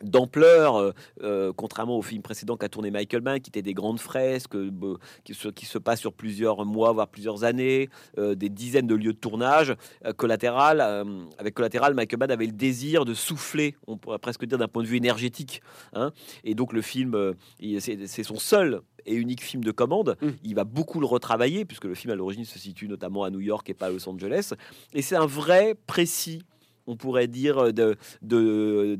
d'ampleur, 0.02 0.76
euh, 0.76 0.92
euh, 1.24 1.54
contrairement 1.56 1.98
au 1.98 2.02
film 2.02 2.22
précédent 2.22 2.58
qu'a 2.58 2.70
tourné 2.70 2.92
Michael 2.92 3.22
Mann, 3.22 3.40
qui 3.40 3.50
était 3.50 3.62
des 3.62 3.74
grandes 3.74 4.00
fresques, 4.00 4.56
euh, 4.56 4.98
qui, 5.24 5.34
se, 5.34 5.48
qui, 5.50 5.66
se, 5.66 5.78
passent 5.78 6.02
sur 6.02 6.14
plusieurs 6.14 6.66
mois, 6.66 6.92
voire 6.92 7.08
plusieurs 7.08 7.44
années, 7.44 7.90
des 8.18 8.50
dizaines 8.50 8.88
de 8.88 8.96
lieux 8.96 9.14
de 9.14 9.18
tournage. 9.18 9.76
collatéral, 10.18 10.82
avec 11.38 11.54
Collatéral, 11.54 11.94
Michael 11.94 12.20
Mann 12.20 12.32
avait 12.32 12.46
le 12.46 12.52
désir 12.52 13.06
de 13.06 13.14
souffler, 13.14 13.76
on 13.88 13.98
pourrait 13.98 14.20
presque 14.20 14.46
dire 14.46 14.58
d'un 14.58 14.68
point 14.68 14.84
de 14.84 14.88
vue 14.88 14.98
énergétique. 14.98 15.62
Hein. 15.94 16.12
et 16.44 16.56
donc 16.56 16.74
le 16.74 16.82
film, 16.82 17.34
c'est 17.80 18.24
son 18.24 18.38
seul 18.38 18.82
et 19.06 19.14
unique 19.14 19.44
film 19.44 19.64
de 19.64 19.72
commande. 19.72 20.18
Mmh. 20.22 20.30
Il 20.44 20.56
va 20.56 20.64
beaucoup 20.64 21.00
le 21.00 21.06
retravailler, 21.06 21.66
puisque 21.66 21.86
le 21.86 21.96
film 21.96 22.12
à 22.12 22.16
l'origine 22.16 22.46
se 22.46 22.58
situe 22.58 22.88
notamment 22.88 23.24
à 23.24 23.30
New 23.30 23.42
York 23.42 23.70
et 23.70 23.74
pas 23.74 23.88
à 23.88 23.90
Los 23.90 24.08
Angeles. 24.10 24.54
Et 24.94 25.02
c'est 25.02 25.16
un 25.16 25.28
vrai 25.28 25.76
précis 25.88 26.42
on 26.88 26.96
pourrait 26.96 27.28
dire, 27.28 27.74
de, 27.74 27.96
de, 28.22 28.98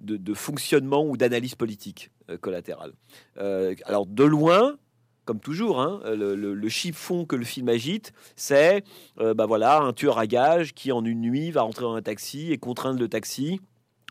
de, 0.00 0.34
fonctionnement 0.34 1.04
ou 1.04 1.16
d'analyse 1.16 1.54
politique 1.54 2.10
euh, 2.30 2.36
collatérale. 2.36 2.92
Euh, 3.38 3.74
alors, 3.84 4.06
de 4.06 4.24
loin, 4.24 4.76
comme 5.24 5.40
toujours, 5.40 5.80
hein, 5.80 6.00
le, 6.06 6.68
chiffon 6.68 7.26
que 7.26 7.36
le 7.36 7.44
film 7.44 7.68
agite, 7.68 8.12
c'est 8.36 8.82
euh, 9.20 9.34
bah 9.34 9.46
voilà, 9.46 9.80
un 9.80 9.92
tueur 9.92 10.18
à 10.18 10.26
gage 10.26 10.72
qui, 10.72 10.90
en 10.92 11.04
une 11.04 11.20
nuit, 11.20 11.50
va 11.50 11.62
rentrer 11.62 11.82
dans 11.82 11.94
un 11.94 12.02
taxi 12.02 12.52
et 12.52 12.58
contraindre 12.58 12.98
le 12.98 13.08
taxi 13.08 13.60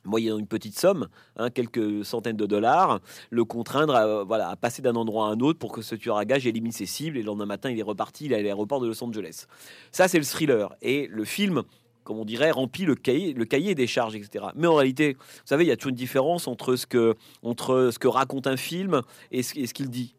moyennant 0.07 0.38
une 0.38 0.47
petite 0.47 0.80
somme, 0.80 1.07
hein, 1.36 1.49
quelques 1.49 2.05
centaines 2.05 2.38
de 2.38 2.45
dollars, 2.45 3.01
le 3.30 3.45
contraindre 3.45 3.95
à, 3.95 4.24
voilà, 4.24 4.49
à 4.49 4.55
passer 4.55 4.82
d'un 4.82 4.95
endroit 4.95 5.28
à 5.28 5.32
un 5.32 5.39
autre 5.39 5.59
pour 5.59 5.72
que 5.72 5.82
ce 5.82 5.95
tueur 5.95 6.18
à 6.18 6.26
gage 6.26 6.47
élimine 6.47 6.72
ses 6.72 6.86
cibles 6.86 7.18
et 7.18 7.22
le 7.22 7.26
lendemain 7.26 7.45
matin 7.45 7.70
il 7.70 7.80
est 7.80 7.84
reparti, 7.84 8.26
il 8.26 8.34
est 8.34 8.38
à 8.38 8.41
l'aéroport 8.41 8.80
de 8.80 8.88
Los 8.88 9.03
Angeles. 9.03 9.45
Ça 9.91 10.07
c'est 10.07 10.18
le 10.18 10.24
thriller 10.24 10.76
et 10.82 11.07
le 11.07 11.26
film 11.26 11.63
comme 12.08 12.20
on 12.20 12.26
dirait, 12.26 12.51
remplit 12.51 12.86
le 12.86 12.95
cahier, 12.95 13.34
le 13.34 13.43
cahier 13.43 13.76
des 13.76 13.86
charges, 13.86 14.16
etc. 14.16 14.45
Mais 14.55 14.66
en 14.66 14.76
réalité, 14.76 15.18
vous 15.20 15.41
savez, 15.43 15.66
il 15.66 15.68
y 15.68 15.72
a 15.72 15.76
toujours 15.76 15.89
une 15.89 15.95
différence 15.95 16.47
entre 16.47 16.78
ce 16.78 16.88
que, 16.88 17.16
entre 17.43 17.89
ce 17.91 17.99
que 17.99 18.08
raconte 18.08 18.47
un 18.47 18.55
film 18.55 19.01
et 19.30 19.43
ce, 19.43 19.51
qu'il 19.74 19.89
dit. 19.89 20.16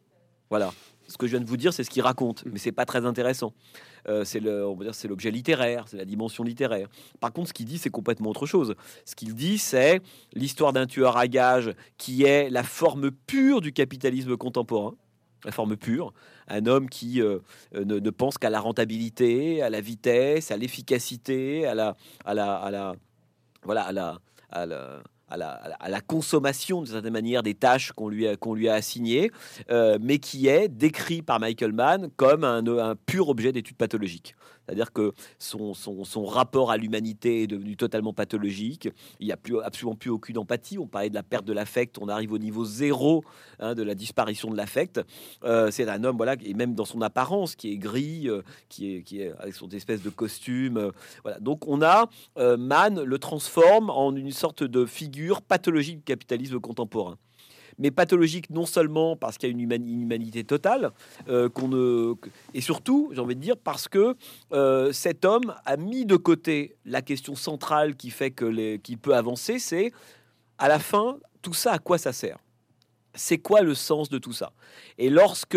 Voilà. 0.50 0.70
Ce 1.06 1.16
que 1.16 1.26
je 1.26 1.30
viens 1.30 1.40
de 1.40 1.48
vous 1.48 1.56
dire, 1.56 1.72
c'est 1.72 1.84
ce 1.84 1.88
qu'il 1.88 2.02
raconte, 2.02 2.44
mais 2.44 2.58
c'est 2.58 2.72
pas 2.72 2.84
très 2.84 3.06
intéressant. 3.06 3.54
Euh, 4.06 4.22
c'est 4.26 4.38
le, 4.38 4.66
on 4.66 4.74
va 4.74 4.84
dire, 4.84 4.94
c'est 4.94 5.08
l'objet 5.08 5.30
littéraire, 5.30 5.86
c'est 5.88 5.96
la 5.96 6.04
dimension 6.04 6.44
littéraire. 6.44 6.88
Par 7.20 7.32
contre, 7.32 7.48
ce 7.48 7.54
qu'il 7.54 7.64
dit, 7.64 7.78
c'est 7.78 7.88
complètement 7.88 8.28
autre 8.28 8.44
chose. 8.44 8.74
Ce 9.06 9.16
qu'il 9.16 9.34
dit, 9.34 9.56
c'est 9.56 10.02
l'histoire 10.34 10.74
d'un 10.74 10.84
tueur 10.84 11.16
à 11.16 11.26
gages 11.26 11.72
qui 11.96 12.24
est 12.24 12.50
la 12.50 12.64
forme 12.64 13.10
pure 13.10 13.62
du 13.62 13.72
capitalisme 13.72 14.36
contemporain 14.36 14.92
la 15.44 15.52
forme 15.52 15.76
pure, 15.76 16.12
un 16.48 16.66
homme 16.66 16.88
qui 16.88 17.20
euh, 17.20 17.38
ne, 17.74 18.10
pense 18.10 18.38
qu'à 18.38 18.50
la 18.50 18.60
rentabilité, 18.60 19.62
à 19.62 19.70
la 19.70 19.80
vitesse, 19.80 20.50
à 20.50 20.56
l'efficacité, 20.56 21.66
à 21.66 21.74
la, 21.74 21.94
consommation, 26.06 26.82
de 26.82 26.86
certaine 26.86 27.12
manière, 27.12 27.42
des 27.42 27.54
tâches 27.54 27.92
qu'on 27.92 28.08
lui, 28.08 28.26
a, 28.26 28.36
qu'on 28.36 28.54
lui 28.54 28.68
a 28.68 28.74
assignées, 28.74 29.30
euh, 29.70 29.98
mais 30.00 30.18
qui 30.18 30.48
est 30.48 30.68
décrit 30.68 31.22
par 31.22 31.40
Michael 31.40 31.72
Mann 31.72 32.08
comme 32.16 32.44
un, 32.44 32.66
un 32.66 32.96
pur 32.96 33.28
objet 33.28 33.52
d'étude 33.52 33.76
pathologique. 33.76 34.34
C'est-à-dire 34.68 34.92
que 34.92 35.12
son, 35.38 35.72
son, 35.72 36.24
rapport 36.26 36.70
à 36.70 36.76
l'humanité 36.76 37.44
est 37.44 37.46
devenu 37.46 37.76
totalement 37.76 38.12
pathologique. 38.12 38.90
Il 39.18 39.26
n'y 39.26 39.32
a 39.32 39.38
plus, 39.38 39.58
absolument 39.60 39.96
plus 39.96 40.10
aucune 40.10 40.36
empathie. 40.36 40.78
On 40.78 40.86
parlait 40.86 41.08
de 41.08 41.14
la 41.14 41.22
perte 41.22 41.46
de 41.46 41.54
l'affect. 41.54 41.96
On 41.98 42.08
arrive 42.08 42.32
au 42.32 42.38
niveau 42.38 42.66
zéro 42.66 43.24
hein, 43.60 43.74
de 43.74 43.82
la 43.82 43.94
disparition 43.94 44.50
de 44.50 44.56
l'affect. 44.56 45.00
Euh, 45.44 45.70
c'est 45.70 45.88
un 45.88 46.04
homme, 46.04 46.18
voilà, 46.18 46.36
et 46.44 46.52
même 46.52 46.74
dans 46.74 46.84
son 46.84 47.00
apparence, 47.00 47.56
qui 47.56 47.72
est 47.72 47.78
gris, 47.78 48.28
euh, 48.28 48.42
qui, 48.68 48.96
est, 48.96 49.02
qui 49.02 49.22
est 49.22 49.32
avec 49.38 49.54
son 49.54 49.68
espèce 49.70 50.02
de 50.02 50.10
costume. 50.10 50.92
voilà. 51.22 51.40
Donc 51.40 51.66
on 51.66 51.80
a, 51.80 52.10
Mann 52.36 53.02
le 53.02 53.18
transforme 53.18 53.88
en 53.88 54.14
une 54.14 54.32
sorte 54.32 54.64
de 54.64 54.84
figure 54.84 55.40
pathologique 55.40 55.98
du 55.98 56.04
capitalisme 56.04 56.60
contemporain 56.60 57.16
mais 57.78 57.90
pathologique 57.90 58.50
non 58.50 58.66
seulement 58.66 59.16
parce 59.16 59.38
qu'il 59.38 59.48
y 59.48 59.52
a 59.52 59.54
une, 59.54 59.88
humanité 60.02 60.44
totale, 60.44 60.90
euh, 61.28 61.48
qu'on 61.48 61.68
ne, 61.68 62.14
et 62.54 62.60
surtout, 62.60 63.10
j'ai 63.12 63.20
envie 63.20 63.36
de 63.36 63.40
dire, 63.40 63.56
parce 63.56 63.88
que 63.88 64.14
euh, 64.52 64.92
cet 64.92 65.24
homme 65.24 65.54
a 65.64 65.76
mis 65.76 66.04
de 66.04 66.16
côté 66.16 66.76
la 66.84 67.02
question 67.02 67.34
centrale 67.34 67.96
qui 67.96 68.10
fait 68.10 68.30
que 68.30 68.76
qu'il 68.76 68.98
peut 68.98 69.14
avancer, 69.14 69.58
c'est 69.58 69.92
à 70.58 70.68
la 70.68 70.78
fin, 70.78 71.18
tout 71.42 71.54
ça, 71.54 71.72
à 71.72 71.78
quoi 71.78 71.98
ça 71.98 72.12
sert? 72.12 72.38
C'est 73.14 73.38
quoi 73.38 73.62
le 73.62 73.74
sens 73.74 74.08
de 74.10 74.18
tout 74.18 74.32
ça? 74.32 74.52
Et 74.96 75.10
lorsque, 75.10 75.56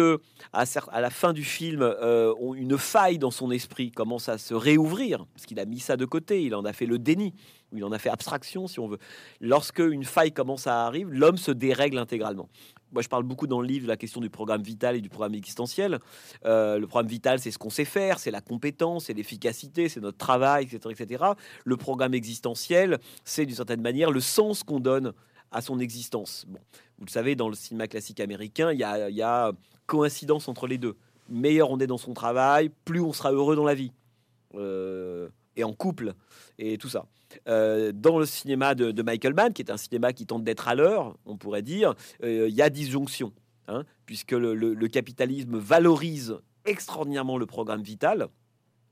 à, 0.54 0.66
la 1.02 1.10
fin 1.10 1.34
du 1.34 1.44
film, 1.44 1.82
euh, 1.82 2.34
une 2.56 2.78
faille 2.78 3.18
dans 3.18 3.30
son 3.30 3.52
esprit 3.52 3.92
commence 3.92 4.30
à 4.30 4.38
se 4.38 4.54
réouvrir, 4.54 5.26
parce 5.34 5.46
qu'il 5.46 5.60
a 5.60 5.66
mis 5.66 5.80
ça 5.80 5.98
de 5.98 6.06
côté, 6.06 6.44
il 6.44 6.56
en 6.56 6.66
a 6.66 6.74
fait 6.74 6.86
le 6.86 6.98
déni, 6.98 7.34
ou 7.72 7.78
il 7.78 7.84
en 7.84 7.92
a 7.92 8.00
fait 8.00 8.10
abstraction, 8.10 8.68
si 8.68 8.80
on 8.80 8.88
veut. 8.88 9.00
Lorsque 9.40 9.80
une 9.80 10.04
faille 10.04 10.32
commence 10.32 10.68
à 10.68 10.86
arriver, 10.86 11.10
l'homme 11.12 11.38
se 11.38 11.52
dérègle 11.52 11.98
intégralement. 11.98 12.50
Moi, 12.92 13.02
je 13.02 13.08
parle 13.08 13.24
beaucoup 13.24 13.48
dans 13.48 13.62
le 13.62 13.68
livre 13.68 13.84
de 13.84 13.88
la 13.88 13.98
question 13.98 14.20
du 14.20 14.30
programme 14.30 14.62
vital 14.62 14.96
et 14.96 15.02
du 15.02 15.10
programme 15.10 15.34
existentiel. 15.34 16.00
Euh, 16.46 16.78
le 16.78 16.88
programme 16.88 17.08
vital, 17.08 17.40
c'est 17.40 17.52
ce 17.52 17.58
qu'on 17.58 17.70
sait 17.70 17.86
faire, 17.86 18.20
c'est 18.20 18.32
la 18.32 18.42
compétence, 18.42 19.06
c'est 19.06 19.14
l'efficacité, 19.14 19.88
c'est 19.88 20.02
notre 20.02 20.18
travail, 20.18 20.66
etc., 20.66 20.96
etc. 21.00 21.24
Le 21.64 21.78
programme 21.78 22.14
existentiel, 22.14 23.00
c'est 23.24 23.46
d'une 23.46 23.56
certaine 23.56 23.82
manière 23.82 24.12
le 24.12 24.20
sens 24.20 24.64
qu'on 24.64 24.80
donne 24.80 25.14
à 25.52 25.62
son 25.62 25.80
existence. 25.80 26.46
Bon, 26.48 26.60
vous 26.98 27.06
le 27.06 27.12
savez, 27.12 27.36
dans 27.36 27.48
le 27.48 27.56
cinéma 27.56 27.88
classique 27.88 28.20
américain, 28.20 28.72
il 28.72 28.80
y 28.80 28.84
a, 29.22 29.52
coïncidence 29.86 30.48
entre 30.48 30.68
les 30.68 30.78
deux. 30.78 30.96
Meilleur 31.28 31.70
on 31.70 31.80
est 31.80 31.88
dans 31.88 31.98
son 31.98 32.14
travail, 32.14 32.72
plus 32.86 33.02
on 33.02 33.12
sera 33.12 33.34
heureux 33.34 33.56
dans 33.56 33.66
la 33.66 33.74
vie. 33.74 33.92
Euh, 34.56 35.28
et 35.56 35.64
en 35.64 35.74
couple, 35.74 36.14
et 36.58 36.78
tout 36.78 36.88
ça. 36.88 37.06
Euh, 37.48 37.92
dans 37.94 38.20
le 38.20 38.26
cinéma 38.26 38.76
de, 38.76 39.02
Michael 39.02 39.34
Mann, 39.34 39.54
qui 39.54 39.62
est 39.62 39.72
un 39.72 39.78
cinéma 39.78 40.14
qui 40.14 40.26
tente 40.26 40.44
d'être 40.44 40.68
à 40.68 40.76
l'heure, 40.76 41.18
on 41.26 41.38
pourrait 41.38 41.62
dire, 41.62 41.94
euh, 42.24 42.48
il 42.50 42.56
y 42.56 42.62
a 42.62 42.70
disjonction, 42.70 43.34
hein, 43.68 43.84
puisque 44.06 44.32
le, 44.32 44.88
capitalisme 44.88 45.58
valorise 45.58 46.38
extraordinairement 46.66 47.38
le 47.38 47.46
programme 47.46 47.82
vital, 47.82 48.30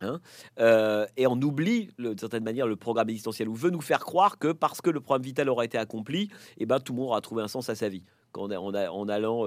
Hein, 0.02 0.22
euh, 0.62 1.06
et 1.18 1.28
on 1.28 1.34
oublie, 1.42 1.90
de 2.00 2.18
certaine 2.18 2.46
manière, 2.46 2.68
le 2.68 2.78
programme 2.78 3.10
existentiel, 3.10 3.50
ou 3.50 3.54
veut 3.54 3.70
nous 3.70 3.82
faire 3.82 4.00
croire 4.00 4.40
que 4.40 4.54
parce 4.54 4.80
que 4.80 4.90
le 4.90 5.02
programme 5.02 5.24
vital 5.24 5.50
aura 5.50 5.66
été 5.66 5.78
accompli, 5.78 6.22
et 6.22 6.30
eh 6.60 6.66
ben, 6.66 6.80
tout 6.80 6.94
le 6.94 7.00
monde 7.00 7.10
aura 7.10 7.20
trouvé 7.20 7.44
un 7.44 7.50
sens 7.50 7.68
à 7.68 7.76
sa 7.76 7.90
vie. 7.90 8.04
Quand 8.32 8.50
on 8.50 8.74
en 8.74 9.10
allant 9.10 9.46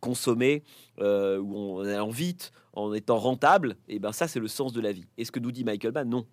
consommer, 0.00 0.64
en 0.98 1.84
allant 1.84 2.08
vite, 2.08 2.50
en 2.72 2.94
étant 2.94 3.18
rentable, 3.18 3.72
et 3.88 3.96
eh 3.96 3.98
ben, 3.98 4.12
ça, 4.12 4.26
c'est 4.26 4.40
le 4.40 4.48
sens 4.48 4.72
de 4.72 4.80
la 4.80 4.92
vie. 4.92 5.04
Et 5.18 5.26
ce 5.26 5.32
que 5.32 5.38
nous 5.38 5.52
dit 5.52 5.64
Michael 5.64 5.92
Mann, 5.92 6.08
non 6.08 6.24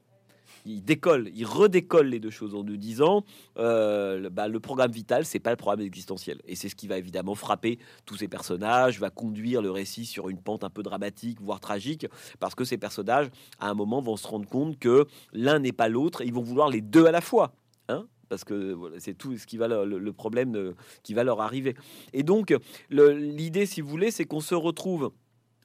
il 0.66 0.84
décolle, 0.84 1.30
il 1.34 1.46
redécolle 1.46 2.08
les 2.08 2.20
deux 2.20 2.30
choses 2.30 2.56
en 2.56 2.64
nous 2.64 2.78
disant 2.78 3.24
euh, 3.58 4.30
bah, 4.30 4.48
le 4.48 4.60
programme 4.60 4.92
vital, 4.92 5.26
c'est 5.26 5.40
pas 5.40 5.52
le 5.52 5.56
programme 5.56 5.82
existentiel. 5.82 6.42
Et 6.48 6.56
c'est 6.56 6.70
ce 6.70 6.76
qui 6.76 6.88
va 6.88 6.98
évidemment 6.98 7.36
frapper 7.36 7.80
tous 8.06 8.18
ces 8.18 8.28
personnages, 8.28 9.00
va 9.00 9.10
conduire 9.10 9.62
le 9.62 9.72
récit 9.72 10.06
sur 10.06 10.30
une 10.30 10.40
pente 10.40 10.64
un 10.64 10.70
peu 10.70 10.84
dramatique, 10.84 11.40
voire 11.42 11.60
tragique, 11.60 12.08
parce 12.40 12.56
que 12.56 12.64
ces 12.64 12.78
personnages, 12.78 13.28
à 13.60 13.70
un 13.70 13.74
moment, 13.74 14.02
vont 14.02 14.18
se 14.18 14.28
rendre 14.28 14.48
compte 14.48 14.80
que 14.80 15.06
l'un 15.34 15.60
n'est 15.60 15.72
pas 15.72 15.88
l'autre 15.88 16.22
ils 16.24 16.34
vont 16.34 16.42
vouloir 16.42 16.70
les 16.70 16.82
deux 16.82 17.06
à 17.06 17.12
la 17.12 17.22
fois. 17.22 17.54
Hein 17.88 18.08
parce 18.28 18.44
que 18.44 18.76
c'est 18.98 19.14
tout 19.14 19.38
ce 19.38 19.46
qui 19.46 19.58
va 19.58 19.68
le, 19.68 20.00
le 20.00 20.14
problème 20.14 20.74
qui 21.04 21.14
va 21.14 21.24
leur 21.24 21.42
arriver. 21.42 21.76
Et 22.12 22.24
donc 22.24 22.56
l'idée, 22.90 23.68
si 23.68 23.82
vous 23.82 23.88
voulez, 23.88 24.10
c'est 24.10 24.26
qu'on 24.26 24.40
se 24.40 24.56
retrouve 24.56 25.12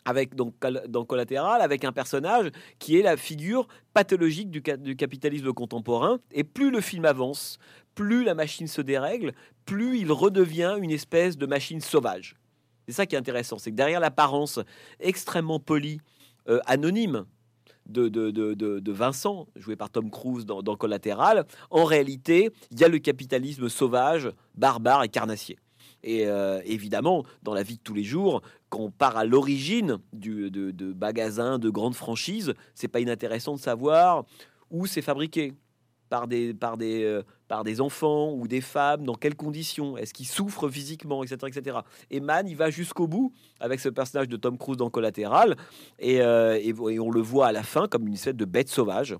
avec 0.04 0.34
donc 0.34 0.54
dans 0.88 1.04
Collatéral, 1.04 1.60
avec 1.60 1.84
un 1.84 1.92
personnage 1.92 2.50
qui 2.78 2.98
est 2.98 3.02
la 3.02 3.16
figure 3.16 3.68
pathologique 3.94 4.50
du, 4.50 4.62
capitalisme 4.96 5.52
contemporain. 5.52 6.18
Et 6.32 6.44
plus 6.44 6.70
le 6.70 6.80
film 6.80 7.04
avance, 7.04 7.58
plus 7.94 8.24
la 8.24 8.34
machine 8.34 8.66
se 8.66 8.80
dérègle, 8.80 9.32
plus 9.64 9.98
il 9.98 10.12
redevient 10.12 10.76
une 10.80 10.90
espèce 10.90 11.36
de 11.36 11.46
machine 11.46 11.80
sauvage. 11.80 12.36
C'est 12.86 12.94
ça 12.94 13.06
qui 13.06 13.14
est 13.14 13.18
intéressant, 13.18 13.58
c'est 13.58 13.70
que 13.70 13.76
derrière 13.76 14.00
l'apparence 14.00 14.58
extrêmement 14.98 15.60
polie, 15.60 16.00
euh, 16.48 16.60
anonyme, 16.66 17.26
de, 17.86 18.92
Vincent, 18.92 19.48
joué 19.56 19.76
par 19.76 19.90
Tom 19.90 20.10
Cruise 20.10 20.46
dans, 20.46 20.62
dans 20.62 20.76
Collatéral, 20.76 21.44
en 21.70 21.84
réalité, 21.84 22.50
il 22.70 22.80
y 22.80 22.84
a 22.84 22.88
le 22.88 22.98
capitalisme 22.98 23.68
sauvage, 23.68 24.30
barbare 24.54 25.02
et 25.02 25.08
carnassier. 25.08 25.58
Et 26.02 26.26
euh, 26.26 26.60
évidemment, 26.64 27.24
dans 27.42 27.54
la 27.54 27.62
vie 27.62 27.76
de 27.76 27.82
tous 27.82 27.94
les 27.94 28.04
jours, 28.04 28.42
quand 28.68 28.80
on 28.80 28.90
part 28.90 29.16
à 29.16 29.24
l'origine 29.24 29.98
de, 30.12 30.48
de 30.48 30.92
magasins, 30.94 31.58
de 31.58 31.70
grandes 31.70 31.94
franchises, 31.94 32.54
c'est 32.74 32.88
pas 32.88 33.00
inintéressant 33.00 33.54
de 33.54 33.60
savoir 33.60 34.24
où 34.70 34.86
c'est 34.86 35.02
fabriqué 35.02 35.54
par 36.10 36.26
des, 36.26 36.52
par, 36.52 36.76
des, 36.76 37.04
euh, 37.04 37.22
par 37.48 37.64
des 37.64 37.80
enfants 37.80 38.32
ou 38.32 38.46
des 38.46 38.60
femmes, 38.60 39.04
dans 39.04 39.14
quelles 39.14 39.36
conditions, 39.36 39.96
est-ce 39.96 40.12
qu'ils 40.12 40.26
souffrent 40.26 40.68
physiquement, 40.68 41.22
etc. 41.22 41.38
etc. 41.46 41.78
Et 42.10 42.20
Man, 42.20 42.46
il 42.48 42.56
va 42.56 42.68
jusqu'au 42.68 43.06
bout 43.06 43.32
avec 43.60 43.80
ce 43.80 43.88
personnage 43.88 44.28
de 44.28 44.36
Tom 44.36 44.58
Cruise 44.58 44.76
dans 44.76 44.90
Collatéral, 44.90 45.56
et, 45.98 46.20
euh, 46.20 46.58
et, 46.60 46.98
on 46.98 47.10
le 47.10 47.20
voit 47.20 47.46
à 47.46 47.52
la 47.52 47.62
fin 47.62 47.86
comme 47.86 48.06
une 48.08 48.14
espèce 48.14 48.34
de 48.34 48.44
bête 48.44 48.68
sauvage. 48.68 49.16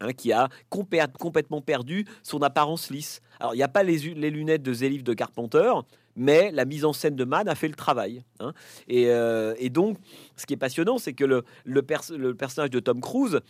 Hein, 0.00 0.12
qui 0.12 0.30
a 0.30 0.50
complètement 0.68 1.62
perdu 1.62 2.04
son 2.22 2.42
apparence 2.42 2.90
lisse. 2.90 3.22
Alors, 3.40 3.54
il 3.54 3.56
n'y 3.56 3.62
a 3.62 3.68
pas 3.68 3.82
les, 3.82 3.96
les 4.12 4.28
lunettes 4.28 4.62
de 4.62 4.74
Zélif 4.74 5.02
de 5.02 5.14
Carpenter, 5.14 5.72
mais 6.16 6.50
la 6.50 6.64
mise 6.64 6.84
en 6.84 6.92
scène 6.92 7.14
de 7.14 7.24
Mann 7.24 7.48
a 7.48 7.54
fait 7.54 7.68
le 7.68 7.74
travail. 7.74 8.24
Hein. 8.40 8.52
Euh, 8.90 9.54
et, 9.58 9.70
donc, 9.70 9.98
ce 10.36 10.46
qui 10.46 10.54
est 10.54 10.58
passionnant, 10.58 10.98
c'est 10.98 11.12
que 11.12 11.24
le, 11.24 11.44
le, 11.64 11.82
personnage 11.82 12.70
de 12.70 12.80
Tom 12.80 13.00
Cruise, 13.00 13.40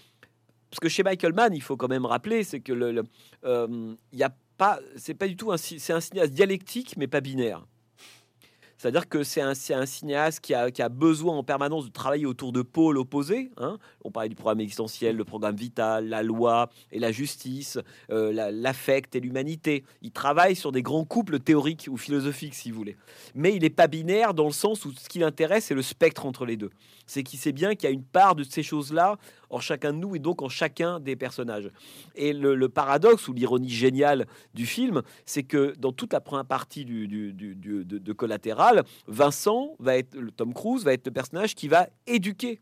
parce 0.70 0.80
que 0.80 0.88
chez 0.88 1.02
Michael 1.02 1.32
Mann, 1.32 1.54
il 1.54 1.62
faut 1.62 1.76
quand 1.76 1.88
même 1.88 2.04
rappeler, 2.04 2.44
c'est 2.44 2.60
que 2.60 2.72
le, 2.72 3.04
euh, 3.44 3.94
y 4.12 4.22
a 4.22 4.34
pas, 4.58 4.80
c'est 4.96 5.14
pas 5.14 5.28
du 5.28 5.36
tout 5.36 5.52
un, 5.52 5.56
c'est 5.56 5.92
un 5.92 6.00
cinéaste 6.00 6.32
dialectique, 6.32 6.94
mais 6.96 7.06
pas 7.06 7.20
binaire. 7.20 7.66
C'est-à-dire 8.76 9.08
que 9.08 9.22
c'est 9.22 9.40
un, 9.40 9.50
un, 9.50 9.86
cinéaste 9.86 10.40
qui 10.40 10.54
a, 10.54 10.70
qui 10.70 10.82
a, 10.82 10.88
besoin 10.88 11.36
en 11.36 11.42
permanence 11.42 11.86
de 11.86 11.90
travailler 11.90 12.26
autour 12.26 12.52
de 12.52 12.62
pôles 12.62 12.98
opposés. 12.98 13.50
Hein. 13.56 13.78
On 14.04 14.10
parlait 14.10 14.28
du 14.28 14.34
programme 14.34 14.60
existentiel, 14.60 15.16
le 15.16 15.24
programme 15.24 15.56
vital, 15.56 16.08
la 16.08 16.22
loi 16.22 16.68
et 16.92 16.98
la 16.98 17.10
justice, 17.10 17.78
euh, 18.10 18.50
l'affect 18.52 19.16
et 19.16 19.20
l'humanité. 19.20 19.84
Il 20.02 20.10
travaille 20.10 20.56
sur 20.56 20.72
des 20.72 20.82
grands 20.82 21.04
couples 21.04 21.40
théoriques 21.40 21.88
ou 21.90 21.96
philosophiques, 21.96 22.54
si 22.54 22.70
vous 22.70 22.76
voulez. 22.76 22.96
Mais 23.34 23.54
il 23.54 23.62
n'est 23.62 23.70
pas 23.70 23.86
binaire 23.86 24.34
dans 24.34 24.46
le 24.46 24.52
sens 24.52 24.84
où 24.84 24.92
ce 24.92 25.08
qui 25.08 25.20
l'intéresse, 25.20 25.66
c'est 25.66 25.74
le 25.74 25.82
spectre 25.82 26.26
entre 26.26 26.44
les 26.44 26.56
deux. 26.56 26.70
C'est 27.06 27.22
qu'il 27.22 27.38
sait 27.38 27.52
bien 27.52 27.74
qu'il 27.74 27.88
y 27.88 27.92
a 27.92 27.94
une 27.94 28.02
part 28.02 28.34
de 28.34 28.44
ces 28.44 28.62
choses-là 28.62 29.16
en 29.50 29.60
chacun 29.60 29.92
de 29.92 29.98
nous 29.98 30.16
et 30.16 30.18
donc 30.18 30.42
en 30.42 30.48
chacun 30.48 31.00
des 31.00 31.16
personnages. 31.16 31.70
Et 32.14 32.32
le, 32.32 32.68
paradoxe 32.68 33.28
ou 33.28 33.32
l'ironie 33.32 33.70
géniale 33.70 34.26
du 34.54 34.66
film, 34.66 35.02
c'est 35.24 35.44
que 35.44 35.74
dans 35.78 35.92
toute 35.92 36.12
la 36.12 36.20
première 36.20 36.44
partie 36.44 36.84
du, 36.84 37.06
du, 37.06 37.32
de, 37.32 37.82
de, 37.82 38.12
Collatéral, 38.12 38.84
Vincent 39.06 39.76
va 39.78 39.96
être, 39.96 40.16
le 40.16 40.30
Tom 40.30 40.52
Cruise 40.52 40.84
va 40.84 40.92
être 40.92 41.06
le 41.06 41.12
personnage 41.12 41.54
qui 41.54 41.68
va 41.68 41.88
éduquer 42.06 42.60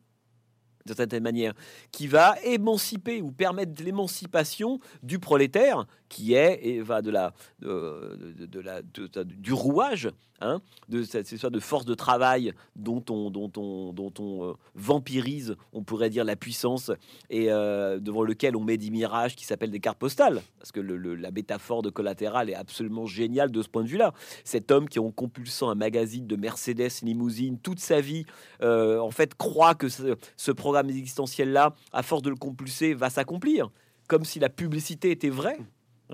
de 0.86 0.94
certaine 0.94 1.22
manière, 1.22 1.54
qui 1.90 2.06
va 2.06 2.36
émanciper 2.44 3.22
ou 3.22 3.32
permettre 3.32 3.82
l'émancipation 3.82 4.80
du 5.02 5.18
prolétaire 5.18 5.86
qui 6.14 6.34
est 6.34 6.64
et 6.64 6.80
va 6.80 7.02
de 7.02 7.10
la 7.10 7.32
de, 7.60 8.60
la 8.60 8.82
du 9.24 9.52
rouage 9.52 10.10
hein, 10.40 10.60
de 10.88 11.02
cette 11.02 11.32
histoire 11.32 11.50
de 11.50 11.58
force 11.58 11.84
de 11.84 11.94
travail 11.94 12.52
dont 12.76 13.04
on 13.10 13.30
dont 13.30 13.50
on 13.56 13.92
dont 13.92 14.12
on 14.20 14.50
euh, 14.50 14.52
vampirise 14.76 15.56
on 15.72 15.82
pourrait 15.82 16.10
dire 16.10 16.24
la 16.24 16.36
puissance 16.36 16.92
et 17.30 17.50
euh, 17.50 17.98
devant 17.98 18.22
lequel 18.22 18.54
on 18.54 18.62
met 18.62 18.76
des 18.76 18.90
mirages 18.90 19.34
qui 19.34 19.44
s'appellent 19.44 19.72
des 19.72 19.80
cartes 19.80 19.98
postales. 19.98 20.40
Parce 20.60 20.70
que 20.70 20.80
la 20.80 21.32
métaphore 21.32 21.82
de 21.82 21.90
collatéral 21.90 22.48
est 22.48 22.54
absolument 22.54 23.06
géniale 23.06 23.50
de 23.50 23.60
ce 23.60 23.68
point 23.68 23.82
de 23.82 23.88
vue 23.88 23.98
là 23.98 24.12
cet 24.44 24.70
homme 24.70 24.88
qui 24.88 25.00
en 25.00 25.10
compulsant 25.10 25.68
un 25.68 25.74
magazine 25.74 26.28
de 26.28 26.36
Mercedes 26.36 27.02
limousine 27.02 27.58
toute 27.58 27.80
sa 27.80 28.00
vie 28.00 28.24
euh, 28.62 29.00
en 29.00 29.10
fait 29.10 29.34
croit 29.34 29.74
que 29.74 29.88
ce, 29.88 30.52
programme 30.52 30.90
existentiel 30.90 31.50
là 31.50 31.74
à 31.92 32.04
force 32.04 32.22
de 32.22 32.30
le 32.30 32.36
compulser 32.36 32.94
va 32.94 33.10
s'accomplir. 33.10 33.70
Comme 34.06 34.24
si 34.24 34.38
la 34.38 34.50
publicité 34.50 35.10
était 35.10 35.30
vraie. 35.30 35.58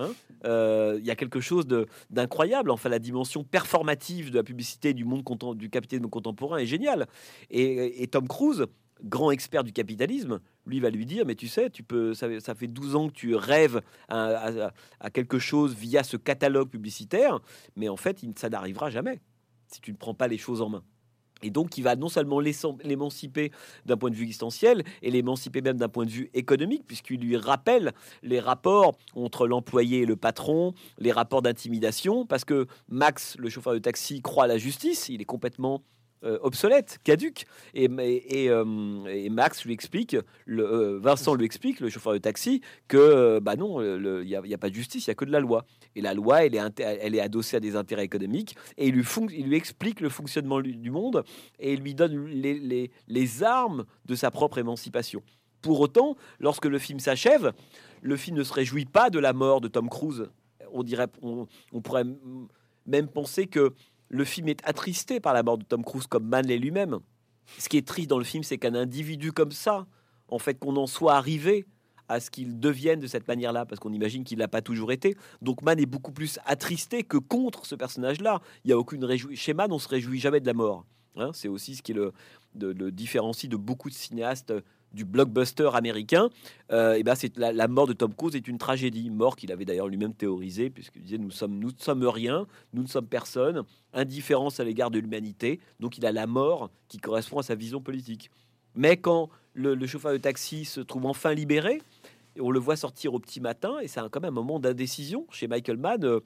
Hein. 0.01 0.13
Euh, 0.45 0.97
il 0.99 1.07
y 1.07 1.11
a 1.11 1.17
quelque 1.17 1.41
chose 1.41 1.67
d'incroyable. 2.11 2.71
Enfin, 2.71 2.89
la 2.89 2.99
dimension 2.99 3.45
performative 3.45 4.31
de 4.31 4.37
la 4.37 4.43
publicité 4.43 4.95
du 4.95 5.05
monde 5.05 5.23
du 5.55 5.71
capitalisme 5.71 6.09
contemporain 6.09 6.59
est 6.59 6.67
géniale. 6.67 7.07
Et, 7.51 8.07
Tom 8.11 8.27
Cruise, 8.27 8.67
grand 9.03 9.31
expert 9.31 9.65
du 9.65 9.73
capitalisme, 9.73 10.41
lui 10.67 10.81
va 10.81 10.91
lui 10.91 11.07
dire 11.07 11.25
mais 11.27 11.35
tu 11.35 11.49
sais 11.49 11.71
tu 11.71 11.83
peux 11.83 12.13
ça, 12.13 12.55
fait 12.55 12.67
12 12.67 12.97
ans 12.97 13.09
que 13.09 13.15
tu 13.15 13.35
rêves 13.35 13.81
à, 14.09 14.71
quelque 15.13 15.39
chose 15.39 15.75
via 15.75 16.03
ce 16.03 16.19
catalogue 16.19 16.69
publicitaire 16.69 17.41
mais 17.77 17.89
en 17.89 17.97
fait 17.97 18.21
ça 18.37 18.51
n'arrivera 18.51 18.91
jamais 18.91 19.21
si 19.69 19.81
tu 19.81 19.91
ne 19.91 19.97
prends 19.97 20.13
pas 20.13 20.29
les 20.29 20.37
choses 20.37 20.61
en 20.61 20.69
main 20.69 20.85
et 21.43 21.51
donc, 21.51 21.79
il 21.79 21.83
va 21.83 21.97
non 21.97 22.09
seulement 22.09 22.41
l'émanciper 22.41 23.51
d'un 23.87 23.97
point 23.97 24.11
de 24.11 24.15
vue 24.15 24.25
existentiel, 24.25 24.85
et 25.03 25.11
l'émanciper 25.11 25.61
même 25.63 25.79
d'un 25.79 25.89
point 25.89 26.05
de 26.05 26.11
vue 26.11 26.31
économique, 26.35 26.85
puisqu'il 26.87 27.21
lui 27.21 27.37
rappelle 27.37 27.93
les 28.23 28.41
rapports 28.41 28.97
entre 29.15 29.47
l'employé 29.47 30.01
et 30.01 30.07
le 30.07 30.17
patron, 30.17 30.75
les 30.99 31.13
rapports 31.13 31.43
d'intimidation, 31.43 32.27
parce 32.27 32.45
que 32.45 32.67
Max, 32.89 33.37
le 33.39 33.49
chauffeur 33.49 33.73
de 33.73 33.79
taxi, 33.79 34.21
croit 34.21 34.45
à 34.45 34.49
la 34.49 34.59
justice, 34.59 35.09
il 35.09 35.21
est 35.21 35.27
complètement 35.27 35.83
euh, 36.23 36.39
obsolète, 36.43 36.99
caduque. 37.03 37.47
Et, 37.73 37.89
euh, 37.89 39.05
et, 39.07 39.31
Max 39.31 39.65
lui 39.65 39.73
explique, 39.73 40.17
le, 40.45 40.65
euh, 40.65 40.99
Vincent 40.99 41.35
lui 41.35 41.47
explique, 41.47 41.81
le 41.81 41.89
chauffeur 41.89 42.13
de 42.13 42.19
taxi, 42.19 42.61
que 42.89 43.39
bah 43.39 43.57
non, 43.57 43.81
il 43.81 44.23
n'y 44.25 44.35
a, 44.35 44.59
pas 44.59 44.69
de 44.69 44.75
justice, 44.75 45.07
il 45.07 45.11
n'y 45.11 45.13
a 45.13 45.15
que 45.15 45.25
de 45.25 45.33
la 45.33 45.41
loi. 45.41 45.65
Et 45.97 46.03
la 46.03 46.13
loi, 46.13 46.45
elle 46.45 46.55
est, 46.55 46.81
elle 46.81 47.15
est 47.15 47.21
adossée 47.21 47.57
à 47.57 47.61
des 47.61 47.75
intérêts 47.75 48.05
économiques. 48.05 48.55
Et 48.77 48.89
il 48.89 48.95
lui, 48.95 49.05
il 49.33 49.47
lui 49.47 49.57
explique 49.57 50.01
le 50.01 50.11
fonctionnement 50.11 50.61
du 50.61 50.91
monde 50.91 51.25
et 51.59 51.73
il 51.73 51.81
lui 51.81 51.95
donne 51.95 52.27
les, 52.27 52.59
les, 52.59 52.91
les 53.09 53.43
armes 53.43 53.87
de 54.05 54.15
sa 54.15 54.31
propre 54.31 54.59
émancipation. 54.59 55.23
Pour 55.63 55.81
autant, 55.81 56.17
lorsque 56.39 56.67
le 56.67 56.79
film 56.79 57.01
s'achève, 57.01 57.53
le 58.03 58.17
film 58.17 58.37
ne 58.37 58.45
se 58.45 58.53
réjouit 58.53 58.85
pas 58.87 59.09
de 59.09 59.19
la 59.19 59.33
mort 59.33 59.61
de 59.61 59.69
Tom 59.69 59.89
Cruise. 59.89 60.27
On 60.73 60.83
dirait, 60.83 61.09
on, 61.23 61.47
on 61.73 61.81
pourrait 61.81 62.05
même 62.87 63.09
penser 63.09 63.47
que 63.47 63.73
le 64.11 64.25
film 64.25 64.49
est 64.49 64.61
attristé 64.65 65.21
par 65.21 65.33
la 65.33 65.43
mort 65.43 65.57
de 65.57 65.65
Tom 65.65 65.85
Cruise 65.85 66.07
comme 66.07 66.27
Manley 66.27 66.59
lui-même. 66.59 66.99
Ce 67.59 67.69
qui 67.69 67.79
est 67.79 67.87
triste 67.87 68.11
dans 68.11 68.19
le 68.19 68.25
film, 68.25 68.43
c'est 68.43 68.59
qu'un 68.59 68.75
individu 68.75 69.33
comme 69.33 69.53
ça, 69.53 69.87
en 70.29 70.39
fait, 70.39 70.59
qu'on 70.59 70.77
en 70.77 70.87
soit 70.87 71.15
arrivé 71.15 71.65
à 72.09 72.19
ce 72.19 72.31
qu'il 72.31 72.59
devienne 72.59 72.99
de 72.99 73.07
cette 73.07 73.29
manière-là, 73.29 73.65
parce 73.67 73.79
qu'on 73.79 73.93
imagine 73.93 74.25
qu'il 74.25 74.39
n'a 74.39 74.49
pas 74.49 74.63
toujours 74.63 74.91
été. 74.91 75.17
Donc 75.43 75.63
Man 75.63 75.79
est 75.79 75.87
beaucoup 75.87 76.11
plus 76.11 76.41
attristé 76.45 77.05
que 77.05 77.17
contre 77.17 77.67
ce 77.67 77.77
personnage-là. 77.77 78.41
Il 78.65 78.69
n'y 78.69 78.73
a 78.73 78.79
aucune 78.79 79.05
réjouissance. 79.05 79.39
Chez 79.39 79.55
Man, 79.55 79.73
on 79.73 79.79
se 79.79 79.89
réjouit 79.89 80.19
jamais 80.19 80.41
de 80.41 80.47
la 80.47 80.55
mort. 80.55 80.85
Hein. 81.17 81.31
c'est 81.35 81.49
aussi 81.49 81.75
ce 81.75 81.83
qui 81.83 81.93
le, 81.93 82.13
le 82.55 82.93
différencie 82.93 83.51
de 83.51 83.57
beaucoup 83.57 83.91
de 83.91 83.95
cinéastes 83.95 84.53
du 84.93 85.05
blockbuster 85.05 85.71
américain, 85.75 86.29
et 86.69 86.75
euh, 86.75 86.97
eh 86.99 87.03
ben 87.03 87.15
c'est 87.15 87.37
la, 87.37 87.69
mort 87.69 87.87
de 87.87 87.93
Tom 87.93 88.15
Cruise 88.15 88.35
est 88.35 88.49
une 88.49 88.59
tragédie, 88.59 89.11
mort 89.11 89.37
qu'il 89.37 89.53
avait 89.53 89.65
d'ailleurs 89.65 89.89
lui-même 89.89 90.15
théorisé, 90.15 90.71
puisqu'il 90.71 91.03
disait 91.03 91.19
nous 91.19 91.31
sommes 91.31 91.59
nous 91.59 91.69
ne 91.69 91.79
sommes 91.79 92.07
rien, 92.07 92.47
nous 92.73 92.83
ne 92.83 92.89
sommes 92.89 93.07
personne, 93.07 93.63
indifférence 93.93 94.61
à 94.61 94.65
l'égard 94.65 94.91
de 94.91 94.99
l'humanité, 94.99 95.61
donc 95.79 95.99
il 95.99 96.07
a 96.07 96.13
la 96.13 96.27
mort 96.27 96.71
qui 96.89 96.99
correspond 96.99 97.39
à 97.39 97.43
sa 97.43 97.55
vision 97.55 97.81
politique. 97.81 98.31
Mais 98.75 98.97
quand 98.97 99.29
le, 99.55 99.87
chauffeur 99.87 100.13
de 100.13 100.19
taxi 100.19 100.65
se 100.65 100.81
trouve 100.81 101.07
enfin 101.07 101.35
libéré, 101.35 101.83
on 102.39 102.51
le 102.51 102.61
voit 102.61 102.77
sortir 102.77 103.15
au 103.15 103.19
petit 103.19 103.41
matin, 103.41 103.79
et 103.81 103.89
c'est 103.89 104.01
quand 104.11 104.21
même 104.21 104.31
un 104.31 104.43
moment 104.43 104.61
d'indécision 104.61 105.27
chez 105.31 105.49
Michael 105.49 105.77
Mann. 105.77 106.05
Euh, 106.05 106.21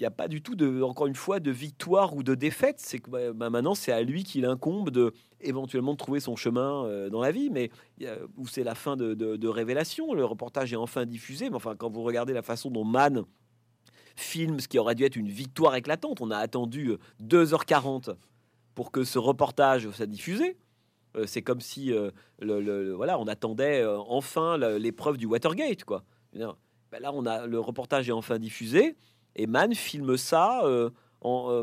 il 0.00 0.04
n'y 0.04 0.06
a 0.06 0.10
pas 0.10 0.28
du 0.28 0.40
tout 0.40 0.54
de, 0.54 0.80
encore 0.80 1.08
une 1.08 1.14
fois, 1.14 1.40
de 1.40 1.50
victoire 1.50 2.16
ou 2.16 2.22
de 2.22 2.34
défaite. 2.34 2.76
C'est 2.78 3.00
que 3.00 3.10
bah, 3.10 3.34
bah, 3.34 3.50
maintenant, 3.50 3.74
c'est 3.74 3.92
à 3.92 4.00
lui 4.00 4.24
qu'il 4.24 4.46
incombe 4.46 4.88
de 4.88 5.12
éventuellement 5.42 5.94
trouver 5.94 6.20
son 6.20 6.36
chemin 6.36 6.86
euh, 6.86 7.10
dans 7.10 7.20
la 7.20 7.30
vie, 7.32 7.50
mais 7.50 7.70
où 8.38 8.46
c'est 8.46 8.64
la 8.64 8.74
fin 8.74 8.96
de, 8.96 9.46
révélation. 9.46 10.14
Le 10.14 10.24
reportage 10.24 10.72
est 10.72 10.76
enfin 10.76 11.04
diffusé, 11.04 11.50
mais 11.50 11.56
enfin, 11.56 11.76
quand 11.76 11.90
vous 11.90 12.02
regardez 12.02 12.32
la 12.32 12.40
façon 12.40 12.70
dont 12.70 12.84
Mann 12.84 13.24
filme 14.16 14.58
ce 14.58 14.68
qui 14.68 14.78
aurait 14.78 14.94
dû 14.94 15.04
être 15.04 15.16
une 15.16 15.28
victoire 15.28 15.74
éclatante, 15.76 16.22
on 16.22 16.30
a 16.30 16.38
attendu 16.38 16.94
2h40 17.22 18.10
euh, 18.10 18.14
pour 18.74 18.92
que 18.92 19.04
ce 19.04 19.18
reportage 19.18 19.90
soit 19.90 20.06
diffusé. 20.06 20.56
Euh, 21.14 21.26
c'est 21.26 21.42
comme 21.42 21.60
si, 21.60 21.92
le, 22.40 22.92
voilà, 22.92 23.18
on 23.18 23.26
attendait 23.26 23.84
enfin 23.84 24.56
l'épreuve 24.78 25.18
du 25.18 25.26
Watergate, 25.26 25.84
quoi. 25.84 26.04
Ben 26.32 26.98
là, 27.00 27.12
on 27.12 27.26
a 27.26 27.46
le 27.46 27.60
reportage 27.60 28.08
est 28.08 28.12
enfin 28.12 28.38
diffusé. 28.38 28.96
Et 29.36 29.46
Mann 29.46 29.74
filme 29.74 30.16
ça 30.16 30.64
euh, 30.64 30.90
en. 31.20 31.50
Euh, 31.50 31.62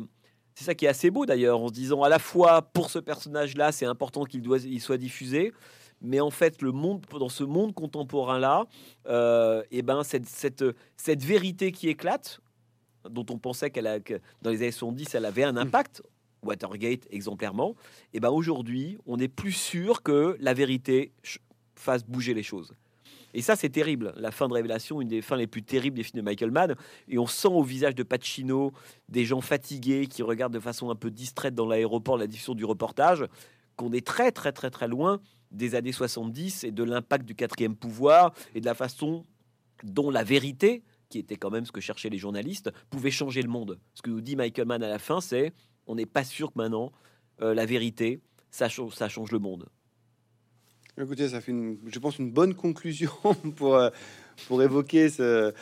c'est 0.56 0.64
ça 0.64 0.74
qui 0.74 0.86
est 0.86 0.90
assez 0.90 1.12
beau 1.12 1.28
d'ailleurs, 1.28 1.62
en 1.62 1.68
se 1.68 1.74
disant 1.74 2.02
à 2.02 2.10
la 2.10 2.18
fois 2.18 2.64
pour 2.64 2.90
ce 2.90 2.98
personnage-là, 2.98 3.72
c'est 3.72 3.86
important 3.86 4.24
qu'il 4.24 4.44
il 4.66 4.82
soit 4.82 4.98
diffusé, 4.98 5.54
mais 6.02 6.20
en 6.20 6.32
fait, 6.32 6.64
le 6.64 6.72
monde, 6.72 7.06
dans 7.12 7.30
ce 7.30 7.44
monde 7.44 7.76
contemporain-là, 7.76 8.66
et 8.72 9.10
euh, 9.10 9.64
eh 9.70 9.84
ben 9.84 10.04
cette, 10.04 10.26
cette, 10.26 10.64
cette, 10.96 11.24
vérité 11.24 11.72
qui 11.72 11.90
éclate, 11.90 12.40
dont 13.08 13.26
on 13.30 13.38
pensait 13.38 13.70
qu'elle 13.70 13.86
a, 13.86 14.00
que 14.00 14.20
dans 14.42 14.50
les 14.50 14.58
années 14.58 14.72
70, 14.72 15.14
elle 15.14 15.26
avait 15.26 15.44
un 15.44 15.54
mm. 15.54 15.58
impact, 15.58 16.02
Watergate 16.44 17.08
exemplairement, 17.12 17.76
et 18.14 18.18
eh 18.18 18.20
ben 18.20 18.30
aujourd'hui, 18.30 18.98
on 19.06 19.20
est 19.20 19.28
plus 19.28 19.52
sûr 19.52 20.02
que 20.02 20.38
la 20.40 20.56
vérité 20.56 21.12
fasse 21.76 22.04
bouger 22.04 22.34
les 22.34 22.44
choses. 22.44 22.74
Et 23.38 23.42
ça, 23.44 23.56
c'est 23.56 23.70
terrible. 23.70 24.14
La 24.18 24.32
fin 24.32 24.48
de 24.48 24.54
Révélation, 24.54 25.00
une 25.00 25.10
des 25.10 25.22
fins 25.22 25.36
les 25.36 25.46
plus 25.46 25.62
terribles 25.62 25.96
des 25.96 26.02
films 26.02 26.22
de 26.22 26.26
Michael 26.26 26.50
Mann. 26.50 26.76
Et 27.08 27.20
on 27.20 27.28
sent 27.28 27.50
au 27.50 27.62
visage 27.62 27.94
de 27.94 28.02
Pacino 28.02 28.72
des 29.10 29.26
gens 29.26 29.42
fatigués 29.42 30.08
qui 30.08 30.24
regardent 30.24 30.56
de 30.56 30.60
façon 30.60 30.90
un 30.90 30.96
peu 30.96 31.12
distraite 31.12 31.54
dans 31.54 31.68
l'aéroport 31.68 32.18
la 32.18 32.26
diffusion 32.26 32.56
du 32.56 32.66
reportage, 32.66 33.28
qu'on 33.76 33.94
est 33.94 34.04
très, 34.04 34.32
très, 34.32 34.52
très, 34.54 34.72
très 34.72 34.88
loin 34.88 35.22
des 35.52 35.76
années 35.76 35.92
70 35.92 36.64
et 36.64 36.72
de 36.72 36.84
l'impact 36.84 37.28
du 37.28 37.36
quatrième 37.36 37.76
pouvoir 37.76 38.34
et 38.56 38.60
de 38.60 38.66
la 38.66 38.74
façon 38.74 39.24
dont 39.84 40.10
la 40.10 40.24
vérité, 40.24 40.82
qui 41.10 41.20
était 41.20 41.36
quand 41.36 41.52
même 41.52 41.68
ce 41.68 41.72
que 41.72 41.80
cherchaient 41.80 42.10
les 42.10 42.18
journalistes, 42.18 42.72
pouvait 42.90 43.12
changer 43.12 43.44
le 43.44 43.50
monde. 43.50 43.80
Ce 43.94 44.02
que 44.02 44.10
nous 44.10 44.22
dit 44.22 44.36
Michael 44.36 44.66
Mann 44.66 44.82
à 44.82 44.90
la 44.90 44.98
fin, 44.98 45.22
c'est 45.22 45.54
on 45.86 45.94
n'est 45.94 46.08
pas 46.08 46.24
sûr 46.24 46.52
que 46.52 46.58
maintenant, 46.58 46.92
euh, 47.44 47.54
la 47.54 47.68
vérité, 47.68 48.20
ça, 48.50 48.68
ça 48.68 49.10
change 49.10 49.32
le 49.32 49.38
monde. 49.38 49.70
Écoutez, 51.00 51.30
ça 51.30 51.42
fait, 51.42 51.52
une, 51.52 51.78
je 51.86 52.00
pense, 52.00 52.18
une 52.18 52.32
bonne 52.32 52.56
conclusion 52.56 53.12
pour, 53.56 53.76
euh, 53.76 53.90
pour 54.48 54.64
évoquer 54.64 55.10
ce, 55.10 55.54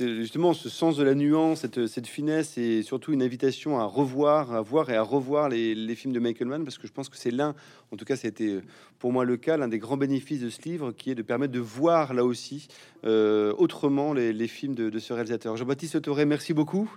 justement 0.00 0.54
ce 0.54 0.68
sens 0.68 0.96
de 0.96 1.04
la 1.04 1.14
nuance, 1.14 1.60
cette, 1.60 1.86
cette, 1.86 2.08
finesse 2.08 2.58
et 2.58 2.82
surtout 2.82 3.12
une 3.12 3.22
invitation 3.22 3.78
à 3.78 3.84
revoir, 3.84 4.52
à 4.52 4.60
voir 4.60 4.90
et 4.90 4.96
à 4.96 5.02
revoir 5.02 5.48
les, 5.48 5.76
les 5.76 5.94
films 5.94 6.12
de 6.12 6.18
Michael 6.18 6.48
Mann 6.48 6.64
parce 6.64 6.78
que 6.78 6.88
je 6.88 6.92
pense 6.92 7.08
que 7.08 7.16
c'est 7.16 7.30
l'un, 7.30 7.54
en 7.92 7.96
tout 7.96 8.04
cas, 8.04 8.16
c'était 8.16 8.60
pour 8.98 9.12
moi 9.12 9.24
le 9.24 9.36
cas, 9.36 9.56
l'un 9.56 9.68
des 9.68 9.78
grands 9.78 9.96
bénéfices 9.96 10.40
de 10.40 10.50
ce 10.50 10.60
livre 10.62 10.90
qui 10.90 11.12
est 11.12 11.14
de 11.14 11.22
permettre 11.22 11.52
de 11.52 11.60
voir 11.60 12.12
là 12.12 12.24
aussi 12.24 12.66
euh, 13.04 13.54
autrement 13.58 14.12
les, 14.12 14.32
les, 14.32 14.48
films 14.48 14.74
de, 14.74 14.90
de 14.90 14.98
ce 14.98 15.12
réalisateur. 15.12 15.56
Jean-Baptiste 15.56 16.02
Toré, 16.02 16.24
merci 16.24 16.54
beaucoup. 16.54 16.92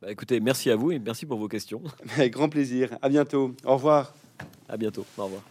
Bah, 0.00 0.12
écoutez, 0.12 0.38
merci 0.38 0.70
à 0.70 0.76
vous 0.76 0.92
et 0.92 1.00
merci 1.00 1.26
pour 1.26 1.38
vos 1.38 1.48
questions. 1.48 1.82
Avec 2.16 2.34
grand 2.34 2.48
plaisir. 2.48 2.96
À 3.02 3.08
bientôt. 3.08 3.52
Au 3.64 3.74
revoir. 3.74 4.14
À 4.68 4.76
bientôt. 4.76 5.04
Au 5.18 5.24
revoir. 5.24 5.42